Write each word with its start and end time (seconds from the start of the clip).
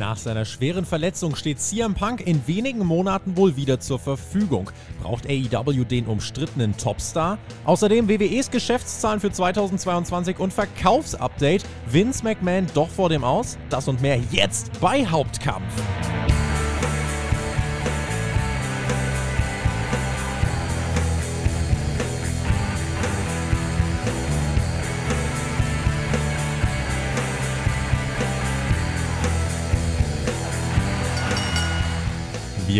Nach 0.00 0.16
seiner 0.16 0.46
schweren 0.46 0.86
Verletzung 0.86 1.36
steht 1.36 1.60
CM 1.60 1.92
Punk 1.92 2.26
in 2.26 2.46
wenigen 2.46 2.86
Monaten 2.86 3.36
wohl 3.36 3.56
wieder 3.56 3.80
zur 3.80 3.98
Verfügung. 3.98 4.70
Braucht 5.02 5.26
AEW 5.26 5.84
den 5.84 6.06
umstrittenen 6.06 6.74
Topstar? 6.74 7.36
Außerdem 7.66 8.08
WWEs 8.08 8.50
Geschäftszahlen 8.50 9.20
für 9.20 9.30
2022 9.30 10.38
und 10.38 10.54
Verkaufsupdate. 10.54 11.66
Vince 11.86 12.24
McMahon 12.24 12.66
doch 12.72 12.88
vor 12.88 13.10
dem 13.10 13.24
Aus? 13.24 13.58
Das 13.68 13.88
und 13.88 14.00
mehr 14.00 14.18
jetzt 14.32 14.70
bei 14.80 15.04
Hauptkampf. 15.04 15.70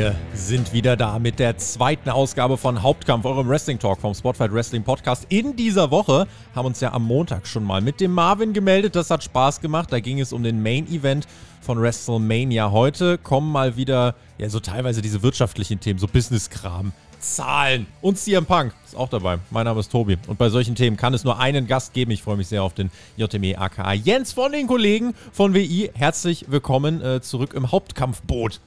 Wir 0.01 0.15
sind 0.33 0.73
wieder 0.73 0.97
da 0.97 1.19
mit 1.19 1.39
der 1.39 1.59
zweiten 1.59 2.09
Ausgabe 2.09 2.57
von 2.57 2.83
Hauptkampf, 2.83 3.27
eurem 3.27 3.47
Wrestling 3.47 3.79
Talk 3.79 4.01
vom 4.01 4.15
Spotlight 4.15 4.51
Wrestling 4.51 4.83
Podcast. 4.83 5.27
In 5.29 5.57
dieser 5.57 5.91
Woche 5.91 6.27
haben 6.55 6.65
uns 6.65 6.81
ja 6.81 6.95
am 6.95 7.05
Montag 7.05 7.47
schon 7.47 7.65
mal 7.65 7.83
mit 7.83 8.01
dem 8.01 8.13
Marvin 8.13 8.55
gemeldet. 8.55 8.97
Das 8.97 9.11
hat 9.11 9.23
Spaß 9.23 9.61
gemacht. 9.61 9.93
Da 9.93 10.01
ging 10.01 10.19
es 10.19 10.33
um 10.33 10.43
den 10.43 10.63
Main 10.63 10.87
Event 10.91 11.29
von 11.61 11.79
WrestleMania. 11.79 12.71
Heute 12.71 13.19
kommen 13.19 13.53
mal 13.53 13.77
wieder, 13.77 14.15
ja, 14.39 14.49
so 14.49 14.59
teilweise 14.59 15.03
diese 15.03 15.23
wirtschaftlichen 15.23 15.81
Themen, 15.81 15.99
so 15.99 16.09
Business-Kram. 16.09 16.93
Zahlen 17.19 17.87
und 18.01 18.17
CM 18.17 18.47
Punk 18.47 18.73
ist 18.87 18.97
auch 18.97 19.11
dabei. 19.11 19.39
Mein 19.51 19.67
Name 19.67 19.81
ist 19.81 19.93
Tobi 19.93 20.17
und 20.29 20.39
bei 20.39 20.49
solchen 20.49 20.77
Themen 20.77 20.97
kann 20.97 21.13
es 21.13 21.25
nur 21.25 21.39
einen 21.39 21.67
Gast 21.67 21.93
geben. 21.93 22.11
Ich 22.13 22.23
freue 22.23 22.39
mich 22.39 22.49
sehr 22.49 22.63
auf 22.63 22.73
den 22.73 22.91
JME 23.19 23.59
aka 23.59 23.93
Jens 23.93 24.33
von 24.33 24.51
den 24.51 24.67
Kollegen 24.67 25.13
von 25.31 25.53
WI. 25.53 25.91
Herzlich 25.93 26.47
willkommen 26.49 27.03
äh, 27.03 27.21
zurück 27.21 27.53
im 27.53 27.71
Hauptkampfboot. 27.71 28.61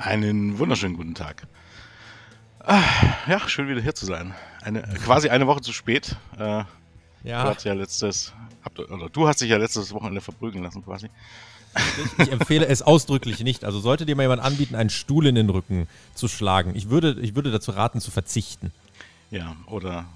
Einen 0.00 0.58
wunderschönen 0.58 0.96
guten 0.96 1.14
Tag. 1.14 1.46
Ah, 2.60 2.82
ja, 3.26 3.46
schön 3.50 3.68
wieder 3.68 3.82
hier 3.82 3.94
zu 3.94 4.06
sein. 4.06 4.34
Eine, 4.62 4.80
quasi 5.04 5.28
eine 5.28 5.46
Woche 5.46 5.60
zu 5.60 5.74
spät. 5.74 6.16
Äh, 6.38 6.64
ja. 7.22 7.44
Du 7.44 7.50
hast 7.50 7.64
ja 7.64 7.74
letztes, 7.74 8.32
oder 8.76 9.10
du 9.10 9.28
hast 9.28 9.42
dich 9.42 9.50
ja 9.50 9.58
letztes 9.58 9.92
Wochenende 9.92 10.22
verprügeln 10.22 10.64
lassen 10.64 10.82
quasi. 10.82 11.10
Ich 12.16 12.32
empfehle 12.32 12.66
es 12.66 12.80
ausdrücklich 12.80 13.40
nicht. 13.40 13.62
Also 13.62 13.78
sollte 13.80 14.06
dir 14.06 14.16
mal 14.16 14.22
jemand 14.22 14.40
anbieten, 14.40 14.74
einen 14.74 14.88
Stuhl 14.88 15.26
in 15.26 15.34
den 15.34 15.50
Rücken 15.50 15.86
zu 16.14 16.28
schlagen. 16.28 16.74
Ich 16.74 16.88
würde, 16.88 17.18
ich 17.20 17.34
würde 17.34 17.50
dazu 17.50 17.72
raten, 17.72 18.00
zu 18.00 18.10
verzichten. 18.10 18.72
Ja, 19.30 19.54
oder 19.66 20.06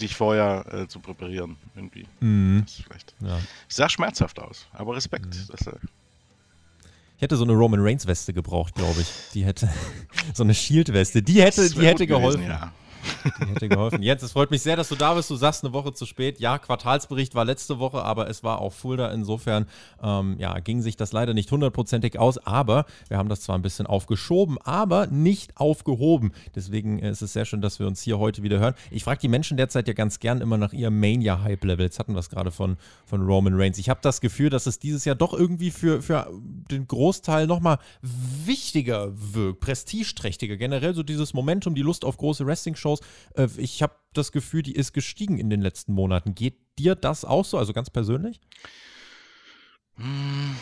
dich 0.00 0.14
vorher 0.14 0.64
äh, 0.72 0.86
zu 0.86 1.00
präparieren. 1.00 1.56
Irgendwie. 1.74 2.06
Mhm. 2.20 2.66
Vielleicht. 2.84 3.14
Ja. 3.20 3.40
Sah 3.66 3.88
schmerzhaft 3.88 4.38
aus, 4.38 4.68
aber 4.72 4.94
Respekt. 4.94 5.34
Mhm. 5.34 5.88
Ich 7.18 7.22
hätte 7.22 7.36
so 7.36 7.42
eine 7.42 7.52
Roman 7.54 7.80
Reigns 7.80 8.06
Weste 8.06 8.32
gebraucht, 8.32 8.76
glaube 8.76 9.00
ich. 9.00 9.08
Die 9.34 9.44
hätte 9.44 9.68
so 10.34 10.44
eine 10.44 10.54
Shield 10.54 10.92
Weste. 10.92 11.20
Die 11.20 11.42
hätte, 11.42 11.68
die 11.68 11.84
hätte 11.84 12.06
geholfen. 12.06 12.42
Gewesen, 12.42 12.60
ja. 12.60 12.72
Die 13.40 13.46
hätte 13.54 13.68
geholfen. 13.68 14.02
Jens, 14.02 14.22
es 14.22 14.32
freut 14.32 14.50
mich 14.50 14.62
sehr, 14.62 14.76
dass 14.76 14.88
du 14.88 14.94
da 14.94 15.14
bist. 15.14 15.30
Du 15.30 15.36
sagst 15.36 15.64
eine 15.64 15.72
Woche 15.72 15.92
zu 15.92 16.06
spät. 16.06 16.40
Ja, 16.40 16.58
Quartalsbericht 16.58 17.34
war 17.34 17.44
letzte 17.44 17.78
Woche, 17.78 18.02
aber 18.02 18.28
es 18.28 18.42
war 18.42 18.60
auch 18.60 18.72
Fulda. 18.72 19.10
Insofern 19.12 19.66
ähm, 20.02 20.36
ja, 20.38 20.58
ging 20.60 20.82
sich 20.82 20.96
das 20.96 21.12
leider 21.12 21.34
nicht 21.34 21.50
hundertprozentig 21.50 22.18
aus. 22.18 22.38
Aber 22.38 22.86
wir 23.08 23.18
haben 23.18 23.28
das 23.28 23.40
zwar 23.40 23.56
ein 23.56 23.62
bisschen 23.62 23.86
aufgeschoben, 23.86 24.58
aber 24.58 25.06
nicht 25.06 25.56
aufgehoben. 25.56 26.32
Deswegen 26.54 26.98
ist 26.98 27.22
es 27.22 27.32
sehr 27.32 27.44
schön, 27.44 27.60
dass 27.60 27.78
wir 27.78 27.86
uns 27.86 28.02
hier 28.02 28.18
heute 28.18 28.42
wieder 28.42 28.58
hören. 28.58 28.74
Ich 28.90 29.04
frage 29.04 29.20
die 29.20 29.28
Menschen 29.28 29.56
derzeit 29.56 29.88
ja 29.88 29.94
ganz 29.94 30.20
gern 30.20 30.40
immer 30.40 30.58
nach 30.58 30.72
ihrem 30.72 30.98
Mania-Hype-Level. 31.00 31.84
Jetzt 31.84 31.98
hatten 31.98 32.14
wir 32.14 32.20
es 32.20 32.30
gerade 32.30 32.50
von, 32.50 32.76
von 33.06 33.22
Roman 33.22 33.54
Reigns. 33.54 33.78
Ich 33.78 33.88
habe 33.88 34.00
das 34.02 34.20
Gefühl, 34.20 34.50
dass 34.50 34.66
es 34.66 34.78
dieses 34.78 35.04
Jahr 35.04 35.16
doch 35.16 35.32
irgendwie 35.32 35.70
für, 35.70 36.02
für 36.02 36.30
den 36.70 36.86
Großteil 36.86 37.46
nochmal 37.46 37.78
wichtiger 38.02 39.12
wirkt, 39.14 39.60
prestigeträchtiger. 39.60 40.56
Generell 40.56 40.94
so 40.94 41.02
dieses 41.02 41.34
Momentum, 41.34 41.74
die 41.74 41.82
Lust 41.82 42.04
auf 42.04 42.16
große 42.16 42.46
Wrestling-Shows 42.46 42.97
Shows. 42.98 43.56
Äh, 43.56 43.60
ich 43.60 43.82
habe 43.82 43.94
das 44.12 44.32
Gefühl, 44.32 44.62
die 44.62 44.74
ist 44.74 44.92
gestiegen 44.92 45.38
in 45.38 45.50
den 45.50 45.60
letzten 45.60 45.92
Monaten. 45.92 46.34
Geht 46.34 46.58
dir 46.78 46.94
das 46.94 47.24
auch 47.24 47.44
so, 47.44 47.58
also 47.58 47.72
ganz 47.72 47.90
persönlich? 47.90 48.40
Hm. 49.96 50.56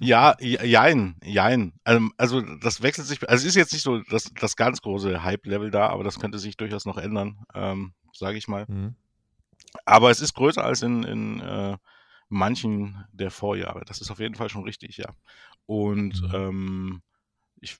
Ja, 0.00 0.36
jein, 0.40 1.16
jein. 1.22 1.74
Ähm, 1.84 2.14
also 2.16 2.40
das 2.40 2.80
wechselt 2.80 3.06
sich, 3.06 3.28
also 3.28 3.42
es 3.42 3.50
ist 3.50 3.54
jetzt 3.54 3.72
nicht 3.74 3.82
so 3.82 4.00
das, 4.00 4.32
das 4.40 4.56
ganz 4.56 4.80
große 4.80 5.22
Hype-Level 5.22 5.70
da, 5.70 5.88
aber 5.88 6.02
das 6.02 6.18
könnte 6.18 6.38
sich 6.38 6.56
durchaus 6.56 6.86
noch 6.86 6.96
ändern, 6.96 7.44
ähm, 7.54 7.92
sage 8.14 8.38
ich 8.38 8.48
mal. 8.48 8.64
Mhm. 8.68 8.94
Aber 9.84 10.10
es 10.10 10.22
ist 10.22 10.32
größer 10.32 10.64
als 10.64 10.80
in, 10.80 11.02
in 11.02 11.40
äh, 11.40 11.76
manchen 12.30 13.04
der 13.12 13.30
Vorjahre. 13.30 13.84
Das 13.84 14.00
ist 14.00 14.10
auf 14.10 14.18
jeden 14.18 14.34
Fall 14.34 14.48
schon 14.48 14.64
richtig, 14.64 14.96
ja. 14.96 15.10
Und 15.66 16.22
mhm. 16.22 16.34
ähm, 16.34 17.02
ich 17.60 17.76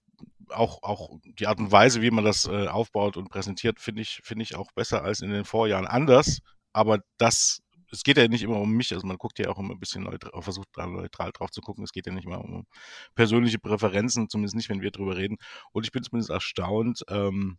auch, 0.51 0.83
auch 0.83 1.19
die 1.25 1.47
Art 1.47 1.59
und 1.59 1.73
Weise, 1.73 2.03
wie 2.03 2.11
man 2.11 2.25
das 2.25 2.47
äh, 2.47 2.69
aufbaut 2.69 3.17
und 3.17 3.29
präsentiert, 3.29 3.81
finde 3.81 4.03
ich, 4.03 4.21
finde 4.25 4.43
ich 4.43 4.57
auch 4.57 4.71
besser 4.73 5.03
als 5.03 5.21
in 5.21 5.31
den 5.31 5.45
Vorjahren. 5.45 5.87
Anders, 5.87 6.41
aber 6.73 7.01
das, 7.19 7.63
es 7.91 8.03
geht 8.03 8.17
ja 8.17 8.29
nicht 8.29 8.43
immer 8.43 8.61
um 8.61 8.73
mich, 8.73 8.93
also 8.93 9.07
man 9.07 9.19
guckt 9.19 9.39
ja 9.39 9.49
auch 9.49 9.59
immer 9.59 9.75
ein 9.75 9.81
bisschen 9.81 10.05
neutral, 10.05 10.43
versucht 10.43 10.69
da 10.75 10.87
neutral 10.87 11.33
drauf 11.33 11.51
zu 11.51 11.61
gucken. 11.61 11.85
Es 11.85 11.93
geht 11.93 12.07
ja 12.07 12.13
nicht 12.13 12.27
mal 12.27 12.37
um 12.37 12.67
persönliche 13.15 13.59
Präferenzen, 13.59 14.29
zumindest 14.29 14.57
nicht, 14.57 14.69
wenn 14.69 14.81
wir 14.81 14.91
drüber 14.91 15.17
reden. 15.17 15.37
Und 15.73 15.85
ich 15.85 15.93
bin 15.93 16.03
zumindest 16.03 16.31
erstaunt, 16.31 17.03
ähm, 17.09 17.59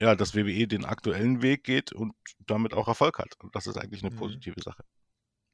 ja, 0.00 0.14
dass 0.16 0.34
WWE 0.34 0.66
den 0.66 0.84
aktuellen 0.84 1.42
Weg 1.42 1.64
geht 1.64 1.92
und 1.92 2.14
damit 2.46 2.74
auch 2.74 2.88
Erfolg 2.88 3.18
hat. 3.18 3.34
Und 3.38 3.54
das 3.54 3.66
ist 3.66 3.76
eigentlich 3.76 4.02
eine 4.02 4.12
mhm. 4.14 4.18
positive 4.18 4.60
Sache. 4.60 4.84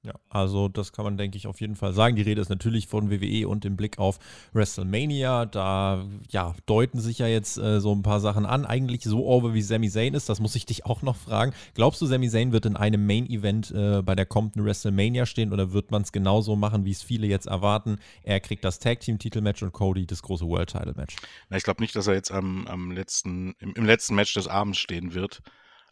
Ja, 0.02 0.14
also 0.30 0.68
das 0.68 0.92
kann 0.92 1.04
man, 1.04 1.18
denke 1.18 1.36
ich, 1.36 1.46
auf 1.46 1.60
jeden 1.60 1.76
Fall 1.76 1.92
sagen. 1.92 2.16
Die 2.16 2.22
Rede 2.22 2.40
ist 2.40 2.48
natürlich 2.48 2.86
von 2.86 3.10
WWE 3.10 3.46
und 3.46 3.66
im 3.66 3.76
Blick 3.76 3.98
auf 3.98 4.18
WrestleMania. 4.54 5.44
Da 5.44 6.06
ja, 6.30 6.54
deuten 6.64 7.00
sich 7.00 7.18
ja 7.18 7.26
jetzt 7.26 7.58
äh, 7.58 7.80
so 7.80 7.94
ein 7.94 8.02
paar 8.02 8.20
Sachen 8.20 8.46
an. 8.46 8.64
Eigentlich 8.64 9.02
so 9.04 9.26
over 9.26 9.52
wie 9.52 9.60
Sami 9.60 9.90
Zayn 9.90 10.14
ist, 10.14 10.30
das 10.30 10.40
muss 10.40 10.56
ich 10.56 10.64
dich 10.64 10.86
auch 10.86 11.02
noch 11.02 11.16
fragen. 11.16 11.52
Glaubst 11.74 12.00
du, 12.00 12.06
Sami 12.06 12.30
Zayn 12.30 12.50
wird 12.52 12.64
in 12.64 12.76
einem 12.76 13.06
Main-Event 13.06 13.72
äh, 13.72 14.00
bei 14.00 14.14
der 14.14 14.24
kommenden 14.24 14.64
WrestleMania 14.64 15.26
stehen 15.26 15.52
oder 15.52 15.72
wird 15.72 15.90
man 15.90 16.00
es 16.00 16.12
genauso 16.12 16.56
machen, 16.56 16.86
wie 16.86 16.92
es 16.92 17.02
viele 17.02 17.26
jetzt 17.26 17.46
erwarten? 17.46 17.98
Er 18.22 18.40
kriegt 18.40 18.64
das 18.64 18.78
Tag-Team-Titelmatch 18.78 19.62
und 19.62 19.72
Cody 19.72 20.06
das 20.06 20.22
große 20.22 20.46
World-Title-Match. 20.46 21.16
Ich 21.50 21.62
glaube 21.62 21.82
nicht, 21.82 21.94
dass 21.94 22.06
er 22.06 22.14
jetzt 22.14 22.32
am, 22.32 22.66
am 22.68 22.90
letzten, 22.90 23.54
im, 23.58 23.74
im, 23.74 23.84
letzten 23.84 24.14
Match 24.14 24.32
des 24.32 24.48
Abends 24.48 24.78
stehen 24.78 25.12
wird. 25.12 25.42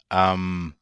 Ähm, 0.09 0.73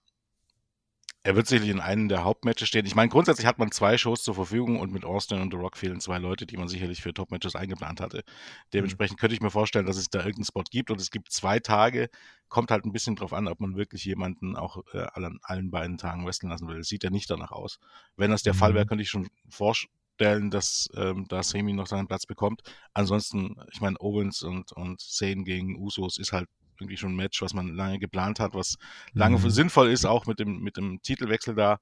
er 1.27 1.35
wird 1.35 1.45
sicherlich 1.45 1.71
in 1.71 1.81
einem 1.81 2.07
der 2.07 2.23
Hauptmatches 2.23 2.69
stehen. 2.69 2.85
Ich 2.85 2.95
meine, 2.95 3.09
grundsätzlich 3.09 3.45
hat 3.45 3.59
man 3.59 3.69
zwei 3.69 3.97
Shows 3.97 4.23
zur 4.23 4.33
Verfügung 4.33 4.79
und 4.79 4.93
mit 4.93 5.03
Austin 5.03 5.41
und 5.41 5.51
The 5.51 5.57
Rock 5.57 5.75
fehlen 5.75 5.99
zwei 5.99 6.19
Leute, 6.19 6.45
die 6.45 6.55
man 6.55 6.69
sicherlich 6.69 7.01
für 7.01 7.13
Top-Matches 7.13 7.53
eingeplant 7.53 7.99
hatte. 7.99 8.23
Dementsprechend 8.71 9.19
könnte 9.19 9.35
ich 9.35 9.41
mir 9.41 9.49
vorstellen, 9.49 9.85
dass 9.85 9.97
es 9.97 10.09
da 10.09 10.19
irgendeinen 10.19 10.45
Spot 10.45 10.63
gibt 10.71 10.89
und 10.89 11.01
es 11.01 11.11
gibt 11.11 11.33
zwei 11.33 11.59
Tage. 11.59 12.09
Kommt 12.47 12.71
halt 12.71 12.85
ein 12.85 12.93
bisschen 12.93 13.17
drauf 13.17 13.33
an, 13.33 13.49
ob 13.49 13.59
man 13.59 13.75
wirklich 13.75 14.05
jemanden 14.05 14.55
auch 14.55 14.85
äh, 14.93 15.05
an 15.15 15.37
allen 15.41 15.69
beiden 15.69 15.97
Tagen 15.97 16.25
wresteln 16.25 16.49
lassen 16.49 16.69
will. 16.69 16.81
Sieht 16.85 17.03
ja 17.03 17.09
nicht 17.09 17.29
danach 17.29 17.51
aus. 17.51 17.81
Wenn 18.15 18.31
das 18.31 18.43
der 18.43 18.53
mhm. 18.53 18.59
Fall 18.59 18.73
wäre, 18.73 18.85
könnte 18.85 19.01
ich 19.01 19.09
schon 19.09 19.27
vorstellen, 19.49 20.49
dass 20.49 20.89
ähm, 20.95 21.25
da 21.27 21.43
Semi 21.43 21.73
noch 21.73 21.87
seinen 21.87 22.07
Platz 22.07 22.25
bekommt. 22.25 22.61
Ansonsten, 22.93 23.57
ich 23.73 23.81
meine, 23.81 23.99
Owens 23.99 24.43
und, 24.43 24.71
und 24.71 25.01
Zane 25.01 25.43
gegen 25.43 25.77
Usos 25.77 26.19
ist 26.19 26.31
halt 26.31 26.47
irgendwie 26.79 26.97
schon 26.97 27.13
ein 27.13 27.15
Match, 27.15 27.41
was 27.41 27.53
man 27.53 27.75
lange 27.75 27.99
geplant 27.99 28.39
hat, 28.39 28.53
was 28.53 28.77
lange 29.13 29.37
mhm. 29.37 29.49
sinnvoll 29.49 29.89
ist, 29.89 30.05
auch 30.05 30.25
mit 30.25 30.39
dem, 30.39 30.59
mit 30.59 30.77
dem 30.77 31.01
Titelwechsel 31.01 31.55
da. 31.55 31.79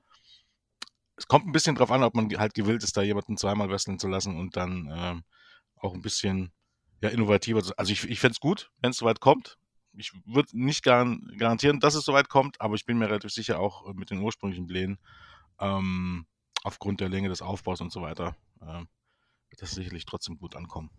Es 1.18 1.28
kommt 1.28 1.46
ein 1.46 1.52
bisschen 1.52 1.76
drauf 1.76 1.92
an, 1.92 2.04
ob 2.04 2.16
man 2.16 2.30
halt 2.38 2.54
gewillt 2.54 2.84
ist, 2.84 2.98
da 2.98 3.02
jemanden 3.02 3.38
zweimal 3.38 3.70
wresteln 3.70 4.00
zu 4.00 4.08
lassen 4.08 4.38
und 4.38 4.58
dann 4.58 4.88
äh, 4.88 5.22
auch 5.78 5.94
ein 5.94 6.02
bisschen 6.02 6.52
ja, 7.02 7.10
innovativer. 7.10 7.62
Also 7.78 7.94
ich, 7.94 8.10
ich 8.10 8.20
fände 8.20 8.34
es 8.34 8.40
gut, 8.40 8.72
wenn 8.82 8.92
es 8.92 8.98
soweit 8.98 9.20
kommt. 9.20 9.58
Ich 9.98 10.12
würde 10.26 10.50
nicht 10.54 10.84
garantieren, 10.84 11.80
dass 11.80 11.96
es 11.96 12.04
soweit 12.04 12.28
kommt, 12.28 12.60
aber 12.60 12.76
ich 12.76 12.86
bin 12.86 12.98
mir 12.98 13.08
relativ 13.08 13.32
sicher 13.32 13.60
auch 13.60 13.94
mit 13.94 14.10
den 14.10 14.20
ursprünglichen 14.20 14.68
Plänen, 14.68 15.00
ähm, 15.60 16.26
aufgrund 16.64 17.00
der 17.00 17.10
Länge 17.10 17.30
des 17.30 17.42
Aufbaus 17.42 17.80
und 17.80 17.94
so 17.94 18.02
weiter, 18.02 18.36
äh, 18.62 18.84
wird 19.50 19.62
das 19.62 19.72
sicherlich 19.72 20.06
trotzdem 20.06 20.38
gut 20.38 20.56
ankommen. 20.56 20.90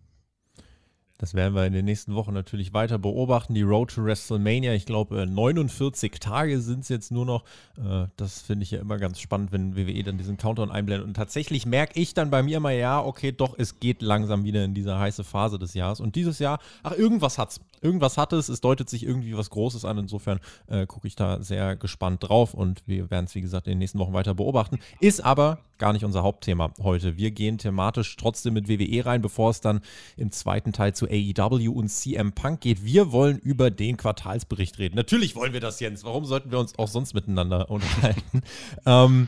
Das 1.17 1.33
werden 1.33 1.55
wir 1.55 1.65
in 1.65 1.73
den 1.73 1.85
nächsten 1.85 2.13
Wochen 2.13 2.33
natürlich 2.33 2.73
weiter 2.73 2.99
beobachten. 2.99 3.55
Die 3.55 3.63
Road 3.63 3.91
to 3.91 4.03
WrestleMania, 4.03 4.73
ich 4.73 4.85
glaube, 4.85 5.25
49 5.25 6.19
Tage 6.19 6.61
sind 6.61 6.81
es 6.81 6.89
jetzt 6.89 7.11
nur 7.11 7.25
noch. 7.25 7.43
Äh, 7.77 8.07
das 8.17 8.41
finde 8.41 8.63
ich 8.63 8.71
ja 8.71 8.79
immer 8.79 8.97
ganz 8.97 9.19
spannend, 9.19 9.51
wenn 9.51 9.75
WWE 9.75 10.03
dann 10.03 10.17
diesen 10.17 10.37
Countdown 10.37 10.71
einblendet. 10.71 11.07
Und 11.07 11.15
tatsächlich 11.15 11.65
merke 11.65 11.99
ich 11.99 12.13
dann 12.13 12.29
bei 12.29 12.43
mir 12.43 12.57
immer, 12.57 12.71
ja, 12.71 13.03
okay, 13.03 13.31
doch, 13.31 13.57
es 13.57 13.79
geht 13.79 14.01
langsam 14.01 14.43
wieder 14.43 14.63
in 14.63 14.75
diese 14.75 14.99
heiße 14.99 15.23
Phase 15.23 15.57
des 15.57 15.73
Jahres. 15.73 15.99
Und 15.99 16.15
dieses 16.15 16.37
Jahr, 16.37 16.59
ach, 16.83 16.93
irgendwas 16.93 17.37
hat's. 17.37 17.59
Irgendwas 17.81 18.17
hat 18.17 18.33
es. 18.33 18.49
Es 18.49 18.61
deutet 18.61 18.89
sich 18.89 19.03
irgendwie 19.03 19.35
was 19.37 19.49
Großes 19.49 19.85
an. 19.85 19.97
Insofern 19.97 20.39
äh, 20.67 20.85
gucke 20.85 21.07
ich 21.07 21.15
da 21.15 21.41
sehr 21.41 21.75
gespannt 21.75 22.27
drauf. 22.27 22.53
Und 22.53 22.83
wir 22.85 23.09
werden 23.09 23.25
es, 23.25 23.35
wie 23.35 23.41
gesagt, 23.41 23.67
in 23.67 23.71
den 23.71 23.79
nächsten 23.79 23.99
Wochen 23.99 24.13
weiter 24.13 24.35
beobachten. 24.35 24.79
Ist 24.99 25.23
aber 25.23 25.59
gar 25.77 25.93
nicht 25.93 26.05
unser 26.05 26.23
Hauptthema 26.23 26.71
heute. 26.81 27.17
Wir 27.17 27.31
gehen 27.31 27.57
thematisch 27.57 28.15
trotzdem 28.15 28.53
mit 28.53 28.67
WWE 28.67 29.05
rein, 29.05 29.21
bevor 29.21 29.51
es 29.51 29.61
dann 29.61 29.81
im 30.15 30.31
zweiten 30.31 30.73
Teil 30.73 30.93
zu 30.93 31.07
AEW 31.07 31.71
und 31.71 31.89
CM 31.89 32.33
Punk 32.33 32.61
geht. 32.61 32.83
Wir 32.83 33.11
wollen 33.11 33.39
über 33.39 33.71
den 33.71 33.97
Quartalsbericht 33.97 34.79
reden. 34.79 34.95
Natürlich 34.95 35.35
wollen 35.35 35.53
wir 35.53 35.59
das, 35.59 35.79
Jens. 35.79 36.03
Warum 36.03 36.25
sollten 36.25 36.51
wir 36.51 36.59
uns 36.59 36.77
auch 36.77 36.87
sonst 36.87 37.13
miteinander 37.13 37.69
unterhalten? 37.69 38.41
ähm, 38.85 39.27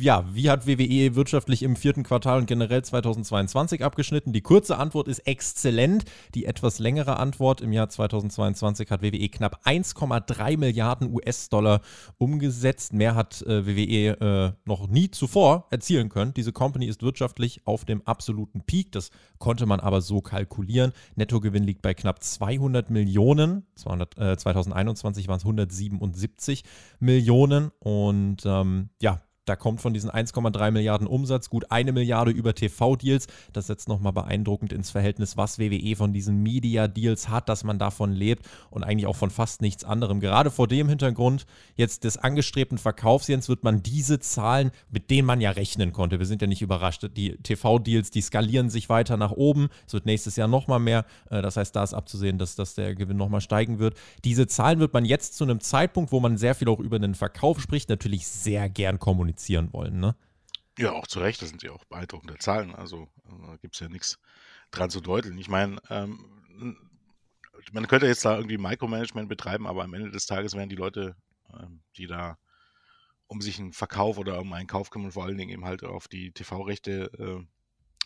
ja, 0.00 0.24
wie 0.32 0.50
hat 0.50 0.66
WWE 0.66 1.14
wirtschaftlich 1.14 1.62
im 1.62 1.76
vierten 1.76 2.02
Quartal 2.02 2.38
und 2.38 2.46
generell 2.46 2.82
2022 2.82 3.82
abgeschnitten? 3.82 4.32
Die 4.32 4.42
kurze 4.42 4.76
Antwort 4.76 5.08
ist 5.08 5.20
exzellent. 5.20 6.04
Die 6.34 6.44
etwas 6.44 6.78
längere 6.78 7.18
Antwort 7.18 7.60
im 7.60 7.72
Jahr 7.72 7.88
2022 7.88 8.90
hat 8.90 9.02
WWE 9.02 9.28
knapp 9.28 9.60
1,3 9.64 10.58
Milliarden 10.58 11.12
US-Dollar 11.12 11.80
umgesetzt. 12.18 12.92
Mehr 12.92 13.14
hat 13.14 13.42
äh, 13.42 13.66
WWE 13.66 14.20
äh, 14.20 14.52
noch 14.64 14.88
nie 14.88 15.10
zuvor 15.10 15.66
erzielen 15.70 16.10
können. 16.10 16.34
Diese 16.34 16.52
Company 16.52 16.86
ist 16.86 17.02
wirtschaftlich 17.02 17.66
auf 17.66 17.84
dem 17.84 18.06
absoluten 18.06 18.62
Peak. 18.62 18.92
Das 18.92 19.10
konnte 19.38 19.64
man 19.64 19.80
aber 19.80 20.02
so 20.02 20.20
kalkulieren. 20.20 20.92
Nettogewinn 21.16 21.64
liegt 21.64 21.82
bei 21.82 21.94
knapp 21.94 22.22
200 22.22 22.90
Millionen. 22.90 23.66
200, 23.76 24.18
äh, 24.18 24.36
2021 24.36 25.28
waren 25.28 25.38
es 25.38 25.44
177 25.44 26.64
Millionen. 26.98 27.70
Und 27.80 28.42
ähm, 28.44 28.90
ja, 29.00 29.20
da 29.46 29.56
kommt 29.56 29.80
von 29.80 29.94
diesen 29.94 30.10
1,3 30.10 30.70
Milliarden 30.70 31.06
Umsatz 31.06 31.48
gut 31.48 31.70
eine 31.70 31.92
Milliarde 31.92 32.30
über 32.30 32.54
TV-Deals. 32.54 33.26
Das 33.52 33.66
setzt 33.66 33.88
nochmal 33.88 34.12
beeindruckend 34.12 34.72
ins 34.72 34.90
Verhältnis, 34.90 35.36
was 35.36 35.58
WWE 35.58 35.96
von 35.96 36.12
diesen 36.12 36.42
Media-Deals 36.42 37.28
hat, 37.30 37.48
dass 37.48 37.64
man 37.64 37.78
davon 37.78 38.12
lebt 38.12 38.46
und 38.70 38.84
eigentlich 38.84 39.06
auch 39.06 39.16
von 39.16 39.30
fast 39.30 39.62
nichts 39.62 39.82
anderem. 39.82 40.20
Gerade 40.20 40.50
vor 40.50 40.68
dem 40.68 40.88
Hintergrund 40.88 41.46
jetzt 41.74 42.04
des 42.04 42.18
angestrebten 42.18 42.76
Verkaufs, 42.78 43.28
Jens, 43.28 43.48
wird 43.48 43.64
man 43.64 43.82
diese 43.82 44.20
Zahlen, 44.20 44.72
mit 44.90 45.10
denen 45.10 45.26
man 45.26 45.40
ja 45.40 45.50
rechnen 45.50 45.92
konnte, 45.92 46.18
wir 46.18 46.26
sind 46.26 46.42
ja 46.42 46.48
nicht 46.48 46.62
überrascht, 46.62 47.06
die 47.16 47.36
TV-Deals, 47.38 48.10
die 48.10 48.20
skalieren 48.20 48.68
sich 48.68 48.88
weiter 48.88 49.16
nach 49.16 49.32
oben. 49.32 49.68
Es 49.86 49.94
wird 49.94 50.06
nächstes 50.06 50.36
Jahr 50.36 50.48
nochmal 50.48 50.80
mehr. 50.80 51.06
Äh, 51.30 51.40
das 51.40 51.56
heißt, 51.56 51.74
da 51.74 51.82
ist 51.82 51.94
abzusehen, 51.94 52.36
dass, 52.38 52.56
dass 52.56 52.74
der 52.74 52.94
Gewinn 52.94 53.16
nochmal 53.16 53.40
steigen 53.40 53.78
wird. 53.78 53.96
Diese 54.24 54.46
Zahlen 54.46 54.80
wird 54.80 54.92
man 54.92 55.04
jetzt 55.04 55.34
zu 55.34 55.44
einem 55.44 55.60
Zeitpunkt, 55.60 56.12
wo 56.12 56.20
man 56.20 56.36
sehr 56.36 56.54
viel 56.54 56.68
auch 56.68 56.78
über 56.78 56.98
den 56.98 57.14
Verkauf 57.14 57.60
spricht, 57.60 57.88
natürlich 57.88 58.26
sehr 58.26 58.68
gern 58.68 58.98
kommunizieren 58.98 59.29
kommunizieren 59.30 59.72
wollen, 59.72 60.00
ne? 60.00 60.16
Ja, 60.78 60.92
auch 60.92 61.06
zu 61.06 61.20
Recht, 61.20 61.42
das 61.42 61.50
sind 61.50 61.62
ja 61.62 61.72
auch 61.72 61.84
beeindruckende 61.84 62.38
Zahlen. 62.38 62.74
Also 62.74 63.08
da 63.24 63.56
gibt 63.56 63.74
es 63.74 63.80
ja 63.80 63.88
nichts 63.88 64.18
dran 64.70 64.90
zu 64.90 65.00
deuteln. 65.00 65.36
Ich 65.36 65.48
meine, 65.48 65.80
ähm, 65.90 66.24
man 67.72 67.86
könnte 67.86 68.06
jetzt 68.06 68.24
da 68.24 68.36
irgendwie 68.36 68.56
Micromanagement 68.56 69.28
betreiben, 69.28 69.66
aber 69.66 69.84
am 69.84 69.94
Ende 69.94 70.10
des 70.10 70.26
Tages 70.26 70.54
werden 70.54 70.70
die 70.70 70.76
Leute, 70.76 71.16
ähm, 71.52 71.82
die 71.96 72.06
da 72.06 72.38
um 73.26 73.40
sich 73.40 73.58
einen 73.58 73.72
Verkauf 73.72 74.16
oder 74.18 74.40
um 74.40 74.52
einen 74.52 74.66
Kauf 74.66 74.90
kümmern, 74.90 75.12
vor 75.12 75.24
allen 75.24 75.36
Dingen 75.36 75.50
eben 75.50 75.64
halt 75.64 75.84
auf 75.84 76.08
die 76.08 76.32
TV-Rechte 76.32 77.10
äh, 77.18 77.46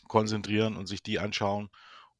konzentrieren 0.08 0.76
und 0.76 0.86
sich 0.86 1.02
die 1.02 1.18
anschauen. 1.18 1.70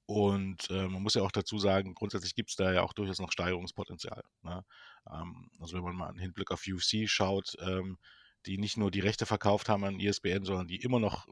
Und 0.07 0.71
äh, 0.71 0.87
man 0.87 1.03
muss 1.03 1.15
ja 1.15 1.23
auch 1.23 1.33
dazu 1.33 1.59
sagen, 1.59 1.95
grundsätzlich 1.95 2.35
gibt 2.35 2.51
es 2.51 2.57
da 2.57 2.73
ja 2.73 2.83
auch 2.83 2.93
durchaus 2.93 3.19
noch 3.19 3.33
Steigerungspotenzial. 3.33 4.23
Ne? 4.43 4.65
Ähm, 5.11 5.51
also 5.59 5.77
wenn 5.77 5.85
man 5.85 5.97
mal 5.97 6.09
einen 6.09 6.19
Hinblick 6.19 6.51
auf 6.51 6.63
UFC 6.67 7.09
schaut, 7.09 7.57
ähm, 7.61 7.99
die 8.47 8.59
nicht 8.59 8.77
nur 8.77 8.91
die 8.91 9.01
Rechte 9.01 9.27
verkauft 9.27 9.69
haben 9.69 9.85
an 9.85 10.01
ESPN, 10.01 10.45
sondern 10.45 10.69
die 10.69 10.83
immer 10.83 11.01
noch 11.01 11.27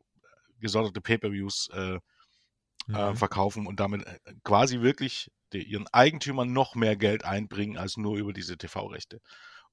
gesonderte 0.60 1.00
Pay-per-Views 1.00 1.68
äh, 1.72 1.94
äh 1.94 1.98
mhm. 2.86 2.94
äh, 2.94 3.14
verkaufen 3.16 3.66
und 3.66 3.80
damit 3.80 4.06
äh, 4.06 4.18
quasi 4.44 4.80
wirklich 4.80 5.30
die, 5.52 5.62
ihren 5.62 5.86
Eigentümern 5.88 6.52
noch 6.52 6.74
mehr 6.74 6.96
Geld 6.96 7.24
einbringen 7.24 7.76
als 7.76 7.96
nur 7.96 8.16
über 8.16 8.32
diese 8.32 8.56
TV-Rechte. 8.56 9.20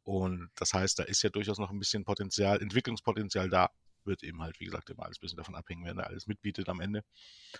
Und 0.04 0.50
das 0.56 0.74
heißt, 0.74 1.00
da 1.00 1.04
ist 1.04 1.22
ja 1.22 1.30
durchaus 1.30 1.60
noch 1.60 1.72
ein 1.72 1.80
bisschen 1.80 2.04
Potenzial, 2.04 2.62
Entwicklungspotenzial 2.62 3.50
da. 3.50 3.70
Wird 4.06 4.24
eben 4.24 4.42
halt, 4.42 4.60
wie 4.60 4.66
gesagt, 4.66 4.90
immer 4.90 5.04
alles 5.04 5.18
ein 5.18 5.22
bisschen 5.22 5.38
davon 5.38 5.56
abhängen, 5.56 5.84
wer 5.84 5.94
da 5.94 6.04
alles 6.04 6.26
mitbietet 6.26 6.70
am 6.70 6.80
Ende. 6.80 7.04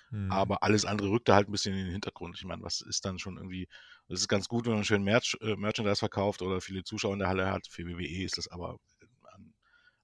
Mhm. 0.10 0.32
Aber 0.32 0.64
alles 0.64 0.86
andere 0.86 1.10
rückt 1.10 1.28
da 1.28 1.36
halt 1.36 1.50
ein 1.50 1.52
bisschen 1.52 1.76
in 1.76 1.84
den 1.84 1.92
Hintergrund. 1.92 2.38
Ich 2.38 2.46
meine, 2.46 2.64
was 2.64 2.82
ist 2.82 3.04
dann 3.06 3.20
schon 3.20 3.36
irgendwie, 3.36 3.68
das 4.08 4.22
ist 4.22 4.30
ganz 4.30 4.48
gut, 4.48 4.66
wenn 4.66 4.74
man 4.74 4.86
schön 4.86 5.04
Merch, 5.04 5.38
äh, 5.42 5.58
Merchandise 5.58 6.00
verkauft 6.00 6.42
oder 6.42 6.62
viele 6.62 6.84
Zuschauer 6.84 7.14
in 7.14 7.20
der 7.20 7.28
Halle 7.28 7.52
hat. 7.52 7.68
Für 7.70 7.86
WWE 7.86 8.24
ist 8.24 8.38
das 8.38 8.48
aber 8.48 8.78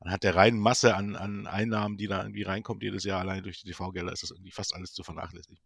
anhand 0.05 0.23
der 0.23 0.35
reinen 0.35 0.59
Masse 0.59 0.95
an, 0.95 1.15
an 1.15 1.47
Einnahmen, 1.47 1.97
die 1.97 2.07
da 2.07 2.21
irgendwie 2.21 2.43
reinkommt 2.43 2.83
jedes 2.83 3.03
Jahr 3.03 3.19
allein 3.19 3.43
durch 3.43 3.61
die 3.61 3.69
TV-Gelder, 3.69 4.13
ist 4.13 4.23
das 4.23 4.31
irgendwie 4.31 4.51
fast 4.51 4.75
alles 4.75 4.93
zu 4.93 5.03
vernachlässigen. 5.03 5.57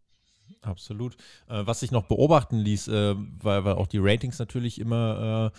Absolut. 0.62 1.14
Äh, 1.48 1.66
was 1.66 1.80
sich 1.80 1.90
noch 1.90 2.04
beobachten 2.04 2.58
ließ, 2.58 2.88
äh, 2.88 3.14
weil, 3.16 3.64
weil 3.64 3.74
auch 3.74 3.86
die 3.86 3.98
Ratings 3.98 4.38
natürlich 4.38 4.80
immer 4.80 5.52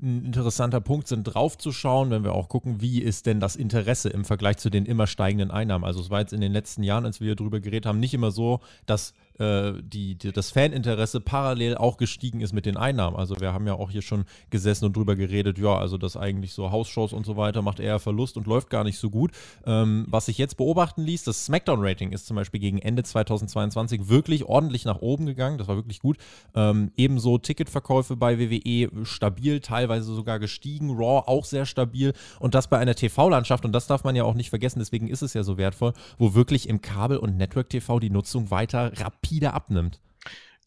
äh, 0.00 0.04
ein 0.04 0.24
interessanter 0.24 0.80
Punkt 0.80 1.06
sind, 1.06 1.24
draufzuschauen, 1.24 2.10
wenn 2.10 2.24
wir 2.24 2.32
auch 2.32 2.48
gucken, 2.48 2.80
wie 2.80 3.02
ist 3.02 3.26
denn 3.26 3.40
das 3.40 3.56
Interesse 3.56 4.08
im 4.08 4.24
Vergleich 4.24 4.56
zu 4.58 4.70
den 4.70 4.86
immer 4.86 5.06
steigenden 5.06 5.50
Einnahmen. 5.50 5.84
Also 5.84 6.00
es 6.00 6.10
war 6.10 6.20
jetzt 6.20 6.32
in 6.32 6.40
den 6.40 6.52
letzten 6.52 6.82
Jahren, 6.82 7.04
als 7.04 7.20
wir 7.20 7.34
darüber 7.36 7.60
geredet 7.60 7.86
haben, 7.86 8.00
nicht 8.00 8.14
immer 8.14 8.30
so, 8.30 8.60
dass 8.86 9.14
äh, 9.38 9.72
die, 9.82 10.16
die, 10.16 10.32
das 10.32 10.50
Faninteresse 10.50 11.20
parallel 11.20 11.76
auch 11.76 11.96
gestiegen 11.96 12.40
ist 12.40 12.52
mit 12.52 12.66
den 12.66 12.76
Einnahmen. 12.76 13.16
Also 13.16 13.40
wir 13.40 13.52
haben 13.52 13.66
ja 13.66 13.74
auch 13.74 13.90
hier 13.90 14.02
schon 14.02 14.24
gesessen 14.50 14.84
und 14.84 14.96
drüber 14.96 15.16
geredet, 15.16 15.58
ja, 15.58 15.76
also 15.76 15.96
das 15.96 16.16
eigentlich 16.16 16.52
so 16.52 16.70
Hausshows 16.70 17.12
und 17.12 17.24
so 17.24 17.36
weiter 17.36 17.62
macht 17.62 17.80
eher 17.80 17.98
Verlust 17.98 18.36
und 18.36 18.46
läuft 18.46 18.70
gar 18.70 18.84
nicht 18.84 18.98
so 18.98 19.10
gut. 19.10 19.32
Ähm, 19.64 20.06
was 20.08 20.26
sich 20.26 20.38
jetzt 20.38 20.56
beobachten 20.56 21.02
ließ, 21.02 21.24
das 21.24 21.44
Smackdown-Rating 21.44 22.12
ist 22.12 22.26
zum 22.26 22.36
Beispiel 22.36 22.60
gegen 22.60 22.78
Ende 22.78 23.02
2022 23.02 24.08
wirklich 24.08 24.44
ordentlich 24.44 24.84
nach 24.84 25.00
oben 25.00 25.26
gegangen. 25.26 25.58
Das 25.58 25.68
war 25.68 25.76
wirklich 25.76 26.00
gut. 26.00 26.18
Ähm, 26.54 26.90
ebenso 26.96 27.38
Ticketverkäufe 27.38 28.16
bei 28.16 28.38
WWE 28.38 29.04
stabil, 29.04 29.60
teilweise 29.60 30.12
sogar 30.14 30.38
gestiegen. 30.38 30.90
Raw 30.90 31.22
auch 31.26 31.44
sehr 31.44 31.66
stabil. 31.66 32.12
Und 32.40 32.54
das 32.54 32.68
bei 32.68 32.78
einer 32.78 32.94
TV-Landschaft, 32.94 33.64
und 33.64 33.72
das 33.72 33.86
darf 33.86 34.04
man 34.04 34.16
ja 34.16 34.24
auch 34.24 34.34
nicht 34.34 34.50
vergessen, 34.50 34.80
deswegen 34.80 35.08
ist 35.08 35.22
es 35.22 35.34
ja 35.34 35.42
so 35.42 35.58
wertvoll, 35.58 35.92
wo 36.18 36.34
wirklich 36.34 36.68
im 36.68 36.80
Kabel- 36.80 37.18
und 37.18 37.36
Network-TV 37.36 38.00
die 38.00 38.10
Nutzung 38.10 38.50
weiter 38.50 38.92
rapide 38.96 39.27
rapide 39.28 39.52
abnimmt. 39.54 40.00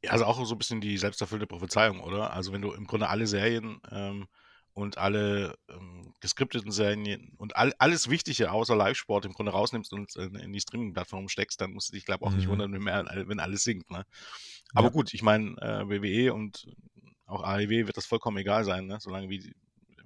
Ja, 0.04 0.12
also 0.12 0.26
auch 0.26 0.44
so 0.46 0.56
ein 0.56 0.58
bisschen 0.58 0.82
die 0.82 0.98
selbsterfüllte 0.98 1.48
Prophezeiung, 1.48 2.00
oder? 2.00 2.34
Also 2.34 2.54
wenn 2.54 2.62
du 2.62 2.72
im 2.72 2.88
Grunde 2.88 3.10
alle 3.10 3.28
Serien 3.28 3.80
ähm, 3.92 4.28
und 4.74 4.98
alle 4.98 5.56
ähm, 5.70 6.14
geskripteten 6.22 6.72
Serien 6.72 7.34
und 7.38 7.56
all, 7.56 7.74
alles 7.78 8.10
Wichtige 8.10 8.52
außer 8.52 8.76
Live-Sport 8.76 9.26
im 9.26 9.34
Grunde 9.34 9.52
rausnimmst 9.52 9.94
und 9.94 10.16
äh, 10.16 10.26
in 10.26 10.54
die 10.54 10.62
Streaming-Plattform 10.62 11.30
steckst, 11.30 11.62
dann 11.62 11.74
musst 11.74 11.90
du 11.90 11.94
dich, 11.94 12.06
glaube 12.06 12.26
ich, 12.26 12.32
auch 12.32 12.36
nicht 12.36 12.48
mhm. 12.48 12.52
wundern, 12.52 12.74
wenn, 12.74 12.82
mehr, 12.82 13.06
wenn 13.28 13.40
alles 13.40 13.64
sinkt. 13.64 13.92
Ne? 13.92 14.06
Aber 14.74 14.88
ja. 14.88 14.94
gut, 14.94 15.14
ich 15.14 15.22
meine, 15.22 15.52
äh, 15.62 15.88
WWE 15.88 16.34
und 16.34 16.68
auch 17.28 17.44
AEW 17.44 17.86
wird 17.86 17.98
das 17.98 18.06
vollkommen 18.06 18.38
egal 18.38 18.64
sein, 18.64 18.88
ne? 18.88 18.98
solange 19.00 19.30
wie, 19.30 19.54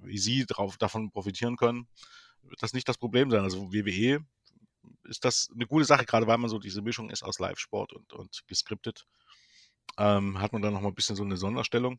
wie 0.02 0.18
sie 0.18 0.44
drauf, 0.46 0.76
davon 0.76 1.10
profitieren 1.10 1.56
können, 1.56 1.88
wird 2.42 2.62
das 2.62 2.74
nicht 2.74 2.88
das 2.88 2.98
Problem 2.98 3.30
sein. 3.30 3.42
Also 3.42 3.72
WWE 3.72 4.24
ist 5.06 5.24
das 5.24 5.48
eine 5.54 5.66
gute 5.66 5.84
Sache, 5.84 6.04
gerade 6.04 6.26
weil 6.26 6.38
man 6.38 6.50
so 6.50 6.58
diese 6.58 6.82
Mischung 6.82 7.10
ist 7.10 7.22
aus 7.22 7.38
Live-Sport 7.38 7.92
und, 7.92 8.12
und 8.12 8.42
geskriptet. 8.46 9.06
Ähm, 9.98 10.40
hat 10.40 10.52
man 10.52 10.62
dann 10.62 10.74
nochmal 10.74 10.92
ein 10.92 10.94
bisschen 10.94 11.16
so 11.16 11.24
eine 11.24 11.36
Sonderstellung. 11.36 11.98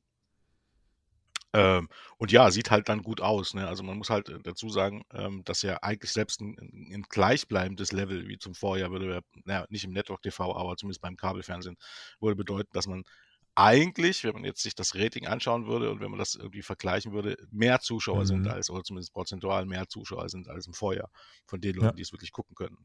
Ähm, 1.54 1.88
und 2.18 2.31
ja, 2.31 2.51
sieht 2.51 2.71
halt 2.71 2.89
dann 2.89 3.01
gut 3.01 3.21
aus. 3.21 3.54
Ne? 3.54 3.68
Also 3.68 3.83
man 3.83 3.98
muss 3.98 4.09
halt 4.09 4.30
äh, 4.30 4.39
dazu 4.44 4.69
sagen, 4.69 5.03
ähm, 5.13 5.43
dass 5.46 5.62
ja 5.62 5.77
eigentlich 5.81 6.12
selbst 6.12 6.41
ein, 6.41 6.58
ein, 6.60 7.05
gleichbleibendes 7.10 7.91
Level 7.93 8.27
wie 8.27 8.38
zum 8.38 8.53
Vorjahr 8.53 8.91
würde, 8.91 9.22
naja, 9.46 9.65
nicht 9.70 9.86
im 9.86 9.93
Network 9.93 10.22
TV, 10.22 10.55
aber 10.55 10.75
zumindest 10.75 11.01
beim 11.01 11.15
Kabelfernsehen, 11.15 11.77
würde 12.20 12.36
bedeuten, 12.36 12.70
dass 12.74 12.88
man 12.88 13.05
eigentlich, 13.57 14.23
wenn 14.23 14.33
man 14.33 14.45
jetzt 14.45 14.61
sich 14.61 14.75
das 14.75 14.93
Rating 14.93 15.25
anschauen 15.25 15.65
würde 15.65 15.89
und 15.89 15.99
wenn 15.99 16.11
man 16.11 16.19
das 16.19 16.35
irgendwie 16.35 16.61
vergleichen 16.61 17.11
würde, 17.11 17.37
mehr 17.49 17.79
Zuschauer 17.79 18.19
mhm. 18.19 18.25
sind 18.25 18.47
als, 18.47 18.69
oder 18.69 18.83
zumindest 18.83 19.13
prozentual 19.13 19.65
mehr 19.65 19.87
Zuschauer 19.87 20.29
sind 20.29 20.47
als 20.47 20.67
im 20.67 20.73
Vorjahr, 20.73 21.09
von 21.47 21.59
den 21.59 21.73
Leuten, 21.73 21.87
ja. 21.87 21.93
die 21.93 22.03
es 22.03 22.11
wirklich 22.11 22.31
gucken 22.31 22.53
können. 22.55 22.77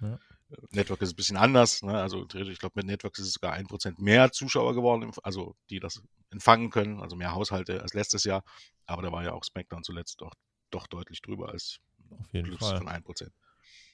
Ja. 0.00 0.14
Äh, 0.50 0.56
Network 0.70 1.02
ist 1.02 1.14
ein 1.14 1.16
bisschen 1.16 1.36
anders, 1.36 1.82
ne? 1.82 1.98
also 1.98 2.24
ich 2.24 2.58
glaube, 2.60 2.74
mit 2.76 2.86
Network 2.86 3.18
ist 3.18 3.26
es 3.26 3.32
sogar 3.32 3.54
ein 3.54 3.66
Prozent 3.66 3.98
mehr 3.98 4.30
Zuschauer 4.30 4.76
geworden, 4.76 5.10
also 5.24 5.56
die 5.70 5.80
das 5.80 6.00
empfangen 6.30 6.70
können, 6.70 7.00
also 7.00 7.16
mehr 7.16 7.32
Haushalte 7.32 7.82
als 7.82 7.92
letztes 7.92 8.22
Jahr, 8.22 8.44
aber 8.86 9.02
da 9.02 9.10
war 9.10 9.24
ja 9.24 9.32
auch 9.32 9.42
SmackDown 9.42 9.82
zuletzt 9.82 10.20
doch, 10.20 10.34
doch 10.70 10.86
deutlich 10.86 11.20
drüber 11.20 11.48
als 11.48 11.80
Auf 12.10 12.32
jeden 12.32 12.56
Fall. 12.58 12.78
von 12.78 12.88
1%. 12.88 13.32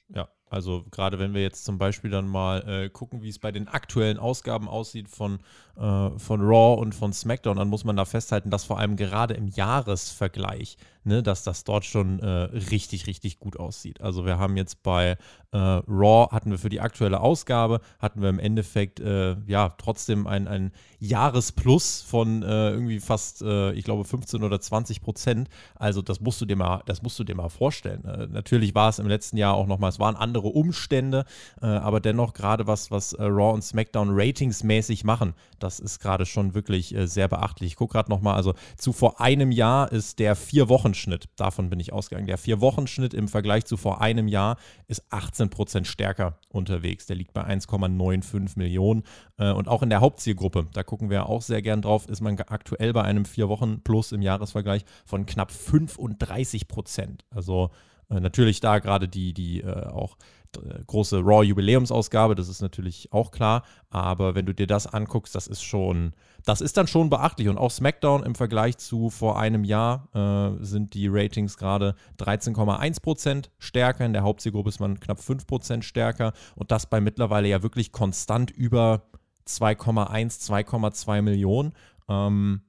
Ja, 0.09 0.29
also 0.53 0.85
gerade 0.91 1.17
wenn 1.19 1.33
wir 1.33 1.41
jetzt 1.41 1.65
zum 1.65 1.77
Beispiel 1.77 2.11
dann 2.11 2.27
mal 2.27 2.67
äh, 2.67 2.89
gucken, 2.89 3.23
wie 3.23 3.29
es 3.29 3.39
bei 3.39 3.51
den 3.51 3.67
aktuellen 3.67 4.19
Ausgaben 4.19 4.67
aussieht 4.69 5.09
von, 5.09 5.39
äh, 5.75 6.09
von 6.17 6.41
Raw 6.41 6.79
und 6.79 6.93
von 6.93 7.11
SmackDown, 7.11 7.57
dann 7.57 7.67
muss 7.67 7.83
man 7.83 7.97
da 7.97 8.05
festhalten, 8.05 8.51
dass 8.51 8.63
vor 8.63 8.77
allem 8.77 8.95
gerade 8.95 9.33
im 9.33 9.47
Jahresvergleich, 9.47 10.77
ne, 11.03 11.23
dass 11.23 11.43
das 11.43 11.63
dort 11.63 11.85
schon 11.85 12.19
äh, 12.19 12.27
richtig, 12.27 13.07
richtig 13.07 13.39
gut 13.39 13.57
aussieht. 13.57 14.01
Also 14.01 14.25
wir 14.25 14.37
haben 14.37 14.55
jetzt 14.55 14.83
bei 14.83 15.17
äh, 15.51 15.57
Raw, 15.57 16.29
hatten 16.31 16.51
wir 16.51 16.59
für 16.59 16.69
die 16.69 16.79
aktuelle 16.79 17.19
Ausgabe, 17.19 17.81
hatten 17.99 18.21
wir 18.21 18.29
im 18.29 18.39
Endeffekt 18.39 18.99
äh, 18.99 19.35
ja 19.47 19.69
trotzdem 19.77 20.27
ein, 20.27 20.47
ein 20.47 20.71
Jahresplus 20.99 22.01
von 22.01 22.43
äh, 22.43 22.71
irgendwie 22.71 22.99
fast, 22.99 23.41
ich 23.41 23.83
glaube, 23.83 24.05
15 24.05 24.43
oder 24.43 24.61
20 24.61 25.01
Prozent. 25.01 25.49
Also 25.75 26.01
das 26.01 26.21
musst 26.21 26.39
du 26.39 26.45
dir 26.45 26.55
mal, 26.55 26.81
das 26.85 27.01
musst 27.01 27.19
du 27.19 27.23
dir 27.23 27.35
mal 27.35 27.49
vorstellen. 27.49 28.29
natürlich 28.31 28.73
war 28.75 28.89
es 28.89 28.99
im 28.99 29.07
letzten 29.07 29.37
Jahr 29.37 29.55
auch 29.55 29.67
nochmal, 29.67 29.89
es 29.89 29.99
waren 29.99 30.15
andere 30.15 30.42
andere 30.43 30.49
Umstände, 30.49 31.25
äh, 31.61 31.65
aber 31.65 31.99
dennoch 31.99 32.33
gerade 32.33 32.67
was, 32.67 32.91
was 32.91 33.13
äh, 33.13 33.23
Raw 33.23 33.53
und 33.53 33.63
SmackDown 33.63 34.09
ratingsmäßig 34.11 35.03
machen, 35.03 35.33
das 35.59 35.79
ist 35.79 35.99
gerade 35.99 36.25
schon 36.25 36.53
wirklich 36.53 36.93
äh, 36.93 37.07
sehr 37.07 37.27
beachtlich. 37.27 37.71
Ich 37.71 37.75
gucke 37.77 37.93
gerade 37.93 38.09
nochmal, 38.09 38.35
also 38.35 38.53
zu 38.77 38.93
vor 38.93 39.21
einem 39.21 39.51
Jahr 39.51 39.91
ist 39.91 40.19
der 40.19 40.35
Vier-Wochen-Schnitt, 40.35 41.29
davon 41.37 41.69
bin 41.69 41.79
ich 41.79 41.93
ausgegangen, 41.93 42.27
der 42.27 42.37
Vier-Wochen-Schnitt 42.37 43.13
im 43.13 43.27
Vergleich 43.27 43.65
zu 43.65 43.77
vor 43.77 44.01
einem 44.01 44.27
Jahr 44.27 44.57
ist 44.87 45.03
18 45.09 45.49
Prozent 45.49 45.87
stärker 45.87 46.37
unterwegs. 46.49 47.05
Der 47.05 47.15
liegt 47.15 47.33
bei 47.33 47.43
1,95 47.43 48.57
Millionen 48.57 49.03
äh, 49.37 49.51
und 49.51 49.67
auch 49.67 49.81
in 49.83 49.89
der 49.89 50.01
Hauptzielgruppe, 50.01 50.67
da 50.73 50.83
gucken 50.83 51.09
wir 51.09 51.29
auch 51.29 51.41
sehr 51.41 51.61
gern 51.61 51.81
drauf, 51.81 52.07
ist 52.07 52.21
man 52.21 52.37
aktuell 52.39 52.93
bei 52.93 53.03
einem 53.03 53.25
Vier-Wochen-Plus 53.25 54.11
im 54.11 54.21
Jahresvergleich 54.21 54.83
von 55.05 55.25
knapp 55.25 55.51
35 55.51 56.67
Prozent. 56.67 57.25
Also 57.29 57.71
natürlich 58.19 58.59
da 58.59 58.79
gerade 58.79 59.07
die, 59.07 59.33
die 59.33 59.61
äh, 59.61 59.87
auch 59.87 60.17
äh, 60.57 60.83
große 60.85 61.19
Raw-Jubiläumsausgabe, 61.19 62.35
das 62.35 62.47
ist 62.47 62.61
natürlich 62.61 63.11
auch 63.11 63.31
klar, 63.31 63.63
aber 63.89 64.35
wenn 64.35 64.45
du 64.45 64.53
dir 64.53 64.67
das 64.67 64.87
anguckst, 64.87 65.35
das 65.35 65.47
ist 65.47 65.63
schon, 65.63 66.13
das 66.45 66.61
ist 66.61 66.77
dann 66.77 66.87
schon 66.87 67.09
beachtlich. 67.09 67.47
Und 67.47 67.57
auch 67.57 67.71
SmackDown 67.71 68.23
im 68.23 68.35
Vergleich 68.35 68.77
zu 68.77 69.09
vor 69.09 69.39
einem 69.39 69.63
Jahr 69.63 70.07
äh, 70.13 70.63
sind 70.63 70.93
die 70.93 71.07
Ratings 71.07 71.57
gerade 71.57 71.95
13,1% 72.19 73.49
stärker, 73.57 74.05
in 74.05 74.13
der 74.13 74.23
Hauptzielgruppe 74.23 74.69
ist 74.69 74.79
man 74.79 74.99
knapp 74.99 75.19
5% 75.19 75.81
stärker. 75.81 76.33
Und 76.55 76.71
das 76.71 76.85
bei 76.87 77.01
mittlerweile 77.01 77.47
ja 77.47 77.63
wirklich 77.63 77.91
konstant 77.91 78.51
über 78.51 79.03
2,1, 79.47 80.49
2,2 80.49 81.21
Millionen. 81.21 81.73
Ähm, 82.09 82.61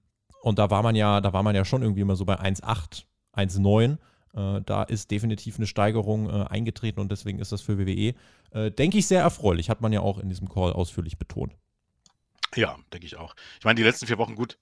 und 0.42 0.58
da 0.58 0.70
war 0.70 0.82
man 0.82 0.94
ja, 0.94 1.20
da 1.20 1.32
war 1.32 1.42
man 1.42 1.54
ja 1.54 1.64
schon 1.64 1.82
irgendwie 1.82 2.02
immer 2.02 2.16
so 2.16 2.24
bei 2.24 2.38
1,8, 2.38 3.04
1,9 3.34 3.98
äh, 4.34 4.60
da 4.64 4.82
ist 4.82 5.10
definitiv 5.10 5.56
eine 5.56 5.66
Steigerung 5.66 6.28
äh, 6.28 6.44
eingetreten 6.44 7.00
und 7.00 7.10
deswegen 7.10 7.38
ist 7.38 7.52
das 7.52 7.62
für 7.62 7.78
WWE, 7.78 8.14
äh, 8.50 8.70
denke 8.70 8.98
ich, 8.98 9.06
sehr 9.06 9.22
erfreulich. 9.22 9.70
Hat 9.70 9.80
man 9.80 9.92
ja 9.92 10.00
auch 10.00 10.18
in 10.18 10.28
diesem 10.28 10.48
Call 10.48 10.72
ausführlich 10.72 11.18
betont. 11.18 11.54
Ja, 12.54 12.76
denke 12.92 13.06
ich 13.06 13.16
auch. 13.16 13.34
Ich 13.58 13.64
meine, 13.64 13.76
die 13.76 13.82
letzten 13.82 14.06
vier 14.06 14.18
Wochen 14.18 14.34
gut, 14.34 14.58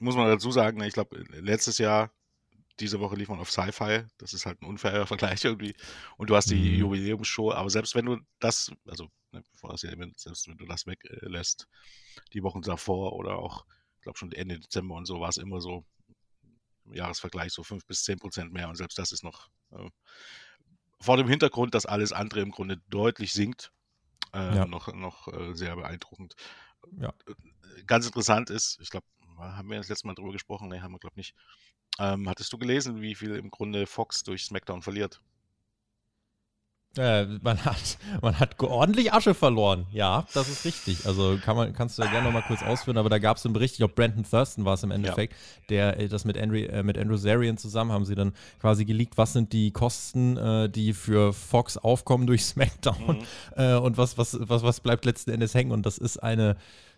muss 0.00 0.16
man 0.16 0.26
dazu 0.26 0.50
sagen, 0.50 0.78
ne, 0.78 0.86
ich 0.86 0.94
glaube, 0.94 1.24
letztes 1.30 1.78
Jahr, 1.78 2.10
diese 2.80 3.00
Woche 3.00 3.16
lief 3.16 3.28
man 3.28 3.38
auf 3.38 3.50
Sci-Fi. 3.50 4.04
Das 4.18 4.32
ist 4.32 4.46
halt 4.46 4.62
ein 4.62 4.66
unfairer 4.66 5.06
Vergleich 5.06 5.44
irgendwie. 5.44 5.74
Und 6.16 6.30
du 6.30 6.36
hast 6.36 6.50
die 6.50 6.56
mhm. 6.56 6.78
Jubiläumsshow, 6.78 7.52
aber 7.52 7.70
selbst 7.70 7.94
wenn 7.94 8.06
du 8.06 8.18
das, 8.38 8.72
also 8.86 9.08
ne, 9.32 9.44
selbst 10.16 10.48
wenn 10.48 10.56
du 10.56 10.66
das 10.66 10.86
weglässt, 10.86 11.68
die 12.32 12.42
Wochen 12.42 12.62
davor 12.62 13.12
oder 13.12 13.36
auch, 13.38 13.66
ich 13.96 14.02
glaube 14.02 14.18
schon 14.18 14.32
Ende 14.32 14.58
Dezember 14.58 14.94
und 14.94 15.06
so, 15.06 15.20
war 15.20 15.28
es 15.28 15.36
immer 15.36 15.60
so, 15.60 15.84
Jahresvergleich 16.92 17.52
so 17.52 17.62
5 17.62 17.86
bis 17.86 18.04
10 18.04 18.18
Prozent 18.18 18.52
mehr 18.52 18.68
und 18.68 18.76
selbst 18.76 18.98
das 18.98 19.12
ist 19.12 19.24
noch 19.24 19.48
äh, 19.72 19.88
vor 21.00 21.16
dem 21.16 21.28
Hintergrund, 21.28 21.74
dass 21.74 21.86
alles 21.86 22.12
andere 22.12 22.40
im 22.40 22.50
Grunde 22.50 22.76
deutlich 22.88 23.32
sinkt, 23.32 23.72
äh, 24.34 24.56
ja. 24.56 24.66
noch, 24.66 24.92
noch 24.92 25.28
äh, 25.28 25.54
sehr 25.54 25.76
beeindruckend. 25.76 26.34
Ja. 26.98 27.14
Äh, 27.26 27.82
ganz 27.84 28.06
interessant 28.06 28.50
ist, 28.50 28.78
ich 28.80 28.90
glaube, 28.90 29.06
haben 29.38 29.70
wir 29.70 29.78
das 29.78 29.88
letzte 29.88 30.06
Mal 30.06 30.14
drüber 30.14 30.32
gesprochen? 30.32 30.68
Ne, 30.68 30.82
haben 30.82 30.92
wir, 30.92 30.98
glaube 30.98 31.14
ich, 31.14 31.16
nicht. 31.16 31.34
Ähm, 31.98 32.28
hattest 32.28 32.52
du 32.52 32.58
gelesen, 32.58 33.00
wie 33.00 33.14
viel 33.14 33.34
im 33.34 33.50
Grunde 33.50 33.86
Fox 33.86 34.22
durch 34.22 34.44
SmackDown 34.44 34.82
verliert? 34.82 35.20
Äh, 36.96 37.26
man, 37.42 37.64
hat, 37.64 37.98
man 38.20 38.40
hat 38.40 38.60
ordentlich 38.60 39.12
Asche 39.12 39.32
verloren. 39.34 39.86
Ja, 39.92 40.26
das 40.34 40.48
ist 40.48 40.64
richtig. 40.64 41.06
Also 41.06 41.38
kann 41.40 41.56
man, 41.56 41.72
kannst 41.72 41.98
du 41.98 42.02
ja 42.02 42.10
gerne 42.10 42.26
nochmal 42.26 42.42
kurz 42.42 42.64
ausführen, 42.64 42.98
aber 42.98 43.08
da 43.08 43.18
gab 43.18 43.36
es 43.36 43.44
einen 43.44 43.52
Bericht, 43.52 43.74
ich 43.74 43.78
glaube, 43.78 43.94
Brandon 43.94 44.24
Thurston 44.28 44.64
war 44.64 44.74
es 44.74 44.82
im 44.82 44.90
Endeffekt, 44.90 45.34
ja. 45.34 45.38
der 45.68 46.00
äh, 46.00 46.08
das 46.08 46.24
mit 46.24 46.36
Andrew, 46.36 46.58
äh, 46.58 46.82
mit 46.82 46.98
Andrew 46.98 47.16
Zarian 47.16 47.58
zusammen 47.58 47.92
haben 47.92 48.04
sie 48.04 48.16
dann 48.16 48.32
quasi 48.60 48.84
geleakt, 48.84 49.16
was 49.18 49.32
sind 49.34 49.52
die 49.52 49.70
Kosten, 49.70 50.36
äh, 50.36 50.68
die 50.68 50.92
für 50.92 51.32
Fox 51.32 51.76
aufkommen 51.76 52.26
durch 52.26 52.44
SmackDown 52.44 53.18
mhm. 53.18 53.24
Äh, 53.56 53.74
und 53.76 53.96
was, 53.96 54.18
was, 54.18 54.36
was, 54.40 54.64
was 54.64 54.80
bleibt 54.80 55.04
letzten 55.04 55.30
Endes 55.30 55.54
hängen. 55.54 55.70
Und 55.70 55.86
das 55.86 55.96
ist 55.96 56.18
eine 56.18 56.56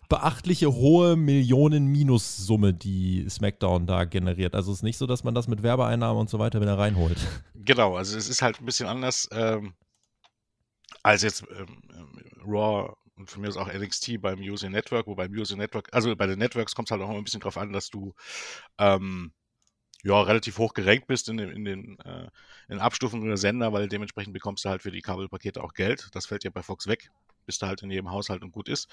beachtliche 0.08 0.72
hohe 0.72 1.16
Millionen-Minussumme, 1.16 2.74
die 2.74 3.26
SmackDown 3.28 3.86
da 3.86 4.04
generiert. 4.04 4.54
Also 4.54 4.70
es 4.70 4.78
ist 4.78 4.82
nicht 4.82 4.98
so, 4.98 5.06
dass 5.06 5.24
man 5.24 5.34
das 5.34 5.48
mit 5.48 5.62
Werbeeinnahmen 5.62 6.20
und 6.20 6.30
so 6.30 6.38
weiter 6.38 6.60
wieder 6.60 6.78
reinholt. 6.78 7.16
Genau, 7.64 7.96
also 7.96 8.18
es 8.18 8.28
ist 8.28 8.42
halt 8.42 8.60
ein 8.60 8.66
bisschen 8.66 8.88
anders 8.88 9.28
ähm, 9.32 9.72
als 11.02 11.22
jetzt 11.22 11.44
ähm, 11.50 11.82
ähm 11.94 12.22
Raw 12.46 12.94
und 13.16 13.30
von 13.30 13.42
mir 13.42 13.48
ist 13.48 13.56
auch 13.56 13.72
NXT 13.72 14.20
beim 14.20 14.40
USA 14.40 14.68
Network, 14.68 15.06
wobei 15.06 15.28
beim 15.28 15.38
USA 15.38 15.56
Network, 15.56 15.88
also 15.92 16.14
bei 16.16 16.26
den 16.26 16.38
Networks 16.38 16.74
kommt 16.74 16.88
es 16.88 16.92
halt 16.92 17.02
auch 17.02 17.08
immer 17.08 17.18
ein 17.18 17.24
bisschen 17.24 17.40
drauf 17.40 17.56
an, 17.56 17.72
dass 17.72 17.90
du 17.90 18.14
ähm, 18.78 19.32
ja, 20.02 20.20
relativ 20.20 20.58
hoch 20.58 20.74
gerankt 20.74 21.06
bist 21.06 21.28
in 21.28 21.36
den, 21.36 21.50
in 21.50 21.64
den, 21.64 21.98
äh, 22.00 22.28
in 22.68 22.80
Abstufungen 22.80 23.28
der 23.28 23.36
Sender, 23.36 23.72
weil 23.72 23.88
dementsprechend 23.88 24.32
bekommst 24.32 24.64
du 24.64 24.68
halt 24.68 24.82
für 24.82 24.90
die 24.90 25.00
Kabelpakete 25.00 25.62
auch 25.62 25.74
Geld. 25.74 26.08
Das 26.12 26.26
fällt 26.26 26.42
ja 26.44 26.50
bei 26.50 26.62
Fox 26.62 26.88
weg, 26.88 27.10
bis 27.46 27.58
da 27.58 27.68
halt 27.68 27.82
in 27.82 27.90
jedem 27.90 28.10
Haushalt 28.10 28.42
und 28.42 28.50
gut 28.50 28.68
ist. 28.68 28.88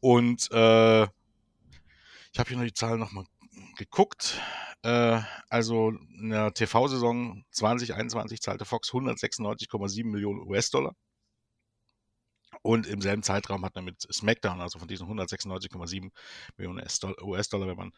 Und 0.00 0.50
äh, 0.52 1.02
ich 1.02 2.38
habe 2.38 2.48
hier 2.48 2.56
noch 2.56 2.64
die 2.64 2.72
Zahlen 2.72 3.00
nochmal 3.00 3.26
geguckt. 3.76 4.40
Äh, 4.82 5.20
also 5.50 5.90
in 5.90 6.30
der 6.30 6.54
TV-Saison 6.54 7.44
2021 7.50 8.40
zahlte 8.40 8.64
Fox 8.64 8.90
196,7 8.90 10.06
Millionen 10.06 10.40
US-Dollar. 10.40 10.94
Und 12.66 12.88
im 12.88 13.00
selben 13.00 13.22
Zeitraum 13.22 13.64
hat 13.64 13.76
er 13.76 13.82
mit 13.82 14.02
SmackDown, 14.12 14.60
also 14.60 14.80
von 14.80 14.88
diesen 14.88 15.06
196,7 15.06 16.10
Millionen 16.56 16.84
US-Dollar, 17.22 17.68
wenn 17.68 17.76
man 17.76 17.92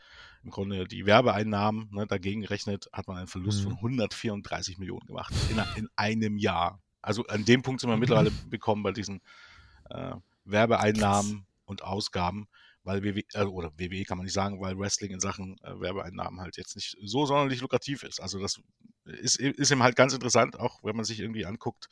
im 0.44 0.50
Grunde 0.50 0.86
die 0.86 1.06
Werbeeinnahmen 1.06 1.88
ne, 1.90 2.06
dagegen 2.06 2.44
rechnet, 2.44 2.86
hat 2.92 3.08
man 3.08 3.16
einen 3.16 3.28
Verlust 3.28 3.60
mhm. 3.60 3.70
von 3.70 3.76
134 3.76 4.76
Millionen 4.76 5.06
gemacht 5.06 5.32
in, 5.48 5.58
in, 5.76 5.88
einem 5.96 6.36
Jahr. 6.36 6.82
Also 7.00 7.24
an 7.28 7.46
dem 7.46 7.62
Punkt 7.62 7.80
sind 7.80 7.88
wir 7.88 7.96
mittlerweile 7.96 8.30
bekommen 8.50 8.82
bei 8.82 8.92
diesen 8.92 9.22
äh, 9.88 10.12
Werbeeinnahmen 10.44 11.46
und 11.64 11.82
Ausgaben, 11.82 12.46
weil 12.82 13.02
WWE, 13.02 13.22
äh, 13.32 13.44
oder 13.44 13.72
WWE 13.78 14.04
kann 14.04 14.18
man 14.18 14.26
nicht 14.26 14.34
sagen, 14.34 14.60
weil 14.60 14.78
Wrestling 14.78 15.12
in 15.12 15.20
Sachen 15.20 15.56
äh, 15.62 15.80
Werbeeinnahmen 15.80 16.42
halt 16.42 16.58
jetzt 16.58 16.76
nicht 16.76 16.94
so 17.02 17.24
sonderlich 17.24 17.62
lukrativ 17.62 18.02
ist. 18.02 18.20
Also 18.20 18.38
das 18.38 18.60
ist, 19.06 19.40
ist 19.40 19.70
eben 19.70 19.82
halt 19.82 19.96
ganz 19.96 20.12
interessant, 20.12 20.60
auch 20.60 20.84
wenn 20.84 20.94
man 20.94 21.06
sich 21.06 21.20
irgendwie 21.20 21.46
anguckt, 21.46 21.88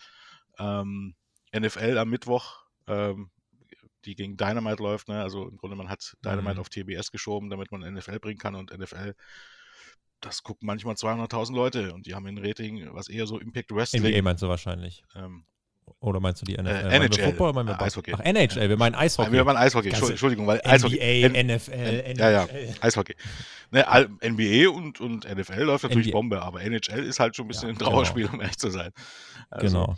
ähm, 0.59 1.14
NFL 1.59 1.97
am 1.97 2.11
Mittwoch, 2.11 2.65
ähm, 2.87 3.31
die 4.05 4.14
gegen 4.14 4.37
Dynamite 4.37 4.83
läuft, 4.83 5.09
ne? 5.09 5.23
also 5.23 5.49
im 5.49 5.57
Grunde 5.57 5.76
man 5.76 5.88
hat 5.88 6.16
Dynamite 6.25 6.55
mhm. 6.55 6.61
auf 6.61 6.69
TBS 6.69 7.11
geschoben, 7.11 7.50
damit 7.50 7.73
man 7.73 7.81
NFL 7.81 8.21
bringen 8.21 8.38
kann 8.38 8.55
und 8.55 8.76
NFL 8.76 9.14
das 10.21 10.43
gucken 10.43 10.66
manchmal 10.66 10.95
200.000 10.95 11.55
Leute 11.55 11.95
und 11.95 12.07
die 12.07 12.14
haben 12.14 12.26
ein 12.26 12.38
Rating, 12.38 12.88
was 12.93 13.09
eher 13.09 13.26
so 13.26 13.38
Impact 13.38 13.71
Wrestling. 13.75 14.02
NBA 14.02 14.23
meinst 14.23 14.43
du 14.43 14.49
wahrscheinlich. 14.49 15.05
Ähm, 15.14 15.45
oder 16.00 16.19
meinst 16.21 16.43
du 16.43 16.47
die 16.47 16.55
NFL? 16.55 16.69
Äh, 16.69 16.97
NHL. 16.97 17.25
Football, 17.26 17.52
meinen 17.52 17.69
wir 17.69 17.81
Eishockey. 17.81 18.12
Ach, 18.12 18.21
NHL, 18.21 18.69
wir 18.69 18.76
meinen 18.76 18.95
Eishockey. 18.95 19.33
Wir 19.33 19.45
meinen 19.45 19.57
Eishockey, 19.57 19.90
Entschuldigung, 19.90 20.47
weil 20.47 20.61
Eishockey. 20.64 20.97
NBA, 20.97 21.38
N 21.38 21.57
NFL, 21.57 21.73
N 21.73 22.16
Ja, 22.19 22.31
ja, 22.31 22.49
Eishockey. 22.81 23.14
Ne, 23.71 23.85
NBA 24.25 24.69
und, 24.71 25.00
und 25.00 25.25
NFL 25.25 25.62
läuft 25.62 25.85
natürlich 25.85 26.09
NBA. 26.09 26.16
Bombe, 26.16 26.43
aber 26.43 26.62
NHL 26.62 27.05
ist 27.05 27.21
halt 27.21 27.37
schon 27.37 27.45
ein 27.45 27.49
bisschen 27.49 27.69
ja, 27.69 27.75
ein 27.75 27.78
Trauerspiel, 27.78 28.25
genau. 28.25 28.35
um 28.35 28.40
ehrlich 28.40 28.59
zu 28.59 28.71
sein. 28.71 28.90
Also, 29.50 29.66
genau. 29.66 29.97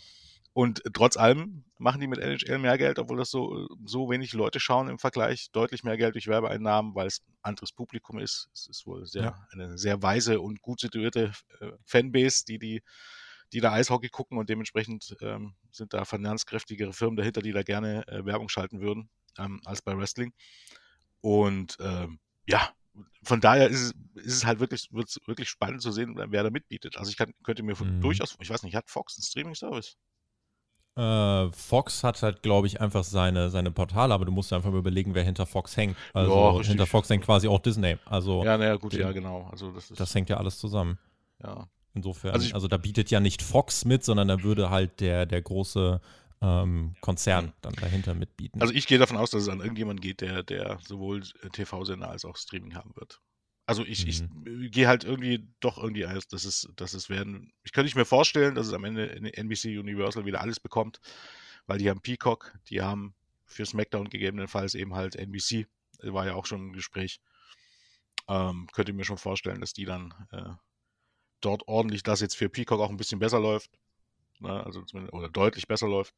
Und 0.58 0.82
trotz 0.92 1.16
allem 1.16 1.62
machen 1.78 2.00
die 2.00 2.08
mit 2.08 2.18
NHL 2.18 2.58
mehr 2.58 2.76
Geld, 2.78 2.98
obwohl 2.98 3.18
das 3.18 3.30
so, 3.30 3.68
so 3.84 4.10
wenig 4.10 4.32
Leute 4.32 4.58
schauen 4.58 4.88
im 4.88 4.98
Vergleich. 4.98 5.52
Deutlich 5.52 5.84
mehr 5.84 5.96
Geld 5.96 6.16
durch 6.16 6.26
Werbeeinnahmen, 6.26 6.96
weil 6.96 7.06
es 7.06 7.20
ein 7.20 7.38
anderes 7.42 7.70
Publikum 7.70 8.18
ist. 8.18 8.48
Es 8.52 8.66
ist 8.66 8.84
wohl 8.84 9.06
sehr, 9.06 9.22
ja. 9.22 9.46
eine 9.52 9.78
sehr 9.78 10.02
weise 10.02 10.40
und 10.40 10.60
gut 10.60 10.80
situierte 10.80 11.30
äh, 11.60 11.70
Fanbase, 11.84 12.44
die, 12.44 12.58
die, 12.58 12.82
die 13.52 13.60
da 13.60 13.72
Eishockey 13.72 14.08
gucken 14.08 14.36
und 14.36 14.50
dementsprechend 14.50 15.16
ähm, 15.20 15.54
sind 15.70 15.94
da 15.94 16.04
finanzkräftigere 16.04 16.92
Firmen 16.92 17.16
dahinter, 17.16 17.40
die 17.40 17.52
da 17.52 17.62
gerne 17.62 18.04
äh, 18.08 18.24
Werbung 18.24 18.48
schalten 18.48 18.80
würden, 18.80 19.10
ähm, 19.38 19.60
als 19.64 19.80
bei 19.80 19.96
Wrestling. 19.96 20.32
Und 21.20 21.76
ähm, 21.78 22.18
ja, 22.48 22.68
von 23.22 23.40
daher 23.40 23.68
ist 23.68 23.80
es, 23.80 24.24
ist 24.24 24.34
es 24.38 24.44
halt 24.44 24.58
wirklich, 24.58 24.88
wirklich 24.90 25.50
spannend 25.50 25.82
zu 25.82 25.92
sehen, 25.92 26.16
wer 26.16 26.42
da 26.42 26.50
mitbietet. 26.50 26.96
Also 26.96 27.12
ich 27.12 27.16
kann, 27.16 27.32
könnte 27.44 27.62
mir 27.62 27.76
mhm. 27.80 28.00
durchaus, 28.00 28.34
ich 28.40 28.50
weiß 28.50 28.64
nicht, 28.64 28.74
hat 28.74 28.90
Fox 28.90 29.16
einen 29.16 29.22
Streaming-Service? 29.22 29.96
Äh, 30.99 31.52
Fox 31.52 32.02
hat 32.02 32.21
halt, 32.25 32.43
glaube 32.43 32.67
ich, 32.67 32.81
einfach 32.81 33.05
seine, 33.05 33.50
seine 33.50 33.71
Portale, 33.71 34.12
aber 34.12 34.25
du 34.25 34.33
musst 34.33 34.52
einfach 34.52 34.73
mal 34.73 34.78
überlegen, 34.78 35.14
wer 35.14 35.23
hinter 35.23 35.47
Fox 35.47 35.76
hängt. 35.76 35.97
Also 36.12 36.59
ja, 36.59 36.62
hinter 36.64 36.87
Fox 36.87 37.09
hängt 37.09 37.25
quasi 37.25 37.47
auch 37.47 37.61
Disney. 37.61 37.99
Also, 38.05 38.43
ja, 38.45 38.59
naja, 38.59 38.75
gut, 38.75 38.95
den, 38.95 39.02
ja, 39.02 39.12
genau. 39.12 39.49
Also 39.52 39.71
das, 39.71 39.88
das 39.88 40.12
hängt 40.12 40.28
ja 40.28 40.38
alles 40.38 40.59
zusammen. 40.59 40.99
Ja. 41.40 41.69
Insofern, 41.95 42.33
also, 42.33 42.47
ich, 42.47 42.55
also, 42.55 42.67
da 42.67 42.78
bietet 42.78 43.12
ja 43.12 43.21
nicht 43.21 43.43
Fox 43.43 43.85
mit, 43.85 44.05
sondern 44.05 44.26
da 44.26 44.43
würde 44.43 44.71
halt 44.71 44.99
der, 44.99 45.25
der 45.25 45.40
große 45.40 46.00
ähm, 46.43 46.97
Konzern 47.00 47.47
hm. 47.47 47.52
dann 47.61 47.75
dahinter 47.75 48.14
mitbieten. 48.14 48.61
Also 48.61 48.75
ich 48.75 48.88
gehe 48.88 48.99
davon 48.99 49.17
aus, 49.17 49.31
dass 49.31 49.43
es 49.43 49.49
an 49.49 49.61
irgendjemanden 49.61 50.00
geht, 50.00 50.21
der, 50.21 50.43
der 50.43 50.78
sowohl 50.85 51.23
TV-Sender 51.52 52.11
als 52.11 52.25
auch 52.25 52.37
Streaming 52.37 52.75
haben 52.75 52.90
wird. 52.97 53.21
Also 53.68 53.84
ich, 53.84 54.06
mhm. 54.22 54.62
ich 54.62 54.72
gehe 54.72 54.88
halt 54.88 55.04
irgendwie 55.04 55.46
doch 55.60 55.76
irgendwie 55.76 56.06
aus, 56.06 56.26
dass 56.26 56.46
es, 56.46 56.70
dass 56.76 56.94
es 56.94 57.10
werden. 57.10 57.52
Ich 57.64 57.72
könnte 57.72 57.94
mir 57.98 58.06
vorstellen, 58.06 58.54
dass 58.54 58.66
es 58.66 58.72
am 58.72 58.82
Ende 58.84 59.10
NBC 59.37 59.78
Universal 59.78 60.25
wieder 60.25 60.40
alles 60.40 60.58
bekommt, 60.58 61.00
weil 61.66 61.76
die 61.76 61.90
haben 61.90 62.00
Peacock, 62.00 62.58
die 62.70 62.80
haben 62.80 63.14
für 63.44 63.66
SmackDown 63.66 64.08
gegebenenfalls 64.08 64.75
eben 64.75 64.94
halt 64.94 65.16
NBC, 65.16 65.66
war 66.00 66.25
ja 66.25 66.32
auch 66.32 66.46
schon 66.46 66.68
ein 66.68 66.72
Gespräch. 66.72 67.20
Ähm, 68.26 68.68
könnte 68.72 68.94
mir 68.94 69.04
schon 69.04 69.18
vorstellen, 69.18 69.60
dass 69.60 69.75
die 69.75 69.84
dann 69.84 70.14
äh, 70.32 70.54
dort 71.42 71.68
ordentlich, 71.68 72.02
dass 72.02 72.22
jetzt 72.22 72.38
für 72.38 72.48
Peacock 72.48 72.80
auch 72.80 72.88
ein 72.88 72.96
bisschen 72.96 73.18
besser 73.18 73.38
läuft, 73.38 73.70
ne, 74.38 74.64
also 74.64 74.82
oder 75.12 75.28
deutlich 75.28 75.68
besser 75.68 75.88
läuft, 75.88 76.14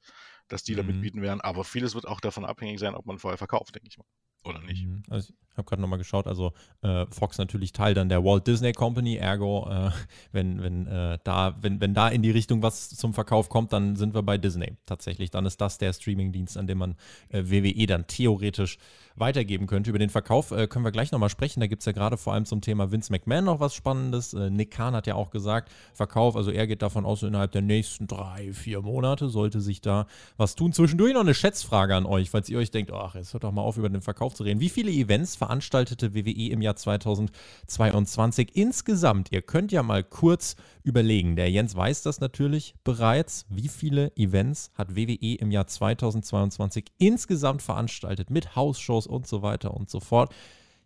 dass 0.47 0.63
die 0.63 0.75
mhm. 0.75 0.77
da 0.77 0.83
mitbieten 0.85 1.21
werden. 1.21 1.41
Aber 1.41 1.65
vieles 1.65 1.97
wird 1.97 2.07
auch 2.07 2.21
davon 2.21 2.45
abhängig 2.45 2.79
sein, 2.79 2.95
ob 2.95 3.07
man 3.07 3.19
vorher 3.19 3.39
verkauft, 3.39 3.75
denke 3.75 3.89
ich 3.89 3.99
mal. 3.99 4.07
Oder 4.45 4.61
nicht? 4.63 4.87
Mhm. 4.87 5.03
Also 5.11 5.33
ich 5.53 5.59
habe 5.59 5.69
gerade 5.69 5.83
nochmal 5.83 5.99
geschaut, 5.99 6.27
also 6.27 6.53
äh, 6.83 7.07
Fox 7.11 7.37
natürlich 7.37 7.73
Teil 7.73 7.93
dann 7.93 8.09
der 8.09 8.25
Walt 8.25 8.47
Disney 8.47 8.73
Company, 8.73 9.17
ergo, 9.17 9.69
äh, 9.69 9.91
wenn, 10.33 10.63
wenn, 10.63 10.87
äh, 10.87 11.19
da, 11.25 11.57
wenn, 11.61 11.81
wenn 11.81 11.93
da 11.93 12.09
in 12.09 12.23
die 12.23 12.31
Richtung 12.31 12.63
was 12.63 12.89
zum 12.91 13.15
Verkauf 13.15 13.49
kommt, 13.49 13.73
dann 13.73 13.97
sind 13.97 14.15
wir 14.15 14.23
bei 14.23 14.39
Disney 14.39 14.77
tatsächlich. 14.87 15.31
Dann 15.31 15.47
ist 15.47 15.61
das 15.61 15.79
der 15.79 15.93
Streamingdienst, 15.93 16.57
an 16.57 16.67
dem 16.67 16.79
man 16.79 16.95
äh, 17.29 17.43
WWE 17.47 17.87
dann 17.87 18.07
theoretisch 18.07 18.79
weitergeben 19.17 19.67
könnte. 19.67 19.91
Über 19.91 19.99
den 19.99 20.11
Verkauf 20.11 20.53
äh, 20.53 20.67
können 20.69 20.85
wir 20.85 20.93
gleich 20.93 21.13
nochmal 21.13 21.29
sprechen. 21.29 21.61
Da 21.61 21.67
gibt 21.67 21.83
es 21.83 21.87
ja 21.87 21.93
gerade 21.93 22.17
vor 22.17 22.33
allem 22.33 22.45
zum 22.45 22.61
Thema 22.61 22.91
Vince 22.91 23.13
McMahon 23.13 23.45
noch 23.45 23.61
was 23.61 23.75
Spannendes. 23.75 24.35
Äh, 24.35 24.51
Nick 24.51 24.71
Kahn 24.71 24.95
hat 24.95 25.07
ja 25.07 25.17
auch 25.17 25.31
gesagt, 25.31 25.71
Verkauf, 25.93 26.37
also 26.37 26.51
er 26.51 26.67
geht 26.67 26.83
davon 26.83 27.05
aus, 27.05 27.23
innerhalb 27.23 27.53
der 27.53 27.63
nächsten 27.63 28.07
drei, 28.07 28.53
vier 28.53 28.83
Monate 28.83 29.29
sollte 29.29 29.61
sich 29.61 29.81
da 29.81 30.07
was 30.37 30.55
tun. 30.55 30.73
Zwischendurch 30.73 31.13
noch 31.13 31.21
eine 31.21 31.35
Schätzfrage 31.35 31.95
an 31.95 32.07
euch, 32.07 32.31
falls 32.31 32.49
ihr 32.49 32.59
euch 32.59 32.71
denkt, 32.71 32.93
ach, 32.93 33.15
jetzt 33.15 33.33
hört 33.33 33.45
doch 33.45 33.53
mal 33.53 33.63
auf, 33.63 33.77
über 33.77 33.89
den 33.89 34.01
Verkauf 34.01 34.30
zu 34.35 34.45
reden. 34.45 34.61
Wie 34.61 34.69
viele 34.69 34.91
Events 34.91 35.37
veranstaltete 35.37 36.15
WWE 36.15 36.51
im 36.51 36.63
Jahr 36.63 36.77
2022 36.77 38.57
insgesamt? 38.57 39.33
Ihr 39.33 39.43
könnt 39.43 39.73
ja 39.73 39.83
mal 39.83 40.05
kurz 40.05 40.57
überlegen. 40.83 41.37
Der 41.37 41.51
Jens 41.51 41.75
weiß 41.75 42.03
das 42.03 42.21
natürlich 42.21 42.75
bereits. 42.85 43.47
Wie 43.49 43.69
viele 43.69 44.17
Events 44.17 44.71
hat 44.75 44.97
WWE 44.97 45.35
im 45.35 45.51
Jahr 45.51 45.67
2022 45.67 46.87
insgesamt 46.99 47.63
veranstaltet 47.63 48.31
mit 48.31 48.57
Hausshows 48.57 49.07
und 49.07 49.27
so 49.27 49.43
weiter 49.43 49.75
und 49.75 49.91
so 49.91 50.01
fort? 50.01 50.35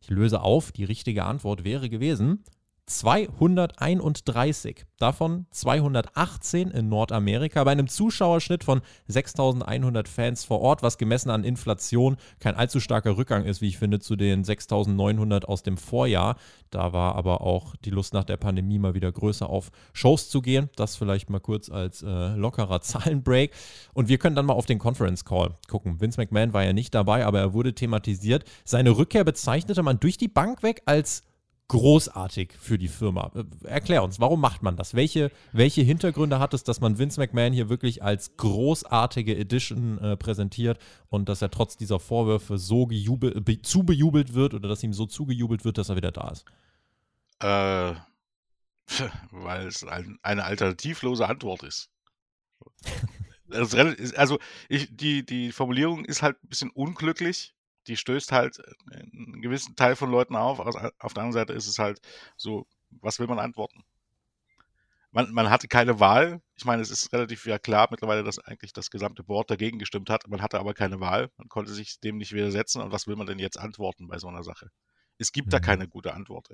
Ich 0.00 0.10
löse 0.10 0.42
auf, 0.42 0.72
die 0.72 0.84
richtige 0.84 1.24
Antwort 1.24 1.64
wäre 1.64 1.88
gewesen 1.88 2.44
231, 2.86 4.84
davon 4.98 5.46
218 5.50 6.70
in 6.70 6.90
Nordamerika, 6.90 7.64
bei 7.64 7.72
einem 7.72 7.88
Zuschauerschnitt 7.88 8.62
von 8.62 8.82
6100 9.08 10.06
Fans 10.06 10.44
vor 10.44 10.60
Ort, 10.60 10.82
was 10.82 10.98
gemessen 10.98 11.30
an 11.30 11.44
Inflation 11.44 12.16
kein 12.40 12.54
allzu 12.54 12.80
starker 12.80 13.16
Rückgang 13.16 13.44
ist, 13.44 13.62
wie 13.62 13.68
ich 13.68 13.78
finde, 13.78 14.00
zu 14.00 14.16
den 14.16 14.44
6900 14.44 15.48
aus 15.48 15.62
dem 15.62 15.78
Vorjahr. 15.78 16.36
Da 16.70 16.92
war 16.92 17.14
aber 17.14 17.40
auch 17.40 17.74
die 17.84 17.90
Lust 17.90 18.12
nach 18.12 18.24
der 18.24 18.36
Pandemie 18.36 18.78
mal 18.78 18.94
wieder 18.94 19.10
größer 19.10 19.48
auf 19.48 19.70
Shows 19.94 20.28
zu 20.28 20.42
gehen. 20.42 20.68
Das 20.76 20.96
vielleicht 20.96 21.30
mal 21.30 21.40
kurz 21.40 21.70
als 21.70 22.02
äh, 22.02 22.34
lockerer 22.34 22.80
Zahlenbreak. 22.82 23.52
Und 23.94 24.08
wir 24.08 24.18
können 24.18 24.36
dann 24.36 24.46
mal 24.46 24.54
auf 24.54 24.66
den 24.66 24.78
Conference 24.78 25.24
Call 25.24 25.54
gucken. 25.68 26.00
Vince 26.00 26.20
McMahon 26.20 26.52
war 26.52 26.64
ja 26.64 26.74
nicht 26.74 26.94
dabei, 26.94 27.24
aber 27.24 27.40
er 27.40 27.54
wurde 27.54 27.74
thematisiert. 27.74 28.44
Seine 28.64 28.96
Rückkehr 28.96 29.24
bezeichnete 29.24 29.82
man 29.82 30.00
durch 30.00 30.18
die 30.18 30.28
Bank 30.28 30.62
weg 30.62 30.82
als 30.84 31.22
großartig 31.68 32.52
für 32.58 32.78
die 32.78 32.88
Firma. 32.88 33.32
Äh, 33.34 33.44
erklär 33.66 34.02
uns, 34.02 34.20
warum 34.20 34.40
macht 34.40 34.62
man 34.62 34.76
das? 34.76 34.94
Welche, 34.94 35.30
welche 35.52 35.82
Hintergründe 35.82 36.38
hat 36.38 36.54
es, 36.54 36.64
dass 36.64 36.80
man 36.80 36.98
Vince 36.98 37.20
McMahon 37.20 37.52
hier 37.52 37.68
wirklich 37.68 38.02
als 38.02 38.36
großartige 38.36 39.36
Edition 39.36 39.98
äh, 39.98 40.16
präsentiert 40.16 40.78
und 41.08 41.28
dass 41.28 41.42
er 41.42 41.50
trotz 41.50 41.76
dieser 41.76 42.00
Vorwürfe 42.00 42.58
so 42.58 42.86
gejubelt, 42.86 43.44
be, 43.44 43.62
zubejubelt 43.62 44.34
wird 44.34 44.54
oder 44.54 44.68
dass 44.68 44.82
ihm 44.82 44.92
so 44.92 45.06
zugejubelt 45.06 45.64
wird, 45.64 45.78
dass 45.78 45.88
er 45.88 45.96
wieder 45.96 46.12
da 46.12 46.30
ist? 46.30 46.44
Äh, 47.40 47.94
weil 49.30 49.66
es 49.66 49.84
ein, 49.84 50.18
eine 50.22 50.44
alternativlose 50.44 51.26
Antwort 51.26 51.62
ist. 51.62 51.90
also 53.50 54.38
ich, 54.68 54.94
die, 54.94 55.24
die 55.24 55.52
Formulierung 55.52 56.04
ist 56.04 56.22
halt 56.22 56.36
ein 56.42 56.48
bisschen 56.48 56.70
unglücklich, 56.70 57.54
die 57.86 57.96
stößt 57.96 58.32
halt 58.32 58.58
äh, 58.58 58.94
einen 58.94 59.42
gewissen 59.42 59.76
Teil 59.76 59.96
von 59.96 60.10
Leuten 60.10 60.36
auf. 60.36 60.60
Auf 60.60 60.74
der 61.14 61.22
anderen 61.22 61.32
Seite 61.32 61.52
ist 61.52 61.66
es 61.66 61.78
halt 61.78 62.00
so, 62.36 62.66
was 62.90 63.18
will 63.18 63.26
man 63.26 63.38
antworten? 63.38 63.84
Man, 65.10 65.32
man 65.32 65.48
hatte 65.48 65.68
keine 65.68 66.00
Wahl. 66.00 66.42
Ich 66.56 66.64
meine, 66.64 66.82
es 66.82 66.90
ist 66.90 67.12
relativ 67.12 67.46
ja 67.46 67.58
klar 67.58 67.86
mittlerweile, 67.90 68.24
dass 68.24 68.40
eigentlich 68.40 68.72
das 68.72 68.90
gesamte 68.90 69.22
Board 69.22 69.48
dagegen 69.48 69.78
gestimmt 69.78 70.10
hat. 70.10 70.26
Man 70.26 70.42
hatte 70.42 70.58
aber 70.58 70.74
keine 70.74 70.98
Wahl. 70.98 71.30
Man 71.36 71.48
konnte 71.48 71.72
sich 71.72 72.00
dem 72.00 72.18
nicht 72.18 72.32
widersetzen. 72.32 72.82
Und 72.82 72.90
was 72.90 73.06
will 73.06 73.14
man 73.14 73.26
denn 73.28 73.38
jetzt 73.38 73.58
antworten 73.58 74.08
bei 74.08 74.18
so 74.18 74.26
einer 74.26 74.42
Sache? 74.42 74.70
Es 75.18 75.30
gibt 75.30 75.46
mhm. 75.46 75.50
da 75.52 75.60
keine 75.60 75.86
gute 75.86 76.14
Antwort. 76.14 76.48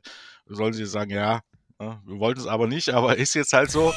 Sollen 0.45 0.75
sie 0.75 0.85
sagen, 0.85 1.11
ja? 1.11 1.41
Wir 1.81 2.19
wollten 2.19 2.41
es 2.41 2.47
aber 2.47 2.67
nicht, 2.67 2.89
aber 2.95 3.17
ist 3.17 3.35
jetzt 3.35 3.53
halt 3.55 3.71
so. 3.71 3.95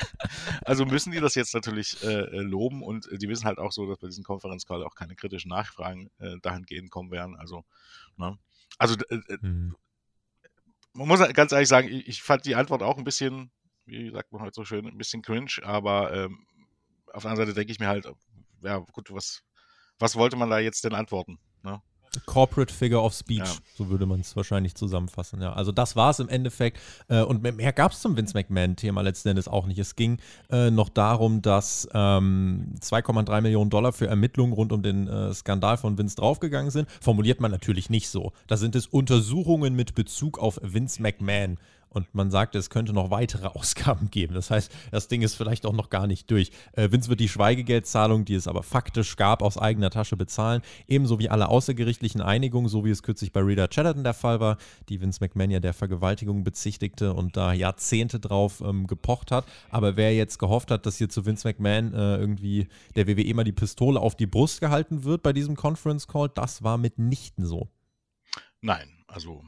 also 0.64 0.84
müssen 0.84 1.10
die 1.10 1.20
das 1.20 1.34
jetzt 1.34 1.54
natürlich 1.54 2.02
äh, 2.02 2.26
loben 2.40 2.82
und 2.82 3.10
äh, 3.10 3.16
die 3.16 3.28
wissen 3.28 3.46
halt 3.46 3.58
auch 3.58 3.72
so, 3.72 3.86
dass 3.86 3.98
bei 3.98 4.08
diesem 4.08 4.24
Konferenzcall 4.24 4.84
auch 4.84 4.94
keine 4.94 5.16
kritischen 5.16 5.48
Nachfragen 5.48 6.10
äh, 6.18 6.36
dahingehend 6.42 6.90
kommen 6.90 7.10
werden. 7.10 7.36
Also, 7.36 7.64
ne? 8.16 8.38
also 8.78 8.96
äh, 9.08 9.38
mhm. 9.40 9.74
man 10.92 11.08
muss 11.08 11.20
halt 11.20 11.34
ganz 11.34 11.52
ehrlich 11.52 11.68
sagen, 11.68 11.88
ich, 11.88 12.08
ich, 12.08 12.22
fand 12.22 12.44
die 12.44 12.56
Antwort 12.56 12.82
auch 12.82 12.98
ein 12.98 13.04
bisschen, 13.04 13.50
wie 13.86 14.10
sagt 14.10 14.30
man 14.32 14.42
heute 14.42 14.54
so 14.54 14.64
schön, 14.64 14.86
ein 14.86 14.98
bisschen 14.98 15.22
cringe, 15.22 15.52
aber 15.62 16.12
ähm, 16.12 16.46
auf 17.12 17.22
der 17.22 17.30
anderen 17.30 17.48
Seite 17.48 17.54
denke 17.54 17.72
ich 17.72 17.78
mir 17.78 17.88
halt, 17.88 18.06
ja 18.62 18.78
gut, 18.78 19.10
was, 19.12 19.42
was 19.98 20.16
wollte 20.16 20.36
man 20.36 20.50
da 20.50 20.58
jetzt 20.58 20.84
denn 20.84 20.94
antworten? 20.94 21.38
Ne? 21.62 21.80
Corporate 22.26 22.72
Figure 22.72 23.02
of 23.02 23.14
Speech, 23.14 23.38
ja. 23.38 23.58
so 23.76 23.88
würde 23.90 24.06
man 24.06 24.20
es 24.20 24.36
wahrscheinlich 24.36 24.74
zusammenfassen. 24.74 25.40
Ja, 25.40 25.52
also 25.52 25.72
das 25.72 25.96
war 25.96 26.10
es 26.10 26.20
im 26.20 26.28
Endeffekt. 26.28 26.78
Äh, 27.08 27.22
und 27.22 27.42
mehr 27.42 27.72
gab 27.72 27.92
es 27.92 28.00
zum 28.00 28.16
Vince 28.16 28.34
McMahon-Thema 28.34 29.02
letzten 29.02 29.28
Endes 29.28 29.48
auch 29.48 29.66
nicht. 29.66 29.78
Es 29.78 29.96
ging 29.96 30.18
äh, 30.50 30.70
noch 30.70 30.88
darum, 30.88 31.42
dass 31.42 31.88
ähm, 31.92 32.74
2,3 32.80 33.40
Millionen 33.40 33.70
Dollar 33.70 33.92
für 33.92 34.06
Ermittlungen 34.06 34.52
rund 34.52 34.72
um 34.72 34.82
den 34.82 35.08
äh, 35.08 35.34
Skandal 35.34 35.76
von 35.76 35.98
Vince 35.98 36.16
draufgegangen 36.16 36.70
sind. 36.70 36.88
Formuliert 37.00 37.40
man 37.40 37.50
natürlich 37.50 37.90
nicht 37.90 38.08
so. 38.08 38.32
Da 38.46 38.56
sind 38.56 38.74
es 38.76 38.86
Untersuchungen 38.86 39.74
mit 39.74 39.94
Bezug 39.94 40.38
auf 40.38 40.60
Vince 40.62 41.02
McMahon. 41.02 41.58
Und 41.94 42.12
man 42.12 42.30
sagt, 42.30 42.56
es 42.56 42.70
könnte 42.70 42.92
noch 42.92 43.10
weitere 43.10 43.46
Ausgaben 43.54 44.10
geben. 44.10 44.34
Das 44.34 44.50
heißt, 44.50 44.70
das 44.90 45.08
Ding 45.08 45.22
ist 45.22 45.36
vielleicht 45.36 45.64
auch 45.64 45.72
noch 45.72 45.90
gar 45.90 46.06
nicht 46.06 46.30
durch. 46.30 46.50
Äh, 46.72 46.90
Vince 46.90 47.08
wird 47.08 47.20
die 47.20 47.28
Schweigegeldzahlung, 47.28 48.24
die 48.24 48.34
es 48.34 48.48
aber 48.48 48.64
faktisch 48.64 49.16
gab, 49.16 49.42
aus 49.42 49.56
eigener 49.56 49.90
Tasche 49.90 50.16
bezahlen. 50.16 50.60
Ebenso 50.88 51.20
wie 51.20 51.30
alle 51.30 51.48
außergerichtlichen 51.48 52.20
Einigungen, 52.20 52.68
so 52.68 52.84
wie 52.84 52.90
es 52.90 53.04
kürzlich 53.04 53.32
bei 53.32 53.40
Rita 53.40 53.68
Chatterton 53.68 54.02
der 54.02 54.12
Fall 54.12 54.40
war, 54.40 54.58
die 54.88 55.00
Vince 55.00 55.20
McMahon 55.20 55.50
ja 55.50 55.60
der 55.60 55.72
Vergewaltigung 55.72 56.42
bezichtigte 56.42 57.14
und 57.14 57.36
da 57.36 57.52
Jahrzehnte 57.52 58.18
drauf 58.18 58.60
ähm, 58.60 58.88
gepocht 58.88 59.30
hat. 59.30 59.46
Aber 59.70 59.96
wer 59.96 60.14
jetzt 60.14 60.38
gehofft 60.38 60.72
hat, 60.72 60.86
dass 60.86 60.98
hier 60.98 61.08
zu 61.08 61.24
Vince 61.24 61.46
McMahon 61.46 61.94
äh, 61.94 62.16
irgendwie 62.16 62.66
der 62.96 63.06
WWE 63.06 63.34
mal 63.34 63.44
die 63.44 63.52
Pistole 63.52 64.00
auf 64.00 64.16
die 64.16 64.26
Brust 64.26 64.60
gehalten 64.60 65.04
wird 65.04 65.22
bei 65.22 65.32
diesem 65.32 65.54
Conference 65.54 66.08
Call, 66.08 66.28
das 66.28 66.64
war 66.64 66.76
mitnichten 66.76 67.46
so. 67.46 67.68
Nein, 68.60 68.88
also 69.06 69.44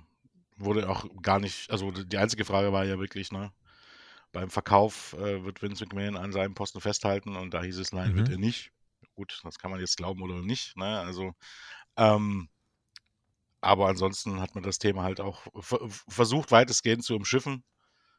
wurde 0.56 0.88
auch 0.88 1.06
gar 1.22 1.38
nicht, 1.38 1.70
also 1.70 1.90
die 1.90 2.18
einzige 2.18 2.44
Frage 2.44 2.72
war 2.72 2.84
ja 2.84 2.98
wirklich, 2.98 3.30
ne, 3.32 3.52
beim 4.32 4.50
Verkauf 4.50 5.14
äh, 5.14 5.44
wird 5.44 5.62
Vince 5.62 5.84
McMahon 5.84 6.16
an 6.16 6.32
seinem 6.32 6.54
Posten 6.54 6.80
festhalten 6.80 7.36
und 7.36 7.54
da 7.54 7.62
hieß 7.62 7.78
es, 7.78 7.92
nein, 7.92 8.12
mhm. 8.12 8.16
wird 8.16 8.28
er 8.30 8.38
nicht. 8.38 8.72
Gut, 9.14 9.40
das 9.44 9.58
kann 9.58 9.70
man 9.70 9.80
jetzt 9.80 9.96
glauben 9.96 10.22
oder 10.22 10.42
nicht, 10.42 10.76
ne, 10.76 11.00
also, 11.00 11.34
ähm, 11.96 12.48
aber 13.60 13.88
ansonsten 13.88 14.40
hat 14.40 14.54
man 14.54 14.64
das 14.64 14.78
Thema 14.78 15.02
halt 15.02 15.20
auch 15.20 15.46
versucht, 16.08 16.52
weitestgehend 16.52 17.02
zu 17.02 17.16
umschiffen. 17.16 17.64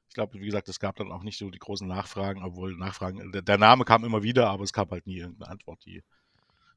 Ich 0.10 0.14
glaube, 0.14 0.40
wie 0.40 0.46
gesagt, 0.46 0.68
es 0.68 0.80
gab 0.80 0.96
dann 0.96 1.12
auch 1.12 1.24
nicht 1.24 1.38
so 1.38 1.50
die 1.50 1.60
großen 1.60 1.88
Nachfragen, 1.88 2.44
obwohl 2.44 2.76
Nachfragen, 2.76 3.32
der, 3.32 3.42
der 3.42 3.58
Name 3.58 3.86
kam 3.86 4.04
immer 4.04 4.24
wieder, 4.24 4.50
aber 4.50 4.64
es 4.64 4.74
gab 4.74 4.92
halt 4.92 5.06
nie 5.06 5.18
irgendeine 5.18 5.52
Antwort, 5.52 5.86
die 5.86 6.04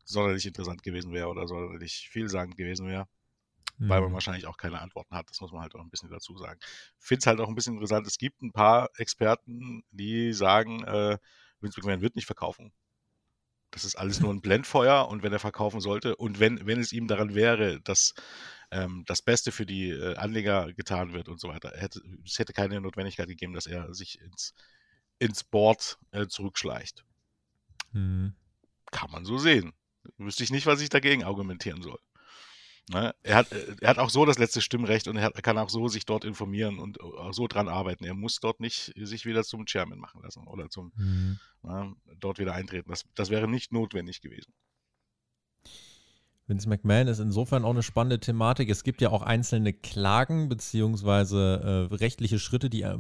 sonderlich 0.05 0.47
interessant 0.47 0.83
gewesen 0.83 1.13
wäre 1.13 1.29
oder 1.29 1.47
sonderlich 1.47 2.09
vielsagend 2.11 2.57
gewesen 2.57 2.87
wäre 2.87 3.09
weil 3.89 4.01
man 4.01 4.11
mhm. 4.11 4.15
wahrscheinlich 4.15 4.47
auch 4.47 4.57
keine 4.57 4.81
Antworten 4.81 5.15
hat. 5.15 5.31
Das 5.31 5.41
muss 5.41 5.53
man 5.53 5.63
halt 5.63 5.75
auch 5.75 5.81
ein 5.81 5.91
bisschen 5.91 6.11
dazu 6.11 6.37
sagen. 6.37 6.61
Finde 6.99 7.21
es 7.21 7.27
halt 7.27 7.41
auch 7.41 7.49
ein 7.49 7.55
bisschen 7.55 7.75
interessant. 7.75 8.07
Es 8.07 8.19
gibt 8.19 8.43
ein 8.43 8.53
paar 8.53 8.91
Experten, 8.97 9.85
die 9.91 10.33
sagen, 10.33 10.85
äh, 10.85 11.19
Vince 11.61 11.81
McMahon 11.81 12.03
wird 12.03 12.17
nicht 12.17 12.27
verkaufen. 12.27 12.73
Das 13.71 13.85
ist 13.85 13.97
alles 13.97 14.21
nur 14.21 14.33
ein 14.33 14.41
Blendfeuer 14.43 15.09
und 15.09 15.23
wenn 15.23 15.33
er 15.33 15.39
verkaufen 15.39 15.81
sollte 15.81 16.17
und 16.17 16.41
wenn, 16.41 16.67
wenn 16.67 16.81
es 16.81 16.93
ihm 16.93 17.07
daran 17.07 17.35
wäre, 17.35 17.81
dass 17.81 18.15
ähm, 18.71 19.05
das 19.07 19.23
Beste 19.23 19.53
für 19.53 19.67
die 19.67 19.91
äh, 19.91 20.17
Anleger 20.17 20.73
getan 20.75 21.13
wird 21.13 21.29
und 21.29 21.41
so 21.41 21.49
weiter, 21.49 21.73
hätte, 21.75 22.01
es 22.25 22.39
hätte 22.39 22.53
keine 22.53 22.81
Notwendigkeit 22.81 23.29
gegeben, 23.29 23.55
dass 23.55 23.67
er 23.67 23.95
sich 23.95 24.21
ins, 24.21 24.55
ins 25.19 25.45
Board 25.45 25.99
äh, 26.11 26.27
zurückschleicht. 26.27 27.05
Mhm. 27.93 28.35
Kann 28.91 29.11
man 29.11 29.25
so 29.25 29.39
sehen. 29.39 29.73
Wüsste 30.19 30.45
ich 30.45 30.51
nicht, 30.51 30.67
was 30.67 30.81
ich 30.81 30.89
dagegen 30.89 31.25
argumentieren 31.25 31.83
soll. 31.83 31.99
Ne? 32.93 33.15
Er, 33.23 33.37
hat, 33.37 33.53
äh, 33.53 33.77
er 33.81 33.91
hat 33.91 33.99
auch 33.99 34.11
so 34.11 34.25
das 34.25 34.39
letzte 34.39 34.61
Stimmrecht 34.61 35.07
und 35.07 35.17
er, 35.17 35.23
hat, 35.23 35.37
er, 35.37 35.43
kann 35.43 35.59
auch 35.59 35.71
so 35.71 35.87
sich 35.87 36.07
dort 36.07 36.25
informieren 36.25 36.81
und 36.81 37.01
auch 37.01 37.33
so 37.33 37.47
dran 37.47 37.69
arbeiten. 37.69 38.05
Er 38.05 38.15
muss 38.15 38.41
dort 38.41 38.59
nicht 38.59 38.93
sich 38.97 39.27
wieder 39.27 39.45
zum 39.45 39.65
Chairman 39.67 39.99
machen 39.99 40.23
lassen 40.23 40.47
oder 40.49 40.69
zum 40.71 40.93
mhm. 40.97 41.39
ne, 41.63 41.95
dort 42.19 42.41
wieder 42.41 42.55
eintreten. 42.55 42.91
Das, 42.91 43.05
das 43.15 43.31
wäre 43.31 43.47
nicht 43.47 43.73
notwendig 43.73 44.21
gewesen. 44.21 44.53
Vince 46.51 46.69
McMahon 46.69 47.09
ist 47.09 47.21
insofern 47.21 47.65
auch 47.65 47.71
eine 47.71 47.83
spannende 47.83 48.19
Thematik. 48.19 48.69
Es 48.69 48.83
gibt 48.83 49.01
ja 49.01 49.11
auch 49.11 49.23
einzelne 49.23 49.73
Klagen 49.73 50.49
beziehungsweise 50.49 51.89
äh, 51.91 51.95
rechtliche 51.95 52.39
Schritte, 52.39 52.69
die 52.69 52.83
äh, 52.83 52.99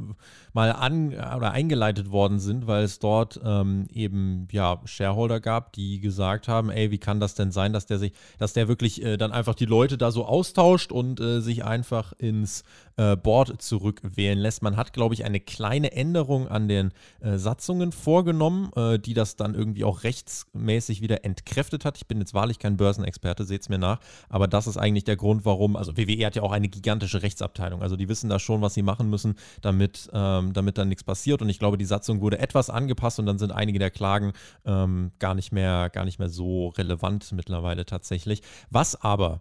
mal 0.52 0.72
an 0.72 1.08
oder 1.08 1.50
eingeleitet 1.50 2.10
worden 2.10 2.38
sind, 2.38 2.68
weil 2.68 2.84
es 2.84 3.00
dort 3.00 3.40
ähm, 3.44 3.88
eben 3.92 4.46
ja 4.52 4.80
Shareholder 4.84 5.40
gab, 5.40 5.72
die 5.72 6.00
gesagt 6.00 6.48
haben, 6.48 6.70
ey, 6.70 6.90
wie 6.92 6.98
kann 6.98 7.18
das 7.20 7.34
denn 7.34 7.50
sein, 7.50 7.72
dass 7.72 7.86
der 7.86 7.98
sich, 7.98 8.12
dass 8.38 8.52
der 8.52 8.68
wirklich 8.68 9.02
äh, 9.02 9.16
dann 9.16 9.32
einfach 9.32 9.56
die 9.56 9.66
Leute 9.66 9.98
da 9.98 10.12
so 10.12 10.24
austauscht 10.24 10.92
und 10.92 11.20
äh, 11.20 11.40
sich 11.40 11.64
einfach 11.64 12.12
ins 12.12 12.62
äh, 13.00 13.16
Board 13.16 13.62
zurückwählen 13.62 14.38
lässt. 14.38 14.62
Man 14.62 14.76
hat, 14.76 14.92
glaube 14.92 15.14
ich, 15.14 15.24
eine 15.24 15.40
kleine 15.40 15.92
Änderung 15.92 16.48
an 16.48 16.68
den 16.68 16.92
äh, 17.20 17.38
Satzungen 17.38 17.92
vorgenommen, 17.92 18.70
äh, 18.76 18.98
die 18.98 19.14
das 19.14 19.36
dann 19.36 19.54
irgendwie 19.54 19.84
auch 19.84 20.04
rechtsmäßig 20.04 21.00
wieder 21.00 21.24
entkräftet 21.24 21.86
hat. 21.86 21.96
Ich 21.96 22.06
bin 22.06 22.18
jetzt 22.18 22.34
wahrlich 22.34 22.58
kein 22.58 22.76
Börsenexperte, 22.76 23.44
seht 23.44 23.62
es 23.62 23.68
mir 23.70 23.78
nach, 23.78 24.00
aber 24.28 24.48
das 24.48 24.66
ist 24.66 24.76
eigentlich 24.76 25.04
der 25.04 25.16
Grund, 25.16 25.46
warum, 25.46 25.76
also 25.76 25.96
WWE 25.96 26.26
hat 26.26 26.36
ja 26.36 26.42
auch 26.42 26.52
eine 26.52 26.68
gigantische 26.68 27.22
Rechtsabteilung, 27.22 27.80
also 27.80 27.96
die 27.96 28.08
wissen 28.08 28.28
da 28.28 28.38
schon, 28.38 28.60
was 28.60 28.74
sie 28.74 28.82
machen 28.82 29.08
müssen, 29.08 29.36
damit, 29.62 30.10
ähm, 30.12 30.52
damit 30.52 30.76
dann 30.76 30.88
nichts 30.88 31.04
passiert 31.04 31.40
und 31.40 31.48
ich 31.48 31.58
glaube, 31.58 31.78
die 31.78 31.86
Satzung 31.86 32.20
wurde 32.20 32.38
etwas 32.38 32.68
angepasst 32.68 33.18
und 33.18 33.26
dann 33.26 33.38
sind 33.38 33.52
einige 33.52 33.78
der 33.78 33.90
Klagen 33.90 34.32
ähm, 34.66 35.12
gar, 35.18 35.34
nicht 35.34 35.52
mehr, 35.52 35.88
gar 35.88 36.04
nicht 36.04 36.18
mehr 36.18 36.28
so 36.28 36.68
relevant 36.68 37.32
mittlerweile 37.32 37.86
tatsächlich. 37.86 38.42
Was 38.70 39.00
aber 39.00 39.40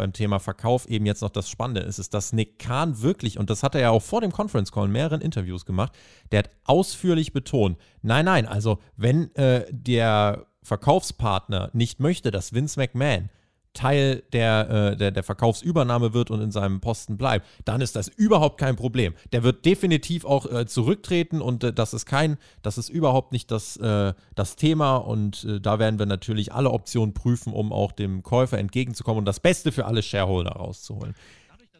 beim 0.00 0.12
Thema 0.14 0.38
Verkauf 0.40 0.88
eben 0.88 1.04
jetzt 1.04 1.20
noch 1.20 1.28
das 1.28 1.50
Spannende 1.50 1.82
ist, 1.82 1.98
ist, 1.98 2.14
dass 2.14 2.32
Nick 2.32 2.58
Kahn 2.58 3.02
wirklich, 3.02 3.38
und 3.38 3.50
das 3.50 3.62
hat 3.62 3.74
er 3.74 3.82
ja 3.82 3.90
auch 3.90 4.02
vor 4.02 4.22
dem 4.22 4.32
Conference 4.32 4.72
Call 4.72 4.86
in 4.86 4.92
mehreren 4.92 5.20
Interviews 5.20 5.66
gemacht, 5.66 5.92
der 6.32 6.40
hat 6.40 6.50
ausführlich 6.64 7.32
betont, 7.34 7.78
nein, 8.00 8.24
nein, 8.24 8.46
also 8.46 8.78
wenn 8.96 9.34
äh, 9.36 9.66
der 9.70 10.46
Verkaufspartner 10.62 11.70
nicht 11.74 12.00
möchte, 12.00 12.30
dass 12.30 12.54
Vince 12.54 12.80
McMahon 12.80 13.28
Teil 13.72 14.22
der, 14.32 14.92
äh, 14.92 14.96
der, 14.96 15.10
der 15.12 15.22
Verkaufsübernahme 15.22 16.12
wird 16.12 16.30
und 16.30 16.40
in 16.40 16.50
seinem 16.50 16.80
Posten 16.80 17.16
bleibt, 17.16 17.46
dann 17.64 17.80
ist 17.80 17.94
das 17.94 18.08
überhaupt 18.08 18.58
kein 18.58 18.76
Problem. 18.76 19.14
Der 19.32 19.42
wird 19.44 19.64
definitiv 19.64 20.24
auch 20.24 20.50
äh, 20.50 20.66
zurücktreten 20.66 21.40
und 21.40 21.62
äh, 21.62 21.72
das 21.72 21.94
ist 21.94 22.04
kein, 22.04 22.36
das 22.62 22.78
ist 22.78 22.88
überhaupt 22.88 23.32
nicht 23.32 23.50
das, 23.50 23.76
äh, 23.76 24.12
das 24.34 24.56
Thema 24.56 24.96
und 24.96 25.44
äh, 25.44 25.60
da 25.60 25.78
werden 25.78 25.98
wir 25.98 26.06
natürlich 26.06 26.52
alle 26.52 26.70
Optionen 26.70 27.14
prüfen, 27.14 27.52
um 27.52 27.72
auch 27.72 27.92
dem 27.92 28.22
Käufer 28.22 28.58
entgegenzukommen 28.58 29.20
und 29.20 29.26
das 29.26 29.40
Beste 29.40 29.70
für 29.70 29.86
alle 29.86 30.02
Shareholder 30.02 30.52
rauszuholen. 30.52 31.14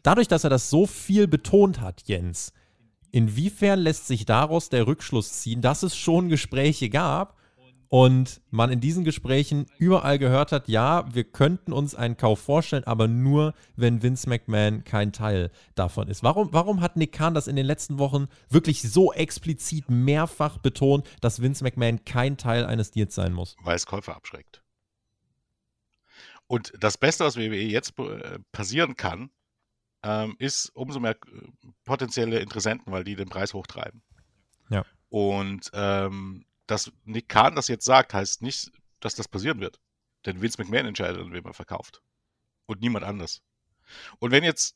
Dadurch, 0.03 0.29
dass 0.29 0.45
er 0.45 0.49
das 0.49 0.69
so 0.69 0.85
viel 0.85 1.27
betont 1.27 1.81
hat, 1.81 2.03
Jens, 2.05 2.53
inwiefern 3.11 3.79
lässt 3.79 4.07
sich 4.07 4.25
daraus 4.25 4.69
der 4.69 4.87
Rückschluss 4.87 5.41
ziehen, 5.41 5.61
dass 5.61 5.83
es 5.83 5.95
schon 5.95 6.29
Gespräche 6.29 6.89
gab 6.89 7.40
und 7.91 8.41
man 8.51 8.71
in 8.71 8.79
diesen 8.79 9.03
Gesprächen 9.03 9.65
überall 9.77 10.17
gehört 10.17 10.53
hat, 10.53 10.69
ja, 10.69 11.13
wir 11.13 11.25
könnten 11.25 11.73
uns 11.73 11.93
einen 11.93 12.15
Kauf 12.15 12.39
vorstellen, 12.39 12.85
aber 12.85 13.09
nur, 13.09 13.53
wenn 13.75 14.01
Vince 14.01 14.29
McMahon 14.29 14.85
kein 14.85 15.11
Teil 15.11 15.51
davon 15.75 16.07
ist. 16.07 16.23
Warum, 16.23 16.53
warum 16.53 16.79
hat 16.79 16.95
Nick 16.95 17.11
Khan 17.11 17.33
das 17.33 17.49
in 17.49 17.57
den 17.57 17.65
letzten 17.65 17.99
Wochen 17.99 18.29
wirklich 18.47 18.81
so 18.81 19.11
explizit 19.11 19.89
mehrfach 19.89 20.57
betont, 20.57 21.05
dass 21.19 21.41
Vince 21.41 21.65
McMahon 21.65 22.05
kein 22.05 22.37
Teil 22.37 22.65
eines 22.65 22.91
Deals 22.91 23.13
sein 23.13 23.33
muss? 23.33 23.57
Weil 23.61 23.75
es 23.75 23.85
Käufer 23.85 24.15
abschreckt. 24.15 24.63
Und 26.47 26.71
das 26.79 26.97
Beste, 26.97 27.25
was 27.25 27.35
WWE 27.35 27.61
jetzt 27.61 27.99
äh, 27.99 28.39
passieren 28.53 28.95
kann, 28.95 29.31
ähm, 30.01 30.37
ist 30.39 30.69
umso 30.75 31.01
mehr 31.01 31.17
äh, 31.27 31.47
potenzielle 31.83 32.39
Interessenten, 32.39 32.93
weil 32.93 33.03
die 33.03 33.17
den 33.17 33.27
Preis 33.27 33.53
hochtreiben. 33.53 34.01
Ja. 34.69 34.85
Und 35.09 35.69
ähm, 35.73 36.45
dass 36.67 36.91
Nick 37.03 37.29
Kahn 37.29 37.55
das 37.55 37.67
jetzt 37.67 37.85
sagt, 37.85 38.13
heißt 38.13 38.41
nicht, 38.41 38.71
dass 38.99 39.15
das 39.15 39.27
passieren 39.27 39.59
wird. 39.59 39.79
Denn 40.25 40.41
Vince 40.41 40.61
McMahon 40.61 40.85
entscheidet, 40.87 41.21
an 41.21 41.33
wem 41.33 41.45
er 41.45 41.53
verkauft. 41.53 42.01
Und 42.65 42.81
niemand 42.81 43.05
anders. 43.05 43.41
Und 44.19 44.31
wenn 44.31 44.43
jetzt 44.43 44.75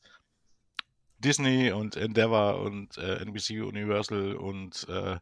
Disney 1.18 1.72
und 1.72 1.96
Endeavor 1.96 2.60
und 2.60 2.98
äh, 2.98 3.22
NBC 3.22 3.62
Universal 3.62 4.34
und 4.34 4.86
äh, 4.88 5.18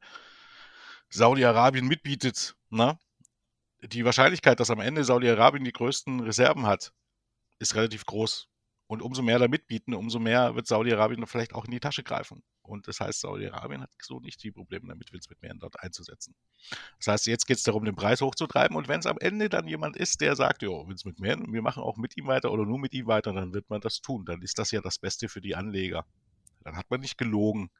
Saudi-Arabien 1.11 1.87
mitbietet, 1.87 2.57
na, 2.71 2.99
die 3.83 4.05
Wahrscheinlichkeit, 4.05 4.59
dass 4.59 4.71
am 4.71 4.81
Ende 4.81 5.05
Saudi-Arabien 5.05 5.65
die 5.65 5.73
größten 5.73 6.21
Reserven 6.21 6.67
hat, 6.67 6.93
ist 7.59 7.75
relativ 7.75 8.07
groß. 8.07 8.49
Und 8.95 9.03
umso 9.03 9.23
mehr 9.23 9.41
da 9.41 9.49
mitbieten, 9.49 9.93
umso 9.93 10.21
mehr 10.21 10.55
wird 10.55 10.69
Saudi-Arabien 10.69 11.27
vielleicht 11.27 11.53
auch 11.53 11.65
in 11.65 11.73
die 11.73 11.81
Tasche 11.81 12.05
greifen. 12.05 12.45
Und 12.63 12.87
das 12.87 13.01
heißt, 13.01 13.21
Saudi-Arabien 13.21 13.83
hat 13.83 13.91
so 14.01 14.21
nicht 14.21 14.41
die 14.45 14.53
Probleme 14.53 14.87
damit, 14.87 15.13
Vince 15.13 15.29
McMahon 15.29 15.59
dort 15.59 15.81
einzusetzen. 15.81 16.37
Das 16.99 17.09
heißt, 17.09 17.27
jetzt 17.27 17.47
geht 17.47 17.57
es 17.57 17.65
darum, 17.65 17.85
den 17.85 17.97
Preis 17.97 18.21
hochzutreiben. 18.21 18.77
Und 18.77 18.87
wenn 18.87 19.01
es 19.01 19.07
am 19.07 19.19
Ende 19.19 19.49
dann 19.49 19.67
jemand 19.67 19.97
ist, 19.97 20.21
der 20.21 20.37
sagt, 20.37 20.63
jo, 20.63 20.89
Vince 20.89 21.09
McMahon, 21.09 21.53
wir 21.53 21.61
machen 21.61 21.83
auch 21.83 21.97
mit 21.97 22.17
ihm 22.17 22.29
weiter 22.29 22.53
oder 22.53 22.65
nur 22.65 22.79
mit 22.79 22.95
ihm 22.95 23.09
weiter, 23.09 23.33
dann 23.33 23.53
wird 23.53 23.69
man 23.69 23.81
das 23.81 24.01
tun. 24.01 24.25
Dann 24.25 24.41
ist 24.43 24.61
das 24.61 24.71
ja 24.71 24.81
das 24.81 25.01
Beste 25.01 25.29
für 25.29 25.41
die 25.41 25.57
Anleger. 25.57 26.07
Dann 26.63 26.77
hat 26.77 26.89
man 26.89 27.01
nicht 27.01 27.19
gelogen. 27.19 27.71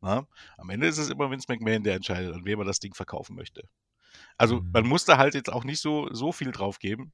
Na? 0.00 0.28
Am 0.56 0.70
Ende 0.70 0.86
ist 0.86 0.98
es 0.98 1.10
immer 1.10 1.28
Vince 1.28 1.46
McMahon, 1.48 1.82
der 1.82 1.96
entscheidet, 1.96 2.32
an 2.32 2.44
wem 2.44 2.60
er 2.60 2.64
das 2.64 2.78
Ding 2.78 2.94
verkaufen 2.94 3.34
möchte. 3.34 3.68
Also 4.36 4.60
mhm. 4.60 4.70
man 4.72 4.86
muss 4.86 5.04
da 5.04 5.18
halt 5.18 5.34
jetzt 5.34 5.52
auch 5.52 5.64
nicht 5.64 5.80
so, 5.80 6.08
so 6.12 6.30
viel 6.30 6.52
drauf 6.52 6.78
geben. 6.78 7.12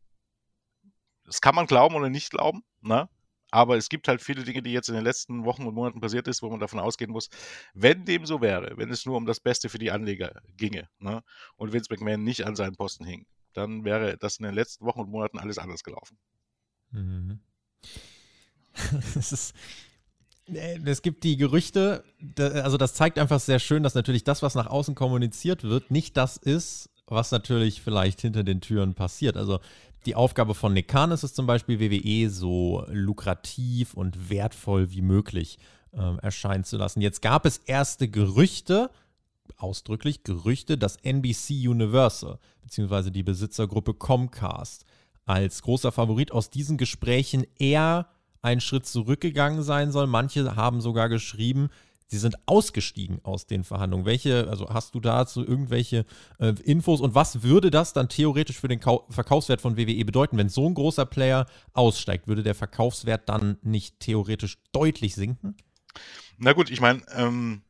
Das 1.24 1.40
kann 1.40 1.54
man 1.54 1.66
glauben 1.66 1.94
oder 1.94 2.11
nicht 2.11 2.30
glauben. 2.30 2.62
Na? 2.80 3.08
Aber 3.50 3.76
es 3.76 3.88
gibt 3.88 4.08
halt 4.08 4.20
viele 4.20 4.44
Dinge, 4.44 4.62
die 4.62 4.72
jetzt 4.72 4.88
in 4.88 4.94
den 4.94 5.04
letzten 5.04 5.44
Wochen 5.44 5.66
und 5.66 5.74
Monaten 5.74 6.00
passiert 6.00 6.28
ist, 6.28 6.42
wo 6.42 6.50
man 6.50 6.61
davon 6.61 6.80
ausgehen 6.80 7.11
muss, 7.11 7.30
wenn 7.74 8.04
dem 8.04 8.26
so 8.26 8.40
wäre, 8.40 8.76
wenn 8.76 8.90
es 8.90 9.06
nur 9.06 9.16
um 9.16 9.26
das 9.26 9.40
Beste 9.40 9.68
für 9.68 9.78
die 9.78 9.90
Anleger 9.90 10.42
ginge 10.56 10.88
ne, 10.98 11.22
und 11.56 11.72
Vince 11.72 11.88
McMahon 11.90 12.22
nicht 12.22 12.44
an 12.46 12.56
seinen 12.56 12.76
Posten 12.76 13.04
hing, 13.04 13.26
dann 13.54 13.84
wäre 13.84 14.18
das 14.18 14.38
in 14.38 14.44
den 14.44 14.54
letzten 14.54 14.84
Wochen 14.84 15.00
und 15.00 15.11
Monaten 15.11 15.38
alles 15.38 15.58
anders 15.58 15.82
gelaufen. 15.82 16.18
Mhm. 16.90 17.40
es 19.16 19.32
ist, 19.32 19.54
es 20.46 21.02
gibt 21.02 21.24
die 21.24 21.37
Gerüchte, 21.37 22.04
also 22.37 22.76
das 22.76 22.94
zeigt 22.94 23.18
einfach 23.18 23.40
sehr 23.40 23.58
schön, 23.58 23.82
dass 23.82 23.94
natürlich 23.94 24.24
das, 24.24 24.42
was 24.42 24.54
nach 24.54 24.66
außen 24.66 24.94
kommuniziert 24.94 25.64
wird, 25.64 25.90
nicht 25.90 26.16
das 26.16 26.37
ist, 26.37 26.90
was 27.06 27.30
natürlich 27.30 27.80
vielleicht 27.80 28.20
hinter 28.20 28.44
den 28.44 28.61
Türen 28.61 28.94
passiert. 28.94 29.37
Also 29.37 29.61
die 30.08 30.14
Aufgabe 30.14 30.54
von 30.54 30.72
Nick 30.72 30.88
Khan 30.88 31.10
ist 31.10 31.22
es 31.22 31.34
zum 31.34 31.46
Beispiel, 31.46 31.78
WWE 31.80 32.30
so 32.30 32.82
lukrativ 32.88 33.92
und 33.92 34.30
wertvoll 34.30 34.90
wie 34.90 35.02
möglich 35.02 35.58
äh, 35.92 36.16
erscheinen 36.22 36.64
zu 36.64 36.78
lassen. 36.78 37.02
Jetzt 37.02 37.20
gab 37.20 37.44
es 37.44 37.58
erste 37.58 38.08
Gerüchte, 38.08 38.90
ausdrücklich 39.58 40.24
Gerüchte, 40.24 40.78
dass 40.78 40.96
NBC 40.96 41.68
Universal 41.68 42.38
bzw. 42.62 43.10
die 43.10 43.22
Besitzergruppe 43.22 43.92
Comcast 43.92 44.86
als 45.26 45.60
großer 45.60 45.92
Favorit 45.92 46.32
aus 46.32 46.48
diesen 46.48 46.78
Gesprächen 46.78 47.46
eher 47.58 48.08
einen 48.40 48.62
Schritt 48.62 48.86
zurückgegangen 48.86 49.62
sein 49.62 49.92
soll. 49.92 50.06
Manche 50.06 50.56
haben 50.56 50.80
sogar 50.80 51.10
geschrieben, 51.10 51.68
sie 52.08 52.18
sind 52.18 52.36
ausgestiegen 52.46 53.20
aus 53.22 53.46
den 53.46 53.64
Verhandlungen. 53.64 54.06
Welche, 54.06 54.48
also 54.48 54.68
hast 54.70 54.94
du 54.94 55.00
dazu 55.00 55.46
irgendwelche 55.46 56.04
äh, 56.38 56.54
Infos 56.64 57.00
und 57.00 57.14
was 57.14 57.42
würde 57.42 57.70
das 57.70 57.92
dann 57.92 58.08
theoretisch 58.08 58.58
für 58.58 58.68
den 58.68 58.80
Kau 58.80 59.06
Verkaufswert 59.10 59.60
von 59.60 59.76
WWE 59.76 60.04
bedeuten, 60.04 60.36
wenn 60.38 60.48
so 60.48 60.66
ein 60.66 60.74
großer 60.74 61.06
Player 61.06 61.46
aussteigt? 61.74 62.26
Würde 62.26 62.42
der 62.42 62.54
Verkaufswert 62.54 63.28
dann 63.28 63.58
nicht 63.62 64.00
theoretisch 64.00 64.58
deutlich 64.72 65.14
sinken? 65.14 65.56
Na 66.38 66.52
gut, 66.52 66.70
ich 66.70 66.80
meine, 66.80 67.02
ähm, 67.14 67.62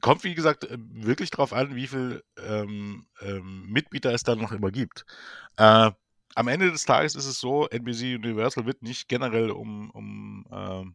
kommt 0.00 0.24
wie 0.24 0.34
gesagt 0.34 0.68
wirklich 0.70 1.30
darauf 1.30 1.52
an, 1.52 1.74
wie 1.74 1.86
viel 1.86 2.22
ähm, 2.42 3.06
ähm, 3.20 3.66
Mitbieter 3.66 4.12
es 4.12 4.22
dann 4.22 4.38
noch 4.38 4.52
immer 4.52 4.70
gibt. 4.70 5.04
Äh, 5.56 5.90
am 6.34 6.48
Ende 6.48 6.70
des 6.70 6.84
Tages 6.84 7.16
ist 7.16 7.26
es 7.26 7.40
so, 7.40 7.66
NBC 7.68 8.14
Universal 8.14 8.64
wird 8.64 8.82
nicht 8.82 9.08
generell 9.08 9.50
um, 9.50 9.90
um 9.90 10.46
ähm, 10.52 10.94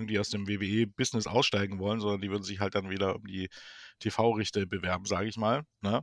irgendwie 0.00 0.18
aus 0.18 0.30
dem 0.30 0.48
WWE-Business 0.48 1.26
aussteigen 1.26 1.78
wollen, 1.78 2.00
sondern 2.00 2.20
die 2.20 2.30
würden 2.30 2.42
sich 2.42 2.60
halt 2.60 2.74
dann 2.74 2.90
wieder 2.90 3.16
um 3.16 3.24
die 3.24 3.48
TV-Richte 4.00 4.66
bewerben, 4.66 5.04
sage 5.04 5.28
ich 5.28 5.36
mal. 5.36 5.64
Ne? 5.82 6.02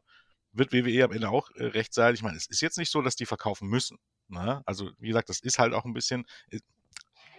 Wird 0.51 0.71
WWE 0.71 1.03
am 1.03 1.11
Ende 1.11 1.29
auch 1.29 1.49
äh, 1.55 1.65
recht 1.65 1.93
sein? 1.93 2.13
Ich 2.13 2.21
meine, 2.21 2.37
es 2.37 2.47
ist 2.47 2.61
jetzt 2.61 2.77
nicht 2.77 2.91
so, 2.91 3.01
dass 3.01 3.15
die 3.15 3.25
verkaufen 3.25 3.67
müssen. 3.67 3.97
Ne? 4.27 4.61
Also, 4.65 4.91
wie 4.99 5.07
gesagt, 5.07 5.29
das 5.29 5.39
ist 5.39 5.59
halt 5.59 5.73
auch 5.73 5.85
ein 5.85 5.93
bisschen, 5.93 6.25
äh, 6.51 6.59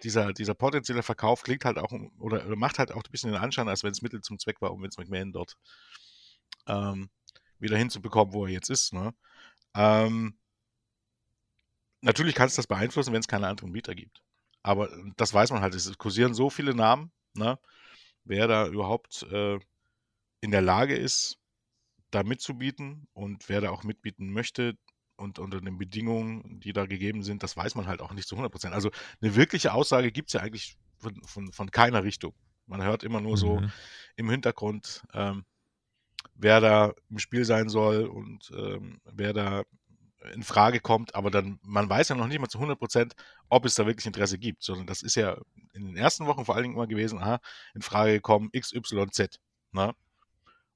dieser, 0.02 0.32
dieser 0.32 0.54
potenzielle 0.54 1.02
Verkauf 1.02 1.42
klingt 1.42 1.64
halt 1.64 1.78
auch, 1.78 1.92
oder, 2.18 2.46
oder, 2.46 2.56
macht 2.56 2.78
halt 2.78 2.92
auch 2.92 3.02
ein 3.02 3.10
bisschen 3.10 3.32
den 3.32 3.40
Anschein, 3.40 3.68
als 3.68 3.82
wenn 3.82 3.92
es 3.92 4.02
Mittel 4.02 4.20
zum 4.20 4.38
Zweck 4.38 4.60
war, 4.60 4.72
um 4.72 4.82
Vince 4.82 5.00
McMahon 5.00 5.32
dort 5.32 5.56
ähm, 6.66 7.10
wieder 7.58 7.76
hinzubekommen, 7.76 8.32
wo 8.34 8.46
er 8.46 8.52
jetzt 8.52 8.70
ist. 8.70 8.92
Ne? 8.92 9.14
Ähm, 9.74 10.38
natürlich 12.00 12.34
kann 12.34 12.46
es 12.46 12.54
das 12.54 12.66
beeinflussen, 12.66 13.12
wenn 13.12 13.20
es 13.20 13.28
keine 13.28 13.48
anderen 13.48 13.72
Mieter 13.72 13.94
gibt. 13.94 14.22
Aber 14.68 14.90
das 15.16 15.32
weiß 15.32 15.50
man 15.50 15.62
halt, 15.62 15.74
es 15.74 15.96
kursieren 15.96 16.34
so 16.34 16.50
viele 16.50 16.74
Namen, 16.74 17.10
ne? 17.32 17.58
wer 18.24 18.46
da 18.46 18.66
überhaupt 18.66 19.22
äh, 19.22 19.58
in 20.42 20.50
der 20.50 20.60
Lage 20.60 20.94
ist, 20.94 21.38
da 22.10 22.22
mitzubieten 22.22 23.08
und 23.14 23.48
wer 23.48 23.62
da 23.62 23.70
auch 23.70 23.82
mitbieten 23.82 24.30
möchte 24.30 24.76
und 25.16 25.38
unter 25.38 25.62
den 25.62 25.78
Bedingungen, 25.78 26.60
die 26.60 26.74
da 26.74 26.84
gegeben 26.84 27.22
sind, 27.22 27.42
das 27.42 27.56
weiß 27.56 27.76
man 27.76 27.86
halt 27.86 28.02
auch 28.02 28.12
nicht 28.12 28.28
zu 28.28 28.34
100 28.34 28.52
Prozent. 28.52 28.74
Also 28.74 28.90
eine 29.22 29.34
wirkliche 29.36 29.72
Aussage 29.72 30.12
gibt 30.12 30.28
es 30.28 30.34
ja 30.34 30.42
eigentlich 30.42 30.76
von, 30.98 31.18
von, 31.24 31.50
von, 31.50 31.70
keiner 31.70 32.04
Richtung. 32.04 32.34
Man 32.66 32.82
hört 32.82 33.04
immer 33.04 33.22
nur 33.22 33.32
mhm. 33.32 33.36
so 33.36 33.62
im 34.16 34.28
Hintergrund, 34.28 35.02
ähm, 35.14 35.46
wer 36.34 36.60
da 36.60 36.92
im 37.08 37.18
Spiel 37.18 37.46
sein 37.46 37.70
soll 37.70 38.04
und 38.04 38.50
ähm, 38.54 39.00
wer 39.06 39.32
da 39.32 39.64
in 40.34 40.42
Frage 40.42 40.80
kommt, 40.80 41.14
aber 41.14 41.30
dann, 41.30 41.58
man 41.62 41.88
weiß 41.88 42.08
ja 42.08 42.16
noch 42.16 42.26
nicht 42.26 42.40
mal 42.40 42.48
zu 42.48 42.58
100 42.58 42.78
Prozent, 42.78 43.14
ob 43.48 43.64
es 43.64 43.74
da 43.74 43.86
wirklich 43.86 44.06
Interesse 44.06 44.38
gibt, 44.38 44.62
sondern 44.62 44.86
das 44.86 45.02
ist 45.02 45.14
ja 45.14 45.38
in 45.72 45.86
den 45.86 45.96
ersten 45.96 46.26
Wochen 46.26 46.44
vor 46.44 46.54
allen 46.54 46.64
Dingen 46.64 46.74
immer 46.74 46.86
gewesen, 46.86 47.18
aha, 47.18 47.40
in 47.74 47.82
Frage 47.82 48.14
gekommen 48.14 48.50
XYZ, 48.52 49.38
na? 49.72 49.94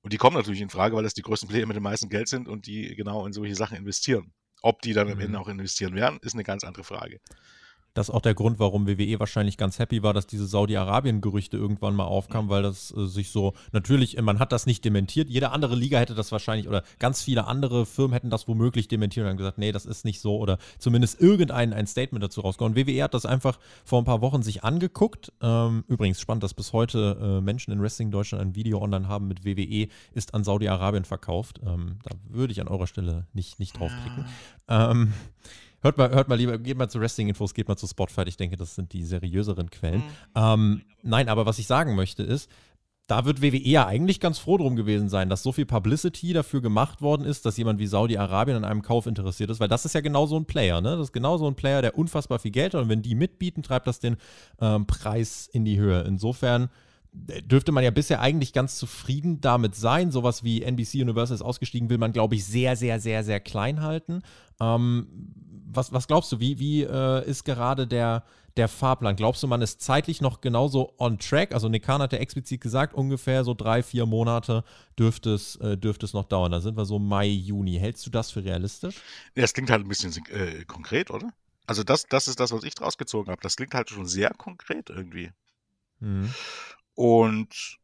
Und 0.03 0.13
die 0.13 0.17
kommen 0.17 0.37
natürlich 0.37 0.61
in 0.61 0.71
Frage, 0.71 0.97
weil 0.97 1.05
das 1.05 1.15
die 1.15 1.23
größten 1.23 1.49
Player 1.49 1.67
mit 1.67 1.77
dem 1.77 1.83
meisten 1.83 2.09
Geld 2.09 2.29
sind 2.29 2.49
und 2.49 2.67
die 2.67 2.95
genau 2.97 3.25
in 3.25 3.33
solche 3.33 3.55
Sachen 3.55 3.77
investieren. 3.77 4.33
Ob 4.61 4.83
die 4.83 4.93
dann 4.93 5.09
am 5.09 5.21
Ende 5.21 5.39
mhm. 5.39 5.45
auch 5.45 5.49
investieren 5.49 5.95
werden, 5.95 6.19
ist 6.23 6.35
eine 6.35 6.45
ganz 6.45 6.65
andere 6.65 6.85
Frage. 6.85 7.21
Das 7.95 8.09
ist 8.09 8.15
auch 8.15 8.21
der 8.21 8.35
Grund, 8.35 8.59
warum 8.59 8.87
WWE 8.87 9.21
wahrscheinlich 9.21 9.57
ganz 9.57 9.79
happy 9.79 10.03
war, 10.03 10.15
dass 10.15 10.27
diese 10.27 10.47
Saudi-Arabien-Gerüchte 10.47 11.57
irgendwann 11.57 11.95
mal 11.95 12.05
aufkamen, 12.05 12.51
weil 12.51 12.63
das 12.63 12.95
äh, 12.97 13.07
sich 13.07 13.31
so, 13.31 13.55
natürlich, 13.73 14.21
man 14.21 14.39
hat 14.39 14.53
das 14.53 14.67
nicht 14.67 14.85
dementiert. 14.85 15.29
Jede 15.29 15.51
andere 15.51 15.77
Liga 15.77 15.99
hätte 15.99 16.15
das 16.15 16.33
wahrscheinlich 16.33 16.69
oder 16.69 16.83
ganz 16.99 17.23
viele 17.23 17.47
andere 17.47 17.85
Firmen 17.87 18.13
hätten 18.13 18.31
das 18.31 18.49
womöglich 18.49 18.89
dementiert 18.89 19.25
und 19.25 19.31
haben 19.31 19.37
gesagt, 19.37 19.59
nee, 19.59 19.73
das 19.73 19.87
ist 19.87 20.05
nicht 20.05 20.21
so 20.21 20.39
oder 20.39 20.59
zumindest 20.79 21.21
irgendein 21.21 21.73
ein 21.73 21.87
Statement 21.87 22.25
dazu 22.25 22.41
rausgehauen. 22.41 22.77
WWE 22.77 23.03
hat 23.03 23.15
das 23.15 23.27
einfach 23.27 23.59
vor 23.85 24.01
ein 24.01 24.05
paar 24.05 24.23
Wochen 24.23 24.43
sich 24.43 24.65
angeguckt. 24.65 25.33
Ähm, 25.43 25.85
übrigens 25.89 26.21
spannend, 26.21 26.43
dass 26.43 26.55
bis 26.55 26.73
heute 26.73 27.19
äh, 27.21 27.41
Menschen 27.41 27.73
in 27.73 27.83
Wrestling 27.83 28.11
Deutschland 28.11 28.43
ein 28.43 28.55
Video 28.55 28.81
online 28.81 29.09
haben 29.09 29.29
mit 29.29 29.45
WWE, 29.45 29.89
ist 30.13 30.35
an 30.35 30.45
Saudi-Arabien 30.45 31.05
verkauft. 31.05 31.61
Ähm, 31.65 31.99
da 32.05 32.17
würde 32.29 32.53
ich 32.53 32.61
an 32.61 32.69
eurer 32.69 32.87
Stelle 32.87 33.27
nicht, 33.33 33.59
nicht 33.59 33.79
draufklicken. 33.79 34.25
Ah. 34.67 34.91
Ähm, 34.91 35.13
Hört 35.83 35.99
mal, 35.99 36.11
hört 36.11 36.29
mal 36.29 36.37
lieber, 36.37 36.59
geht 36.59 36.79
mal 36.79 36.89
zu 36.89 37.01
Wrestling-Infos, 37.01 37.55
geht 37.55 37.69
mal 37.69 37.77
zu 37.77 37.87
Spotify. 37.87 38.23
Ich 38.27 38.37
denke, 38.37 38.57
das 38.57 38.75
sind 38.75 38.93
die 38.93 39.05
seriöseren 39.05 39.69
Quellen. 39.71 40.01
Mhm. 40.01 40.05
Ähm, 40.37 40.83
nein, 41.03 41.29
aber 41.29 41.45
was 41.45 41.59
ich 41.59 41.67
sagen 41.67 41.95
möchte 41.95 42.23
ist, 42.23 42.49
da 43.09 43.25
wird 43.25 43.43
WWE 43.43 43.59
ja 43.59 43.87
eigentlich 43.87 44.21
ganz 44.21 44.39
froh 44.39 44.57
drum 44.57 44.77
gewesen 44.77 45.09
sein, 45.09 45.29
dass 45.29 45.43
so 45.43 45.53
viel 45.53 45.67
Publicity 45.67 46.33
dafür 46.33 46.63
gemacht 46.63 47.03
worden 47.03 47.27
ist, 47.27 47.45
dass 47.45 47.57
jemand 47.57 47.81
wie 47.81 47.87
Saudi-Arabien 47.87 48.57
an 48.57 48.65
einem 48.65 48.83
Kauf 48.83 49.07
interessiert 49.07 49.51
ist, 49.51 49.61
weil 49.61 49.69
das 49.69 49.85
ist 49.85 49.95
ja 49.95 50.01
genau 50.01 50.27
so 50.27 50.37
ein 50.37 50.47
Player, 50.47 50.81
ne? 50.81 50.93
Das 50.93 51.09
ist 51.09 51.13
genau 51.13 51.37
so 51.37 51.47
ein 51.49 51.57
Player, 51.57 51.83
der 51.83 51.99
unfassbar 51.99 52.39
viel 52.39 52.53
Geld 52.53 52.75
hat 52.75 52.83
und 52.83 52.89
wenn 52.89 53.03
die 53.03 53.17
mitbieten, 53.17 53.63
treibt 53.63 53.89
das 53.89 53.99
den 53.99 54.17
ähm, 54.61 54.87
Preis 54.87 55.49
in 55.53 55.65
die 55.65 55.79
Höhe. 55.79 56.03
Insofern 56.03 56.71
dürfte 57.13 57.73
man 57.73 57.85
ja 57.85 57.91
bisher 57.91 58.21
eigentlich 58.21 58.53
ganz 58.53 58.79
zufrieden 58.79 59.41
damit 59.41 59.75
sein. 59.75 60.11
Sowas 60.11 60.45
wie 60.45 60.63
NBC 60.63 61.03
Universal 61.03 61.35
ist 61.35 61.43
ausgestiegen, 61.43 61.91
will 61.91 61.99
man, 61.99 62.13
glaube 62.13 62.37
ich, 62.37 62.47
sehr, 62.47 62.77
sehr, 62.77 63.01
sehr, 63.01 63.23
sehr 63.25 63.41
klein 63.41 63.83
halten. 63.83 64.23
Ähm, 64.61 65.09
was, 65.75 65.93
was 65.93 66.07
glaubst 66.07 66.31
du, 66.33 66.41
wie, 66.41 66.59
wie 66.59 66.83
äh, 66.83 67.29
ist 67.29 67.45
gerade 67.45 67.87
der, 67.87 68.25
der 68.57 68.69
Fahrplan? 68.69 69.17
Glaubst 69.17 69.43
du, 69.43 69.47
man 69.47 69.63
ist 69.63 69.81
zeitlich 69.81 70.21
noch 70.21 70.41
genauso 70.41 70.95
on 70.99 71.19
track? 71.19 71.55
Also 71.55 71.69
Nikan 71.69 72.03
hat 72.03 72.13
ja 72.13 72.19
explizit 72.19 72.61
gesagt, 72.61 72.95
ungefähr 72.95 73.45
so 73.45 73.55
drei, 73.55 73.83
vier 73.83 74.07
Monate 74.07 74.65
dürfte 74.99 75.31
es, 75.31 75.57
äh, 75.57 75.77
dürfte 75.77 76.07
es 76.07 76.13
noch 76.13 76.25
dauern. 76.25 76.53
Da 76.53 76.61
sind 76.61 76.77
wir 76.77 76.85
so 76.85 76.99
Mai, 76.99 77.27
Juni. 77.27 77.79
Hältst 77.79 78.07
du 78.07 78.11
das 78.11 78.31
für 78.31 78.45
realistisch? 78.45 78.97
Ja, 79.35 79.43
das 79.43 79.55
klingt 79.55 79.71
halt 79.71 79.85
ein 79.85 79.89
bisschen 79.89 80.13
äh, 80.31 80.65
konkret, 80.65 81.11
oder? 81.11 81.33
Also 81.67 81.85
das, 81.85 82.07
das 82.07 82.29
ist 82.29 82.41
das, 82.41 82.53
was 82.53 82.65
ich 82.65 82.75
draus 82.75 82.99
gezogen 82.99 83.31
habe. 83.31 83.41
Das 83.43 83.57
klingt 83.57 83.75
halt 83.75 83.91
schon 83.91 84.07
sehr 84.07 84.31
konkret 84.31 84.91
irgendwie. 84.91 85.31
Mhm. 86.01 86.33
Und 86.95 87.79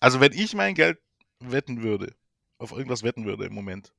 also 0.00 0.20
wenn 0.20 0.32
ich 0.32 0.54
mein 0.54 0.74
Geld 0.74 0.98
wetten 1.40 1.82
würde, 1.82 2.14
auf 2.58 2.72
irgendwas 2.72 3.02
wetten 3.02 3.24
würde 3.26 3.44
im 3.44 3.54
Moment, 3.54 3.92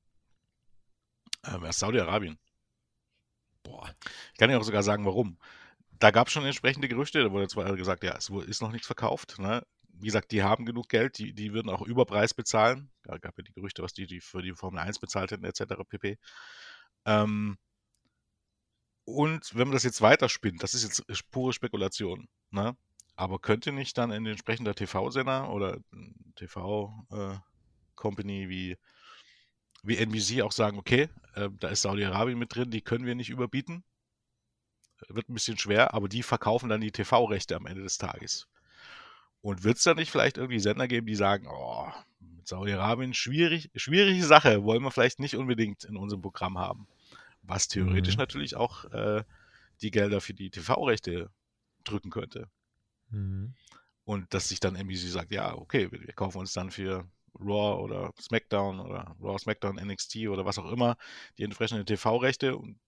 äh, 1.43 1.61
wäre 1.61 1.73
Saudi-Arabien. 1.73 2.37
Boah. 3.65 3.93
Ich 4.31 4.37
kann 4.37 4.49
ja 4.49 4.57
auch 4.57 4.63
sogar 4.63 4.83
sagen, 4.83 5.05
warum. 5.05 5.37
Da 5.99 6.11
gab 6.11 6.27
es 6.27 6.33
schon 6.33 6.45
entsprechende 6.45 6.87
Gerüchte, 6.87 7.23
da 7.23 7.31
wurde 7.31 7.47
zwar 7.47 7.75
gesagt, 7.75 8.03
ja, 8.03 8.15
es 8.15 8.29
ist 8.29 8.61
noch 8.61 8.71
nichts 8.71 8.87
verkauft. 8.87 9.39
Ne? 9.39 9.65
Wie 9.89 10.07
gesagt, 10.07 10.31
die 10.31 10.43
haben 10.43 10.65
genug 10.65 10.89
Geld, 10.89 11.17
die, 11.17 11.33
die 11.33 11.53
würden 11.53 11.69
auch 11.69 11.81
Überpreis 11.81 12.33
bezahlen. 12.33 12.91
Da 13.03 13.17
gab 13.17 13.37
ja 13.37 13.43
die 13.43 13.53
Gerüchte, 13.53 13.81
was 13.81 13.93
die, 13.93 14.05
die 14.05 14.21
für 14.21 14.41
die 14.41 14.53
Formel 14.53 14.79
1 14.79 14.99
bezahlt 14.99 15.31
hätten, 15.31 15.45
etc. 15.45 15.83
pp. 15.87 16.17
Ähm, 17.05 17.57
und 19.05 19.55
wenn 19.55 19.67
man 19.67 19.73
das 19.73 19.83
jetzt 19.83 20.01
weiterspinnt, 20.01 20.63
das 20.63 20.73
ist 20.73 20.83
jetzt 20.83 21.31
pure 21.31 21.53
Spekulation, 21.53 22.27
ne? 22.51 22.75
aber 23.15 23.39
könnte 23.39 23.71
nicht 23.71 23.97
dann 23.97 24.11
ein 24.11 24.25
entsprechender 24.25 24.75
TV-Sender 24.75 25.49
oder 25.51 25.77
TV-Company 26.35 28.43
äh, 28.43 28.49
wie 28.49 28.77
wie 29.85 29.97
NBC 29.97 30.41
auch 30.41 30.51
sagen, 30.51 30.77
okay, 30.77 31.09
äh, 31.35 31.49
da 31.59 31.69
ist 31.69 31.83
Saudi-Arabien 31.83 32.37
mit 32.37 32.55
drin, 32.55 32.71
die 32.71 32.81
können 32.81 33.05
wir 33.05 33.15
nicht 33.15 33.29
überbieten. 33.29 33.83
Wird 35.09 35.29
ein 35.29 35.33
bisschen 35.33 35.57
schwer, 35.57 35.93
aber 35.93 36.07
die 36.09 36.23
verkaufen 36.23 36.69
dann 36.69 36.81
die 36.81 36.91
TV-Rechte 36.91 37.55
am 37.55 37.65
Ende 37.65 37.83
des 37.83 37.97
Tages. 37.97 38.47
Und 39.41 39.63
wird 39.63 39.77
es 39.77 39.83
da 39.83 39.93
nicht 39.93 40.09
vielleicht 40.09 40.37
irgendwie 40.37 40.59
Sender 40.59 40.87
geben, 40.87 41.05
die 41.05 41.15
sagen, 41.15 41.47
oh, 41.47 41.87
mit 42.19 42.47
Saudi-Arabien 42.47 43.13
schwierig, 43.13 43.69
schwierige 43.75 44.23
Sache, 44.23 44.63
wollen 44.63 44.81
wir 44.81 44.91
vielleicht 44.91 45.19
nicht 45.19 45.35
unbedingt 45.35 45.83
in 45.83 45.97
unserem 45.97 46.21
Programm 46.21 46.57
haben. 46.57 46.87
Was 47.43 47.67
theoretisch 47.67 48.15
mhm. 48.15 48.21
natürlich 48.21 48.55
auch 48.55 48.85
äh, 48.85 49.23
die 49.81 49.91
Gelder 49.91 50.21
für 50.21 50.33
die 50.33 50.49
TV-Rechte 50.49 51.29
drücken 51.83 52.09
könnte. 52.09 52.49
Mhm. 53.09 53.53
Und 54.03 54.33
dass 54.33 54.49
sich 54.49 54.59
dann 54.59 54.75
NBC 54.75 55.09
sagt, 55.09 55.31
ja, 55.31 55.53
okay, 55.55 55.91
wir 55.91 56.13
kaufen 56.13 56.39
uns 56.39 56.53
dann 56.53 56.71
für 56.71 57.05
Raw 57.39 57.81
oder 57.81 58.11
SmackDown 58.19 58.79
oder 58.79 59.15
Raw, 59.21 59.37
SmackDown, 59.37 59.75
NXT 59.75 60.27
oder 60.27 60.45
was 60.45 60.57
auch 60.57 60.71
immer, 60.71 60.97
die 61.37 61.43
entsprechenden 61.43 61.85
TV-Rechte 61.85 62.57
und 62.57 62.79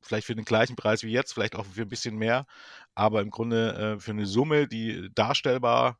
vielleicht 0.00 0.26
für 0.26 0.34
den 0.34 0.44
gleichen 0.44 0.76
Preis 0.76 1.02
wie 1.02 1.10
jetzt, 1.10 1.34
vielleicht 1.34 1.56
auch 1.56 1.66
für 1.66 1.82
ein 1.82 1.88
bisschen 1.88 2.16
mehr, 2.16 2.46
aber 2.94 3.20
im 3.20 3.30
Grunde 3.30 3.96
äh, 3.96 4.00
für 4.00 4.12
eine 4.12 4.26
Summe, 4.26 4.68
die 4.68 5.10
darstellbar 5.14 5.98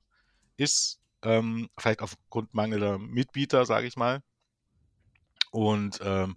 ist, 0.57 1.01
ähm, 1.23 1.69
vielleicht 1.79 2.03
aufgrund 2.03 2.55
mangelnder 2.55 2.99
Mitbieter, 2.99 3.67
sage 3.67 3.87
ich 3.87 3.97
mal, 3.97 4.23
und 5.51 6.01
ähm, 6.03 6.37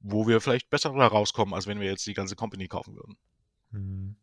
wo 0.00 0.26
wir 0.26 0.40
vielleicht 0.40 0.70
besser 0.70 0.90
rauskommen, 0.90 1.54
als 1.54 1.66
wenn 1.66 1.80
wir 1.80 1.88
jetzt 1.88 2.06
die 2.06 2.14
ganze 2.14 2.36
Company 2.36 2.68
kaufen 2.68 2.96
würden. 2.96 3.16
Mhm. 3.70 4.16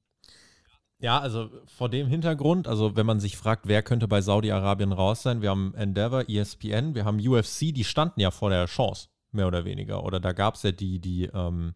Ja, 1.00 1.20
also 1.20 1.50
vor 1.66 1.90
dem 1.90 2.08
Hintergrund, 2.08 2.68
also 2.68 2.96
wenn 2.96 3.06
man 3.06 3.20
sich 3.20 3.38
fragt, 3.38 3.68
wer 3.68 3.84
könnte 3.84 4.08
bei 4.08 4.22
Saudi-Arabien 4.22 4.94
raus 4.94 5.24
sein, 5.24 5.42
wir 5.42 5.50
haben 5.50 5.74
Endeavor, 5.76 6.30
ESPN, 6.30 6.96
wir 6.96 7.04
haben 7.04 7.20
UFC, 7.20 7.74
die 7.74 7.84
standen 7.84 8.22
ja 8.22 8.32
vor 8.32 8.50
der 8.50 8.66
Chance, 8.66 9.10
mehr 9.32 9.48
oder 9.48 9.66
weniger. 9.66 10.04
Oder 10.06 10.20
da 10.20 10.32
gab 10.32 10.56
es 10.56 10.64
ja 10.64 10.72
die, 10.72 11.00
die, 11.00 11.26
ähm, 11.26 11.76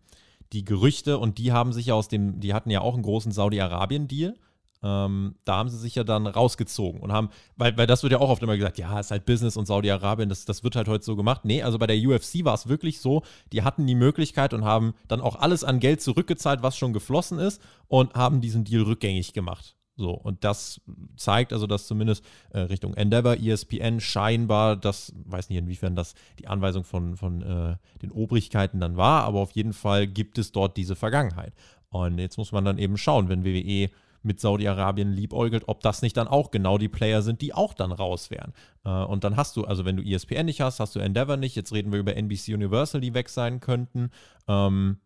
die 0.53 0.63
Gerüchte 0.63 1.17
und 1.17 1.37
die 1.37 1.51
haben 1.51 1.73
sich 1.73 1.87
ja 1.87 1.95
aus 1.95 2.07
dem, 2.07 2.39
die 2.39 2.53
hatten 2.53 2.69
ja 2.69 2.81
auch 2.81 2.93
einen 2.93 3.03
großen 3.03 3.31
Saudi-Arabien-Deal 3.31 4.35
ähm, 4.81 5.35
da 5.43 5.57
haben 5.57 5.69
sie 5.69 5.77
sich 5.77 5.95
ja 5.95 6.03
dann 6.03 6.25
rausgezogen 6.25 7.01
und 7.01 7.11
haben, 7.11 7.29
weil, 7.57 7.77
weil 7.77 7.87
das 7.87 8.03
wird 8.03 8.13
ja 8.13 8.19
auch 8.19 8.29
oft 8.29 8.41
immer 8.41 8.55
gesagt, 8.55 8.77
ja, 8.77 8.99
ist 8.99 9.11
halt 9.11 9.25
Business 9.25 9.57
und 9.57 9.65
Saudi-Arabien, 9.65 10.29
das, 10.29 10.45
das 10.45 10.63
wird 10.63 10.75
halt 10.75 10.87
heute 10.87 11.03
so 11.03 11.15
gemacht. 11.15 11.43
Nee, 11.43 11.63
also 11.63 11.77
bei 11.77 11.87
der 11.87 11.97
UFC 11.97 12.45
war 12.45 12.53
es 12.53 12.67
wirklich 12.67 13.01
so, 13.01 13.23
die 13.51 13.63
hatten 13.63 13.85
die 13.87 13.95
Möglichkeit 13.95 14.53
und 14.53 14.63
haben 14.63 14.93
dann 15.07 15.21
auch 15.21 15.35
alles 15.35 15.63
an 15.63 15.79
Geld 15.79 16.01
zurückgezahlt, 16.01 16.63
was 16.63 16.77
schon 16.77 16.93
geflossen 16.93 17.39
ist 17.39 17.61
und 17.87 18.13
haben 18.13 18.41
diesen 18.41 18.63
Deal 18.63 18.83
rückgängig 18.83 19.33
gemacht. 19.33 19.75
So, 19.99 20.11
und 20.11 20.45
das 20.45 20.79
zeigt 21.17 21.51
also, 21.51 21.67
dass 21.67 21.85
zumindest 21.85 22.23
äh, 22.51 22.59
Richtung 22.59 22.93
Endeavor, 22.93 23.35
ESPN 23.35 23.99
scheinbar, 23.99 24.77
das 24.77 25.13
weiß 25.25 25.49
nicht, 25.49 25.59
inwiefern 25.59 25.93
das 25.97 26.13
die 26.39 26.47
Anweisung 26.47 26.85
von, 26.85 27.17
von 27.17 27.41
äh, 27.41 27.75
den 28.01 28.11
Obrigkeiten 28.11 28.79
dann 28.79 28.95
war, 28.95 29.25
aber 29.25 29.39
auf 29.39 29.51
jeden 29.51 29.73
Fall 29.73 30.07
gibt 30.07 30.37
es 30.37 30.53
dort 30.53 30.77
diese 30.77 30.95
Vergangenheit. 30.95 31.53
Und 31.89 32.17
jetzt 32.17 32.37
muss 32.37 32.53
man 32.53 32.63
dann 32.63 32.77
eben 32.77 32.97
schauen, 32.97 33.27
wenn 33.27 33.43
WWE 33.43 33.89
mit 34.21 34.39
Saudi-Arabien 34.39 35.11
liebäugelt, 35.11 35.63
ob 35.67 35.81
das 35.81 36.01
nicht 36.01 36.17
dann 36.17 36.27
auch 36.27 36.51
genau 36.51 36.77
die 36.77 36.89
Player 36.89 37.21
sind, 37.21 37.41
die 37.41 37.53
auch 37.53 37.73
dann 37.73 37.91
raus 37.91 38.31
wären. 38.31 38.53
Äh, 38.85 38.89
und 38.89 39.23
dann 39.23 39.37
hast 39.37 39.55
du, 39.55 39.65
also 39.65 39.85
wenn 39.85 39.97
du 39.97 40.03
ESPN 40.03 40.45
nicht 40.45 40.61
hast, 40.61 40.79
hast 40.79 40.95
du 40.95 40.99
Endeavor 40.99 41.37
nicht. 41.37 41.55
Jetzt 41.55 41.73
reden 41.73 41.91
wir 41.91 41.99
über 41.99 42.15
NBC 42.15 42.53
Universal, 42.53 43.01
die 43.01 43.13
weg 43.13 43.29
sein 43.29 43.59
könnten. 43.59 44.11
Ähm, 44.47 44.97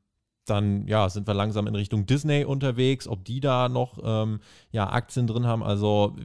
dann 0.45 0.88
ja, 0.88 1.10
sind 1.10 1.28
wir 1.28 1.34
langsam 1.34 1.67
in 1.67 1.76
Richtung 1.76 2.06
Disney 2.06 2.43
unterwegs, 2.43 3.08
ob 3.08 3.23
die 3.23 3.39
da 3.39 3.69
noch 3.69 3.99
ähm, 4.04 4.39
ja, 4.71 4.89
Aktien 4.89 5.28
drin 5.28 5.47
haben. 5.47 5.63
Also, 5.63 6.15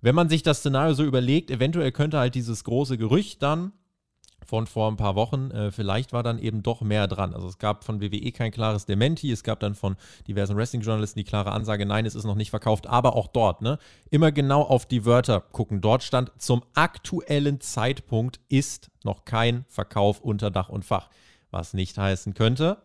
wenn 0.00 0.14
man 0.14 0.28
sich 0.28 0.42
das 0.42 0.58
Szenario 0.58 0.94
so 0.94 1.04
überlegt, 1.04 1.50
eventuell 1.50 1.92
könnte 1.92 2.18
halt 2.18 2.34
dieses 2.34 2.64
große 2.64 2.98
Gerücht 2.98 3.42
dann 3.42 3.72
von 4.46 4.66
vor 4.66 4.90
ein 4.90 4.96
paar 4.96 5.14
Wochen. 5.16 5.50
Äh, 5.50 5.70
vielleicht 5.70 6.12
war 6.12 6.22
dann 6.22 6.38
eben 6.38 6.62
doch 6.62 6.80
mehr 6.80 7.06
dran. 7.08 7.34
Also 7.34 7.48
es 7.48 7.58
gab 7.58 7.84
von 7.84 8.00
WWE 8.00 8.32
kein 8.32 8.52
klares 8.52 8.86
Dementi, 8.86 9.30
es 9.30 9.42
gab 9.42 9.60
dann 9.60 9.74
von 9.74 9.96
diversen 10.26 10.56
Wrestling-Journalisten 10.56 11.18
die 11.18 11.24
klare 11.24 11.52
Ansage, 11.52 11.84
nein, 11.84 12.06
es 12.06 12.14
ist 12.14 12.24
noch 12.24 12.34
nicht 12.36 12.50
verkauft, 12.50 12.86
aber 12.86 13.16
auch 13.16 13.26
dort, 13.26 13.60
ne? 13.60 13.78
Immer 14.10 14.32
genau 14.32 14.62
auf 14.62 14.86
die 14.86 15.04
Wörter 15.04 15.40
gucken. 15.40 15.80
Dort 15.80 16.02
stand, 16.02 16.32
zum 16.38 16.62
aktuellen 16.74 17.60
Zeitpunkt 17.60 18.40
ist 18.48 18.90
noch 19.04 19.24
kein 19.24 19.64
Verkauf 19.68 20.20
unter 20.20 20.50
Dach 20.50 20.68
und 20.68 20.84
Fach. 20.84 21.10
Was 21.50 21.74
nicht 21.74 21.98
heißen 21.98 22.34
könnte, 22.34 22.78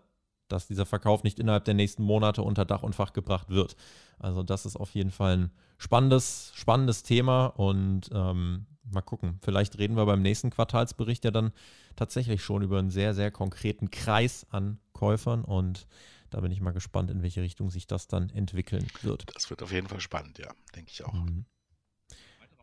dass 0.48 0.68
dieser 0.68 0.86
Verkauf 0.86 1.24
nicht 1.24 1.40
innerhalb 1.40 1.66
der 1.66 1.74
nächsten 1.74 2.04
Monate 2.04 2.42
unter 2.44 2.66
Dach 2.66 2.84
und 2.84 2.96
Fach 2.96 3.14
gebracht 3.14 3.50
wird. 3.50 3.76
Also 4.20 4.44
das 4.44 4.66
ist 4.66 4.76
auf 4.76 4.92
jeden 4.92 5.12
Fall 5.12 5.38
ein 5.38 5.52
spannendes, 5.78 6.52
spannendes 6.56 7.04
Thema 7.04 7.48
und 7.48 8.10
ähm, 8.14 8.66
mal 8.90 9.02
gucken. 9.02 9.40
Vielleicht 9.42 9.78
reden 9.78 9.96
wir 9.96 10.06
beim 10.06 10.22
nächsten 10.22 10.50
Quartalsbericht 10.50 11.24
ja 11.26 11.32
dann 11.32 11.52
tatsächlich 11.96 12.44
schon 12.44 12.62
über 12.62 12.80
einen 12.80 12.90
sehr, 12.90 13.14
sehr 13.14 13.32
konkreten 13.32 13.92
Kreis 13.92 14.46
an 14.50 14.80
Käufern 14.94 15.44
und 15.44 15.88
da 16.30 16.40
bin 16.40 16.52
ich 16.52 16.62
mal 16.62 16.72
gespannt, 16.72 17.12
in 17.12 17.22
welche 17.22 17.42
Richtung 17.42 17.70
sich 17.70 17.88
das 17.88 18.08
dann 18.08 18.30
entwickeln 18.30 18.88
wird. 19.02 19.26
Das 19.36 19.50
wird 19.50 19.62
auf 19.62 19.72
jeden 19.72 19.88
Fall 19.88 20.00
spannend, 20.00 20.40
ja, 20.40 20.54
denke 20.76 20.92
ich 20.92 21.04
auch. 21.04 21.14
Mhm. 21.14 21.46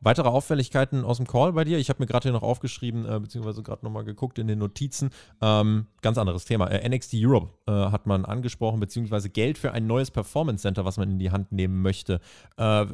Weitere 0.00 0.28
Auffälligkeiten 0.28 1.04
aus 1.04 1.18
dem 1.18 1.26
Call 1.26 1.52
bei 1.52 1.64
dir? 1.64 1.78
Ich 1.78 1.88
habe 1.88 2.02
mir 2.02 2.06
gerade 2.06 2.24
hier 2.24 2.32
noch 2.32 2.42
aufgeschrieben, 2.42 3.06
äh, 3.06 3.20
beziehungsweise 3.20 3.62
gerade 3.62 3.84
nochmal 3.84 4.04
geguckt 4.04 4.38
in 4.38 4.46
den 4.48 4.58
Notizen. 4.58 5.10
Ähm, 5.40 5.86
ganz 6.02 6.18
anderes 6.18 6.44
Thema. 6.44 6.68
Äh, 6.68 6.88
NXT 6.88 7.14
Europe 7.16 7.52
äh, 7.66 7.72
hat 7.72 8.06
man 8.06 8.24
angesprochen, 8.24 8.80
beziehungsweise 8.80 9.30
Geld 9.30 9.58
für 9.58 9.72
ein 9.72 9.86
neues 9.86 10.10
Performance 10.10 10.62
Center, 10.62 10.84
was 10.84 10.96
man 10.96 11.10
in 11.10 11.18
die 11.18 11.30
Hand 11.30 11.52
nehmen 11.52 11.82
möchte. 11.82 12.20
Äh, 12.56 12.86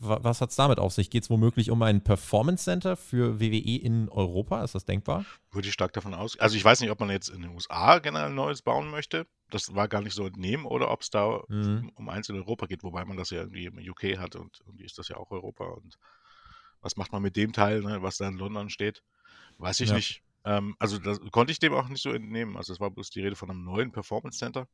was 0.00 0.40
hat 0.40 0.50
es 0.50 0.56
damit 0.56 0.78
auf 0.78 0.92
sich? 0.92 1.10
Geht 1.10 1.24
es 1.24 1.30
womöglich 1.30 1.70
um 1.70 1.82
ein 1.82 2.02
Performance 2.02 2.64
Center 2.64 2.96
für 2.96 3.40
WWE 3.40 3.76
in 3.76 4.08
Europa? 4.08 4.62
Ist 4.62 4.74
das 4.74 4.84
denkbar? 4.84 5.24
Würde 5.50 5.68
ich 5.68 5.74
stark 5.74 5.92
davon 5.92 6.14
aus. 6.14 6.38
Also 6.38 6.56
ich 6.56 6.64
weiß 6.64 6.80
nicht, 6.80 6.90
ob 6.90 7.00
man 7.00 7.10
jetzt 7.10 7.28
in 7.28 7.42
den 7.42 7.50
USA 7.52 7.98
generell 7.98 8.28
ein 8.28 8.34
neues 8.34 8.62
bauen 8.62 8.90
möchte. 8.90 9.26
Das 9.50 9.74
war 9.74 9.88
gar 9.88 10.02
nicht 10.02 10.14
so 10.14 10.26
entnehmen 10.26 10.66
oder 10.66 10.90
ob 10.90 11.00
es 11.00 11.10
da 11.10 11.40
mhm. 11.48 11.90
um 11.94 12.08
eins 12.08 12.28
in 12.28 12.36
Europa 12.36 12.66
geht, 12.66 12.82
wobei 12.82 13.04
man 13.04 13.16
das 13.16 13.30
ja 13.30 13.38
irgendwie 13.38 13.66
im 13.66 13.78
UK 13.78 14.18
hat 14.18 14.36
und 14.36 14.60
irgendwie 14.66 14.84
ist 14.84 14.98
das 14.98 15.08
ja 15.08 15.16
auch 15.16 15.30
Europa 15.30 15.64
und 15.64 15.98
was 16.80 16.96
macht 16.96 17.12
man 17.12 17.22
mit 17.22 17.36
dem 17.36 17.52
Teil, 17.52 17.82
ne, 17.82 18.02
was 18.02 18.18
da 18.18 18.28
in 18.28 18.36
London 18.36 18.70
steht? 18.70 19.02
Weiß 19.58 19.80
ich 19.80 19.90
ja. 19.90 19.96
nicht. 19.96 20.22
Ähm, 20.44 20.76
also 20.78 20.98
das 20.98 21.20
konnte 21.30 21.52
ich 21.52 21.58
dem 21.58 21.74
auch 21.74 21.88
nicht 21.88 22.02
so 22.02 22.12
entnehmen. 22.12 22.56
Also 22.56 22.72
es 22.72 22.80
war 22.80 22.90
bloß 22.90 23.10
die 23.10 23.20
Rede 23.20 23.36
von 23.36 23.50
einem 23.50 23.64
neuen 23.64 23.92
Performance 23.92 24.38
Center. 24.38 24.68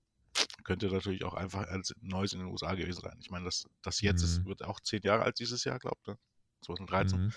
Könnte 0.64 0.88
natürlich 0.88 1.24
auch 1.24 1.34
einfach 1.34 1.66
als 1.68 1.94
Neues 2.00 2.32
in 2.32 2.40
den 2.40 2.48
USA 2.48 2.74
gewesen 2.74 3.00
sein. 3.00 3.16
Ich 3.20 3.30
meine, 3.30 3.44
das, 3.44 3.66
das 3.82 4.00
jetzt 4.00 4.20
mhm. 4.20 4.24
ist, 4.24 4.44
wird 4.46 4.64
auch 4.64 4.80
zehn 4.80 5.00
Jahre 5.02 5.22
alt 5.22 5.38
dieses 5.38 5.64
Jahr, 5.64 5.78
glaubt 5.78 6.06
ne? 6.06 6.18
2013. 6.62 7.20
Mhm. 7.20 7.32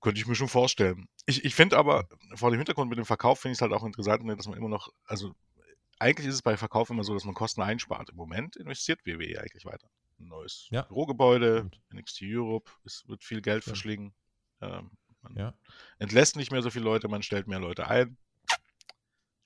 Könnte 0.00 0.20
ich 0.20 0.26
mir 0.26 0.34
schon 0.34 0.48
vorstellen. 0.48 1.08
Ich, 1.26 1.44
ich 1.44 1.54
finde 1.54 1.76
aber, 1.76 2.08
vor 2.34 2.50
dem 2.50 2.58
Hintergrund 2.58 2.88
mit 2.88 2.98
dem 2.98 3.04
Verkauf 3.04 3.40
finde 3.40 3.52
ich 3.52 3.58
es 3.58 3.62
halt 3.62 3.72
auch 3.72 3.84
interessant, 3.84 4.24
ne, 4.24 4.36
dass 4.36 4.46
man 4.46 4.56
immer 4.56 4.68
noch, 4.68 4.90
also 5.04 5.34
eigentlich 5.98 6.28
ist 6.28 6.34
es 6.34 6.42
bei 6.42 6.56
Verkauf 6.56 6.90
immer 6.90 7.02
so, 7.02 7.14
dass 7.14 7.24
man 7.24 7.34
Kosten 7.34 7.62
einspart. 7.62 8.10
Im 8.10 8.16
Moment 8.16 8.56
investiert 8.56 9.04
WWE 9.04 9.40
eigentlich 9.40 9.64
weiter 9.64 9.88
ein 10.20 10.28
neues 10.28 10.68
ja. 10.70 10.82
Bürogebäude, 10.82 11.70
NXT 11.92 12.22
Europe, 12.24 12.70
es 12.84 13.04
wird 13.08 13.24
viel 13.24 13.40
Geld 13.40 13.64
ja. 13.64 13.70
verschlingen. 13.70 14.14
Ähm, 14.60 14.90
man 15.22 15.36
ja. 15.36 15.54
entlässt 15.98 16.36
nicht 16.36 16.52
mehr 16.52 16.62
so 16.62 16.70
viele 16.70 16.84
Leute, 16.84 17.08
man 17.08 17.22
stellt 17.22 17.48
mehr 17.48 17.60
Leute 17.60 17.88
ein. 17.88 18.16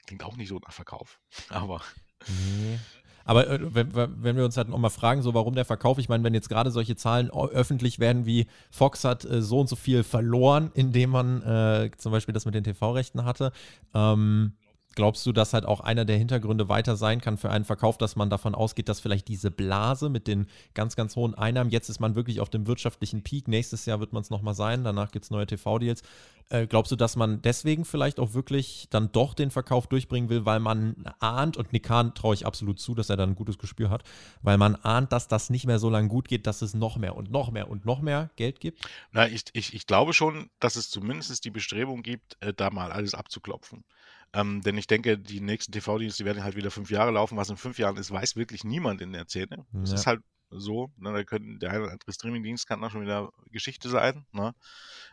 Klingt 0.07 0.25
auch 0.25 0.37
nicht 0.37 0.49
so 0.49 0.59
nach 0.59 0.73
Verkauf, 0.73 1.21
aber. 1.49 1.81
Nee. 2.29 2.79
Aber 3.25 3.49
äh, 3.49 3.75
wenn, 3.75 3.95
wenn, 3.95 4.37
wir 4.37 4.45
uns 4.45 4.57
halt 4.57 4.69
nochmal 4.69 4.91
fragen, 4.91 5.23
so 5.23 5.35
warum 5.35 5.55
der 5.55 5.65
Verkauf, 5.65 5.99
ich 5.99 6.09
meine, 6.09 6.25
wenn 6.25 6.35
jetzt 6.35 6.49
gerade 6.49 6.71
solche 6.71 6.97
Zahlen 6.97 7.31
öffentlich 7.31 7.99
werden, 7.99 8.27
wie 8.27 8.47
Fox 8.71 9.05
hat 9.05 9.25
äh, 9.25 9.43
so 9.43 9.61
und 9.61 9.69
so 9.69 9.77
viel 9.77 10.03
verloren, 10.03 10.71
indem 10.75 11.11
man 11.11 11.43
äh, 11.43 11.91
zum 11.97 12.13
Beispiel 12.13 12.33
das 12.33 12.47
mit 12.47 12.55
den 12.55 12.65
TV-Rechten 12.65 13.25
hatte, 13.25 13.53
ähm, 13.95 14.55
Glaubst 14.95 15.25
du, 15.27 15.33
dass 15.33 15.55
halt 15.55 15.65
auch 15.65 15.81
einer 15.81 16.05
der 16.05 16.19
Hintergründe 16.19 16.69
weiter 16.69 16.97
sein 16.97 17.21
kann 17.21 17.39
für 17.39 17.51
einen 17.51 17.65
Verkauf, 17.65 17.99
dass 17.99 18.17
man 18.17 18.31
davon 18.31 18.55
ausgeht, 18.55 18.89
dass 18.89 19.01
vielleicht 19.01 19.29
diese 19.29 19.51
Blase 19.51 20.11
mit 20.11 20.27
den 20.27 20.47
ganz, 20.75 20.97
ganz 20.97 21.17
hohen 21.17 21.35
Einnahmen, 21.35 21.71
jetzt 21.71 21.89
ist 21.89 22.01
man 22.01 22.15
wirklich 22.15 22.41
auf 22.41 22.51
dem 22.51 22.67
wirtschaftlichen 22.67 23.23
Peak, 23.23 23.49
nächstes 23.49 23.87
Jahr 23.87 24.01
wird 24.01 24.13
man 24.13 24.23
es 24.23 24.31
nochmal 24.31 24.55
sein, 24.55 24.85
danach 24.85 25.11
gibt 25.11 25.25
es 25.25 25.31
neue 25.31 25.47
TV-Deals. 25.47 26.03
Äh, 26.51 26.67
glaubst 26.67 26.93
du, 26.93 26.97
dass 26.97 27.17
man 27.17 27.41
deswegen 27.41 27.87
vielleicht 27.87 28.21
auch 28.21 28.35
wirklich 28.35 28.87
dann 28.91 29.11
doch 29.11 29.33
den 29.33 29.51
Verkauf 29.51 29.87
durchbringen 29.87 30.29
will, 30.29 30.45
weil 30.45 30.61
man 30.61 30.97
ahnt, 31.19 31.57
und 31.57 31.73
Nikan 31.73 32.15
traue 32.15 32.35
ich 32.35 32.45
absolut 32.45 32.79
zu, 32.79 32.95
dass 32.95 33.09
er 33.09 33.17
da 33.17 33.23
ein 33.23 33.35
gutes 33.35 33.57
Gespür 33.57 33.89
hat, 33.89 34.03
weil 34.43 34.59
man 34.59 34.77
ahnt, 34.77 35.13
dass 35.13 35.29
das 35.29 35.49
nicht 35.49 35.67
mehr 35.67 35.79
so 35.79 35.89
lange 35.89 36.09
gut 36.09 36.29
geht, 36.29 36.47
dass 36.47 36.61
es 36.61 36.75
noch 36.75 36.99
mehr 36.99 37.17
und 37.17 37.31
noch 37.31 37.51
mehr 37.51 37.71
und 37.71 37.87
noch 37.87 38.03
mehr 38.03 38.31
Geld 38.37 38.61
gibt? 38.61 38.87
Na, 39.13 39.27
ich, 39.27 39.45
ich, 39.55 39.73
ich 39.73 39.87
glaube 39.87 40.13
schon, 40.13 40.51
dass 40.61 40.77
es 40.77 40.91
zumindest 40.91 41.45
die 41.45 41.51
Bestrebung 41.51 42.03
gibt, 42.03 42.37
äh, 42.41 42.53
da 42.53 42.69
mal 42.71 42.93
alles 42.93 43.15
abzuklopfen. 43.15 43.85
Ähm, 44.35 44.63
denn 44.63 44.79
ich 44.79 44.87
denke, 44.87 45.19
die 45.19 45.41
nächsten 45.41 45.73
TV-Dienste 45.73 46.25
werden 46.25 46.43
halt 46.43 46.57
wieder 46.57 46.71
fünf 46.71 46.91
Jahre 46.91 47.11
laufen. 47.11 47.37
Was 47.37 47.51
in 47.51 47.57
fünf 47.57 47.79
Jahren 47.79 47.97
ist, 47.97 48.11
weiß 48.11 48.37
wirklich 48.37 48.65
niemand 48.65 49.01
in 49.01 49.13
der 49.13 49.27
Szene. 49.27 49.67
Das 49.73 49.91
ja. 49.91 49.97
ist 49.97 50.07
halt 50.07 50.21
so. 50.51 50.91
Ne? 50.97 51.13
Da 51.13 51.25
können, 51.25 51.59
der 51.59 51.71
eine 51.71 51.83
oder 51.83 51.93
andere 51.93 52.13
Streaming-Dienst 52.13 52.67
kann 52.67 52.83
auch 52.83 52.91
schon 52.91 53.03
wieder 53.03 53.31
Geschichte 53.51 53.89
sein. 53.89 54.27
Ne? 54.33 54.55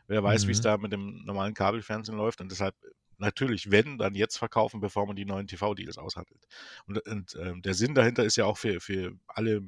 Wer 0.07 0.23
weiß, 0.23 0.43
mhm. 0.43 0.47
wie 0.47 0.51
es 0.53 0.61
da 0.61 0.77
mit 0.77 0.93
dem 0.93 1.23
normalen 1.25 1.53
Kabelfernsehen 1.53 2.17
läuft. 2.17 2.41
Und 2.41 2.49
deshalb 2.51 2.75
natürlich, 3.17 3.71
wenn, 3.71 3.97
dann 3.97 4.15
jetzt 4.15 4.37
verkaufen, 4.37 4.79
bevor 4.79 5.05
man 5.05 5.15
die 5.15 5.25
neuen 5.25 5.47
TV-Deals 5.47 5.97
aushandelt. 5.97 6.47
Und, 6.85 7.05
und 7.07 7.35
äh, 7.35 7.59
der 7.59 7.73
Sinn 7.73 7.95
dahinter 7.95 8.23
ist 8.23 8.37
ja 8.37 8.45
auch 8.45 8.57
für, 8.57 8.79
für 8.79 9.13
alle 9.27 9.61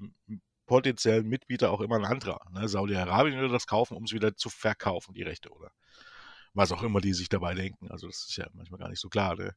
potenziellen 0.65 1.27
Mitbieter 1.27 1.71
auch 1.71 1.81
immer 1.81 1.97
ein 1.97 2.05
anderer. 2.05 2.39
Ne? 2.51 2.69
Saudi-Arabien 2.69 3.37
würde 3.37 3.51
das 3.51 3.67
kaufen, 3.67 3.97
um 3.97 4.05
es 4.05 4.13
wieder 4.13 4.35
zu 4.35 4.49
verkaufen, 4.49 5.13
die 5.13 5.23
Rechte, 5.23 5.49
oder? 5.49 5.71
Was 6.53 6.71
auch 6.71 6.83
immer 6.83 7.01
die 7.01 7.13
sich 7.13 7.29
dabei 7.29 7.53
denken. 7.53 7.89
Also 7.89 8.07
das 8.07 8.25
ist 8.27 8.37
ja 8.37 8.47
manchmal 8.53 8.79
gar 8.79 8.89
nicht 8.89 8.99
so 8.99 9.09
klar. 9.09 9.35
Ne? 9.35 9.55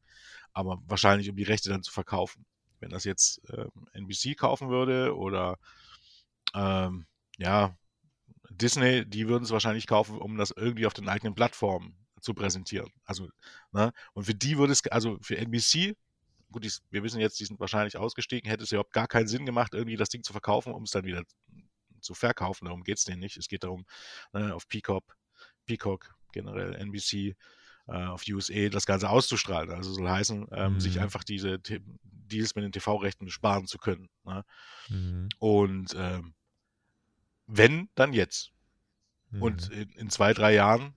Aber 0.52 0.80
wahrscheinlich, 0.86 1.28
um 1.28 1.36
die 1.36 1.42
Rechte 1.42 1.70
dann 1.70 1.82
zu 1.82 1.92
verkaufen. 1.92 2.44
Wenn 2.80 2.90
das 2.90 3.04
jetzt 3.04 3.40
ähm, 3.50 3.70
NBC 3.92 4.36
kaufen 4.36 4.68
würde 4.68 5.16
oder 5.16 5.58
ähm, 6.54 7.06
ja, 7.38 7.76
Disney, 8.50 9.04
die 9.04 9.28
würden 9.28 9.44
es 9.44 9.50
wahrscheinlich 9.50 9.86
kaufen, 9.86 10.18
um 10.18 10.36
das 10.36 10.50
irgendwie 10.50 10.86
auf 10.86 10.94
den 10.94 11.08
eigenen 11.08 11.34
Plattformen 11.34 11.96
zu 12.20 12.34
präsentieren. 12.34 12.90
Also, 13.04 13.28
ne? 13.72 13.92
Und 14.12 14.24
für 14.24 14.34
die 14.34 14.58
würde 14.58 14.72
es, 14.72 14.86
also 14.86 15.18
für 15.20 15.36
NBC, 15.36 15.96
gut, 16.50 16.64
die, 16.64 16.72
wir 16.90 17.02
wissen 17.02 17.20
jetzt, 17.20 17.40
die 17.40 17.44
sind 17.44 17.58
wahrscheinlich 17.60 17.96
ausgestiegen, 17.96 18.48
hätte 18.48 18.64
es 18.64 18.72
überhaupt 18.72 18.92
gar 18.92 19.08
keinen 19.08 19.28
Sinn 19.28 19.46
gemacht, 19.46 19.74
irgendwie 19.74 19.96
das 19.96 20.08
Ding 20.08 20.22
zu 20.22 20.32
verkaufen, 20.32 20.72
um 20.72 20.84
es 20.84 20.90
dann 20.90 21.04
wieder 21.04 21.22
zu 22.00 22.14
verkaufen. 22.14 22.66
Darum 22.66 22.82
geht 22.82 22.98
es 22.98 23.04
denen 23.04 23.20
nicht. 23.20 23.36
Es 23.36 23.48
geht 23.48 23.64
darum, 23.64 23.86
ne, 24.32 24.54
auf 24.54 24.68
Peacock, 24.68 25.16
Peacock 25.66 26.14
generell 26.34 26.74
NBC 26.74 27.36
äh, 27.86 27.92
auf 27.92 28.22
USA 28.28 28.68
das 28.68 28.86
Ganze 28.86 29.08
auszustrahlen. 29.08 29.70
Also 29.70 29.92
soll 29.92 30.08
heißen, 30.08 30.48
ähm, 30.52 30.74
mhm. 30.74 30.80
sich 30.80 31.00
einfach 31.00 31.24
diese 31.24 31.58
Deals 31.58 32.54
mit 32.54 32.64
den 32.64 32.72
TV-Rechten 32.72 33.30
sparen 33.30 33.66
zu 33.66 33.78
können. 33.78 34.08
Ne? 34.24 34.44
Mhm. 34.88 35.28
Und 35.38 35.94
ähm, 35.96 36.34
wenn, 37.46 37.88
dann 37.94 38.12
jetzt. 38.12 38.52
Mhm. 39.30 39.42
Und 39.42 39.70
in, 39.70 39.90
in, 39.92 40.10
zwei, 40.10 40.32
drei 40.32 40.54
Jahren 40.54 40.94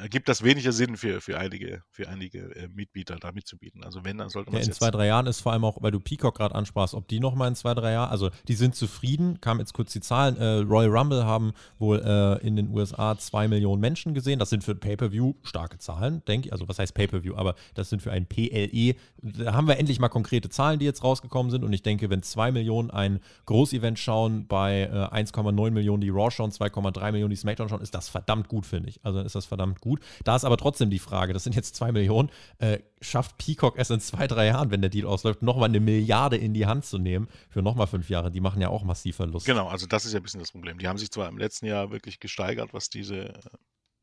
ergibt 0.00 0.28
das 0.28 0.42
weniger 0.42 0.72
Sinn 0.72 0.96
für, 0.96 1.20
für 1.20 1.38
einige, 1.38 1.82
für 1.90 2.08
einige 2.08 2.54
äh, 2.56 2.68
Mitbieter 2.68 3.16
da 3.16 3.32
mitzubieten. 3.32 3.84
Also 3.84 4.04
wenn, 4.04 4.18
dann 4.18 4.28
sollte 4.28 4.50
man 4.50 4.60
ja, 4.60 4.66
In 4.66 4.72
zwei, 4.72 4.90
drei 4.90 5.06
Jahren 5.06 5.26
ist 5.26 5.40
vor 5.40 5.52
allem 5.52 5.64
auch, 5.64 5.82
weil 5.82 5.90
du 5.90 6.00
Peacock 6.00 6.36
gerade 6.36 6.54
ansprachst, 6.54 6.94
ob 6.94 7.08
die 7.08 7.20
nochmal 7.20 7.48
in 7.48 7.54
zwei, 7.54 7.74
drei 7.74 7.92
Jahren, 7.92 8.10
also 8.10 8.30
die 8.48 8.54
sind 8.54 8.74
zufrieden, 8.74 9.40
kam 9.40 9.58
jetzt 9.58 9.74
kurz 9.74 9.92
die 9.92 10.00
Zahlen, 10.00 10.36
äh, 10.36 10.58
Royal 10.60 10.90
Rumble 10.90 11.24
haben 11.24 11.52
wohl 11.78 12.00
äh, 12.04 12.46
in 12.46 12.56
den 12.56 12.70
USA 12.70 13.16
zwei 13.18 13.48
Millionen 13.48 13.80
Menschen 13.80 14.14
gesehen, 14.14 14.38
das 14.38 14.50
sind 14.50 14.64
für 14.64 14.74
Pay-Per-View 14.74 15.34
starke 15.42 15.78
Zahlen, 15.78 16.24
denke 16.26 16.48
ich, 16.48 16.52
also 16.52 16.68
was 16.68 16.78
heißt 16.78 16.94
Pay-Per-View, 16.94 17.34
aber 17.36 17.54
das 17.74 17.90
sind 17.90 18.02
für 18.02 18.12
ein 18.12 18.26
PLE, 18.26 18.94
da 19.22 19.54
haben 19.54 19.66
wir 19.66 19.78
endlich 19.78 19.98
mal 19.98 20.08
konkrete 20.08 20.48
Zahlen, 20.48 20.78
die 20.78 20.84
jetzt 20.84 21.02
rausgekommen 21.02 21.50
sind. 21.50 21.64
Und 21.64 21.72
ich 21.72 21.82
denke, 21.82 22.10
wenn 22.10 22.22
zwei 22.22 22.52
Millionen 22.52 22.90
ein 22.90 23.20
Großevent 23.46 23.98
schauen, 23.98 24.46
bei 24.46 24.90
1,9 24.90 25.66
äh, 25.66 25.70
Millionen 25.70 26.00
die 26.00 26.10
Raw 26.10 26.30
schauen, 26.30 26.50
2,3 26.50 27.12
Millionen 27.12 27.30
die 27.30 27.36
SmackDown 27.36 27.68
schauen, 27.68 27.80
ist 27.80 27.94
das 27.94 28.08
verdammt 28.08 28.48
gut, 28.48 28.66
finde 28.66 28.88
ich. 28.88 29.00
Also 29.04 29.20
ist 29.20 29.34
das 29.34 29.46
verdammt 29.46 29.65
gut. 29.74 30.00
Da 30.24 30.36
ist 30.36 30.44
aber 30.44 30.56
trotzdem 30.56 30.90
die 30.90 30.98
Frage, 30.98 31.32
das 31.32 31.44
sind 31.44 31.56
jetzt 31.56 31.74
zwei 31.74 31.92
Millionen, 31.92 32.30
äh, 32.58 32.78
schafft 33.00 33.38
Peacock 33.38 33.76
erst 33.76 33.90
in 33.90 34.00
zwei, 34.00 34.26
drei 34.26 34.46
Jahren, 34.46 34.70
wenn 34.70 34.80
der 34.80 34.90
Deal 34.90 35.06
ausläuft, 35.06 35.42
nochmal 35.42 35.68
eine 35.68 35.80
Milliarde 35.80 36.36
in 36.36 36.54
die 36.54 36.66
Hand 36.66 36.84
zu 36.84 36.98
nehmen 36.98 37.28
für 37.48 37.62
nochmal 37.62 37.86
fünf 37.86 38.08
Jahre? 38.08 38.30
Die 38.30 38.40
machen 38.40 38.60
ja 38.60 38.68
auch 38.68 38.84
massiv 38.84 39.16
Verlust. 39.16 39.46
Genau, 39.46 39.68
also 39.68 39.86
das 39.86 40.04
ist 40.04 40.12
ja 40.12 40.20
ein 40.20 40.22
bisschen 40.22 40.40
das 40.40 40.52
Problem. 40.52 40.78
Die 40.78 40.86
haben 40.86 40.98
sich 40.98 41.10
zwar 41.10 41.28
im 41.28 41.38
letzten 41.38 41.66
Jahr 41.66 41.90
wirklich 41.90 42.20
gesteigert, 42.20 42.72
was 42.72 42.90
diese 42.90 43.30
äh, 43.30 43.40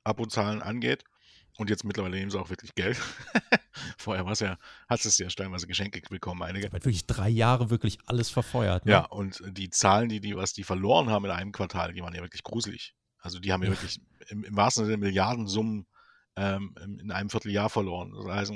Abozahlen 0.04 0.62
angeht. 0.62 1.04
Und 1.58 1.69
jetzt 1.69 1.84
mittlerweile 1.84 2.17
nehmen 2.17 2.32
sie 2.32 2.39
auch 2.39 2.49
wirklich 2.49 2.73
Geld. 2.73 2.97
Vorher 3.97 4.26
war 4.26 4.32
es 4.32 4.39
ja, 4.39 4.58
hat 4.89 5.06
es 5.06 5.17
ja 5.19 5.30
steinweise 5.30 5.67
Geschenke 5.67 6.02
bekommen, 6.10 6.41
einige. 6.41 6.65
Weil 6.71 6.84
wirklich 6.84 7.06
drei 7.06 7.30
Jahre 7.30 7.69
wirklich 7.69 7.99
alles 8.08 8.32
verfeuert. 8.32 8.86
Ne? 8.86 8.93
Ja, 8.93 9.06
und 9.06 9.43
die 9.52 9.69
Zahlen, 9.69 10.10
die, 10.10 10.19
die, 10.19 10.36
was 10.36 10.54
die 10.54 10.63
verloren 10.63 11.10
haben 11.10 11.26
in 11.26 11.32
einem 11.32 11.52
Quartal, 11.52 11.93
die 11.93 12.02
waren 12.02 12.15
ja 12.15 12.21
wirklich 12.21 12.41
gruselig. 12.43 12.95
Also 13.23 13.39
die 13.39 13.53
haben 13.53 13.63
ja 13.63 13.69
wirklich 13.69 13.99
im, 14.27 14.43
im 14.43 14.55
wahrsten 14.55 14.86
Sinne 14.86 14.97
Milliardensummen 14.97 15.88
ähm, 16.36 16.75
in 16.83 17.09
einem 17.09 17.29
Vierteljahr 17.29 17.69
verloren. 17.69 18.12
Das 18.12 18.25
heißt, 18.25 18.53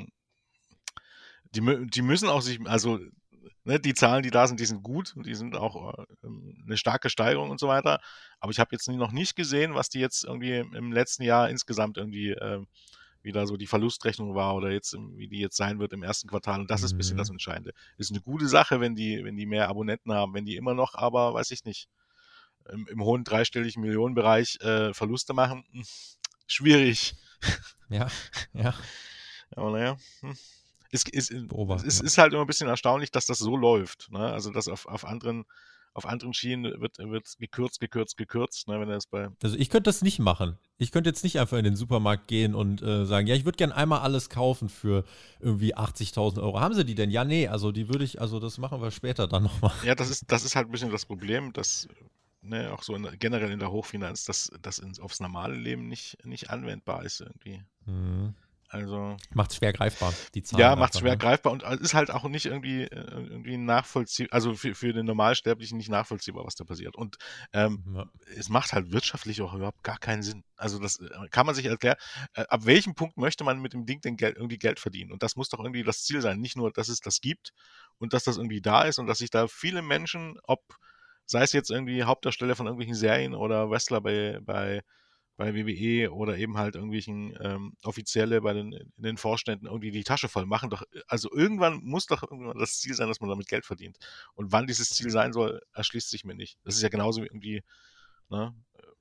die, 1.55 1.87
die 1.87 2.01
müssen 2.01 2.27
auch 2.27 2.41
sich, 2.41 2.59
also 2.67 2.99
ne, 3.63 3.79
die 3.79 3.93
Zahlen, 3.93 4.23
die 4.23 4.29
da 4.29 4.45
sind, 4.45 4.59
die 4.59 4.65
sind 4.65 4.83
gut 4.83 5.15
die 5.25 5.35
sind 5.35 5.55
auch 5.55 5.97
äh, 5.97 6.05
eine 6.65 6.77
starke 6.77 7.09
Steigerung 7.09 7.49
und 7.49 7.61
so 7.61 7.69
weiter. 7.69 8.01
Aber 8.39 8.51
ich 8.51 8.59
habe 8.59 8.69
jetzt 8.73 8.89
noch 8.89 9.13
nicht 9.13 9.37
gesehen, 9.37 9.73
was 9.73 9.87
die 9.87 9.99
jetzt 9.99 10.25
irgendwie 10.25 10.57
im 10.57 10.91
letzten 10.91 11.23
Jahr 11.23 11.49
insgesamt 11.49 11.97
irgendwie 11.97 12.31
äh, 12.31 12.61
wieder 13.21 13.47
so 13.47 13.55
die 13.55 13.67
Verlustrechnung 13.67 14.35
war 14.35 14.55
oder 14.55 14.71
jetzt, 14.71 14.97
wie 15.15 15.29
die 15.29 15.39
jetzt 15.39 15.55
sein 15.55 15.79
wird 15.79 15.93
im 15.93 16.03
ersten 16.03 16.27
Quartal. 16.27 16.59
Und 16.59 16.69
das 16.71 16.83
ist 16.83 16.93
ein 16.93 16.97
bisschen 16.97 17.17
das 17.17 17.29
mhm. 17.29 17.35
Entscheidende. 17.35 17.73
Ist 17.97 18.11
eine 18.11 18.21
gute 18.21 18.47
Sache, 18.47 18.81
wenn 18.81 18.95
die, 18.95 19.23
wenn 19.23 19.37
die 19.37 19.45
mehr 19.45 19.69
Abonnenten 19.69 20.13
haben, 20.13 20.33
wenn 20.33 20.45
die 20.45 20.57
immer 20.57 20.73
noch, 20.73 20.95
aber 20.95 21.33
weiß 21.33 21.51
ich 21.51 21.63
nicht, 21.63 21.87
im, 22.71 22.87
im 22.87 23.03
hohen 23.03 23.23
dreistelligen 23.23 23.81
Millionenbereich 23.81 24.57
äh, 24.61 24.93
Verluste 24.93 25.33
machen, 25.33 25.63
hm, 25.71 25.83
schwierig. 26.47 27.15
Ja, 27.89 28.07
ja. 28.53 28.73
Aber 29.55 29.71
naja. 29.71 29.97
Hm. 30.19 30.35
Es, 30.91 31.03
es, 31.11 31.29
es, 31.29 32.01
ist 32.01 32.17
halt 32.17 32.33
immer 32.33 32.41
ein 32.41 32.47
bisschen 32.47 32.69
erstaunlich, 32.69 33.11
dass 33.11 33.25
das 33.25 33.39
so 33.39 33.57
läuft. 33.57 34.09
Ne? 34.11 34.19
Also, 34.19 34.51
dass 34.51 34.67
auf, 34.67 34.85
auf 34.87 35.05
anderen 35.05 35.45
auf 35.97 36.05
anderen 36.05 36.33
Schienen 36.33 36.79
wird, 36.79 36.99
wird 36.99 37.25
gekürzt, 37.39 37.79
gekürzt, 37.79 38.17
gekürzt, 38.17 38.67
ne, 38.67 38.79
wenn 38.79 38.87
das 38.87 39.07
bei. 39.07 39.29
Also 39.41 39.57
ich 39.57 39.71
könnte 39.71 39.89
das 39.89 40.03
nicht 40.03 40.19
machen. 40.19 40.57
Ich 40.77 40.91
könnte 40.91 41.09
jetzt 41.09 41.23
nicht 41.23 41.39
einfach 41.39 41.57
in 41.57 41.63
den 41.63 41.75
Supermarkt 41.75 42.27
gehen 42.27 42.53
und 42.53 42.83
äh, 42.83 43.03
sagen, 43.05 43.25
ja, 43.25 43.33
ich 43.33 43.45
würde 43.45 43.57
gerne 43.57 43.75
einmal 43.75 44.01
alles 44.01 44.29
kaufen 44.29 44.69
für 44.69 45.05
irgendwie 45.39 45.75
80.000 45.75 46.39
Euro. 46.39 46.59
Haben 46.59 46.75
sie 46.75 46.85
die 46.85 46.93
denn? 46.93 47.09
Ja, 47.09 47.25
nee, 47.25 47.47
also 47.47 47.71
die 47.71 47.89
würde 47.89 48.03
ich, 48.03 48.21
also 48.21 48.39
das 48.39 48.59
machen 48.59 48.79
wir 48.79 48.91
später 48.91 49.27
dann 49.27 49.43
nochmal. 49.43 49.73
Ja, 49.83 49.95
das 49.95 50.11
ist, 50.11 50.31
das 50.31 50.45
ist 50.45 50.55
halt 50.55 50.67
ein 50.67 50.71
bisschen 50.71 50.91
das 50.91 51.07
Problem, 51.07 51.51
dass 51.51 51.87
ne, 52.47 52.73
auch 52.73 52.83
so 52.83 52.95
in, 52.95 53.07
generell 53.19 53.51
in 53.51 53.59
der 53.59 53.71
Hochfinanz, 53.71 54.25
dass 54.25 54.51
das 54.61 54.81
aufs 54.99 55.19
normale 55.19 55.55
Leben 55.55 55.87
nicht, 55.87 56.23
nicht 56.25 56.49
anwendbar 56.49 57.03
ist 57.03 57.21
irgendwie. 57.21 57.63
Mhm. 57.85 58.35
Also. 58.69 59.15
Macht 59.33 59.51
es 59.51 59.57
schwer 59.57 59.71
greifbar, 59.71 60.13
die 60.35 60.43
Zahlen. 60.43 60.59
Ja, 60.59 60.75
macht 60.75 60.93
es 60.93 60.99
schwer 60.99 61.13
ne? 61.13 61.17
greifbar 61.17 61.53
und 61.53 61.63
ist 61.63 61.93
halt 61.93 62.11
auch 62.11 62.25
nicht 62.25 62.45
irgendwie, 62.45 62.83
äh, 62.83 62.87
irgendwie 62.89 63.55
nachvollziehbar, 63.55 64.35
also 64.35 64.55
für, 64.55 64.75
für 64.75 64.91
den 64.91 65.05
Normalsterblichen 65.05 65.77
nicht 65.77 65.89
nachvollziehbar, 65.89 66.45
was 66.45 66.55
da 66.55 66.65
passiert. 66.65 66.95
Und 66.97 67.17
ähm, 67.53 67.83
ja. 67.95 68.05
es 68.35 68.49
macht 68.49 68.73
halt 68.73 68.91
wirtschaftlich 68.91 69.41
auch 69.41 69.53
überhaupt 69.53 69.83
gar 69.83 69.97
keinen 69.97 70.21
Sinn. 70.21 70.43
Also 70.57 70.79
das 70.79 70.99
äh, 70.99 71.07
kann 71.31 71.45
man 71.45 71.55
sich 71.55 71.65
erklären. 71.65 71.95
Äh, 72.33 72.41
ab 72.49 72.65
welchem 72.65 72.93
Punkt 72.93 73.15
möchte 73.15 73.45
man 73.45 73.61
mit 73.61 73.71
dem 73.71 73.85
Ding 73.85 74.01
denn 74.01 74.17
Geld, 74.17 74.35
irgendwie 74.35 74.59
Geld 74.59 74.81
verdienen? 74.81 75.13
Und 75.13 75.23
das 75.23 75.37
muss 75.37 75.47
doch 75.47 75.59
irgendwie 75.59 75.83
das 75.83 76.03
Ziel 76.03 76.19
sein. 76.19 76.41
Nicht 76.41 76.57
nur, 76.57 76.71
dass 76.73 76.89
es 76.89 76.99
das 76.99 77.21
gibt 77.21 77.53
und 77.99 78.11
dass 78.11 78.25
das 78.25 78.35
irgendwie 78.35 78.61
da 78.61 78.81
ist 78.81 78.99
und 78.99 79.07
dass 79.07 79.19
sich 79.19 79.29
da 79.29 79.47
viele 79.47 79.81
Menschen, 79.81 80.37
ob 80.43 80.77
sei 81.27 81.43
es 81.43 81.53
jetzt 81.53 81.69
irgendwie 81.69 82.03
Hauptdarsteller 82.03 82.55
von 82.55 82.65
irgendwelchen 82.65 82.95
Serien 82.95 83.35
oder 83.35 83.69
Wrestler 83.69 84.01
bei, 84.01 84.39
bei 84.41 84.81
bei 85.37 85.53
WWE 85.53 86.11
oder 86.11 86.37
eben 86.37 86.57
halt 86.57 86.75
irgendwelchen 86.75 87.37
ähm, 87.39 87.77
Offizielle 87.83 88.41
bei 88.41 88.53
den, 88.53 88.73
in 88.73 89.03
den 89.03 89.17
Vorständen 89.17 89.67
irgendwie 89.67 89.91
die 89.91 90.03
Tasche 90.03 90.27
voll 90.27 90.47
machen. 90.47 90.71
Doch, 90.71 90.81
also 91.07 91.31
irgendwann 91.31 91.79
muss 91.83 92.07
doch 92.07 92.23
irgendwann 92.23 92.57
das 92.57 92.79
Ziel 92.79 92.95
sein, 92.95 93.07
dass 93.07 93.21
man 93.21 93.29
damit 93.29 93.47
Geld 93.47 93.63
verdient. 93.63 93.97
Und 94.33 94.51
wann 94.51 94.65
dieses 94.65 94.89
Ziel 94.89 95.11
sein 95.11 95.33
soll, 95.33 95.61
erschließt 95.73 96.09
sich 96.09 96.25
mir 96.25 96.33
nicht. 96.33 96.57
Das 96.63 96.75
ist 96.75 96.81
ja 96.81 96.89
genauso 96.89 97.21
wie 97.21 97.27
irgendwie, 97.27 97.63
ne, 98.29 98.53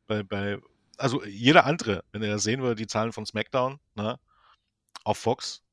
bei, 0.07 0.23
bei, 0.23 0.59
also 0.99 1.25
jeder 1.25 1.65
andere, 1.65 2.05
wenn 2.13 2.23
er 2.23 2.39
sehen 2.39 2.61
würde, 2.61 2.77
die 2.77 2.87
Zahlen 2.87 3.13
von 3.13 3.25
SmackDown, 3.25 3.81
ne, 3.95 4.21
auf 5.05 5.17
Fox, 5.17 5.65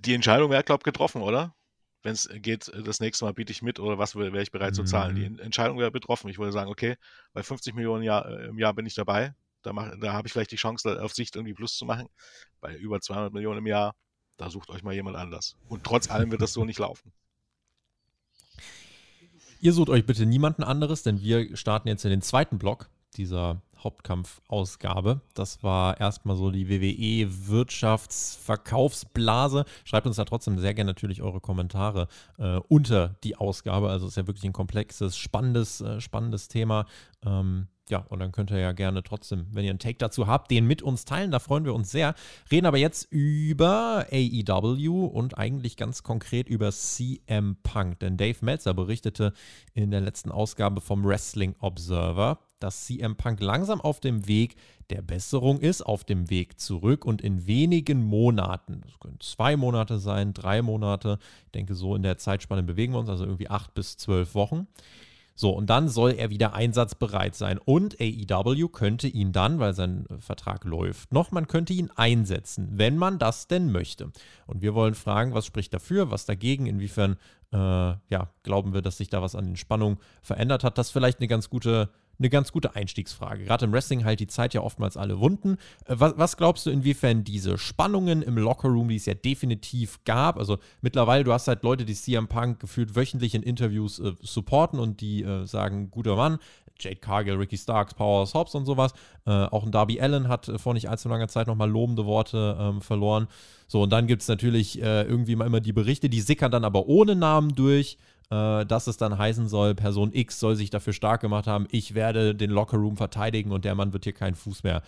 die 0.00 0.14
Entscheidung 0.14 0.50
wäre, 0.50 0.64
glaube 0.64 0.82
ich, 0.82 0.84
getroffen, 0.84 1.22
oder? 1.22 1.54
Wenn 2.02 2.12
es 2.12 2.28
geht, 2.32 2.68
äh, 2.68 2.82
das 2.82 3.00
nächste 3.00 3.24
Mal 3.24 3.34
biete 3.34 3.52
ich 3.52 3.62
mit 3.62 3.80
oder 3.80 3.98
was 3.98 4.16
wäre 4.16 4.42
ich 4.42 4.50
bereit 4.50 4.72
mhm. 4.72 4.76
zu 4.76 4.84
zahlen. 4.84 5.16
Die 5.16 5.28
mhm. 5.28 5.38
Entscheidung 5.38 5.78
wäre 5.78 5.90
betroffen. 5.90 6.28
Ich 6.28 6.38
würde 6.38 6.52
sagen, 6.52 6.70
okay, 6.70 6.96
bei 7.32 7.42
50 7.42 7.74
Millionen 7.74 8.02
Jahr, 8.02 8.26
äh, 8.26 8.48
im 8.48 8.58
Jahr 8.58 8.74
bin 8.74 8.86
ich 8.86 8.94
dabei. 8.94 9.34
Da, 9.62 9.72
da 9.72 10.12
habe 10.12 10.26
ich 10.26 10.32
vielleicht 10.32 10.52
die 10.52 10.56
Chance, 10.56 11.02
auf 11.02 11.12
Sicht 11.12 11.36
irgendwie 11.36 11.54
Plus 11.54 11.76
zu 11.76 11.84
machen. 11.84 12.08
Bei 12.60 12.74
über 12.76 13.00
200 13.00 13.32
Millionen 13.32 13.58
im 13.58 13.66
Jahr, 13.66 13.94
da 14.38 14.48
sucht 14.48 14.70
euch 14.70 14.82
mal 14.82 14.94
jemand 14.94 15.16
anders. 15.16 15.56
Und 15.68 15.84
trotz 15.84 16.10
allem 16.10 16.30
wird 16.30 16.40
das 16.40 16.54
so 16.54 16.64
nicht 16.64 16.78
laufen. 16.78 17.12
Ihr 19.60 19.74
sucht 19.74 19.90
euch 19.90 20.06
bitte 20.06 20.24
niemanden 20.24 20.62
anderes, 20.62 21.02
denn 21.02 21.20
wir 21.20 21.54
starten 21.54 21.88
jetzt 21.88 22.04
in 22.06 22.10
den 22.10 22.22
zweiten 22.22 22.58
Block 22.58 22.88
dieser 23.18 23.60
Hauptkampfausgabe. 23.82 25.20
Das 25.34 25.62
war 25.62 26.00
erstmal 26.00 26.36
so 26.36 26.50
die 26.50 26.68
WWE-Wirtschaftsverkaufsblase. 26.68 29.64
Schreibt 29.84 30.06
uns 30.06 30.16
da 30.16 30.24
trotzdem 30.24 30.58
sehr 30.58 30.74
gerne 30.74 30.90
natürlich 30.90 31.22
eure 31.22 31.40
Kommentare 31.40 32.08
äh, 32.38 32.58
unter 32.68 33.16
die 33.24 33.36
Ausgabe. 33.36 33.90
Also 33.90 34.06
ist 34.06 34.16
ja 34.16 34.26
wirklich 34.26 34.44
ein 34.44 34.52
komplexes, 34.52 35.16
spannendes, 35.16 35.80
äh, 35.80 36.00
spannendes 36.00 36.48
Thema. 36.48 36.86
Ähm, 37.24 37.68
ja, 37.90 38.06
und 38.08 38.20
dann 38.20 38.32
könnt 38.32 38.50
ihr 38.52 38.58
ja 38.58 38.72
gerne 38.72 39.02
trotzdem, 39.02 39.46
wenn 39.50 39.64
ihr 39.64 39.70
einen 39.70 39.80
Take 39.80 39.98
dazu 39.98 40.26
habt, 40.26 40.50
den 40.50 40.66
mit 40.66 40.80
uns 40.80 41.04
teilen. 41.04 41.32
Da 41.32 41.40
freuen 41.40 41.64
wir 41.64 41.74
uns 41.74 41.90
sehr. 41.90 42.14
Reden 42.50 42.66
aber 42.66 42.78
jetzt 42.78 43.08
über 43.10 44.06
AEW 44.10 45.06
und 45.06 45.36
eigentlich 45.36 45.76
ganz 45.76 46.02
konkret 46.02 46.48
über 46.48 46.70
CM 46.70 47.56
Punk. 47.62 47.98
Denn 47.98 48.16
Dave 48.16 48.38
Meltzer 48.42 48.74
berichtete 48.74 49.32
in 49.74 49.90
der 49.90 50.00
letzten 50.00 50.30
Ausgabe 50.30 50.80
vom 50.80 51.04
Wrestling 51.04 51.56
Observer, 51.58 52.38
dass 52.60 52.86
CM 52.86 53.16
Punk 53.16 53.40
langsam 53.40 53.80
auf 53.80 54.00
dem 54.00 54.26
Weg 54.26 54.56
der 54.90 55.02
Besserung 55.02 55.60
ist, 55.60 55.82
auf 55.82 56.04
dem 56.04 56.30
Weg 56.30 56.60
zurück 56.60 57.04
und 57.04 57.22
in 57.22 57.46
wenigen 57.46 58.02
Monaten, 58.02 58.82
das 58.82 58.98
können 59.00 59.18
zwei 59.20 59.56
Monate 59.56 59.98
sein, 59.98 60.32
drei 60.34 60.62
Monate, 60.62 61.18
ich 61.46 61.52
denke, 61.52 61.74
so 61.74 61.94
in 61.94 62.02
der 62.02 62.18
Zeitspanne 62.18 62.62
bewegen 62.62 62.92
wir 62.92 63.00
uns, 63.00 63.08
also 63.08 63.24
irgendwie 63.24 63.50
acht 63.50 63.74
bis 63.74 63.96
zwölf 63.96 64.34
Wochen. 64.34 64.66
So, 65.40 65.52
und 65.52 65.70
dann 65.70 65.88
soll 65.88 66.12
er 66.18 66.28
wieder 66.28 66.52
einsatzbereit 66.52 67.34
sein. 67.34 67.56
Und 67.56 67.96
AEW 67.98 68.68
könnte 68.68 69.08
ihn 69.08 69.32
dann, 69.32 69.58
weil 69.58 69.72
sein 69.72 70.04
Vertrag 70.18 70.66
läuft, 70.66 71.14
noch, 71.14 71.30
man 71.30 71.46
könnte 71.46 71.72
ihn 71.72 71.90
einsetzen, 71.96 72.68
wenn 72.72 72.98
man 72.98 73.18
das 73.18 73.46
denn 73.48 73.72
möchte. 73.72 74.12
Und 74.46 74.60
wir 74.60 74.74
wollen 74.74 74.94
fragen, 74.94 75.32
was 75.32 75.46
spricht 75.46 75.72
dafür, 75.72 76.10
was 76.10 76.26
dagegen, 76.26 76.66
inwiefern, 76.66 77.16
äh, 77.52 77.56
ja, 77.56 78.28
glauben 78.42 78.74
wir, 78.74 78.82
dass 78.82 78.98
sich 78.98 79.08
da 79.08 79.22
was 79.22 79.34
an 79.34 79.46
den 79.46 79.56
Spannungen 79.56 79.96
verändert 80.20 80.62
hat. 80.62 80.76
Das 80.76 80.88
ist 80.88 80.92
vielleicht 80.92 81.20
eine 81.20 81.28
ganz 81.28 81.48
gute 81.48 81.88
eine 82.20 82.30
ganz 82.30 82.52
gute 82.52 82.76
Einstiegsfrage. 82.76 83.44
Gerade 83.44 83.64
im 83.64 83.72
Wrestling 83.72 84.04
halt 84.04 84.20
die 84.20 84.26
Zeit 84.26 84.54
ja 84.54 84.60
oftmals 84.60 84.96
alle 84.96 85.18
Wunden. 85.18 85.56
Äh, 85.86 85.96
was, 85.98 86.14
was, 86.16 86.36
glaubst 86.36 86.66
du, 86.66 86.70
inwiefern 86.70 87.24
diese 87.24 87.58
Spannungen 87.58 88.22
im 88.22 88.36
Lockerroom, 88.36 88.88
die 88.88 88.96
es 88.96 89.06
ja 89.06 89.14
definitiv 89.14 90.04
gab, 90.04 90.38
also 90.38 90.58
mittlerweile, 90.82 91.24
du 91.24 91.32
hast 91.32 91.48
halt 91.48 91.62
Leute, 91.62 91.84
die 91.84 91.94
CM 91.94 92.28
Punk 92.28 92.60
gefühlt 92.60 92.94
wöchentlich 92.94 93.34
in 93.34 93.42
Interviews 93.42 93.98
äh, 93.98 94.12
supporten 94.20 94.78
und 94.78 95.00
die 95.00 95.24
äh, 95.24 95.46
sagen, 95.46 95.90
guter 95.90 96.14
Mann, 96.14 96.38
Jade 96.78 96.96
Cargill, 96.96 97.36
Ricky 97.36 97.58
Starks, 97.58 97.94
Powers 97.94 98.34
Hobbs 98.34 98.54
und 98.54 98.64
sowas. 98.64 98.92
Äh, 99.26 99.30
auch 99.30 99.64
ein 99.64 99.72
Darby 99.72 100.00
Allen 100.00 100.28
hat 100.28 100.48
äh, 100.48 100.58
vor 100.58 100.74
nicht 100.74 100.88
allzu 100.88 101.08
langer 101.08 101.28
Zeit 101.28 101.46
nochmal 101.46 101.70
lobende 101.70 102.06
Worte 102.06 102.56
ähm, 102.58 102.80
verloren. 102.80 103.28
So, 103.66 103.82
und 103.82 103.90
dann 103.90 104.06
gibt 104.06 104.22
es 104.22 104.28
natürlich 104.28 104.82
äh, 104.82 105.02
irgendwie 105.02 105.36
mal 105.36 105.46
immer 105.46 105.60
die 105.60 105.72
Berichte, 105.72 106.08
die 106.08 106.20
sickern 106.20 106.50
dann 106.50 106.64
aber 106.64 106.86
ohne 106.86 107.14
Namen 107.14 107.54
durch 107.54 107.98
äh, 108.30 108.64
dass 108.64 108.86
es 108.86 108.96
dann 108.96 109.18
heißen 109.18 109.48
soll, 109.48 109.74
Person 109.74 110.12
X 110.12 110.40
soll 110.40 110.56
sich 110.56 110.70
dafür 110.70 110.92
stark 110.92 111.20
gemacht 111.20 111.46
haben, 111.46 111.66
ich 111.70 111.94
werde 111.94 112.34
den 112.34 112.50
Lockerroom 112.50 112.96
verteidigen 112.96 113.52
und 113.52 113.64
der 113.64 113.74
Mann 113.74 113.92
wird 113.92 114.04
hier 114.04 114.12
keinen 114.12 114.34
Fuß 114.34 114.62
mehr 114.62 114.82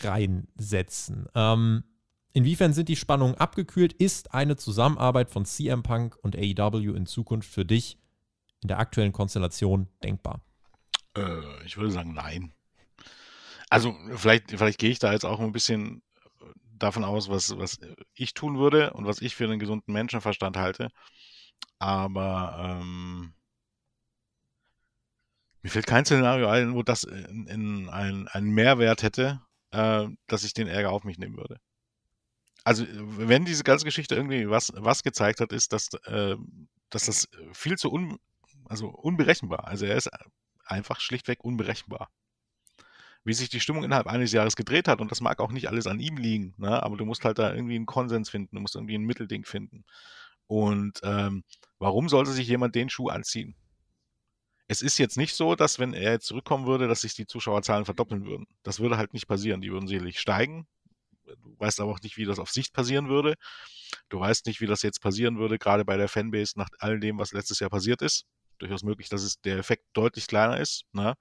reinsetzen. 0.00 1.26
Ähm, 1.34 1.84
inwiefern 2.32 2.72
sind 2.72 2.88
die 2.88 2.96
Spannungen 2.96 3.34
abgekühlt? 3.36 3.92
Ist 3.92 4.34
eine 4.34 4.56
Zusammenarbeit 4.56 5.30
von 5.30 5.44
CM 5.44 5.82
Punk 5.82 6.16
und 6.22 6.36
AEW 6.36 6.94
in 6.94 7.06
Zukunft 7.06 7.50
für 7.50 7.64
dich 7.64 7.98
in 8.62 8.68
der 8.68 8.78
aktuellen 8.78 9.12
Konstellation 9.12 9.88
denkbar? 10.02 10.40
Äh, 11.16 11.64
ich 11.64 11.76
würde 11.76 11.90
sagen, 11.90 12.14
nein. 12.14 12.52
Also 13.68 13.96
vielleicht, 14.14 14.50
vielleicht 14.50 14.78
gehe 14.78 14.90
ich 14.90 14.98
da 14.98 15.12
jetzt 15.12 15.24
auch 15.24 15.40
ein 15.40 15.52
bisschen 15.52 16.02
davon 16.78 17.04
aus, 17.04 17.28
was, 17.28 17.56
was 17.58 17.78
ich 18.14 18.34
tun 18.34 18.58
würde 18.58 18.92
und 18.92 19.06
was 19.06 19.22
ich 19.22 19.34
für 19.34 19.44
einen 19.44 19.58
gesunden 19.58 19.92
Menschenverstand 19.92 20.56
halte. 20.56 20.90
Aber 21.78 22.78
ähm, 22.80 23.34
mir 25.62 25.70
fällt 25.70 25.86
kein 25.86 26.04
Szenario 26.04 26.48
ein, 26.48 26.74
wo 26.74 26.82
das 26.82 27.04
in, 27.04 27.46
in 27.46 27.88
ein, 27.88 28.28
einen 28.28 28.50
Mehrwert 28.50 29.02
hätte, 29.02 29.40
äh, 29.70 30.06
dass 30.26 30.44
ich 30.44 30.54
den 30.54 30.68
Ärger 30.68 30.90
auf 30.90 31.04
mich 31.04 31.18
nehmen 31.18 31.36
würde. 31.36 31.60
Also, 32.64 32.86
wenn 32.88 33.44
diese 33.44 33.64
ganze 33.64 33.84
Geschichte 33.84 34.14
irgendwie 34.14 34.48
was, 34.48 34.72
was 34.76 35.02
gezeigt 35.02 35.40
hat, 35.40 35.52
ist, 35.52 35.72
dass, 35.72 35.88
äh, 36.04 36.36
dass 36.90 37.06
das 37.06 37.28
viel 37.52 37.76
zu 37.76 37.92
un, 37.92 38.18
also 38.66 38.88
unberechenbar. 38.88 39.66
Also 39.66 39.86
er 39.86 39.96
ist 39.96 40.10
einfach 40.64 41.00
schlichtweg 41.00 41.44
unberechenbar. 41.44 42.10
Wie 43.24 43.34
sich 43.34 43.48
die 43.48 43.60
Stimmung 43.60 43.84
innerhalb 43.84 44.08
eines 44.08 44.32
Jahres 44.32 44.56
gedreht 44.56 44.88
hat, 44.88 45.00
und 45.00 45.10
das 45.10 45.20
mag 45.20 45.40
auch 45.40 45.52
nicht 45.52 45.68
alles 45.68 45.86
an 45.86 46.00
ihm 46.00 46.16
liegen, 46.16 46.54
ne? 46.56 46.82
aber 46.82 46.96
du 46.96 47.04
musst 47.04 47.24
halt 47.24 47.38
da 47.38 47.54
irgendwie 47.54 47.76
einen 47.76 47.86
Konsens 47.86 48.30
finden, 48.30 48.56
du 48.56 48.62
musst 48.62 48.74
irgendwie 48.74 48.96
ein 48.96 49.04
Mittelding 49.04 49.44
finden. 49.44 49.84
Und 50.46 51.00
ähm, 51.02 51.44
warum 51.78 52.08
sollte 52.08 52.32
sich 52.32 52.48
jemand 52.48 52.74
den 52.74 52.90
Schuh 52.90 53.08
anziehen? 53.08 53.54
Es 54.68 54.82
ist 54.82 54.98
jetzt 54.98 55.16
nicht 55.16 55.34
so, 55.34 55.54
dass 55.54 55.78
wenn 55.78 55.92
er 55.92 56.12
jetzt 56.12 56.26
zurückkommen 56.26 56.66
würde, 56.66 56.88
dass 56.88 57.02
sich 57.02 57.14
die 57.14 57.26
Zuschauerzahlen 57.26 57.84
verdoppeln 57.84 58.24
würden. 58.24 58.46
Das 58.62 58.80
würde 58.80 58.96
halt 58.96 59.12
nicht 59.12 59.26
passieren. 59.26 59.60
Die 59.60 59.70
würden 59.70 59.86
sicherlich 59.86 60.18
steigen. 60.18 60.66
Du 61.24 61.54
weißt 61.58 61.80
aber 61.80 61.92
auch 61.92 62.00
nicht, 62.00 62.16
wie 62.16 62.24
das 62.24 62.38
auf 62.38 62.50
Sicht 62.50 62.72
passieren 62.72 63.08
würde. 63.08 63.34
Du 64.08 64.20
weißt 64.20 64.46
nicht, 64.46 64.60
wie 64.60 64.66
das 64.66 64.82
jetzt 64.82 65.00
passieren 65.00 65.38
würde, 65.38 65.58
gerade 65.58 65.84
bei 65.84 65.96
der 65.96 66.08
Fanbase 66.08 66.58
nach 66.58 66.68
all 66.78 67.00
dem, 67.00 67.18
was 67.18 67.32
letztes 67.32 67.60
Jahr 67.60 67.70
passiert 67.70 68.02
ist. 68.02 68.24
Durchaus 68.58 68.82
möglich, 68.82 69.08
dass 69.08 69.22
es 69.22 69.40
der 69.40 69.58
Effekt 69.58 69.84
deutlich 69.92 70.26
kleiner 70.26 70.58
ist. 70.58 70.84
Ne? 70.92 71.14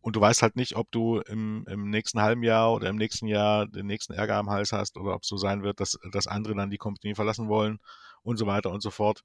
Und 0.00 0.16
du 0.16 0.20
weißt 0.20 0.42
halt 0.42 0.56
nicht, 0.56 0.76
ob 0.76 0.90
du 0.90 1.20
im, 1.20 1.64
im 1.68 1.90
nächsten 1.90 2.20
halben 2.20 2.42
Jahr 2.42 2.72
oder 2.72 2.88
im 2.88 2.96
nächsten 2.96 3.26
Jahr 3.26 3.66
den 3.66 3.86
nächsten 3.86 4.12
Ärger 4.12 4.36
am 4.36 4.50
Hals 4.50 4.72
hast 4.72 4.96
oder 4.96 5.14
ob 5.14 5.22
es 5.22 5.28
so 5.28 5.36
sein 5.36 5.62
wird, 5.62 5.80
dass, 5.80 5.98
dass 6.12 6.26
andere 6.26 6.54
dann 6.54 6.70
die 6.70 6.78
Company 6.78 7.14
verlassen 7.14 7.48
wollen 7.48 7.78
und 8.22 8.36
so 8.36 8.46
weiter 8.46 8.70
und 8.70 8.82
so 8.82 8.90
fort. 8.90 9.24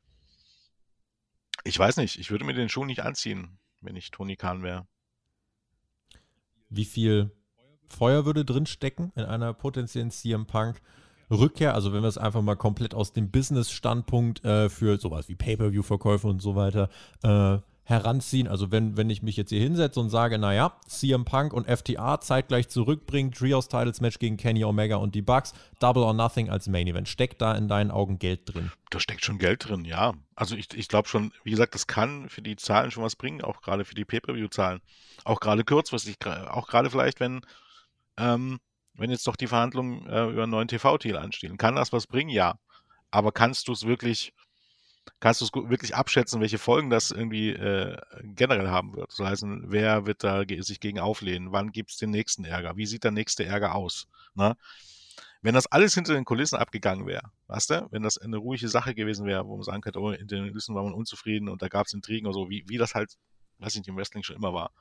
Ich 1.64 1.78
weiß 1.78 1.98
nicht, 1.98 2.20
ich 2.20 2.32
würde 2.32 2.46
mir 2.46 2.54
den 2.54 2.70
Schuh 2.70 2.86
nicht 2.86 3.02
anziehen, 3.02 3.60
wenn 3.82 3.96
ich 3.96 4.12
Tony 4.12 4.36
Khan 4.36 4.64
wäre. 4.64 4.88
Wie 6.70 6.86
viel 6.86 7.32
Feuer 7.88 8.26
würde 8.26 8.44
drinstecken 8.44 9.12
in 9.16 9.24
einer 9.24 9.54
potenziellen 9.54 10.12
CM 10.12 10.48
Punk 10.48 10.82
Rückkehr? 11.30 11.76
Also 11.76 11.94
wenn 11.94 12.02
wir 12.02 12.08
es 12.08 12.18
einfach 12.18 12.42
mal 12.42 12.56
komplett 12.56 12.94
aus 12.94 13.14
dem 13.14 13.32
Business-Standpunkt 13.32 14.44
äh, 14.44 14.70
für 14.70 14.98
sowas 14.98 15.30
wie 15.30 15.36
Pay-Per-View-Verkäufe 15.36 16.28
und 16.28 16.42
so 16.42 16.56
weiter 16.56 16.90
äh, 17.24 17.60
heranziehen. 17.86 18.48
Also 18.48 18.72
wenn, 18.72 18.96
wenn 18.96 19.10
ich 19.10 19.22
mich 19.22 19.36
jetzt 19.36 19.50
hier 19.50 19.60
hinsetze 19.60 20.00
und 20.00 20.10
sage, 20.10 20.38
naja, 20.38 20.78
CM 20.88 21.26
Punk 21.26 21.54
und 21.54 21.68
FTA 21.68 22.22
zeitgleich 22.22 22.70
zurückbringen, 22.70 23.32
Trios 23.32 23.68
Titles 23.68 24.00
Match 24.00 24.20
gegen 24.20 24.38
Kenny 24.38 24.64
Omega 24.64 24.96
und 24.96 25.16
die 25.16 25.22
Bucks, 25.22 25.54
Double 25.80 26.04
or 26.04 26.14
Nothing 26.14 26.50
als 26.50 26.68
Main 26.68 26.88
Event. 26.88 27.10
Steckt 27.10 27.42
da 27.42 27.54
in 27.56 27.68
deinen 27.68 27.92
Augen 27.92 28.20
Geld 28.20 28.54
drin? 28.54 28.72
Da 28.90 29.00
steckt 29.00 29.26
schon 29.26 29.38
Geld 29.38 29.68
drin, 29.68 29.84
ja. 29.86 30.14
Also 30.36 30.56
ich, 30.56 30.74
ich 30.74 30.88
glaube 30.88 31.10
schon, 31.10 31.34
wie 31.44 31.52
gesagt, 31.52 31.76
das 31.76 31.88
kann 31.88 32.30
für 32.30 32.42
die 32.42 32.56
Zahlen 32.56 32.92
schon 32.92 33.04
was 33.04 33.16
bringen, 33.16 33.42
auch 33.42 33.62
gerade 33.62 33.84
für 33.86 33.96
die 33.96 34.06
Pay-Per-View-Zahlen. 34.06 34.82
Auch 35.26 35.40
gerade 35.40 35.64
kurzfristig, 35.64 36.18
auch 36.26 36.68
gerade 36.68 36.90
vielleicht, 36.90 37.20
wenn, 37.20 37.42
ähm, 38.18 38.60
wenn 38.94 39.10
jetzt 39.10 39.28
doch 39.28 39.36
die 39.36 39.48
Verhandlungen 39.48 40.08
äh, 40.08 40.26
über 40.28 40.44
einen 40.44 40.52
neuen 40.52 40.68
TV-Deal 40.68 41.18
anstehen. 41.18 41.58
Kann 41.58 41.76
das 41.76 41.92
was 41.92 42.08
bringen? 42.08 42.30
Ja. 42.30 42.56
Aber 43.12 43.32
kannst 43.32 43.68
du 43.68 43.74
es 43.74 43.86
wirklich 43.86 44.34
kannst 45.20 45.42
du 45.42 45.46
es 45.46 45.54
wirklich 45.54 45.96
abschätzen, 45.96 46.42
welche 46.42 46.58
Folgen 46.58 46.90
das 46.90 47.12
irgendwie 47.12 47.50
äh, 47.50 47.98
generell 48.24 48.68
haben 48.68 48.96
wird. 48.96 49.12
Das 49.12 49.26
heißt, 49.26 49.44
wer 49.46 50.06
wird 50.06 50.24
da 50.24 50.44
sich 50.60 50.80
gegen 50.80 51.00
auflehnen? 51.00 51.52
Wann 51.52 51.72
gibt 51.72 51.92
es 51.92 51.98
den 51.98 52.12
nächsten 52.12 52.46
Ärger? 52.46 52.76
Wie 52.78 52.86
sieht 52.86 53.04
der 53.04 53.12
nächste 53.12 53.46
Ärger 53.46 53.76
aus? 53.76 54.08
Ne? 54.36 54.56
Wenn 55.42 55.56
das 55.56 55.68
alles 55.68 55.94
hinter 55.94 56.14
den 56.14 56.26
Kulissen 56.26 56.58
abgegangen 56.58 57.06
wäre, 57.06 57.32
weißt 57.48 57.70
du, 57.70 57.88
wenn 57.92 58.02
das 58.02 58.18
eine 58.18 58.38
ruhige 58.38 58.70
Sache 58.70 58.96
gewesen 58.96 59.26
wäre, 59.26 59.46
wo 59.46 59.56
man 59.58 59.64
sagen 59.64 59.82
könnte, 59.82 60.00
oh, 60.00 60.12
in 60.12 60.28
den 60.28 60.48
Kulissen 60.48 60.74
war 60.74 60.84
man 60.84 60.94
unzufrieden 60.94 61.50
und 61.50 61.62
da 61.62 61.68
gab 61.68 61.88
es 61.88 61.94
Intrigen 61.94 62.28
oder 62.28 62.34
so, 62.34 62.50
wie, 62.50 62.64
wie 62.68 62.78
das 62.78 62.96
halt, 62.96 63.18
weiß 63.60 63.74
ich 63.74 63.80
nicht, 63.80 63.90
im 63.90 63.98
Wrestling 63.98 64.24
schon 64.24 64.38
immer 64.38 64.54
war, 64.54 64.72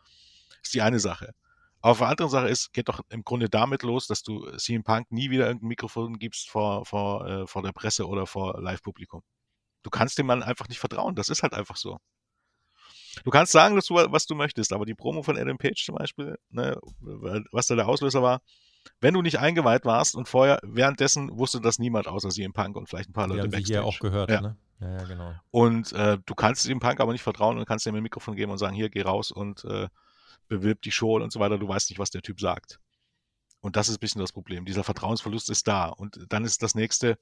ist 0.62 0.73
die 0.73 0.83
eine 0.83 1.01
Sache. 1.01 1.35
Aber 1.81 1.99
die 1.99 2.05
andere 2.05 2.29
Sache 2.29 2.49
ist, 2.49 2.73
geht 2.73 2.89
doch 2.89 3.01
im 3.09 3.25
Grunde 3.25 3.49
damit 3.49 3.83
los, 3.83 4.07
dass 4.07 4.23
du 4.23 4.49
CM 4.57 4.85
Punk 4.85 5.11
nie 5.11 5.31
wieder 5.31 5.49
irgendein 5.49 5.68
Mikrofon 5.68 6.18
gibst 6.20 6.49
vor, 6.49 6.87
vor, 6.87 7.27
äh, 7.27 7.47
vor 7.49 7.62
der 7.62 7.73
Presse 7.73 8.07
oder 8.07 8.27
vor 8.29 8.61
Live-Publikum. 8.61 9.23
Du 9.83 9.91
kannst 9.91 10.18
dem 10.18 10.26
Mann 10.26 10.43
einfach 10.43 10.68
nicht 10.68 10.78
vertrauen. 10.78 11.14
Das 11.14 11.28
ist 11.28 11.43
halt 11.43 11.55
einfach 11.55 11.76
so. 11.76 11.99
Du 13.24 13.30
kannst 13.30 13.53
sagen, 13.53 13.76
dass 13.76 13.87
du, 13.87 13.95
was 13.95 14.26
du 14.26 14.35
möchtest, 14.35 14.72
aber 14.72 14.87
die 14.87 14.95
Promo 14.95 15.22
von 15.22 15.37
Adam 15.37 15.59
Page 15.59 15.85
zum 15.85 15.97
Beispiel, 15.97 16.39
ne, 16.51 16.78
was 17.01 17.66
da 17.66 17.74
der 17.74 17.89
Auslöser 17.89 18.22
war, 18.22 18.41
wenn 19.01 19.14
du 19.14 19.22
nicht 19.22 19.39
eingeweiht 19.39 19.85
warst 19.85 20.14
und 20.14 20.28
vorher, 20.28 20.59
währenddessen 20.62 21.37
wusste 21.39 21.61
das 21.61 21.78
niemand 21.78 22.09
außer 22.09 22.30
CM 22.30 22.53
Punk 22.53 22.76
und 22.76 22.89
vielleicht 22.89 23.11
ein 23.11 23.12
paar 23.12 23.28
Leute 23.28 23.45
ja, 23.45 23.51
Backstage. 23.51 23.66
hier 23.66 23.85
auch 23.85 23.99
gehört, 23.99 24.30
ja. 24.30 24.41
ne? 24.41 24.57
Ja, 24.80 24.93
ja, 24.99 25.05
genau. 25.05 25.35
Und 25.51 25.93
äh, 25.93 26.18
du 26.24 26.35
kannst 26.35 26.62
CM 26.62 26.80
Punk 26.80 27.01
aber 27.01 27.12
nicht 27.12 27.22
vertrauen 27.22 27.59
und 27.59 27.66
kannst 27.66 27.87
ihm 27.87 27.95
ein 27.95 28.03
Mikrofon 28.03 28.35
geben 28.35 28.51
und 28.51 28.59
sagen, 28.59 28.74
hier, 28.74 28.89
geh 28.89 29.03
raus 29.03 29.30
und 29.30 29.64
äh, 29.64 29.89
bewirb 30.49 30.83
die 30.83 30.91
Show 30.91 31.16
und 31.16 31.33
so 31.33 31.39
weiter. 31.39 31.59
Du 31.59 31.68
weißt 31.68 31.91
nicht, 31.91 31.99
was 31.99 32.11
der 32.11 32.22
Typ 32.22 32.41
sagt. 32.41 32.80
Und 33.61 33.76
das 33.76 33.89
ist 33.89 33.99
ein 33.99 34.01
bisschen 34.01 34.20
das 34.20 34.33
Problem. 34.33 34.64
Dieser 34.64 34.83
Vertrauensverlust 34.83 35.49
ist 35.51 35.68
da. 35.68 35.87
Und 35.87 36.26
dann 36.30 36.45
ist 36.45 36.64
das 36.64 36.74
nächste, 36.74 37.16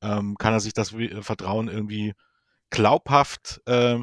ähm, 0.00 0.36
kann 0.38 0.52
er 0.52 0.60
sich 0.60 0.74
das 0.74 0.94
Vertrauen 1.20 1.68
irgendwie 1.68 2.14
glaubhaft 2.70 3.60
äh, 3.66 3.98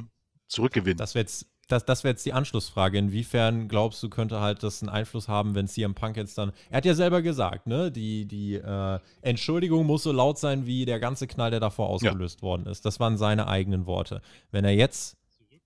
zurückgewinnen. 0.47 0.97
Das 0.97 1.15
wäre 1.15 1.23
jetzt 1.23 1.47
das, 1.69 1.85
das 1.85 2.03
wäre 2.03 2.13
jetzt 2.13 2.25
die 2.25 2.33
Anschlussfrage. 2.33 2.97
Inwiefern 2.97 3.67
glaubst 3.67 4.01
du, 4.01 4.09
könnte 4.09 4.41
halt 4.41 4.63
das 4.63 4.81
einen 4.81 4.89
Einfluss 4.89 5.27
haben, 5.27 5.53
wenn 5.53 5.67
CM 5.67 5.93
Punk 5.93 6.17
jetzt 6.17 6.37
dann. 6.37 6.51
Er 6.71 6.77
hat 6.77 6.85
ja 6.85 6.95
selber 6.95 7.21
gesagt, 7.21 7.67
ne? 7.67 7.91
Die, 7.91 8.25
die 8.25 8.55
äh, 8.55 8.99
Entschuldigung 9.21 9.85
muss 9.85 10.03
so 10.03 10.11
laut 10.11 10.39
sein, 10.39 10.65
wie 10.65 10.85
der 10.85 10.99
ganze 10.99 11.27
Knall, 11.27 11.51
der 11.51 11.59
davor 11.59 11.89
ausgelöst 11.89 12.39
ja. 12.39 12.41
worden 12.41 12.65
ist. 12.65 12.85
Das 12.85 12.99
waren 12.99 13.17
seine 13.17 13.47
eigenen 13.47 13.85
Worte. 13.85 14.21
Wenn 14.51 14.65
er 14.65 14.73
jetzt 14.73 15.15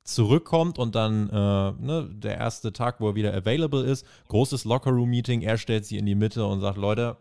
zurückkommt 0.03 0.78
und 0.78 0.95
dann 0.95 1.30
äh, 1.30 1.72
ne, 1.82 2.09
der 2.11 2.38
erste 2.38 2.74
Tag, 2.74 2.99
wo 2.99 3.09
er 3.09 3.16
wieder 3.16 3.34
available 3.34 3.84
ist, 3.84 4.05
großes 4.28 4.66
Lockerroom-Meeting, 4.66 5.41
er 5.41 5.57
stellt 5.57 5.86
sie 5.86 5.97
in 5.97 6.05
die 6.05 6.16
Mitte 6.16 6.45
und 6.45 6.59
sagt, 6.59 6.78
Leute, 6.78 7.16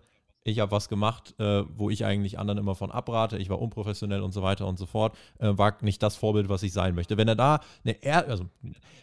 ich 0.44 0.58
habe 0.58 0.72
was 0.72 0.88
gemacht, 0.88 1.34
äh, 1.38 1.62
wo 1.76 1.90
ich 1.90 2.04
eigentlich 2.04 2.38
anderen 2.38 2.58
immer 2.58 2.74
von 2.74 2.90
abrate, 2.90 3.38
ich 3.38 3.48
war 3.48 3.60
unprofessionell 3.60 4.22
und 4.22 4.32
so 4.32 4.42
weiter 4.42 4.66
und 4.66 4.78
so 4.78 4.86
fort, 4.86 5.16
äh, 5.38 5.56
war 5.56 5.76
nicht 5.82 6.02
das 6.02 6.16
Vorbild, 6.16 6.48
was 6.48 6.62
ich 6.62 6.72
sein 6.72 6.94
möchte. 6.94 7.16
Wenn 7.16 7.28
er 7.28 7.36
da 7.36 7.60
eine, 7.84 8.02
er 8.02 8.28
also, 8.28 8.46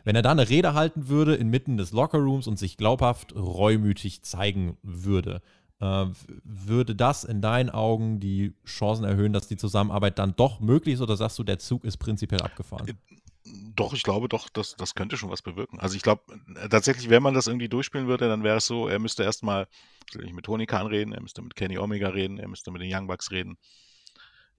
wenn 0.04 0.16
er 0.16 0.22
da 0.22 0.32
eine 0.32 0.50
Rede 0.50 0.74
halten 0.74 1.08
würde 1.08 1.36
inmitten 1.36 1.78
des 1.78 1.92
Lockerrooms 1.92 2.48
und 2.48 2.60
sich 2.60 2.78
glaubhaft 2.78 3.34
reumütig 3.36 4.22
zeigen 4.24 4.78
würde, 4.84 5.42
äh, 5.80 6.06
würde 6.44 6.96
das 6.96 7.24
in 7.24 7.42
deinen 7.42 7.70
Augen 7.70 8.20
die 8.20 8.54
Chancen 8.66 9.06
erhöhen, 9.06 9.32
dass 9.32 9.48
die 9.48 9.58
Zusammenarbeit 9.58 10.20
dann 10.20 10.36
doch 10.36 10.60
möglich 10.60 10.96
ist 10.96 11.02
oder 11.02 11.16
sagst 11.16 11.40
du, 11.40 11.44
der 11.44 11.60
Zug 11.60 11.86
ist 11.86 11.98
prinzipiell 11.98 12.42
abgefahren? 12.42 12.98
Äh, 13.50 13.72
doch, 13.76 13.94
ich 13.94 14.04
glaube 14.04 14.30
doch, 14.30 14.50
das, 14.50 14.76
das 14.76 14.96
könnte 14.96 15.18
schon 15.18 15.30
was 15.30 15.42
bewirken. 15.42 15.80
Also 15.80 15.96
ich 15.96 16.02
glaube 16.02 16.24
äh, 16.56 16.70
tatsächlich, 16.70 17.10
wenn 17.10 17.24
man 17.24 17.34
das 17.34 17.48
irgendwie 17.48 17.70
durchspielen 17.70 18.08
würde, 18.08 18.28
dann 18.28 18.44
wäre 18.44 18.58
es 18.58 18.66
so, 18.66 18.88
er 18.88 19.00
müsste 19.00 19.24
erstmal 19.24 19.68
mit 20.16 20.46
Tony 20.46 20.66
Khan 20.66 20.88
reden, 20.88 21.14
er 21.14 21.22
müsste 21.22 21.42
mit 21.42 21.56
Kenny 21.56 21.78
Omega 21.78 22.10
reden, 22.10 22.40
er 22.40 22.48
müsste 22.48 22.72
mit 22.72 22.82
den 22.82 22.94
Young 22.94 23.08
Bucks 23.08 23.32
reden, 23.32 23.58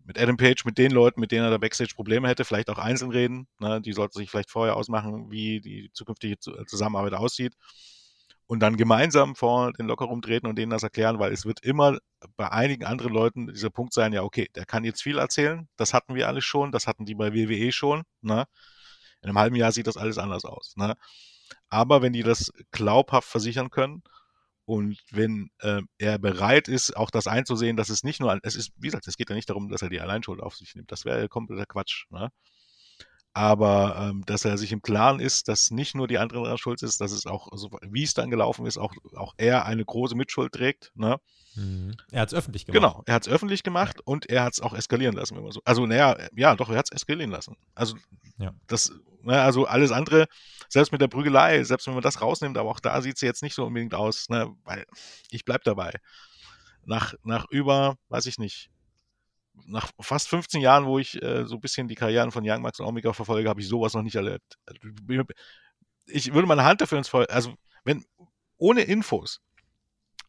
mit 0.05 0.19
Adam 0.19 0.37
Page, 0.37 0.65
mit 0.65 0.79
den 0.79 0.93
Leuten, 0.93 1.21
mit 1.21 1.33
denen 1.33 1.45
er 1.45 1.51
da 1.51 1.59
Backstage 1.59 1.95
Probleme 1.95 2.29
hätte, 2.29 2.45
vielleicht 2.45 2.71
auch 2.71 2.79
einzeln 2.79 3.11
reden. 3.11 3.47
Ne? 3.59 3.81
Die 3.81 3.93
sollten 3.93 4.19
sich 4.19 4.31
vielleicht 4.31 4.51
vorher 4.51 4.77
ausmachen, 4.77 5.31
wie 5.31 5.61
die 5.61 5.91
zukünftige 5.93 6.39
Zusammenarbeit 6.39 7.15
aussieht. 7.15 7.55
Und 8.47 8.59
dann 8.61 8.77
gemeinsam 8.77 9.37
vor 9.37 9.73
den 9.75 9.87
Lockerroom 9.87 10.23
treten 10.23 10.49
und 10.49 10.57
denen 10.59 10.71
das 10.71 10.83
erklären, 10.83 11.21
weil 11.21 11.33
es 11.33 11.47
wird 11.47 11.63
immer 11.63 11.99
bei 12.37 12.51
einigen 12.51 12.85
anderen 12.85 13.13
Leuten 13.13 13.47
dieser 13.47 13.71
Punkt 13.71 13.95
sein, 13.95 14.13
ja, 14.13 14.25
okay, 14.25 14.49
der 14.57 14.67
kann 14.67 14.83
jetzt 14.83 15.03
viel 15.03 15.19
erzählen, 15.19 15.69
das 15.77 15.95
hatten 15.95 16.17
wir 16.17 16.27
alles 16.27 16.45
schon, 16.45 16.73
das 16.73 16.89
hatten 16.89 17.07
die 17.07 17.15
bei 17.15 17.33
WWE 17.33 17.71
schon, 17.71 18.03
ne? 18.23 18.47
In 19.23 19.29
einem 19.29 19.39
halben 19.39 19.57
Jahr 19.57 19.73
sieht 19.73 19.87
das 19.87 19.97
alles 19.97 20.19
anders 20.19 20.45
aus. 20.45 20.75
Ne? 20.77 20.97
Aber 21.69 22.03
wenn 22.03 22.13
die 22.13 22.23
das 22.23 22.53
glaubhaft 22.71 23.29
versichern 23.29 23.71
können 23.71 24.03
und 24.65 24.99
wenn 25.11 25.51
äh, 25.61 25.83
er 25.99 26.19
bereit 26.19 26.69
ist, 26.69 26.97
auch 26.97 27.11
das 27.11 27.27
einzusehen, 27.27 27.77
dass 27.77 27.89
es 27.89 28.03
nicht 28.05 28.21
nur, 28.21 28.39
es 28.43 28.57
ist, 28.57 28.73
wie 28.77 28.89
gesagt, 28.89 29.07
es 29.09 29.17
geht 29.17 29.31
ja 29.31 29.37
nicht 29.37 29.51
darum, 29.51 29.69
dass 29.69 29.83
er 29.83 29.91
die 29.91 30.01
Alleinschuld 30.01 30.41
auf 30.41 30.57
sich 30.57 30.75
nimmt. 30.75 30.93
Das 30.93 31.05
wäre 31.05 31.29
kompletter 31.29 31.67
Quatsch. 31.67 32.07
Ne? 32.11 32.31
Aber 33.33 33.97
ähm, 34.01 34.25
dass 34.27 34.45
er 34.45 34.59
sich 34.59 34.73
im 34.73 34.83
Klaren 34.83 35.21
ist, 35.21 35.47
dass 35.47 35.71
nicht 35.71 35.95
nur 35.95 36.09
die 36.09 36.19
anderen 36.19 36.45
daran 36.45 36.59
schuld 36.59 36.83
ist, 36.83 37.01
dass 37.01 37.13
es 37.13 37.27
auch, 37.27 37.49
so, 37.53 37.71
wie 37.89 38.03
es 38.03 38.13
dann 38.13 38.29
gelaufen 38.29 38.67
ist, 38.67 38.77
auch, 38.77 38.93
auch 39.15 39.35
er 39.37 39.67
eine 39.67 39.85
große 39.85 40.17
Mitschuld 40.17 40.53
trägt. 40.53 40.91
Ne? 40.97 41.19
Mhm. 41.55 41.97
Er 42.11 42.23
hat 42.23 42.29
es 42.33 42.35
öffentlich 42.35 42.67
gemacht. 42.67 42.83
Genau, 42.83 43.03
er 43.07 43.15
hat 43.15 43.27
es 43.27 43.33
öffentlich 43.33 43.63
gemacht 43.63 43.99
ja. 43.99 44.03
und 44.05 44.29
er 44.29 44.43
hat 44.43 44.55
es 44.55 44.61
auch 44.61 44.75
eskalieren 44.75 45.15
lassen, 45.15 45.37
wenn 45.37 45.45
man 45.45 45.53
so. 45.53 45.61
Also, 45.65 45.87
naja, 45.87 46.17
ja, 46.35 46.57
doch, 46.57 46.71
er 46.71 46.79
hat 46.79 46.87
es 46.91 46.97
eskalieren 46.97 47.31
lassen. 47.31 47.57
Also, 47.77 47.97
ja. 48.39 48.53
das, 48.67 48.93
ne, 49.23 49.41
also 49.41 49.65
alles 49.67 49.93
andere, 49.93 50.27
selbst 50.69 50.91
mit 50.91 51.01
der 51.01 51.09
Prügelei, 51.09 51.63
selbst 51.63 51.87
wenn 51.87 51.95
man 51.95 52.03
das 52.03 52.21
rausnimmt, 52.21 52.59
aber 52.59 52.71
auch 52.71 52.81
da 52.81 53.01
sieht 53.01 53.15
es 53.15 53.21
jetzt 53.21 53.43
nicht 53.43 53.55
so 53.55 53.65
unbedingt 53.65 53.95
aus, 53.95 54.29
ne, 54.29 54.53
weil 54.65 54.87
ich 55.31 55.45
bleib 55.45 55.63
dabei. 55.63 55.93
Nach, 56.85 57.15
nach 57.23 57.47
über, 57.51 57.97
weiß 58.09 58.27
ich 58.27 58.39
nicht, 58.39 58.71
nach 59.67 59.91
fast 60.01 60.29
15 60.29 60.61
Jahren, 60.61 60.87
wo 60.87 60.99
ich 60.99 61.21
äh, 61.23 61.45
so 61.45 61.57
ein 61.57 61.61
bisschen 61.61 61.89
die 61.89 61.95
Karrieren 61.95 62.31
von 62.31 62.45
Young 62.47 62.63
Max 62.63 62.81
und 62.81 62.87
Omega 62.87 63.13
verfolge, 63.13 63.49
habe 63.49 63.61
ich 63.61 63.69
sowas 63.69 63.95
noch 63.95 64.03
nicht 64.03 64.17
erlebt. 64.17 64.59
Ich 66.07 66.33
würde 66.33 66.49
meine 66.49 66.65
Hand 66.65 66.81
dafür 66.81 66.99
ins 66.99 67.09
Feuer, 67.09 67.27
also 67.31 67.55
wenn, 67.85 68.05
ohne 68.57 68.83
Infos, 68.83 69.41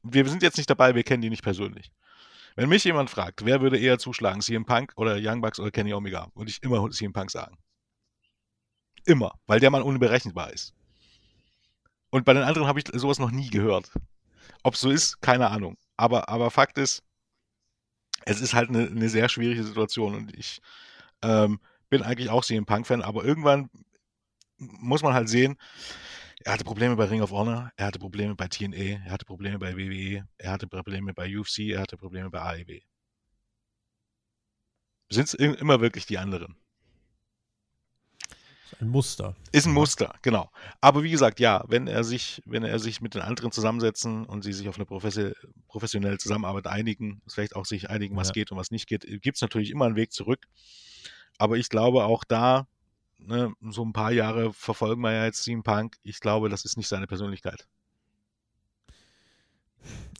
wir 0.03 0.27
sind 0.27 0.43
jetzt 0.43 0.57
nicht 0.57 0.69
dabei, 0.69 0.95
wir 0.95 1.03
kennen 1.03 1.21
die 1.21 1.29
nicht 1.29 1.43
persönlich. 1.43 1.91
Wenn 2.55 2.69
mich 2.69 2.83
jemand 2.83 3.09
fragt, 3.09 3.45
wer 3.45 3.61
würde 3.61 3.77
eher 3.77 3.97
zuschlagen, 3.97 4.41
CM 4.41 4.65
Punk 4.65 4.93
oder 4.95 5.17
Young 5.19 5.41
Bucks 5.41 5.59
oder 5.59 5.71
Kenny 5.71 5.93
Omega, 5.93 6.27
würde 6.35 6.51
ich 6.51 6.61
immer 6.63 6.89
CM 6.89 7.13
Punk 7.13 7.31
sagen. 7.31 7.57
Immer, 9.05 9.39
weil 9.47 9.59
der 9.59 9.71
Mann 9.71 9.81
unberechenbar 9.81 10.51
ist. 10.51 10.73
Und 12.09 12.25
bei 12.25 12.33
den 12.33 12.43
anderen 12.43 12.67
habe 12.67 12.79
ich 12.79 12.85
sowas 12.93 13.19
noch 13.19 13.31
nie 13.31 13.49
gehört. 13.49 13.91
Ob 14.63 14.73
es 14.73 14.81
so 14.81 14.91
ist, 14.91 15.21
keine 15.21 15.49
Ahnung. 15.49 15.77
Aber, 15.97 16.27
aber 16.29 16.51
Fakt 16.51 16.77
ist, 16.77 17.03
es 18.25 18.41
ist 18.41 18.53
halt 18.53 18.69
eine, 18.69 18.87
eine 18.87 19.09
sehr 19.09 19.29
schwierige 19.29 19.63
Situation 19.63 20.15
und 20.15 20.35
ich 20.35 20.61
ähm, 21.23 21.59
bin 21.89 22.03
eigentlich 22.03 22.29
auch 22.29 22.43
CM 22.43 22.65
Punk-Fan, 22.65 23.01
aber 23.01 23.23
irgendwann 23.23 23.69
muss 24.57 25.03
man 25.03 25.13
halt 25.13 25.29
sehen, 25.29 25.57
er 26.43 26.53
hatte 26.53 26.63
Probleme 26.63 26.95
bei 26.95 27.05
Ring 27.05 27.21
of 27.21 27.31
Honor, 27.31 27.71
er 27.75 27.87
hatte 27.87 27.99
Probleme 27.99 28.35
bei 28.35 28.47
TNA, 28.47 29.05
er 29.05 29.11
hatte 29.11 29.25
Probleme 29.25 29.59
bei 29.59 29.75
WWE, 29.75 30.27
er 30.37 30.51
hatte 30.51 30.67
Probleme 30.67 31.13
bei 31.13 31.37
UFC, 31.37 31.71
er 31.71 31.81
hatte 31.81 31.97
Probleme 31.97 32.29
bei 32.29 32.41
AEW. 32.41 32.79
Sind 35.09 35.25
es 35.25 35.33
immer 35.33 35.81
wirklich 35.81 36.05
die 36.05 36.17
anderen? 36.17 36.55
Ein 38.79 38.89
Muster. 38.89 39.35
Ist 39.51 39.67
ein 39.67 39.73
Muster, 39.73 40.15
genau. 40.21 40.49
Aber 40.79 41.03
wie 41.03 41.11
gesagt, 41.11 41.39
ja, 41.39 41.63
wenn 41.67 41.87
er 41.87 42.03
sich, 42.03 42.41
wenn 42.45 42.63
er 42.63 42.79
sich 42.79 43.01
mit 43.01 43.15
den 43.15 43.21
anderen 43.21 43.51
zusammensetzen 43.51 44.25
und 44.25 44.43
sie 44.43 44.53
sich 44.53 44.69
auf 44.69 44.77
eine 44.77 44.85
professionelle 45.67 46.17
Zusammenarbeit 46.17 46.67
einigen, 46.67 47.21
vielleicht 47.27 47.55
auch 47.55 47.65
sich 47.65 47.89
einigen, 47.89 48.15
was 48.15 48.29
ja. 48.29 48.33
geht 48.33 48.51
und 48.51 48.57
was 48.57 48.71
nicht 48.71 48.87
geht, 48.87 49.05
gibt 49.21 49.35
es 49.35 49.41
natürlich 49.41 49.71
immer 49.71 49.85
einen 49.85 49.95
Weg 49.95 50.13
zurück. 50.13 50.47
Aber 51.37 51.57
ich 51.57 51.69
glaube 51.69 52.05
auch 52.05 52.23
da, 52.23 52.67
ne, 53.17 53.53
so 53.61 53.83
ein 53.83 53.93
paar 53.93 54.11
Jahre 54.11 54.53
verfolgen 54.53 55.01
wir 55.01 55.11
ja 55.11 55.25
jetzt 55.25 55.43
CM 55.43 55.63
Punk, 55.63 55.97
ich 56.03 56.19
glaube, 56.19 56.49
das 56.49 56.65
ist 56.65 56.77
nicht 56.77 56.87
seine 56.87 57.07
Persönlichkeit. 57.07 57.67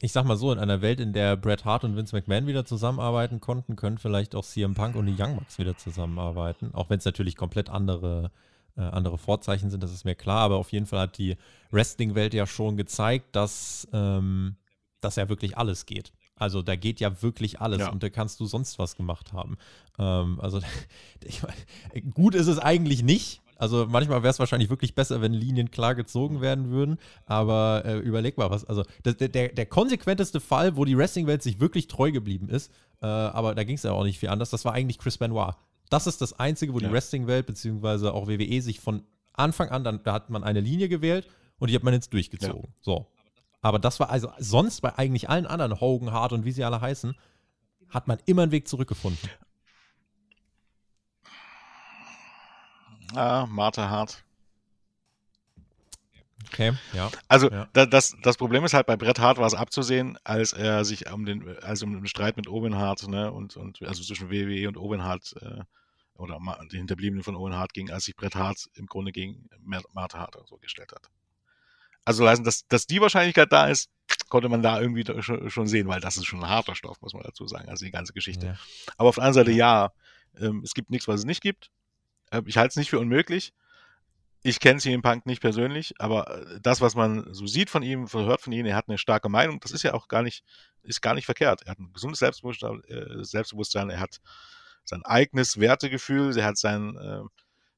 Ich 0.04 0.12
sag 0.12 0.26
mal 0.26 0.36
so, 0.36 0.52
in 0.52 0.58
einer 0.58 0.82
Welt, 0.82 1.00
in 1.00 1.14
der 1.14 1.38
Bret 1.38 1.64
Hart 1.64 1.84
und 1.84 1.96
Vince 1.96 2.16
McMahon 2.16 2.48
wieder 2.48 2.66
zusammenarbeiten 2.66 3.40
konnten, 3.40 3.76
können 3.76 4.00
vielleicht 4.00 4.34
auch 4.34 4.44
CM 4.44 4.74
Punk 4.74 4.96
und 4.96 5.06
die 5.06 5.16
Young 5.16 5.36
Bucks 5.36 5.60
wieder 5.60 5.78
zusammenarbeiten. 5.78 6.74
Auch 6.74 6.90
wenn 6.90 6.98
es 6.98 7.06
natürlich 7.06 7.36
komplett 7.36 7.70
andere, 7.70 8.32
äh, 8.76 8.82
andere 8.82 9.20
Vorzeichen 9.20 9.70
sind, 9.70 9.84
das 9.84 9.94
ist 9.94 10.04
mir 10.04 10.16
klar. 10.16 10.40
Aber 10.40 10.56
auf 10.58 10.72
jeden 10.72 10.88
Fall 10.88 11.02
hat 11.02 11.20
die 11.20 11.38
Wrestling-Welt 11.70 12.34
ja 12.34 12.48
schon 12.48 12.78
gezeigt, 12.78 13.36
dass, 13.36 13.88
ähm, 13.94 14.56
dass 15.02 15.18
ja 15.18 15.30
wirklich 15.30 15.56
alles 15.58 15.86
geht. 15.86 16.12
Also 16.36 16.64
da 16.64 16.76
geht 16.76 17.00
ja 17.00 17.22
wirklich 17.22 17.62
alles 17.62 17.82
ja. 17.82 17.90
und 17.90 18.02
da 18.02 18.10
kannst 18.10 18.40
du 18.40 18.48
sonst 18.48 18.80
was 18.80 18.96
gemacht 18.96 19.34
haben. 19.34 19.58
Ähm, 20.00 20.40
also 20.42 20.60
ich 21.24 21.44
mein, 21.44 22.12
gut 22.12 22.34
ist 22.34 22.48
es 22.48 22.58
eigentlich 22.58 23.04
nicht. 23.04 23.41
Also 23.62 23.86
manchmal 23.88 24.24
wäre 24.24 24.32
es 24.32 24.40
wahrscheinlich 24.40 24.72
wirklich 24.72 24.96
besser, 24.96 25.22
wenn 25.22 25.34
Linien 25.34 25.70
klar 25.70 25.94
gezogen 25.94 26.42
werden 26.42 26.72
würden. 26.72 26.98
Aber 27.28 27.84
äh, 27.86 28.00
überleg 28.00 28.36
mal 28.36 28.50
was. 28.50 28.66
Also 28.66 28.84
der, 29.06 29.14
der, 29.14 29.50
der 29.50 29.66
konsequenteste 29.68 30.40
Fall, 30.40 30.78
wo 30.78 30.84
die 30.84 30.98
Wrestling-Welt 30.98 31.44
sich 31.44 31.60
wirklich 31.60 31.88
treu 31.88 32.12
geblieben 32.12 32.50
ist, 32.50 32.72
äh, 33.04 33.06
aber 33.06 33.54
da 33.54 33.64
ging 33.64 33.76
es 33.76 33.84
ja 33.84 33.92
auch 33.92 34.04
nicht 34.04 34.18
viel 34.18 34.30
anders, 34.30 34.50
das 34.50 34.66
war 34.66 34.74
eigentlich 34.74 34.98
Chris 34.98 35.20
Benoit. 35.20 35.54
Das 35.92 36.08
ist 36.08 36.22
das 36.22 36.40
Einzige, 36.40 36.74
wo 36.74 36.80
ja. 36.80 36.88
die 36.88 36.94
Wrestling-Welt 36.94 37.46
beziehungsweise 37.46 38.16
auch 38.16 38.28
WWE 38.28 38.62
sich 38.64 38.80
von 38.80 39.04
Anfang 39.34 39.70
an, 39.70 39.84
dann, 39.84 40.02
da 40.04 40.14
hat 40.14 40.32
man 40.32 40.44
eine 40.44 40.60
Linie 40.60 40.90
gewählt 40.90 41.28
und 41.60 41.70
die 41.70 41.76
hat 41.76 41.84
man 41.84 41.94
jetzt 41.94 42.12
durchgezogen. 42.14 42.64
Ja. 42.64 42.76
So. 42.82 43.06
Aber 43.62 43.78
das 43.78 44.00
war 44.00 44.10
also 44.10 44.32
sonst 44.40 44.82
bei 44.82 44.98
eigentlich 44.98 45.30
allen 45.30 45.46
anderen, 45.46 45.80
Hogan, 45.80 46.12
Hart 46.12 46.34
und 46.34 46.46
wie 46.46 46.52
sie 46.52 46.64
alle 46.64 46.82
heißen, 46.82 47.14
hat 47.90 48.08
man 48.08 48.18
immer 48.26 48.42
einen 48.42 48.52
Weg 48.52 48.68
zurückgefunden. 48.68 49.30
Ah, 53.16 53.46
Martha 53.50 53.90
Hart. 53.90 54.24
Okay, 56.48 56.74
ja. 56.94 57.10
Also 57.28 57.50
ja. 57.50 57.68
das, 57.74 58.16
das 58.22 58.38
Problem 58.38 58.66
ist 58.66 58.74
halt, 58.74 58.86
bei 58.86 58.98
Bret 58.98 59.20
Hart 59.20 59.38
war 59.38 59.48
es 59.48 59.54
abzusehen, 59.54 60.18
als 60.24 60.54
er 60.54 60.84
sich 60.84 61.10
um 61.12 61.26
den, 61.26 61.58
also 61.60 61.86
um 61.86 61.94
den 61.94 62.08
Streit 62.08 62.36
mit 62.36 62.48
Owen 62.48 62.76
Hart, 62.76 63.08
ne, 63.08 63.32
und, 63.32 63.56
und 63.56 63.82
also 63.84 64.04
zwischen 64.04 64.30
WWE 64.30 64.68
und 64.68 64.78
Owen 64.78 65.04
Hart, 65.04 65.34
äh, 65.42 65.62
oder 66.16 66.40
die 66.72 66.78
Hinterbliebenen 66.78 67.24
von 67.24 67.36
Owen 67.36 67.56
Hart 67.56 67.74
ging, 67.74 67.90
als 67.90 68.06
sich 68.06 68.16
Bret 68.16 68.36
Hart 68.36 68.70
im 68.76 68.86
Grunde 68.86 69.12
gegen 69.12 69.50
Martha 69.94 70.20
Hart 70.20 70.38
so 70.46 70.58
gestellt 70.58 70.92
hat. 70.92 71.10
Also 72.04 72.24
leisten, 72.24 72.44
dass, 72.44 72.68
dass 72.68 72.88
die 72.88 73.00
Wahrscheinlichkeit 73.00 73.52
da 73.52 73.68
ist, 73.68 73.90
konnte 74.30 74.50
man 74.50 74.62
da 74.62 74.80
irgendwie 74.80 75.06
schon, 75.22 75.50
schon, 75.50 75.68
sehen, 75.68 75.88
weil 75.88 76.00
das 76.00 76.18
ist 76.18 76.26
schon 76.26 76.44
ein 76.44 76.50
harter 76.50 76.76
Stoff, 76.76 77.02
muss 77.02 77.14
man 77.14 77.24
dazu 77.24 77.48
sagen, 77.48 77.70
also 77.70 77.86
die 77.86 77.92
ganze 77.92 78.14
Geschichte. 78.14 78.48
Ja. 78.48 78.56
Aber 78.98 79.10
auf 79.10 79.16
der 79.16 79.24
anderen 79.24 79.46
Seite, 79.46 79.56
ja, 79.56 79.92
ähm, 80.40 80.62
es 80.64 80.74
gibt 80.74 80.90
nichts, 80.90 81.08
was 81.08 81.22
es 81.22 81.26
nicht 81.26 81.42
gibt. 81.42 81.70
Äh, 82.32 82.42
ich 82.46 82.58
halte 82.58 82.70
es 82.70 82.76
nicht 82.78 82.90
für 82.90 83.00
unmöglich. 83.00 83.54
Ich 84.44 84.60
kenne 84.60 84.80
CM 84.80 85.04
Punk 85.04 85.28
nicht 85.28 85.42
persönlich, 85.42 85.94
aber 86.00 86.42
äh, 86.42 86.60
das, 86.62 86.82
was 86.82 86.96
man 86.96 87.32
so 87.34 87.46
sieht 87.46 87.70
von 87.70 87.84
ihm, 87.84 88.12
hört 88.12 88.42
von 88.42 88.54
ihm, 88.54 88.66
er 88.66 88.76
hat 88.76 88.90
eine 88.90 88.98
starke 88.98 89.30
Meinung, 89.30 89.60
das 89.60 89.72
ist 89.72 89.84
ja 89.84 89.94
auch 89.94 90.08
gar 90.08 90.24
nicht, 90.24 90.44
ist 90.82 91.02
gar 91.02 91.14
nicht 91.14 91.26
verkehrt. 91.26 91.62
Er 91.64 91.72
hat 91.72 91.80
ein 91.80 91.94
gesundes 91.94 92.20
Selbstbewusstsein, 92.20 92.84
äh, 92.86 93.24
Selbstbewusstsein. 93.24 93.90
Er 93.92 94.00
hat 94.00 94.20
sein 94.84 95.04
eigenes 95.06 95.60
Wertegefühl, 95.60 96.36
er 96.38 96.46
hat 96.46 96.58
sein, 96.58 96.98
äh, 96.98 97.22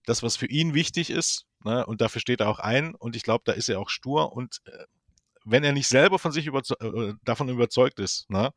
das, 0.06 0.24
was 0.24 0.38
für 0.38 0.47
ihn 0.47 0.74
wichtig 0.74 1.10
ist, 1.10 1.45
ne, 1.64 1.86
und 1.86 2.01
dafür 2.01 2.22
steht 2.22 2.41
er 2.41 2.49
auch 2.49 2.60
ein, 2.60 2.95
und 2.95 3.16
ich 3.16 3.24
glaube, 3.24 3.43
da 3.45 3.54
ist 3.54 3.70
er 3.70 3.80
auch 3.80 3.89
stur, 3.89 4.34
und 4.34 4.62
äh, 4.66 4.86
wenn 5.45 5.64
er 5.64 5.74
nicht 5.74 5.88
selber 5.88 6.20
von 6.20 6.32
sich 6.32 6.45
überze 6.45 6.76
äh, 6.80 7.14
davon 7.24 7.49
überzeugt 7.49 7.99
ist, 7.99 8.30
ne, 8.30 8.54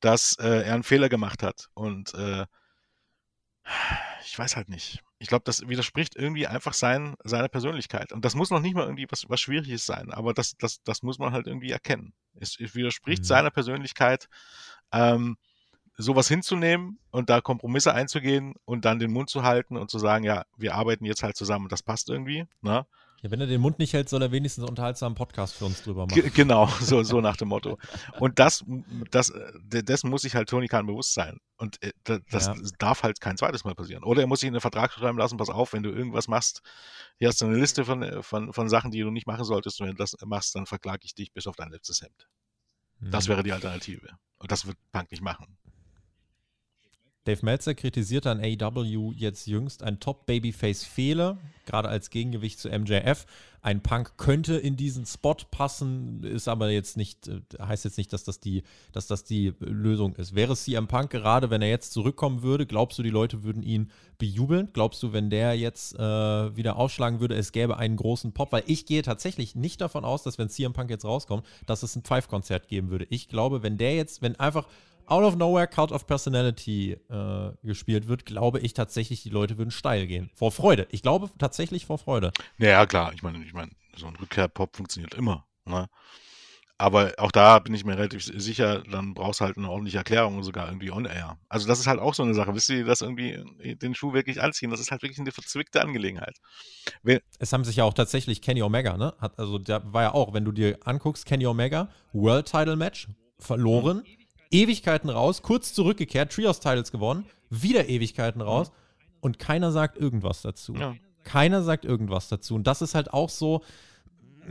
dass 0.00 0.38
äh, 0.38 0.62
er 0.62 0.74
einen 0.74 0.82
Fehler 0.82 1.08
gemacht 1.08 1.42
hat 1.42 1.68
und 1.74 2.14
ich 4.30 4.38
weiß 4.38 4.56
halt 4.56 4.68
nicht 4.68 5.02
ich 5.20 5.28
glaube, 5.28 5.44
das 5.44 5.68
widerspricht 5.68 6.16
irgendwie 6.16 6.46
einfach 6.46 6.72
sein, 6.72 7.14
seiner 7.22 7.48
Persönlichkeit. 7.48 8.10
Und 8.10 8.24
das 8.24 8.34
muss 8.34 8.48
noch 8.50 8.60
nicht 8.60 8.74
mal 8.74 8.84
irgendwie 8.84 9.06
was, 9.10 9.28
was 9.28 9.38
Schwieriges 9.38 9.84
sein, 9.84 10.10
aber 10.12 10.32
das, 10.32 10.56
das, 10.56 10.82
das 10.82 11.02
muss 11.02 11.18
man 11.18 11.32
halt 11.32 11.46
irgendwie 11.46 11.70
erkennen. 11.70 12.14
Es, 12.34 12.58
es 12.58 12.74
widerspricht 12.74 13.22
mhm. 13.22 13.26
seiner 13.26 13.50
Persönlichkeit, 13.50 14.30
ähm, 14.92 15.36
sowas 15.98 16.26
hinzunehmen 16.26 16.98
und 17.10 17.28
da 17.28 17.42
Kompromisse 17.42 17.92
einzugehen 17.92 18.54
und 18.64 18.86
dann 18.86 18.98
den 18.98 19.12
Mund 19.12 19.28
zu 19.28 19.42
halten 19.42 19.76
und 19.76 19.90
zu 19.90 19.98
sagen, 19.98 20.24
ja, 20.24 20.46
wir 20.56 20.74
arbeiten 20.74 21.04
jetzt 21.04 21.22
halt 21.22 21.36
zusammen, 21.36 21.68
das 21.68 21.82
passt 21.82 22.08
irgendwie. 22.08 22.46
Ne? 22.62 22.86
Ja, 23.22 23.30
wenn 23.30 23.40
er 23.40 23.46
den 23.46 23.60
Mund 23.60 23.78
nicht 23.78 23.92
hält, 23.92 24.08
soll 24.08 24.22
er 24.22 24.32
wenigstens 24.32 24.64
einen 24.64 24.70
unterhaltsamen 24.70 25.14
Podcast 25.14 25.54
für 25.54 25.66
uns 25.66 25.82
drüber 25.82 26.06
machen. 26.06 26.22
G 26.22 26.30
genau, 26.30 26.66
so, 26.80 27.02
so 27.02 27.20
nach 27.20 27.36
dem 27.36 27.48
Motto. 27.48 27.78
Und 28.18 28.38
das, 28.38 28.64
das, 29.10 29.32
dessen 29.62 30.08
muss 30.08 30.22
sich 30.22 30.34
halt 30.34 30.48
Tony 30.48 30.68
Khan 30.68 30.86
bewusst 30.86 31.12
sein. 31.12 31.38
Und 31.58 31.82
äh, 31.82 31.92
das 32.30 32.46
ja. 32.46 32.54
darf 32.78 33.02
halt 33.02 33.20
kein 33.20 33.36
zweites 33.36 33.64
Mal 33.64 33.74
passieren. 33.74 34.04
Oder 34.04 34.22
er 34.22 34.26
muss 34.26 34.40
sich 34.40 34.46
in 34.46 34.54
den 34.54 34.62
Vertrag 34.62 34.92
schreiben 34.92 35.18
lassen, 35.18 35.36
pass 35.36 35.50
auf, 35.50 35.74
wenn 35.74 35.82
du 35.82 35.90
irgendwas 35.90 36.28
machst, 36.28 36.62
hier 37.18 37.28
hast 37.28 37.40
du 37.42 37.46
eine 37.46 37.56
Liste 37.56 37.84
von, 37.84 38.22
von, 38.22 38.54
von 38.54 38.68
Sachen, 38.70 38.90
die 38.90 39.00
du 39.00 39.10
nicht 39.10 39.26
machen 39.26 39.44
solltest. 39.44 39.80
Und 39.80 39.88
wenn 39.88 39.96
du 39.96 39.98
das 39.98 40.16
machst, 40.24 40.54
dann 40.54 40.64
verklage 40.64 41.00
ich 41.04 41.14
dich 41.14 41.32
bis 41.32 41.46
auf 41.46 41.56
dein 41.56 41.70
letztes 41.70 42.00
Hemd. 42.00 42.28
Mhm. 43.00 43.10
Das 43.10 43.28
wäre 43.28 43.42
die 43.42 43.52
Alternative. 43.52 44.08
Und 44.38 44.50
das 44.50 44.66
wird 44.66 44.78
Punk 44.92 45.10
nicht 45.10 45.22
machen. 45.22 45.58
Dave 47.30 47.44
Meltzer 47.44 47.74
kritisiert 47.74 48.26
an 48.26 48.40
AEW 48.40 49.12
jetzt 49.14 49.46
jüngst, 49.46 49.84
ein 49.84 50.00
Top-Babyface 50.00 50.82
fehle, 50.82 51.38
gerade 51.64 51.88
als 51.88 52.10
Gegengewicht 52.10 52.58
zu 52.58 52.68
MJF. 52.68 53.24
Ein 53.62 53.82
Punk 53.82 54.16
könnte 54.16 54.56
in 54.56 54.76
diesen 54.76 55.06
Spot 55.06 55.36
passen, 55.52 56.24
ist 56.24 56.48
aber 56.48 56.70
jetzt 56.70 56.96
nicht, 56.96 57.28
äh, 57.28 57.40
heißt 57.60 57.84
jetzt 57.84 57.98
nicht, 57.98 58.12
dass 58.12 58.24
das 58.24 58.40
die, 58.40 58.64
dass 58.90 59.06
das 59.06 59.22
die 59.22 59.52
Lösung 59.60 60.16
ist. 60.16 60.34
Wäre 60.34 60.56
CM 60.56 60.88
Punk 60.88 61.10
gerade, 61.10 61.50
wenn 61.50 61.62
er 61.62 61.68
jetzt 61.68 61.92
zurückkommen 61.92 62.42
würde, 62.42 62.66
glaubst 62.66 62.98
du, 62.98 63.04
die 63.04 63.10
Leute 63.10 63.44
würden 63.44 63.62
ihn 63.62 63.92
bejubeln? 64.18 64.70
Glaubst 64.72 65.00
du, 65.04 65.12
wenn 65.12 65.30
der 65.30 65.54
jetzt 65.54 65.94
äh, 65.94 66.00
wieder 66.56 66.76
aufschlagen 66.76 67.20
würde, 67.20 67.36
es 67.36 67.52
gäbe 67.52 67.76
einen 67.76 67.96
großen 67.96 68.32
Pop? 68.32 68.50
Weil 68.50 68.64
ich 68.66 68.86
gehe 68.86 69.02
tatsächlich 69.02 69.54
nicht 69.54 69.80
davon 69.80 70.04
aus, 70.04 70.24
dass 70.24 70.36
wenn 70.38 70.48
CM 70.48 70.72
Punk 70.72 70.90
jetzt 70.90 71.04
rauskommt, 71.04 71.46
dass 71.66 71.84
es 71.84 71.94
ein 71.94 72.02
Five-Konzert 72.02 72.66
geben 72.66 72.90
würde. 72.90 73.06
Ich 73.10 73.28
glaube, 73.28 73.62
wenn 73.62 73.78
der 73.78 73.94
jetzt, 73.94 74.20
wenn 74.20 74.34
einfach 74.40 74.66
out 75.10 75.24
of 75.24 75.36
nowhere 75.36 75.66
Cult 75.66 75.92
of 75.92 76.06
Personality 76.06 76.92
äh, 77.10 77.50
gespielt 77.62 78.08
wird, 78.08 78.24
glaube 78.24 78.60
ich 78.60 78.74
tatsächlich, 78.74 79.22
die 79.22 79.30
Leute 79.30 79.58
würden 79.58 79.70
steil 79.70 80.06
gehen. 80.06 80.30
Vor 80.34 80.52
Freude. 80.52 80.86
Ich 80.90 81.02
glaube 81.02 81.30
tatsächlich 81.38 81.86
vor 81.86 81.98
Freude. 81.98 82.32
Ja, 82.58 82.86
klar. 82.86 83.12
Ich 83.14 83.22
meine, 83.22 83.44
ich 83.44 83.52
meine, 83.52 83.70
so 83.96 84.06
ein 84.06 84.16
Rückkehr-Pop 84.16 84.76
funktioniert 84.76 85.14
immer. 85.14 85.46
Ne? 85.64 85.88
Aber 86.78 87.12
auch 87.18 87.30
da 87.30 87.58
bin 87.58 87.74
ich 87.74 87.84
mir 87.84 87.98
relativ 87.98 88.24
sicher, 88.24 88.82
dann 88.90 89.12
brauchst 89.12 89.40
du 89.40 89.44
halt 89.44 89.58
eine 89.58 89.68
ordentliche 89.68 89.98
Erklärung, 89.98 90.42
sogar 90.42 90.68
irgendwie 90.68 90.90
on-air. 90.90 91.36
Also 91.50 91.68
das 91.68 91.78
ist 91.78 91.86
halt 91.86 92.00
auch 92.00 92.14
so 92.14 92.22
eine 92.22 92.32
Sache. 92.32 92.54
Wisst 92.54 92.70
ihr, 92.70 92.86
dass 92.86 93.02
irgendwie 93.02 93.44
den 93.76 93.94
Schuh 93.94 94.14
wirklich 94.14 94.40
anziehen, 94.40 94.70
das 94.70 94.80
ist 94.80 94.90
halt 94.90 95.02
wirklich 95.02 95.18
eine 95.18 95.30
verzwickte 95.30 95.82
Angelegenheit. 95.82 96.38
Wenn 97.02 97.20
es 97.38 97.52
haben 97.52 97.64
sich 97.64 97.76
ja 97.76 97.84
auch 97.84 97.92
tatsächlich 97.92 98.40
Kenny 98.40 98.62
Omega, 98.62 98.96
ne? 98.96 99.12
Hat, 99.18 99.38
also 99.38 99.58
der 99.58 99.92
war 99.92 100.02
ja 100.04 100.14
auch, 100.14 100.32
wenn 100.32 100.46
du 100.46 100.52
dir 100.52 100.78
anguckst, 100.82 101.26
Kenny 101.26 101.46
Omega, 101.46 101.90
World 102.14 102.46
Title 102.46 102.76
Match, 102.76 103.08
verloren. 103.38 103.98
Mhm 103.98 104.19
Ewigkeiten 104.50 105.10
raus, 105.10 105.42
kurz 105.42 105.72
zurückgekehrt, 105.74 106.32
Trios-Titles 106.32 106.92
gewonnen, 106.92 107.24
wieder 107.50 107.88
Ewigkeiten 107.88 108.40
raus 108.40 108.72
und 109.20 109.38
keiner 109.38 109.72
sagt 109.72 109.96
irgendwas 109.96 110.42
dazu. 110.42 110.74
Ja. 110.74 110.94
Keiner 111.24 111.62
sagt 111.62 111.84
irgendwas 111.84 112.28
dazu. 112.28 112.54
Und 112.54 112.66
das 112.66 112.82
ist 112.82 112.94
halt 112.94 113.12
auch 113.12 113.28
so, 113.28 113.62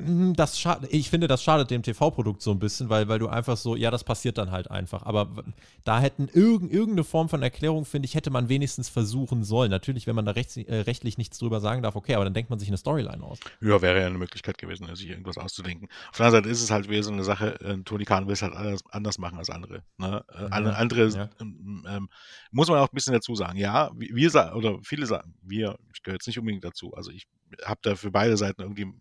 hm, 0.06 0.36
das 0.36 0.66
ich 0.90 1.10
finde, 1.10 1.28
das 1.28 1.44
schadet 1.44 1.72
dem 1.72 1.84
TV-Produkt 1.84 2.42
so 2.42 2.52
ein 2.52 2.60
bisschen, 2.60 2.90
weil, 2.90 3.08
weil 3.08 3.20
du 3.20 3.28
einfach 3.28 3.58
so, 3.58 3.76
ja, 3.76 3.92
das 3.92 4.04
passiert 4.04 4.38
dann 4.38 4.52
halt 4.52 4.70
einfach. 4.70 5.04
Aber 5.04 5.44
da 5.84 6.00
hätten 6.00 6.28
irg 6.34 6.64
irgendeine 6.64 7.04
Form 7.04 7.30
von 7.30 7.42
Erklärung, 7.42 7.86
finde 7.86 8.06
ich, 8.06 8.16
hätte 8.16 8.30
man 8.30 8.50
wenigstens 8.50 8.90
versuchen 8.90 9.44
sollen. 9.44 9.72
Natürlich, 9.72 10.08
wenn 10.08 10.16
man 10.16 10.26
da 10.26 10.32
rechts, 10.32 10.58
äh, 10.58 10.82
rechtlich 10.82 11.18
nichts 11.18 11.38
drüber 11.38 11.60
sagen 11.60 11.82
darf, 11.82 11.96
okay, 11.96 12.16
aber 12.16 12.24
dann 12.24 12.34
denkt 12.34 12.50
man 12.50 12.60
sich 12.60 12.68
eine 12.68 12.78
Storyline 12.78 13.24
aus. 13.24 13.40
Ja, 13.62 13.82
wäre 13.82 14.00
ja 14.00 14.08
eine 14.08 14.18
Möglichkeit 14.18 14.58
gewesen, 14.58 14.94
sich 14.96 15.10
irgendwas 15.10 15.38
auszudenken. 15.38 15.88
Auf 16.10 16.18
der 16.18 16.28
anderen 16.28 16.44
Seite 16.44 16.52
ist 16.52 16.62
es 16.62 16.72
halt 16.72 16.90
wieder 16.90 17.04
so 17.04 17.12
eine 17.12 17.24
Sache, 17.24 17.60
äh, 17.62 17.78
Tony 17.84 18.06
Khan 18.06 18.28
will 18.28 18.34
es 18.34 18.42
halt 18.42 18.54
anders, 18.54 18.84
anders 18.90 19.18
machen 19.18 19.38
als 19.38 19.50
andere. 19.50 19.84
Ne? 19.98 20.24
Äh, 20.34 20.42
ja, 20.42 20.48
andere 20.50 21.08
ja. 21.10 21.30
Ähm, 21.40 21.86
ähm, 21.88 22.10
muss 22.52 22.68
man 22.68 22.80
auch 22.80 22.90
ein 22.90 22.96
bisschen 22.96 23.14
dazu 23.14 23.36
sagen. 23.36 23.58
Ja, 23.58 23.92
wir 23.96 24.30
sagen, 24.30 24.56
oder 24.56 24.80
viele 24.84 25.06
sagen, 25.06 25.34
wir, 25.42 25.78
ich 25.94 26.04
gehöre 26.04 26.16
jetzt 26.16 26.28
nicht 26.28 26.40
unbedingt 26.40 26.64
dazu. 26.64 26.94
Also 26.94 27.12
ich 27.12 27.28
habe 27.64 27.80
da 27.84 27.96
für 27.96 28.12
beide 28.12 28.38
Seiten 28.38 28.62
irgendwie 28.62 28.94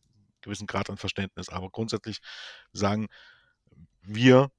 gewissen 0.48 0.66
Grad 0.66 0.90
an 0.90 0.96
Verständnis. 0.96 1.48
Aber 1.48 1.70
grundsätzlich 1.70 2.18
sagen 2.72 3.08
wir 4.02 4.50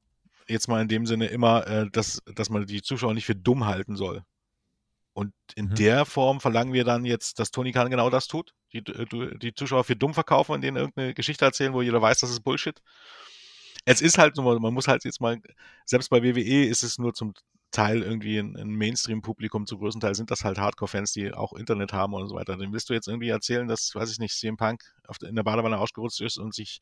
jetzt 0.47 0.67
mal 0.67 0.81
in 0.81 0.87
dem 0.87 1.05
Sinne 1.05 1.27
immer, 1.27 1.67
äh, 1.67 1.89
dass, 1.91 2.21
dass 2.33 2.49
man 2.49 2.65
die 2.65 2.81
Zuschauer 2.81 3.13
nicht 3.13 3.25
für 3.25 3.35
dumm 3.35 3.65
halten 3.65 3.95
soll. 3.95 4.23
Und 5.13 5.33
in 5.55 5.65
mhm. 5.65 5.75
der 5.75 6.05
Form 6.05 6.39
verlangen 6.39 6.73
wir 6.73 6.83
dann 6.83 7.05
jetzt, 7.05 7.39
dass 7.39 7.51
Tony 7.51 7.71
Khan 7.71 7.89
genau 7.89 8.09
das 8.09 8.27
tut. 8.27 8.53
Die, 8.73 8.79
äh, 8.79 9.37
die 9.37 9.53
Zuschauer 9.53 9.83
für 9.83 9.95
dumm 9.95 10.13
verkaufen 10.13 10.53
und 10.53 10.61
denen 10.61 10.77
irgendeine 10.77 11.13
Geschichte 11.13 11.45
erzählen, 11.45 11.73
wo 11.73 11.81
jeder 11.81 12.01
weiß, 12.01 12.19
das 12.19 12.29
ist 12.29 12.41
Bullshit. 12.41 12.79
Es 13.85 14.01
ist 14.01 14.17
halt 14.17 14.37
nur, 14.37 14.59
man 14.59 14.73
muss 14.73 14.87
halt 14.87 15.03
jetzt 15.03 15.21
mal, 15.21 15.41
selbst 15.85 16.09
bei 16.09 16.23
WWE 16.23 16.65
ist 16.65 16.83
es 16.83 16.97
nur 16.97 17.13
zum 17.13 17.33
Teil 17.71 18.01
irgendwie 18.01 18.37
ein, 18.37 18.55
ein 18.55 18.69
Mainstream-Publikum, 18.69 19.67
zu 19.67 19.77
größten 19.77 20.01
Teil 20.01 20.15
sind 20.15 20.31
das 20.31 20.43
halt 20.43 20.57
Hardcore-Fans, 20.57 21.13
die 21.13 21.33
auch 21.33 21.53
Internet 21.53 21.93
haben 21.93 22.13
und 22.13 22.27
so 22.27 22.35
weiter. 22.35 22.57
Dem 22.57 22.73
willst 22.73 22.89
du 22.89 22.93
jetzt 22.93 23.07
irgendwie 23.07 23.29
erzählen, 23.29 23.67
dass, 23.67 23.93
weiß 23.93 24.11
ich 24.11 24.19
nicht, 24.19 24.35
CM 24.35 24.57
Punk 24.57 24.83
der, 25.21 25.29
in 25.29 25.35
der 25.35 25.43
Badewanne 25.43 25.77
ausgerutscht 25.77 26.21
ist 26.21 26.37
und 26.37 26.53
sich 26.53 26.79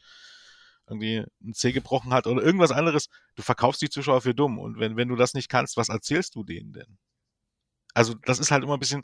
irgendwie 0.89 1.25
ein 1.43 1.53
Zeh 1.53 1.73
gebrochen 1.73 2.13
hat 2.13 2.27
oder 2.27 2.41
irgendwas 2.41 2.71
anderes. 2.71 3.09
Du 3.35 3.43
verkaufst 3.43 3.81
die 3.81 3.89
Zuschauer 3.89 4.21
für 4.21 4.33
dumm. 4.33 4.57
Und 4.57 4.79
wenn, 4.79 4.95
wenn 4.95 5.09
du 5.09 5.17
das 5.17 5.33
nicht 5.33 5.49
kannst, 5.49 5.75
was 5.75 5.89
erzählst 5.89 6.35
du 6.35 6.43
denen 6.43 6.71
denn? 6.71 6.97
Also, 7.93 8.13
das 8.13 8.39
ist 8.39 8.51
halt 8.51 8.63
immer 8.63 8.75
ein 8.75 8.79
bisschen, 8.79 9.03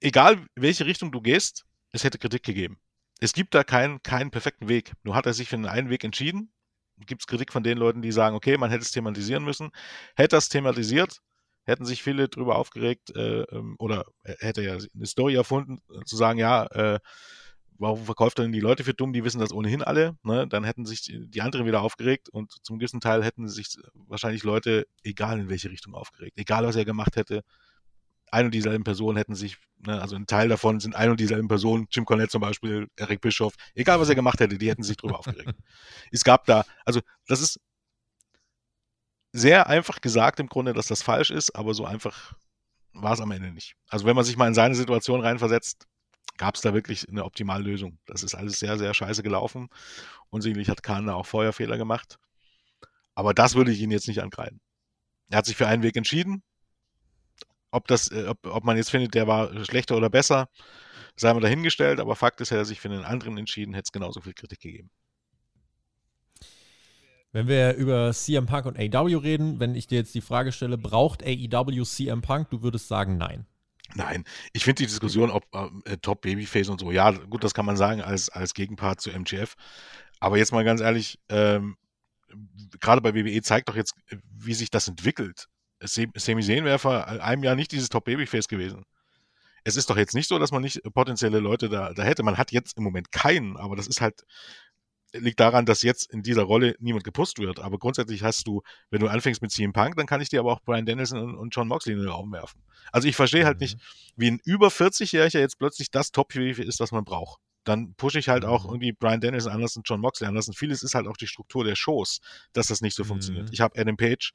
egal 0.00 0.44
welche 0.56 0.86
Richtung 0.86 1.12
du 1.12 1.20
gehst, 1.20 1.64
es 1.92 2.02
hätte 2.02 2.18
Kritik 2.18 2.42
gegeben. 2.42 2.80
Es 3.20 3.32
gibt 3.32 3.54
da 3.54 3.62
keinen, 3.62 4.02
keinen 4.02 4.32
perfekten 4.32 4.68
Weg. 4.68 4.92
Nur 5.04 5.14
hat 5.14 5.26
er 5.26 5.34
sich 5.34 5.48
für 5.48 5.56
einen 5.56 5.90
Weg 5.90 6.02
entschieden 6.02 6.52
gibt 6.98 7.22
es 7.22 7.26
Kritik 7.26 7.52
von 7.52 7.62
den 7.62 7.78
Leuten, 7.78 8.02
die 8.02 8.12
sagen, 8.12 8.36
okay, 8.36 8.56
man 8.56 8.70
hätte 8.70 8.82
es 8.82 8.92
thematisieren 8.92 9.44
müssen. 9.44 9.70
Hätte 10.16 10.36
das 10.36 10.48
thematisiert, 10.48 11.18
hätten 11.64 11.84
sich 11.84 12.02
viele 12.02 12.28
darüber 12.28 12.56
aufgeregt 12.56 13.14
äh, 13.14 13.42
ähm, 13.42 13.76
oder 13.78 14.06
hätte 14.24 14.62
ja 14.62 14.76
eine 14.94 15.06
Story 15.06 15.34
erfunden, 15.34 15.78
äh, 15.90 16.04
zu 16.04 16.16
sagen, 16.16 16.38
ja, 16.38 16.66
äh, 16.66 16.98
warum 17.78 18.04
verkauft 18.04 18.38
er 18.38 18.44
denn 18.44 18.52
die 18.52 18.60
Leute 18.60 18.84
für 18.84 18.94
dumm, 18.94 19.12
die 19.12 19.24
wissen 19.24 19.40
das 19.40 19.52
ohnehin 19.52 19.82
alle, 19.82 20.16
ne? 20.22 20.46
dann 20.46 20.64
hätten 20.64 20.86
sich 20.86 21.02
die 21.02 21.40
anderen 21.40 21.66
wieder 21.66 21.82
aufgeregt 21.82 22.28
und 22.28 22.52
zum 22.62 22.78
gewissen 22.78 23.00
Teil 23.00 23.24
hätten 23.24 23.48
sich 23.48 23.76
wahrscheinlich 23.94 24.44
Leute, 24.44 24.86
egal 25.02 25.40
in 25.40 25.48
welche 25.48 25.70
Richtung, 25.70 25.94
aufgeregt. 25.94 26.34
Egal, 26.36 26.64
was 26.64 26.76
er 26.76 26.84
gemacht 26.84 27.16
hätte, 27.16 27.42
ein 28.32 28.46
und 28.46 28.54
dieselben 28.54 28.82
Personen 28.82 29.16
hätten 29.16 29.34
sich, 29.34 29.58
ne, 29.86 30.00
also 30.00 30.16
ein 30.16 30.26
Teil 30.26 30.48
davon 30.48 30.80
sind 30.80 30.96
ein 30.96 31.10
und 31.10 31.20
dieselben 31.20 31.48
Personen, 31.48 31.86
Jim 31.90 32.04
Cornette 32.04 32.30
zum 32.30 32.40
Beispiel, 32.40 32.88
Eric 32.96 33.20
Bischoff, 33.20 33.54
egal 33.74 34.00
was 34.00 34.08
er 34.08 34.14
gemacht 34.14 34.40
hätte, 34.40 34.58
die 34.58 34.70
hätten 34.70 34.82
sich 34.82 34.96
drüber 34.96 35.18
aufgeregt. 35.18 35.54
Es 36.10 36.24
gab 36.24 36.46
da, 36.46 36.64
also 36.84 37.00
das 37.26 37.40
ist 37.40 37.60
sehr 39.32 39.66
einfach 39.66 40.00
gesagt 40.00 40.40
im 40.40 40.48
Grunde, 40.48 40.72
dass 40.72 40.86
das 40.86 41.02
falsch 41.02 41.30
ist, 41.30 41.54
aber 41.54 41.74
so 41.74 41.84
einfach 41.84 42.34
war 42.92 43.12
es 43.12 43.20
am 43.20 43.30
Ende 43.30 43.50
nicht. 43.52 43.74
Also 43.88 44.06
wenn 44.06 44.16
man 44.16 44.24
sich 44.24 44.36
mal 44.36 44.48
in 44.48 44.54
seine 44.54 44.74
Situation 44.74 45.20
reinversetzt, 45.20 45.86
gab 46.36 46.54
es 46.54 46.60
da 46.62 46.74
wirklich 46.74 47.08
eine 47.08 47.24
optimale 47.24 47.62
Lösung. 47.64 47.98
Das 48.06 48.22
ist 48.22 48.34
alles 48.34 48.58
sehr, 48.58 48.78
sehr 48.78 48.92
scheiße 48.94 49.22
gelaufen. 49.22 49.68
Und 50.30 50.42
sicherlich 50.42 50.68
hat 50.68 50.82
Kahn 50.82 51.06
da 51.06 51.14
auch 51.14 51.26
Feuerfehler 51.26 51.78
gemacht. 51.78 52.18
Aber 53.14 53.34
das 53.34 53.54
würde 53.54 53.72
ich 53.72 53.80
ihn 53.80 53.90
jetzt 53.90 54.08
nicht 54.08 54.22
ankreiden. 54.22 54.60
Er 55.28 55.38
hat 55.38 55.46
sich 55.46 55.56
für 55.56 55.66
einen 55.66 55.82
Weg 55.82 55.96
entschieden 55.96 56.42
ob, 57.72 57.88
das, 57.88 58.10
äh, 58.12 58.26
ob, 58.28 58.46
ob 58.46 58.64
man 58.64 58.76
jetzt 58.76 58.90
findet, 58.90 59.14
der 59.14 59.26
war 59.26 59.64
schlechter 59.64 59.96
oder 59.96 60.10
besser, 60.10 60.48
sei 61.16 61.32
mal 61.34 61.40
dahingestellt, 61.40 61.98
aber 61.98 62.14
Fakt 62.14 62.40
ist, 62.40 62.50
hätte 62.50 62.60
er 62.60 62.64
sich 62.64 62.80
für 62.80 62.88
einen 62.88 63.04
anderen 63.04 63.36
entschieden, 63.38 63.74
hätte 63.74 63.86
es 63.86 63.92
genauso 63.92 64.20
viel 64.20 64.34
Kritik 64.34 64.60
gegeben. 64.60 64.90
Wenn 67.32 67.48
wir 67.48 67.74
über 67.74 68.12
CM 68.12 68.44
Punk 68.44 68.66
und 68.66 68.78
AEW 68.78 69.16
reden, 69.16 69.58
wenn 69.58 69.74
ich 69.74 69.86
dir 69.86 69.96
jetzt 69.96 70.14
die 70.14 70.20
Frage 70.20 70.52
stelle, 70.52 70.76
braucht 70.76 71.24
AEW 71.24 71.82
CM 71.84 72.20
Punk, 72.20 72.50
du 72.50 72.62
würdest 72.62 72.88
sagen 72.88 73.16
nein. 73.16 73.46
Nein, 73.94 74.24
ich 74.52 74.64
finde 74.64 74.82
die 74.82 74.86
Diskussion, 74.86 75.30
ob 75.30 75.44
äh, 75.84 75.96
Top 75.98 76.22
Babyface 76.22 76.68
und 76.68 76.80
so, 76.80 76.92
ja, 76.92 77.10
gut, 77.10 77.44
das 77.44 77.54
kann 77.54 77.66
man 77.66 77.76
sagen 77.76 78.00
als, 78.00 78.28
als 78.28 78.54
Gegenpart 78.54 79.00
zu 79.00 79.10
MGF. 79.10 79.54
Aber 80.20 80.38
jetzt 80.38 80.52
mal 80.52 80.64
ganz 80.64 80.80
ehrlich, 80.80 81.18
ähm, 81.28 81.76
gerade 82.80 83.00
bei 83.00 83.14
WWE 83.14 83.42
zeigt 83.42 83.68
doch 83.68 83.76
jetzt, 83.76 83.94
wie 84.30 84.54
sich 84.54 84.70
das 84.70 84.88
entwickelt. 84.88 85.48
Zayn 85.84 86.64
wäre 86.64 86.78
vor 86.78 87.06
einem 87.06 87.42
Jahr 87.42 87.54
nicht 87.54 87.72
dieses 87.72 87.88
Top 87.88 88.04
Babyface 88.04 88.48
gewesen. 88.48 88.84
Es 89.64 89.76
ist 89.76 89.90
doch 89.90 89.96
jetzt 89.96 90.14
nicht 90.14 90.28
so, 90.28 90.38
dass 90.38 90.50
man 90.50 90.62
nicht 90.62 90.80
potenzielle 90.92 91.38
Leute 91.38 91.68
da, 91.68 91.92
da 91.92 92.02
hätte. 92.02 92.22
Man 92.22 92.36
hat 92.36 92.50
jetzt 92.50 92.76
im 92.76 92.82
Moment 92.82 93.12
keinen, 93.12 93.56
aber 93.56 93.76
das 93.76 93.86
ist 93.86 94.00
halt 94.00 94.24
liegt 95.12 95.40
daran, 95.40 95.66
dass 95.66 95.82
jetzt 95.82 96.10
in 96.12 96.22
dieser 96.22 96.42
Rolle 96.42 96.74
niemand 96.78 97.04
gepusht 97.04 97.38
wird. 97.38 97.60
Aber 97.60 97.78
grundsätzlich 97.78 98.22
hast 98.22 98.46
du, 98.46 98.62
wenn 98.90 99.00
du 99.00 99.08
anfängst 99.08 99.42
mit 99.42 99.50
CM 99.50 99.72
Punk, 99.72 99.96
dann 99.96 100.06
kann 100.06 100.20
ich 100.20 100.28
dir 100.28 100.40
aber 100.40 100.52
auch 100.52 100.60
Brian 100.60 100.86
Dennison 100.86 101.34
und, 101.36 101.54
John 101.54 101.68
Moxley 101.68 101.94
in 101.94 102.00
den 102.00 102.08
Raum 102.08 102.32
werfen. 102.32 102.62
Also 102.90 103.08
ich 103.08 103.16
verstehe 103.16 103.44
halt 103.44 103.60
nicht, 103.60 103.76
mhm. 103.76 103.80
wie 104.16 104.30
ein 104.30 104.40
über 104.44 104.68
40-Jähriger 104.68 105.38
jetzt 105.38 105.58
plötzlich 105.58 105.90
das 105.90 106.12
Top-Heavy 106.12 106.62
ist, 106.62 106.80
was 106.80 106.92
man 106.92 107.04
braucht. 107.04 107.40
Dann 107.64 107.94
pushe 107.94 108.18
ich 108.18 108.28
halt 108.28 108.44
auch 108.44 108.64
mhm. 108.64 108.70
irgendwie 108.70 108.92
Brian 108.92 109.20
Dennison 109.20 109.52
anders 109.52 109.76
und 109.76 109.88
John 109.88 110.00
Moxley 110.00 110.26
anders. 110.26 110.48
Und 110.48 110.54
vieles 110.54 110.82
ist 110.82 110.94
halt 110.94 111.06
auch 111.06 111.16
die 111.16 111.26
Struktur 111.26 111.64
der 111.64 111.76
Shows, 111.76 112.20
dass 112.52 112.66
das 112.68 112.80
nicht 112.80 112.96
so 112.96 113.04
mhm. 113.04 113.08
funktioniert. 113.08 113.50
Ich 113.52 113.60
habe 113.60 113.78
Adam 113.78 113.96
Page, 113.96 114.32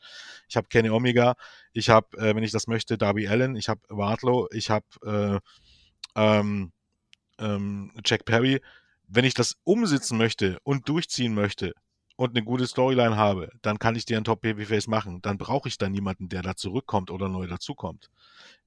ich 0.48 0.56
habe 0.56 0.68
Kenny 0.68 0.90
Omega, 0.90 1.36
ich 1.74 1.90
habe, 1.90 2.18
äh, 2.18 2.36
wenn 2.36 2.44
ich 2.44 2.52
das 2.52 2.68
möchte, 2.68 2.98
Darby 2.98 3.28
Allen, 3.28 3.56
ich 3.56 3.70
habe 3.70 3.82
Wardlow, 3.90 4.48
ich 4.52 4.70
habe 4.70 4.86
äh, 5.06 5.40
ähm, 6.16 6.72
ähm, 7.40 7.92
Jack 8.06 8.26
Perry 8.26 8.62
wenn 9.08 9.26
ich 9.26 9.34
das 9.34 9.58
umsetzen 9.64 10.18
möchte 10.18 10.60
und 10.64 10.88
durchziehen 10.90 11.34
möchte 11.34 11.74
und 12.16 12.32
eine 12.32 12.44
gute 12.44 12.68
Storyline 12.68 13.16
habe, 13.16 13.50
dann 13.62 13.80
kann 13.80 13.96
ich 13.96 14.06
dir 14.06 14.18
ein 14.18 14.24
Top-Babyface 14.24 14.88
machen. 14.88 15.22
Dann 15.22 15.38
brauche 15.38 15.70
ich 15.70 15.78
da 15.78 15.88
niemanden, 15.88 16.30
der 16.30 16.42
da 16.42 16.56
zurückkommt 16.56 17.12
oder 17.12 17.30
neu 17.30 17.48
dazukommt. 17.48 18.10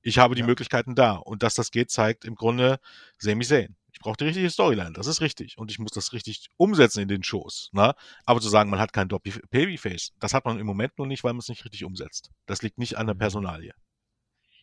Ich 0.03 0.19
habe 0.19 0.35
die 0.35 0.41
ja. 0.41 0.47
Möglichkeiten 0.47 0.95
da. 0.95 1.17
Und 1.17 1.43
dass 1.43 1.55
das 1.55 1.71
geht, 1.71 1.91
zeigt 1.91 2.25
im 2.25 2.37
Grunde 2.37 2.79
Sami 3.19 3.45
Zayn. 3.45 3.77
Ich 4.01 4.05
brauche 4.05 4.17
die 4.17 4.25
richtige 4.25 4.49
Storyline, 4.49 4.95
das 4.95 5.07
ist 5.07 5.21
richtig. 5.21 5.59
Und 5.59 5.71
ich 5.71 5.79
muss 5.79 5.91
das 5.91 6.15
richtig 6.15 6.49
umsetzen 6.57 7.01
in 7.01 7.09
den 7.09 7.23
Shows. 7.23 7.69
Ne? 7.73 7.95
Aber 8.25 8.41
zu 8.41 8.49
sagen, 8.49 8.71
man 8.71 8.81
hat 8.81 8.95
kein 8.95 9.11
Top-Babyface, 9.11 10.13
das 10.19 10.33
hat 10.33 10.47
man 10.47 10.59
im 10.59 10.67
Moment 10.67 10.97
nur 10.97 11.07
nicht, 11.07 11.23
weil 11.23 11.35
man 11.35 11.41
es 11.41 11.51
nicht 11.51 11.67
richtig 11.67 11.85
umsetzt. 11.85 12.31
Das 12.47 12.63
liegt 12.63 12.79
nicht 12.79 12.97
an 12.97 13.07
der 13.07 13.15
mhm. 13.15 13.19
Personalie. 13.19 13.75